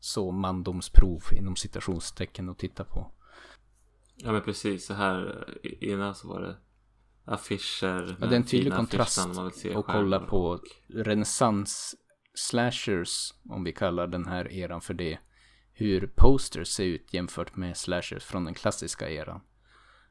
så 0.00 0.30
mandomsprov 0.30 1.22
inom 1.32 1.56
citationstecken 1.56 2.48
att 2.48 2.58
titta 2.58 2.84
på. 2.84 3.10
Ja 4.16 4.32
men 4.32 4.42
precis, 4.42 4.86
så 4.86 4.94
här 4.94 5.48
innan 5.62 6.14
så 6.14 6.28
var 6.28 6.40
det 6.40 6.56
affischer. 7.24 8.16
Ja, 8.20 8.26
det 8.26 8.34
är 8.34 8.36
en 8.36 8.44
tydlig 8.44 8.72
kontrast 8.72 9.18
att 9.38 9.86
kolla 9.86 10.20
på 10.20 10.60
renässans 10.88 11.94
slashers, 12.34 13.34
om 13.48 13.64
vi 13.64 13.72
kallar 13.72 14.06
den 14.06 14.26
här 14.26 14.52
eran 14.52 14.80
för 14.80 14.94
det 14.94 15.18
hur 15.74 16.06
posters 16.06 16.68
ser 16.68 16.84
ut 16.84 17.14
jämfört 17.14 17.56
med 17.56 17.76
slashers 17.76 18.24
från 18.24 18.44
den 18.44 18.54
klassiska 18.54 19.10
eran. 19.10 19.40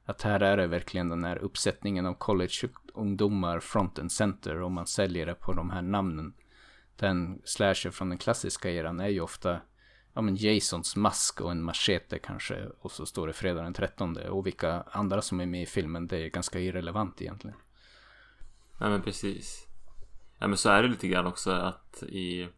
Att 0.06 0.22
här 0.22 0.40
är 0.40 0.58
det 0.58 0.68
verkligen 0.68 1.10
den 1.10 1.24
här 1.24 1.38
uppsättningen 1.38 2.06
av 2.06 2.14
collegeungdomar 2.14 3.60
front 3.60 4.00
and 4.00 4.12
center 4.12 4.62
och 4.62 4.72
man 4.72 4.88
säljer 4.88 5.26
det 5.26 5.36
på 5.36 5.54
de 5.54 5.70
här 5.70 5.82
namnen. 5.82 6.34
Den 6.96 7.42
slasher 7.46 7.92
från 7.92 8.10
den 8.10 8.18
klassiska 8.18 8.72
eran 8.72 9.00
är 9.00 9.08
ju 9.08 9.22
ofta 9.22 9.62
ja, 10.14 10.22
men 10.22 10.36
Jasons 10.36 10.96
mask 10.96 11.42
och 11.42 11.52
en 11.52 11.64
machete 11.64 12.20
kanske 12.20 12.66
och 12.80 12.92
så 12.92 13.06
står 13.06 13.28
det 13.28 13.34
fredag 13.34 13.62
den 13.62 13.74
13 13.74 14.18
och 14.18 14.46
vilka 14.46 14.82
andra 14.82 15.22
som 15.22 15.40
är 15.40 15.46
med 15.46 15.62
i 15.62 15.66
filmen 15.66 16.08
det 16.08 16.18
är 16.18 16.30
ganska 16.30 16.60
irrelevant 16.60 17.22
egentligen. 17.22 17.58
Nej 18.80 18.90
men 18.90 19.02
precis. 19.02 19.68
Ja 20.40 20.48
men 20.48 20.58
så 20.58 20.70
är 20.70 20.84
det 20.84 20.90
lite 20.90 21.08
grann 21.08 21.26
också 21.26 21.52
att 21.52 22.04
i 22.04 22.50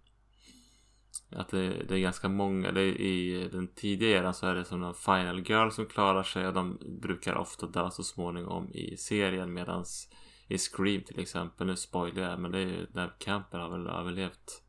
att 1.31 1.49
det, 1.49 1.69
det, 1.69 1.95
är 1.95 1.99
ganska 1.99 2.29
många. 2.29 2.71
Det 2.71 2.81
är, 2.81 3.01
I 3.01 3.49
den 3.51 3.67
tidiga 3.67 4.17
eran 4.17 4.33
så 4.33 4.47
är 4.47 4.55
det 4.55 4.65
som 4.65 4.83
en 4.83 4.93
Final 4.93 5.49
Girl 5.49 5.69
som 5.69 5.85
klarar 5.85 6.23
sig 6.23 6.47
och 6.47 6.53
de 6.53 6.79
brukar 7.01 7.35
ofta 7.35 7.67
dö 7.67 7.91
så 7.91 8.03
småningom 8.03 8.69
i 8.69 8.97
serien 8.97 9.53
medans 9.53 10.09
i 10.47 10.57
Scream 10.57 11.01
till 11.01 11.19
exempel, 11.19 11.67
nu 11.67 11.75
spoilar 11.75 12.29
jag 12.29 12.39
men 12.39 12.51
det 12.51 12.59
är 12.59 12.65
ju 12.65 12.85
där 12.85 13.13
Camper 13.19 13.59
har 13.59 13.69
väl 13.69 13.87
överlevt. 13.87 14.61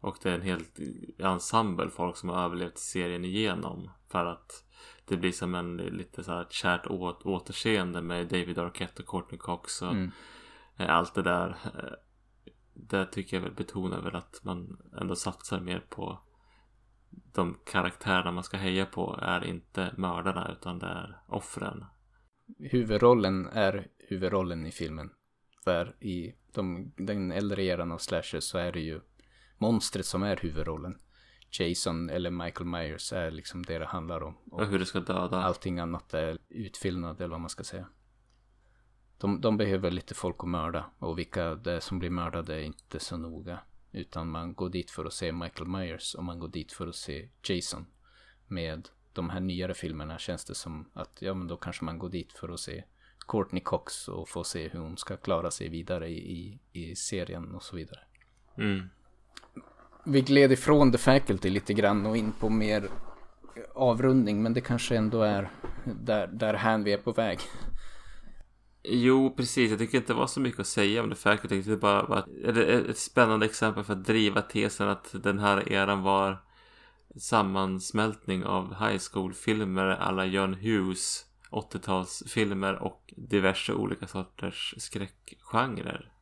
Och 0.00 0.16
det 0.22 0.30
är 0.30 0.34
en 0.34 0.42
helt 0.42 0.78
ensemble 1.18 1.90
folk 1.90 2.16
som 2.16 2.28
har 2.28 2.44
överlevt 2.44 2.78
serien 2.78 3.24
igenom. 3.24 3.90
För 4.08 4.26
att 4.26 4.64
det 5.04 5.16
blir 5.16 5.32
som 5.32 5.54
en 5.54 5.76
lite 5.76 6.24
så 6.24 6.32
här 6.32 6.46
kärt 6.50 6.86
återseende 7.24 8.02
med 8.02 8.26
David 8.26 8.58
Arquette 8.58 9.02
och 9.02 9.08
Courtney 9.08 9.38
Cox 9.38 9.82
och 9.82 9.92
mm. 9.92 10.10
allt 10.76 11.14
det 11.14 11.22
där 11.22 11.56
det 12.74 13.06
tycker 13.06 13.36
jag 13.36 13.42
väl 13.42 13.54
betonar 13.54 14.00
väl 14.00 14.16
att 14.16 14.40
man 14.42 14.82
ändå 15.00 15.16
satsar 15.16 15.60
mer 15.60 15.86
på 15.88 16.20
de 17.32 17.58
karaktärerna 17.64 18.32
man 18.32 18.44
ska 18.44 18.56
heja 18.56 18.86
på 18.86 19.18
är 19.22 19.44
inte 19.44 19.94
mördarna 19.96 20.52
utan 20.52 20.78
det 20.78 20.86
är 20.86 21.20
offren. 21.28 21.84
Huvudrollen 22.58 23.46
är 23.46 23.88
huvudrollen 23.98 24.66
i 24.66 24.72
filmen. 24.72 25.10
För 25.64 25.96
i 26.04 26.34
de, 26.54 26.92
den 26.96 27.32
äldre 27.32 27.64
eran 27.64 27.92
av 27.92 27.98
slashers 27.98 28.44
så 28.44 28.58
är 28.58 28.72
det 28.72 28.80
ju 28.80 29.00
monstret 29.58 30.06
som 30.06 30.22
är 30.22 30.36
huvudrollen. 30.36 30.98
Jason 31.50 32.10
eller 32.10 32.30
Michael 32.30 32.66
Myers 32.66 33.12
är 33.12 33.30
liksom 33.30 33.62
det 33.62 33.78
det 33.78 33.86
handlar 33.86 34.22
om. 34.22 34.36
Och, 34.50 34.66
hur 34.66 34.78
det 34.78 34.86
ska 34.86 35.00
döda. 35.00 35.42
Allting 35.42 35.78
annat 35.78 36.14
är 36.14 36.38
utfyllnad 36.48 37.20
eller 37.20 37.28
vad 37.28 37.40
man 37.40 37.50
ska 37.50 37.64
säga 37.64 37.88
de, 39.22 39.40
de 39.40 39.56
behöver 39.56 39.90
lite 39.90 40.14
folk 40.14 40.36
att 40.38 40.48
mörda 40.48 40.84
och 40.98 41.18
vilka 41.18 41.54
det 41.54 41.72
är 41.72 41.80
som 41.80 41.98
blir 41.98 42.10
mördade 42.10 42.54
är 42.54 42.62
inte 42.62 43.00
så 43.00 43.16
noga. 43.16 43.58
Utan 43.92 44.28
man 44.28 44.54
går 44.54 44.70
dit 44.70 44.90
för 44.90 45.04
att 45.04 45.12
se 45.12 45.32
Michael 45.32 45.68
Myers 45.68 46.14
och 46.14 46.24
man 46.24 46.38
går 46.38 46.48
dit 46.48 46.72
för 46.72 46.86
att 46.86 46.94
se 46.94 47.28
Jason. 47.42 47.86
Med 48.46 48.88
de 49.12 49.30
här 49.30 49.40
nyare 49.40 49.74
filmerna 49.74 50.18
känns 50.18 50.44
det 50.44 50.54
som 50.54 50.90
att 50.92 51.18
ja 51.18 51.34
men 51.34 51.48
då 51.48 51.56
kanske 51.56 51.84
man 51.84 51.98
går 51.98 52.08
dit 52.08 52.32
för 52.32 52.48
att 52.48 52.60
se 52.60 52.84
Courtney 53.28 53.62
Cox 53.62 54.08
och 54.08 54.28
få 54.28 54.44
se 54.44 54.68
hur 54.68 54.80
hon 54.80 54.96
ska 54.96 55.16
klara 55.16 55.50
sig 55.50 55.68
vidare 55.68 56.08
i, 56.08 56.32
i, 56.32 56.60
i 56.72 56.96
serien 56.96 57.54
och 57.54 57.62
så 57.62 57.76
vidare. 57.76 58.00
Mm. 58.58 58.88
Vi 60.04 60.20
gled 60.20 60.52
ifrån 60.52 60.92
The 60.92 60.98
Faculty 60.98 61.50
lite 61.50 61.74
grann 61.74 62.06
och 62.06 62.16
in 62.16 62.32
på 62.32 62.48
mer 62.48 62.88
avrundning 63.74 64.42
men 64.42 64.54
det 64.54 64.60
kanske 64.60 64.96
ändå 64.96 65.22
är 65.22 65.50
där, 65.84 66.26
där 66.26 66.54
hän 66.54 66.84
vi 66.84 66.92
är 66.92 66.98
på 66.98 67.12
väg. 67.12 67.38
Jo, 68.84 69.34
precis. 69.36 69.70
Jag 69.70 69.78
tycker 69.78 69.98
inte 69.98 70.12
det 70.12 70.18
var 70.18 70.26
så 70.26 70.40
mycket 70.40 70.60
att 70.60 70.66
säga 70.66 71.02
om 71.02 71.08
det 71.08 71.16
faculty. 71.16 71.56
Jag 71.56 71.64
tyckte 71.64 71.76
bara 71.76 72.02
var 72.02 72.18
ett, 72.44 72.56
ett 72.90 72.98
spännande 72.98 73.46
exempel 73.46 73.84
för 73.84 73.92
att 73.92 74.04
driva 74.04 74.42
tesen 74.42 74.88
att 74.88 75.14
den 75.22 75.38
här 75.38 75.72
eran 75.72 76.02
var 76.02 76.38
sammansmältning 77.16 78.44
av 78.44 78.74
high 78.74 79.00
school-filmer 79.12 79.86
alla 79.86 80.24
John 80.24 80.54
Hughes 80.54 81.24
80-talsfilmer 81.50 82.74
och 82.74 83.14
diverse 83.16 83.72
olika 83.72 84.06
sorters 84.06 84.74
skräckgenrer. 84.78 86.12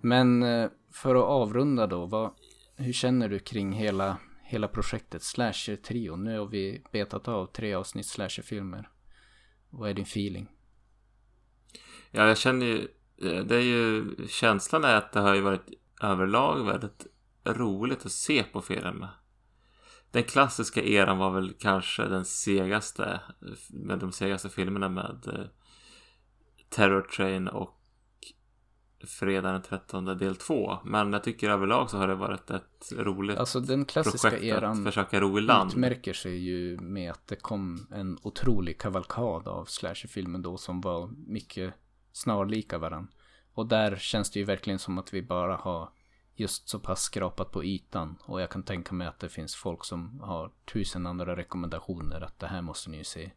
Men 0.00 0.42
eh, 0.42 0.70
för 0.92 1.14
att 1.14 1.24
avrunda 1.24 1.86
då, 1.86 2.06
vad, 2.06 2.30
hur 2.76 2.92
känner 2.92 3.28
du 3.28 3.38
kring 3.38 3.72
hela, 3.72 4.16
hela 4.42 4.68
projektet 4.68 5.22
Slasher-trio? 5.22 6.16
Nu 6.16 6.38
har 6.38 6.46
vi 6.46 6.84
betat 6.92 7.28
av 7.28 7.46
tre 7.46 7.74
avsnitt 7.74 8.06
slasher-filmer. 8.06 8.88
Vad 9.70 9.90
är 9.90 9.94
din 9.94 10.04
feeling? 10.04 10.48
Ja, 12.10 12.28
jag 12.28 12.38
känner 12.38 12.66
ju, 12.66 12.78
eh, 13.22 13.44
det 13.44 13.56
är 13.56 13.60
ju, 13.60 14.14
känslan 14.28 14.84
är 14.84 14.94
att 14.94 15.12
det 15.12 15.20
har 15.20 15.34
ju 15.34 15.40
varit 15.40 15.70
överlag 16.02 16.66
väldigt 16.66 17.06
roligt 17.44 18.06
att 18.06 18.12
se 18.12 18.42
på 18.42 18.62
filmen. 18.62 19.08
Den 20.10 20.24
klassiska 20.24 20.82
eran 20.82 21.18
var 21.18 21.30
väl 21.30 21.54
kanske 21.58 22.04
den 22.04 22.24
segaste, 22.24 23.20
med 23.70 23.98
de 23.98 24.12
segaste 24.12 24.48
filmerna 24.48 24.88
med 24.88 25.28
eh, 25.28 25.46
Terror 26.68 27.02
Train 27.02 27.48
och 27.48 27.80
Fredag 29.04 29.52
den 29.52 29.62
13 29.62 30.04
del 30.04 30.36
2. 30.36 30.78
Men 30.84 31.12
jag 31.12 31.24
tycker 31.24 31.50
överlag 31.50 31.90
så 31.90 31.98
har 31.98 32.08
det 32.08 32.14
varit 32.14 32.50
ett 32.50 32.92
roligt 32.96 33.38
Alltså 33.38 33.60
den 33.60 33.84
klassiska 33.84 34.30
projekt 34.30 34.44
eran 34.44 34.78
att 34.78 34.84
försöka 34.84 35.20
ro 35.20 35.38
i 35.38 35.40
land. 35.40 35.70
utmärker 35.70 36.12
sig 36.12 36.38
ju 36.38 36.78
med 36.80 37.10
att 37.10 37.26
det 37.26 37.36
kom 37.36 37.86
en 37.90 38.18
otrolig 38.22 38.78
kavalkad 38.78 39.48
av 39.48 39.64
slasherfilmer 39.64 40.38
då 40.38 40.56
som 40.56 40.80
var 40.80 41.10
mycket 41.26 41.74
snarlika 42.12 42.78
varann. 42.78 43.08
Och 43.52 43.66
där 43.66 43.96
känns 43.96 44.30
det 44.30 44.38
ju 44.38 44.44
verkligen 44.44 44.78
som 44.78 44.98
att 44.98 45.14
vi 45.14 45.22
bara 45.22 45.56
har 45.56 45.90
just 46.34 46.68
så 46.68 46.78
pass 46.78 47.02
skrapat 47.02 47.52
på 47.52 47.64
ytan. 47.64 48.16
Och 48.24 48.40
jag 48.40 48.50
kan 48.50 48.62
tänka 48.62 48.94
mig 48.94 49.06
att 49.06 49.18
det 49.18 49.28
finns 49.28 49.54
folk 49.54 49.84
som 49.84 50.20
har 50.20 50.52
tusen 50.72 51.06
andra 51.06 51.36
rekommendationer 51.36 52.20
att 52.20 52.38
det 52.38 52.46
här 52.46 52.62
måste 52.62 52.90
ni 52.90 52.96
ju 52.96 53.04
se. 53.04 53.30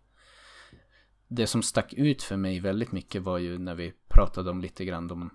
Det 1.27 1.47
som 1.47 1.63
stack 1.63 1.93
ut 1.93 2.23
för 2.23 2.37
mig 2.37 2.59
väldigt 2.59 2.91
mycket 2.91 3.21
var 3.21 3.37
ju 3.37 3.57
när 3.57 3.75
vi 3.75 3.93
pratade 4.07 4.49
om 4.49 4.61
lite 4.61 4.85
grann 4.85 5.07
de 5.07 5.31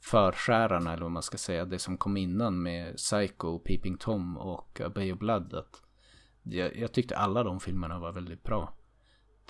förskärarna 0.00 0.92
eller 0.92 1.02
vad 1.02 1.12
man 1.12 1.22
ska 1.22 1.38
säga. 1.38 1.64
Det 1.64 1.78
som 1.78 1.96
kom 1.96 2.16
innan 2.16 2.62
med 2.62 2.96
Psycho, 2.96 3.58
Peeping 3.58 3.98
Tom 3.98 4.36
och 4.36 4.80
A 4.80 4.88
Bay 4.94 5.12
of 5.12 5.18
Blood. 5.18 5.54
Att 5.54 5.82
jag, 6.42 6.76
jag 6.76 6.92
tyckte 6.92 7.16
alla 7.16 7.42
de 7.42 7.60
filmerna 7.60 7.98
var 7.98 8.12
väldigt 8.12 8.42
bra. 8.42 8.74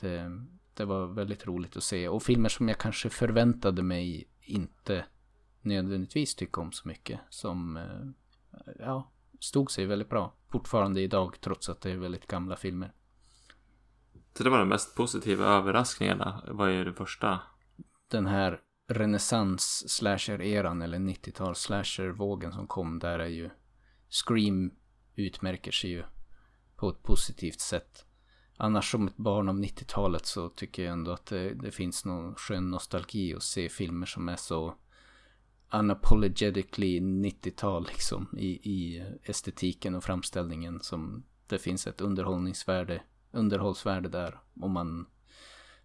Det, 0.00 0.46
det 0.74 0.84
var 0.84 1.06
väldigt 1.06 1.46
roligt 1.46 1.76
att 1.76 1.82
se. 1.82 2.08
Och 2.08 2.22
filmer 2.22 2.48
som 2.48 2.68
jag 2.68 2.78
kanske 2.78 3.10
förväntade 3.10 3.82
mig 3.82 4.28
inte 4.40 5.04
nödvändigtvis 5.62 6.34
tycka 6.34 6.60
om 6.60 6.72
så 6.72 6.88
mycket. 6.88 7.20
Som, 7.28 7.76
eh, 7.76 8.06
ja, 8.78 9.10
stod 9.40 9.70
sig 9.70 9.86
väldigt 9.86 10.08
bra. 10.10 10.34
Fortfarande 10.48 11.00
idag 11.00 11.40
trots 11.40 11.68
att 11.68 11.80
det 11.80 11.90
är 11.90 11.96
väldigt 11.96 12.26
gamla 12.26 12.56
filmer. 12.56 12.92
Så 14.34 14.44
det 14.44 14.50
var 14.50 14.58
de 14.58 14.68
mest 14.68 14.96
positiva 14.96 15.46
överraskningarna. 15.46 16.42
Vad 16.48 16.70
är 16.70 16.84
det 16.84 16.92
första? 16.92 17.40
Den 18.10 18.26
här 18.26 18.60
renässans 18.88 19.90
slasher-eran 19.90 20.82
eller 20.82 20.98
90-tals 20.98 21.60
slasher-vågen 21.60 22.52
som 22.52 22.66
kom 22.66 22.98
där 22.98 23.18
är 23.18 23.28
ju 23.28 23.50
Scream 24.08 24.70
utmärker 25.14 25.72
sig 25.72 25.90
ju 25.90 26.04
på 26.76 26.88
ett 26.88 27.02
positivt 27.02 27.60
sätt. 27.60 28.04
Annars 28.56 28.90
som 28.90 29.06
ett 29.06 29.16
barn 29.16 29.48
av 29.48 29.54
90-talet 29.54 30.26
så 30.26 30.48
tycker 30.48 30.84
jag 30.84 30.92
ändå 30.92 31.12
att 31.12 31.26
det, 31.26 31.54
det, 31.54 31.70
finns 31.70 32.04
någon 32.04 32.34
skön 32.34 32.70
nostalgi 32.70 33.34
att 33.34 33.42
se 33.42 33.68
filmer 33.68 34.06
som 34.06 34.28
är 34.28 34.36
så 34.36 34.74
unapologetically 35.72 37.00
90-tal 37.00 37.86
liksom 37.86 38.28
i, 38.38 38.48
i 38.48 39.04
estetiken 39.22 39.94
och 39.94 40.04
framställningen 40.04 40.80
som 40.80 41.24
det 41.46 41.58
finns 41.58 41.86
ett 41.86 42.00
underhållningsvärde, 42.00 43.02
underhållsvärde 43.32 44.08
där 44.08 44.40
om 44.60 44.72
man 44.72 45.06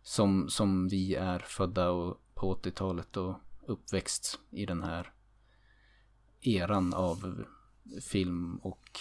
som, 0.01 0.49
som 0.49 0.87
vi 0.87 1.15
är 1.15 1.39
födda 1.39 1.89
och 1.89 2.22
på 2.43 2.55
80-talet 2.55 3.17
och 3.17 3.35
uppväxt 3.67 4.39
i 4.51 4.65
den 4.65 4.83
här 4.83 5.13
eran 6.41 6.93
av 6.93 7.45
film 8.11 8.55
och 8.55 8.99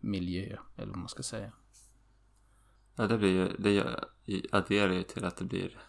miljö, 0.00 0.56
eller 0.76 0.86
vad 0.86 0.98
man 0.98 1.08
ska 1.08 1.22
säga. 1.22 1.52
Ja, 2.96 3.06
det 3.06 3.18
blir 3.18 3.30
ju, 3.30 3.56
det 3.58 4.00
adderar 4.52 4.92
ju 4.92 5.02
till 5.02 5.24
att 5.24 5.36
det 5.36 5.44
blir 5.44 5.80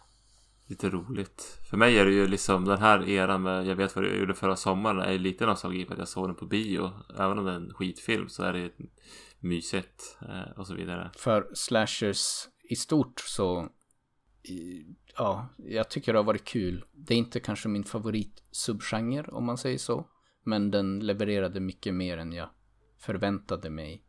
lite 0.66 0.90
roligt. 0.90 1.60
För 1.70 1.76
mig 1.76 1.98
är 1.98 2.04
det 2.04 2.12
ju 2.12 2.26
liksom 2.26 2.64
den 2.64 2.78
här 2.78 3.08
eran 3.08 3.42
med 3.42 3.66
Jag 3.66 3.76
vet 3.76 3.96
vad 3.96 4.04
jag 4.04 4.18
gjorde 4.18 4.34
förra 4.34 4.56
sommaren 4.56 5.00
är 5.00 5.18
lite 5.18 5.46
nostalgi 5.46 5.86
för 5.86 5.92
att 5.92 5.98
jag 5.98 6.08
såg 6.08 6.28
den 6.28 6.36
på 6.36 6.46
bio. 6.46 6.90
Även 7.18 7.38
om 7.38 7.44
det 7.44 7.50
är 7.50 7.56
en 7.56 7.74
skitfilm 7.74 8.28
så 8.28 8.42
är 8.42 8.52
det 8.52 8.58
ju 8.58 8.72
mysigt 9.38 10.18
eh, 10.22 10.58
och 10.58 10.66
så 10.66 10.74
vidare. 10.74 11.10
För 11.16 11.50
slashers 11.54 12.48
i 12.62 12.76
stort 12.76 13.20
så 13.20 13.68
ja, 15.16 15.48
jag 15.56 15.90
tycker 15.90 16.12
det 16.12 16.18
har 16.18 16.24
varit 16.24 16.44
kul. 16.44 16.84
Det 16.92 17.14
är 17.14 17.18
inte 17.18 17.40
kanske 17.40 17.68
min 17.68 17.84
favorit 17.84 18.42
subgenre 18.50 19.30
om 19.30 19.44
man 19.44 19.58
säger 19.58 19.78
så. 19.78 20.06
Men 20.44 20.70
den 20.70 21.00
levererade 21.00 21.60
mycket 21.60 21.94
mer 21.94 22.18
än 22.18 22.32
jag 22.32 22.48
förväntade 22.98 23.70
mig 23.70 24.04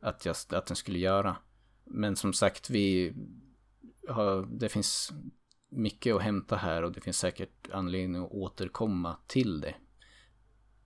att, 0.00 0.24
jag, 0.24 0.36
att 0.50 0.66
den 0.66 0.76
skulle 0.76 0.98
göra. 0.98 1.36
Men 1.84 2.16
som 2.16 2.32
sagt, 2.32 2.70
vi 2.70 3.14
har, 4.08 4.58
det 4.58 4.68
finns 4.68 5.12
mycket 5.70 6.14
att 6.14 6.22
hämta 6.22 6.56
här 6.56 6.82
och 6.82 6.92
det 6.92 7.00
finns 7.00 7.18
säkert 7.18 7.70
anledning 7.72 8.22
att 8.22 8.30
återkomma 8.30 9.16
till 9.26 9.60
det. 9.60 9.74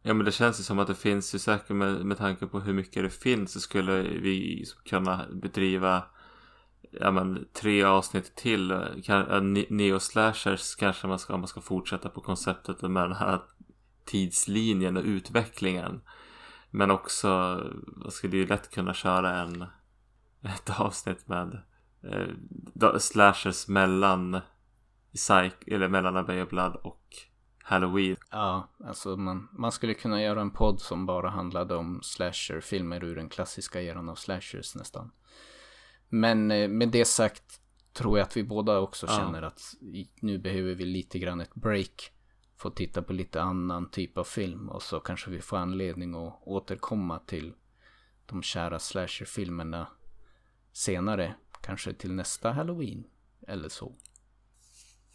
Ja 0.02 0.14
men 0.14 0.24
det 0.24 0.32
känns 0.32 0.60
ju 0.60 0.64
som 0.64 0.78
att 0.78 0.86
det 0.86 0.94
finns 0.94 1.34
ju 1.34 1.38
säkert 1.38 1.68
med, 1.68 2.06
med 2.06 2.18
tanke 2.18 2.46
på 2.46 2.60
hur 2.60 2.72
mycket 2.72 3.02
det 3.02 3.10
finns 3.10 3.52
så 3.52 3.60
skulle 3.60 4.02
vi 4.02 4.64
kunna 4.84 5.26
bedriva 5.32 6.04
ja, 6.90 7.10
men, 7.10 7.46
tre 7.52 7.82
avsnitt 7.82 8.36
till. 8.36 8.70
Eh, 8.70 8.78
eh, 9.08 9.42
Neo 9.68 10.00
Slashers 10.00 10.74
kanske 10.74 11.06
man 11.06 11.18
ska, 11.18 11.36
man 11.36 11.48
ska 11.48 11.60
fortsätta 11.60 12.08
på 12.08 12.20
konceptet 12.20 12.82
med 12.82 13.02
den 13.02 13.16
här 13.16 13.40
tidslinjen 14.04 14.96
och 14.96 15.04
utvecklingen. 15.04 16.00
Men 16.70 16.90
också, 16.90 17.28
eh, 17.28 17.72
man 17.96 18.10
skulle 18.10 18.36
ju 18.36 18.46
lätt 18.46 18.70
kunna 18.70 18.94
köra 18.94 19.40
en, 19.40 19.62
ett 20.42 20.80
avsnitt 20.80 21.28
med 21.28 21.62
eh, 22.02 22.98
slashers 22.98 23.68
mellan 23.68 24.40
Psych, 25.14 25.54
eller 25.66 25.88
mellan 25.88 26.16
Abbey 26.16 26.42
of 26.42 26.48
Blood 26.48 26.76
och 26.76 27.02
Halloween. 27.62 28.16
Ja, 28.30 28.68
alltså 28.84 29.16
man, 29.16 29.48
man 29.52 29.72
skulle 29.72 29.94
kunna 29.94 30.22
göra 30.22 30.40
en 30.40 30.50
podd 30.50 30.80
som 30.80 31.06
bara 31.06 31.30
handlade 31.30 31.76
om 31.76 32.00
slasher-filmer 32.02 33.04
ur 33.04 33.16
den 33.16 33.28
klassiska 33.28 33.82
eran 33.82 34.08
av 34.08 34.14
slashers 34.14 34.74
nästan. 34.74 35.10
Men 36.14 36.50
eh, 36.50 36.68
med 36.68 36.88
det 36.88 37.04
sagt 37.04 37.60
tror 37.92 38.18
jag 38.18 38.26
att 38.26 38.36
vi 38.36 38.44
båda 38.44 38.78
också 38.78 39.06
ja. 39.06 39.16
känner 39.16 39.42
att 39.42 39.74
nu 40.20 40.38
behöver 40.38 40.74
vi 40.74 40.84
lite 40.84 41.18
grann 41.18 41.40
ett 41.40 41.54
break. 41.54 42.10
Få 42.56 42.70
titta 42.70 43.02
på 43.02 43.12
lite 43.12 43.42
annan 43.42 43.90
typ 43.90 44.18
av 44.18 44.24
film 44.24 44.68
och 44.68 44.82
så 44.82 45.00
kanske 45.00 45.30
vi 45.30 45.40
får 45.40 45.56
anledning 45.56 46.14
att 46.14 46.42
återkomma 46.42 47.18
till 47.18 47.52
de 48.26 48.42
kära 48.42 48.78
slasherfilmerna 48.78 49.86
senare. 50.72 51.34
Kanske 51.60 51.92
till 51.92 52.12
nästa 52.12 52.52
halloween 52.52 53.04
eller 53.46 53.68
så. 53.68 53.92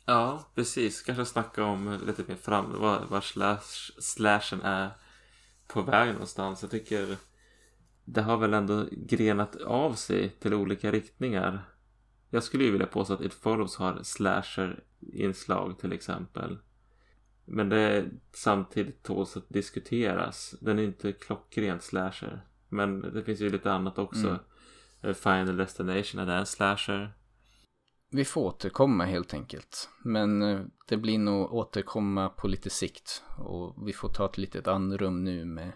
Ja, 0.06 0.44
precis. 0.56 1.02
Kanske 1.02 1.26
snacka 1.26 1.64
om 1.64 2.00
lite 2.06 2.24
mer 2.28 2.36
fram 2.36 2.80
var, 2.80 3.06
var 3.06 3.22
slash, 3.22 3.92
slashen 4.00 4.62
är 4.62 4.90
på 5.68 5.82
väg 5.82 6.12
någonstans. 6.14 6.62
Jag 6.62 6.72
tycker 6.72 7.18
det 8.12 8.22
har 8.22 8.38
väl 8.38 8.54
ändå 8.54 8.86
grenat 8.92 9.56
av 9.56 9.94
sig 9.94 10.30
till 10.30 10.54
olika 10.54 10.92
riktningar. 10.92 11.70
Jag 12.30 12.44
skulle 12.44 12.64
ju 12.64 12.72
vilja 12.72 12.88
påstå 12.88 13.14
att 13.14 13.22
It 13.22 13.34
Follows 13.34 13.76
har 13.76 14.04
slasher-inslag 14.04 15.80
till 15.80 15.94
exempel. 15.94 16.58
Men 17.46 17.70
det 17.70 17.80
är 17.80 18.12
samtidigt 18.34 19.04
tåls 19.04 19.38
att 19.38 19.50
diskuteras. 19.50 20.56
Den 20.62 20.80
är 20.80 20.84
inte 20.84 21.12
klockrent 21.12 21.84
slasher. 21.84 22.46
Men 22.70 23.02
det 23.02 23.24
finns 23.24 23.40
ju 23.40 23.50
lite 23.50 23.72
annat 23.72 23.98
också. 23.98 24.28
Mm. 24.28 24.40
Eh, 25.02 25.14
Final 25.14 25.58
Destination, 25.58 26.22
är 26.22 26.26
det 26.26 26.34
en 26.34 26.46
slasher? 26.46 27.14
Vi 28.12 28.26
får 28.26 28.42
återkomma 28.42 29.06
helt 29.06 29.34
enkelt. 29.34 29.90
Men 30.04 30.42
eh, 30.42 30.62
det 30.88 30.98
blir 30.98 31.20
nog 31.20 31.54
återkomma 31.54 32.30
på 32.30 32.48
lite 32.48 32.70
sikt. 32.70 33.24
Och 33.38 33.88
vi 33.88 33.94
får 33.94 34.10
ta 34.10 34.26
ett 34.26 34.38
litet 34.38 34.68
andrum 34.68 35.24
nu 35.24 35.46
med 35.46 35.72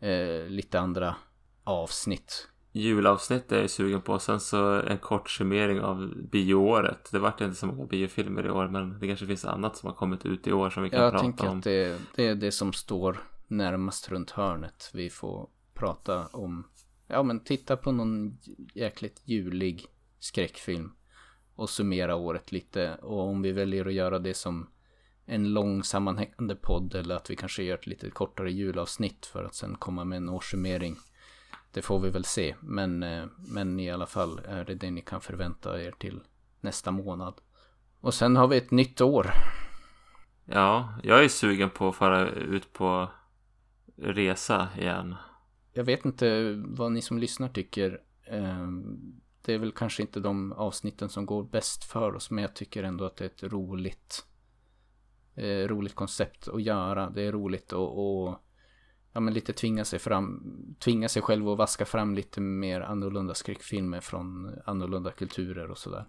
eh, 0.00 0.48
lite 0.48 0.80
andra 0.80 1.16
avsnitt. 1.66 2.48
Julavsnitt 2.72 3.52
är 3.52 3.60
jag 3.60 3.70
sugen 3.70 4.00
på. 4.00 4.18
Sen 4.18 4.40
så 4.40 4.82
en 4.82 4.98
kort 4.98 5.30
summering 5.30 5.80
av 5.80 6.12
bioåret. 6.16 7.08
Det 7.12 7.18
vart 7.18 7.40
inte 7.40 7.56
så 7.56 7.66
många 7.66 7.86
biofilmer 7.86 8.46
i 8.46 8.50
år 8.50 8.68
men 8.68 8.98
det 8.98 9.06
kanske 9.06 9.26
finns 9.26 9.44
annat 9.44 9.76
som 9.76 9.86
har 9.86 9.96
kommit 9.96 10.26
ut 10.26 10.46
i 10.46 10.52
år 10.52 10.70
som 10.70 10.82
vi 10.82 10.90
kan 10.90 11.02
jag 11.02 11.12
prata 11.12 11.24
om. 11.24 11.28
Jag 11.28 11.38
tänker 11.38 11.58
att 11.58 11.64
det, 11.64 11.98
det, 12.14 12.26
är 12.26 12.34
det 12.34 12.52
som 12.52 12.72
står 12.72 13.18
närmast 13.46 14.08
runt 14.08 14.30
hörnet. 14.30 14.90
Vi 14.94 15.10
får 15.10 15.48
prata 15.74 16.26
om, 16.26 16.66
ja 17.06 17.22
men 17.22 17.40
titta 17.40 17.76
på 17.76 17.92
någon 17.92 18.38
jäkligt 18.74 19.22
julig 19.24 19.86
skräckfilm 20.18 20.92
och 21.54 21.70
summera 21.70 22.16
året 22.16 22.52
lite. 22.52 22.94
Och 22.94 23.20
om 23.20 23.42
vi 23.42 23.52
väljer 23.52 23.86
att 23.86 23.92
göra 23.92 24.18
det 24.18 24.34
som 24.34 24.70
en 25.26 25.52
lång 25.52 25.84
sammanhängande 25.84 26.56
podd 26.56 26.94
eller 26.94 27.16
att 27.16 27.30
vi 27.30 27.36
kanske 27.36 27.62
gör 27.62 27.74
ett 27.74 27.86
lite 27.86 28.10
kortare 28.10 28.52
julavsnitt 28.52 29.26
för 29.26 29.44
att 29.44 29.54
sen 29.54 29.74
komma 29.74 30.04
med 30.04 30.16
en 30.16 30.28
årssummering. 30.28 30.96
Det 31.76 31.82
får 31.82 31.98
vi 31.98 32.10
väl 32.10 32.24
se, 32.24 32.54
men, 32.60 33.02
eh, 33.02 33.24
men 33.36 33.80
i 33.80 33.90
alla 33.90 34.06
fall 34.06 34.40
är 34.48 34.64
det 34.64 34.74
det 34.74 34.90
ni 34.90 35.00
kan 35.00 35.20
förvänta 35.20 35.82
er 35.82 35.90
till 35.90 36.20
nästa 36.60 36.90
månad. 36.90 37.34
Och 38.00 38.14
sen 38.14 38.36
har 38.36 38.48
vi 38.48 38.56
ett 38.56 38.70
nytt 38.70 39.00
år. 39.00 39.30
Ja, 40.44 40.94
jag 41.02 41.24
är 41.24 41.28
sugen 41.28 41.70
på 41.70 41.88
att 41.88 41.96
fara 41.96 42.28
ut 42.28 42.72
på 42.72 43.10
resa 43.96 44.68
igen. 44.78 45.14
Jag 45.72 45.84
vet 45.84 46.04
inte 46.04 46.54
vad 46.66 46.92
ni 46.92 47.02
som 47.02 47.18
lyssnar 47.18 47.48
tycker. 47.48 48.00
Ehm, 48.26 49.20
Det 49.42 49.54
är 49.54 49.58
väl 49.58 49.72
kanske 49.72 50.02
inte 50.02 50.20
de 50.20 50.52
avsnitten 50.52 51.08
som 51.08 51.26
går 51.26 51.44
bäst 51.44 51.84
för 51.84 52.14
oss, 52.14 52.30
men 52.30 52.42
jag 52.42 52.54
tycker 52.54 52.82
ändå 52.82 53.04
att 53.04 53.16
det 53.16 53.24
är 53.24 53.28
ett 53.28 53.52
roligt, 53.52 54.26
eh, 55.34 55.68
roligt 55.68 55.94
koncept 55.94 56.48
att 56.48 56.62
göra. 56.62 57.10
Det 57.10 57.22
är 57.22 57.32
roligt 57.32 57.72
att, 57.72 57.98
att 57.98 58.45
ja, 59.16 59.20
men 59.20 59.34
lite 59.34 59.52
tvinga 59.52 59.84
sig 59.84 59.98
fram, 59.98 60.42
tvinga 60.78 61.08
sig 61.08 61.22
själv 61.22 61.48
att 61.48 61.58
vaska 61.58 61.84
fram 61.84 62.14
lite 62.14 62.40
mer 62.40 62.80
annorlunda 62.80 63.34
skräckfilmer 63.34 64.00
från 64.00 64.54
annorlunda 64.64 65.10
kulturer 65.10 65.70
och 65.70 65.78
sådär. 65.78 66.04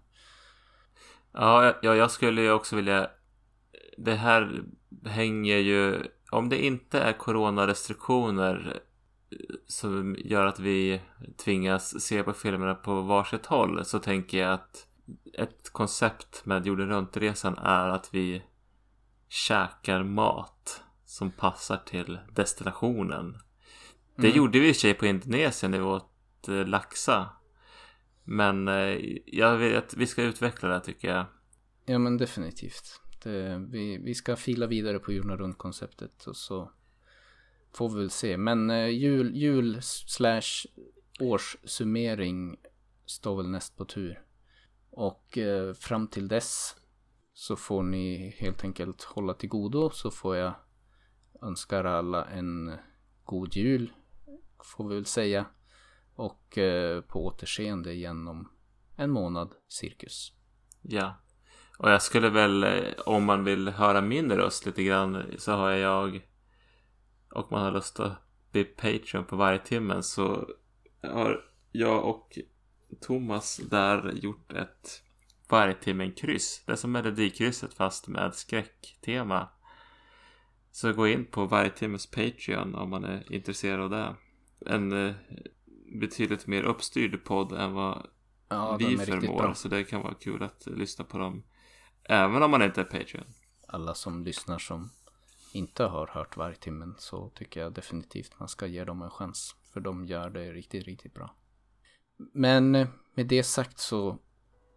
Ja, 1.31 1.73
ja, 1.81 1.95
jag 1.95 2.11
skulle 2.11 2.41
ju 2.41 2.51
också 2.51 2.75
vilja... 2.75 3.09
Det 3.97 4.15
här 4.15 4.63
hänger 5.05 5.57
ju... 5.57 6.03
Om 6.31 6.49
det 6.49 6.65
inte 6.65 6.99
är 6.99 7.13
coronarestriktioner 7.13 8.79
som 9.67 10.15
gör 10.19 10.45
att 10.45 10.59
vi 10.59 11.01
tvingas 11.37 12.01
se 12.01 12.23
på 12.23 12.33
filmerna 12.33 12.75
på 12.75 13.01
varsitt 13.01 13.45
håll 13.45 13.85
så 13.85 13.99
tänker 13.99 14.37
jag 14.37 14.53
att 14.53 14.87
ett 15.33 15.69
koncept 15.69 16.45
med 16.45 16.65
jorden 16.65 16.89
runt-resan 16.89 17.57
är 17.57 17.89
att 17.89 18.13
vi 18.13 18.43
käkar 19.29 20.03
mat 20.03 20.83
som 21.17 21.31
passar 21.31 21.77
till 21.77 22.19
destinationen. 22.35 23.37
Det 24.15 24.27
Mm. 24.27 24.37
gjorde 24.37 24.59
vi 24.59 24.67
i 24.67 24.71
och 24.71 24.75
för 24.75 24.79
sig 24.79 24.93
på 24.93 25.05
Indonesien 25.05 25.71
när 25.71 25.77
vi 25.79 25.83
åt 25.85 26.47
eh, 26.47 26.65
laxa. 26.67 27.29
Men 28.23 28.67
eh, 28.67 28.97
jag 29.25 29.57
vet 29.57 29.77
att 29.83 29.93
vi 29.93 30.07
ska 30.07 30.23
utveckla 30.23 30.69
det 30.69 30.79
tycker 30.79 31.07
jag. 31.07 31.25
Ja 31.85 31.97
men 31.99 32.17
definitivt. 32.17 33.01
Det, 33.23 33.67
vi, 33.71 33.97
vi 33.97 34.15
ska 34.15 34.35
fila 34.35 34.67
vidare 34.67 34.99
på 34.99 35.13
jorden 35.13 35.37
runt 35.37 35.57
konceptet 35.57 36.27
och 36.27 36.35
så 36.37 36.71
får 37.73 37.89
vi 37.89 37.95
väl 37.99 38.09
se. 38.09 38.37
Men 38.37 38.69
eh, 38.69 38.87
jul, 38.87 39.35
jul 39.35 39.77
slash 39.81 40.65
årssummering 41.19 42.57
står 43.05 43.37
väl 43.37 43.49
näst 43.49 43.77
på 43.77 43.85
tur. 43.85 44.21
Och 44.89 45.37
eh, 45.37 45.73
fram 45.73 46.07
till 46.07 46.27
dess 46.27 46.75
så 47.33 47.55
får 47.55 47.83
ni 47.83 48.35
helt 48.39 48.63
enkelt 48.63 49.03
hålla 49.03 49.33
till 49.33 49.49
godo 49.49 49.89
så 49.89 50.11
får 50.11 50.35
jag 50.35 50.53
Önskar 51.41 51.83
alla 51.83 52.25
en 52.25 52.77
god 53.23 53.55
jul 53.55 53.91
får 54.63 54.89
vi 54.89 54.95
väl 54.95 55.05
säga. 55.05 55.45
Och 56.15 56.57
eh, 56.57 57.01
på 57.01 57.25
återseende 57.25 57.93
igen 57.93 58.27
om 58.27 58.49
en 58.95 59.11
månad 59.11 59.53
cirkus. 59.67 60.33
Ja. 60.81 61.15
Och 61.77 61.91
jag 61.91 62.01
skulle 62.01 62.29
väl, 62.29 62.63
eh, 62.63 62.93
om 63.05 63.23
man 63.25 63.43
vill 63.43 63.69
höra 63.69 64.01
min 64.01 64.31
röst 64.31 64.65
lite 64.65 64.83
grann, 64.83 65.23
så 65.37 65.51
har 65.51 65.71
jag 65.71 66.27
och 67.31 67.51
man 67.51 67.61
har 67.61 67.71
lust 67.71 67.99
att 67.99 68.13
bli 68.51 68.63
Patreon 68.63 69.25
på 69.25 69.35
varje 69.35 69.59
timme 69.59 70.03
så 70.03 70.49
har 71.01 71.45
jag 71.71 72.05
och 72.05 72.39
Thomas 73.01 73.57
där 73.57 74.11
gjort 74.11 74.53
ett 74.53 75.03
varje 75.49 75.73
timmen 75.73 76.11
kryss. 76.11 76.63
Det 76.65 76.71
är 76.71 76.75
som 76.75 76.91
melodikrysset 76.91 77.73
fast 77.73 78.07
med 78.07 78.35
skräcktema. 78.35 79.49
Så 80.77 80.93
gå 80.93 81.07
in 81.07 81.25
på 81.25 81.45
varje 81.45 81.69
timmes 81.69 82.07
Patreon 82.07 82.75
om 82.75 82.89
man 82.89 83.03
är 83.03 83.33
intresserad 83.33 83.81
av 83.81 83.89
det. 83.89 84.15
En 84.65 85.07
eh, 85.07 85.15
betydligt 85.99 86.47
mer 86.47 86.63
uppstyrd 86.63 87.23
podd 87.23 87.51
än 87.51 87.73
vad 87.73 88.07
Ja, 88.49 88.77
vi 88.77 88.97
förmår. 88.97 89.53
Så 89.53 89.67
det 89.67 89.83
kan 89.83 90.01
vara 90.01 90.13
kul 90.13 90.43
att 90.43 90.65
lyssna 90.65 91.05
på 91.05 91.17
dem. 91.17 91.43
Även 92.03 92.43
om 92.43 92.51
man 92.51 92.61
inte 92.61 92.81
är 92.81 92.85
Patreon. 92.85 93.25
alla 93.67 93.93
som 93.93 94.23
lyssnar 94.23 94.57
som 94.57 94.89
inte 95.53 95.83
har 95.83 96.07
hört 96.07 96.37
vargtimmen 96.37 96.95
så 96.97 97.29
tycker 97.29 97.59
jag 97.59 97.73
definitivt 97.73 98.39
man 98.39 98.47
ska 98.47 98.65
ge 98.67 98.83
dem 98.83 99.01
en 99.01 99.09
chans. 99.09 99.55
För 99.73 99.79
de 99.79 100.05
gör 100.05 100.29
det 100.29 100.51
riktigt, 100.53 100.85
riktigt 100.85 101.13
bra. 101.13 101.35
Men 102.33 102.75
eh, 102.75 102.87
med 103.13 103.27
det 103.27 103.43
sagt 103.43 103.79
så 103.79 104.17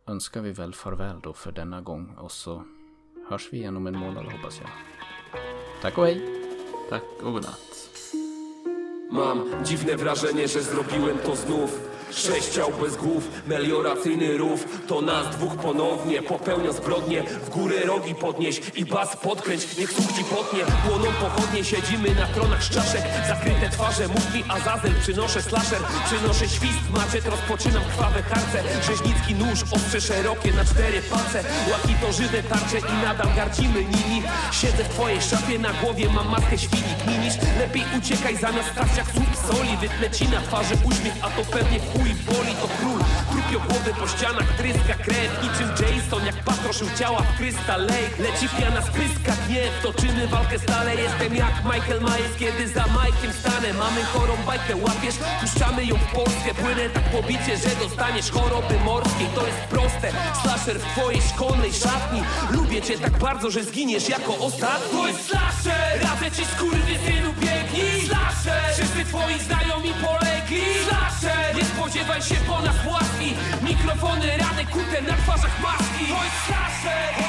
önskar 0.07 0.41
vi 0.41 0.53
väl 0.53 0.75
farväl 0.75 1.21
då 1.23 1.33
för 1.33 1.53
denna 1.53 1.81
gång 1.81 2.17
och 2.17 2.33
så 2.33 2.65
hörs 3.31 3.49
vi 3.53 3.57
igen 3.57 3.77
om 3.77 3.87
en 3.87 3.99
månad 3.99 4.25
hoppas 4.25 4.61
jag. 4.61 4.71
Hej! 5.83 6.21
Tack 6.91 7.03
och 7.23 7.33
godnatt. 7.33 7.91
Mam 9.11 9.65
dziwne 9.65 9.97
wrażenie, 9.97 10.49
że 10.49 10.63
zrobiłem 10.63 11.19
to 11.19 11.37
znów 11.37 11.81
Sześć 12.13 12.49
ciał 12.49 12.73
bez 12.81 12.97
głów, 12.97 13.29
melioracyjny 13.47 14.37
rów. 14.37 14.65
To 14.89 15.01
nas 15.01 15.37
dwóch 15.37 15.57
ponownie, 15.57 16.23
popełnią 16.23 16.73
zbrodnie. 16.73 17.23
W 17.23 17.51
górę 17.51 17.77
rogi 17.85 18.15
podnieś 18.15 18.61
i 18.77 18.85
bas 18.85 19.17
podkręć. 19.17 19.77
Niech 19.79 19.93
słuchci 19.93 20.25
potnie, 20.25 20.61
płoną 20.89 21.13
pochodnie 21.21 21.65
Siedzimy 21.65 22.15
na 22.15 22.27
tronach 22.27 22.65
z 22.65 22.71
czaszek 22.71 23.03
Zakryte 23.29 23.71
twarze, 23.71 24.09
mów 24.09 24.35
mi 24.35 24.45
Azazel 24.49 24.93
Przynoszę 25.03 25.43
slasher, 25.43 25.79
przynoszę 26.07 26.49
świst 26.49 26.91
Maczet, 26.91 27.27
rozpoczynam 27.27 27.83
krwawe 27.85 28.23
harce. 28.23 28.63
Rzeźnicki 28.87 29.35
nóż, 29.35 29.63
ostrze 29.73 30.01
szerokie 30.01 30.53
na 30.53 30.65
cztery 30.65 31.03
palce. 31.03 31.45
Łaki 31.71 31.95
to 31.95 32.13
żywe 32.13 32.43
tarcze 32.43 32.79
i 32.79 33.05
nadal 33.05 33.35
gardzimy 33.37 33.85
nimi. 33.85 34.23
Siedzę 34.53 34.85
w 34.85 34.89
twojej 34.89 35.23
szafie, 35.23 35.59
na 35.59 35.73
głowie 35.73 36.09
mam 36.09 36.29
maskę 36.29 36.59
świni. 36.59 36.95
Kminisz, 37.05 37.35
lepiej 37.59 37.85
uciekaj 37.99 38.37
zamiast 38.37 38.71
stać 38.73 38.97
jak 38.97 39.07
słup 39.07 39.33
soli. 39.47 39.77
Wytnę 39.77 40.11
ci 40.11 40.29
na 40.29 40.41
twarzy 40.41 40.75
uśmiech, 40.85 41.15
a 41.23 41.31
to 41.31 41.43
pewnie 41.45 41.81
w 41.81 42.00
chuj 42.01 42.15
boli 42.29 42.55
To 42.61 42.69
król, 42.79 43.01
trupio 43.31 43.61
głowy 43.61 43.93
po 44.01 44.07
ścianach 44.09 44.57
tryska 44.57 44.95
krew. 45.05 45.31
Niczym 45.43 45.69
Jason, 45.81 46.27
jak 46.27 46.37
patroszył 46.45 46.89
ciała 46.99 47.23
w 47.23 47.37
Crystal 47.39 47.81
Lake. 47.87 48.17
Leci 48.19 48.49
piana 48.49 48.83
spyska 48.83 49.33
gniew, 49.47 49.71
toczymy 49.83 50.27
walkę 50.27 50.59
stale. 50.59 50.95
Jestem 50.95 51.35
jak 51.37 51.55
Michael 51.65 52.01
Myers, 52.01 52.37
kiedy 52.39 52.69
za 52.69 52.83
Mike'iem 52.83 53.33
stanę. 53.41 53.73
Mamy 53.75 54.05
chorą 54.05 54.35
bajkę, 54.47 54.77
łapiesz, 54.77 55.19
puszczamy 55.41 55.85
ją 55.85 55.97
w 55.97 56.15
Polskę. 56.15 56.55
Płynę 56.55 56.91
tak 56.91 57.05
pobicie, 57.05 57.57
że 57.57 57.71
dostaniesz 57.85 58.31
choroby 58.31 58.75
morskiej 58.85 59.27
To 59.35 59.47
jest 59.47 59.59
proste, 59.59 60.13
slasher 60.43 60.81
w 60.81 60.87
twojej 60.93 61.23
szkolnej 61.23 61.73
szatni. 61.73 62.23
Lubię 62.51 62.83
cię 62.83 62.99
tak 62.99 63.19
bardzo, 63.19 63.51
że 63.51 63.65
zginiesz 63.65 64.09
jako 64.09 64.39
ostatni. 64.39 64.99
To 64.99 65.09
jest 65.09 65.27
slasher, 65.27 66.03
radzę 66.03 66.31
ci 66.37 66.45
skurwysynu 66.45 67.33
biegnij. 67.41 68.07
Slasher, 68.07 68.63
wszyscy 68.75 69.05
twoi 69.05 69.39
znajomi 69.41 69.93
polegli 70.03 70.41
Slasher, 70.85 71.00
spodziewaj 71.91 72.23
się 72.23 72.35
po 72.35 72.63
nas 72.63 72.77
łaski 72.87 73.35
Mikrofony, 73.63 74.27
rany 74.37 74.67
kute 74.67 75.03
na 75.03 75.17
twarzach 75.17 75.63
maski. 75.63 76.05
Jest 76.09 76.47
slasher, 76.47 77.21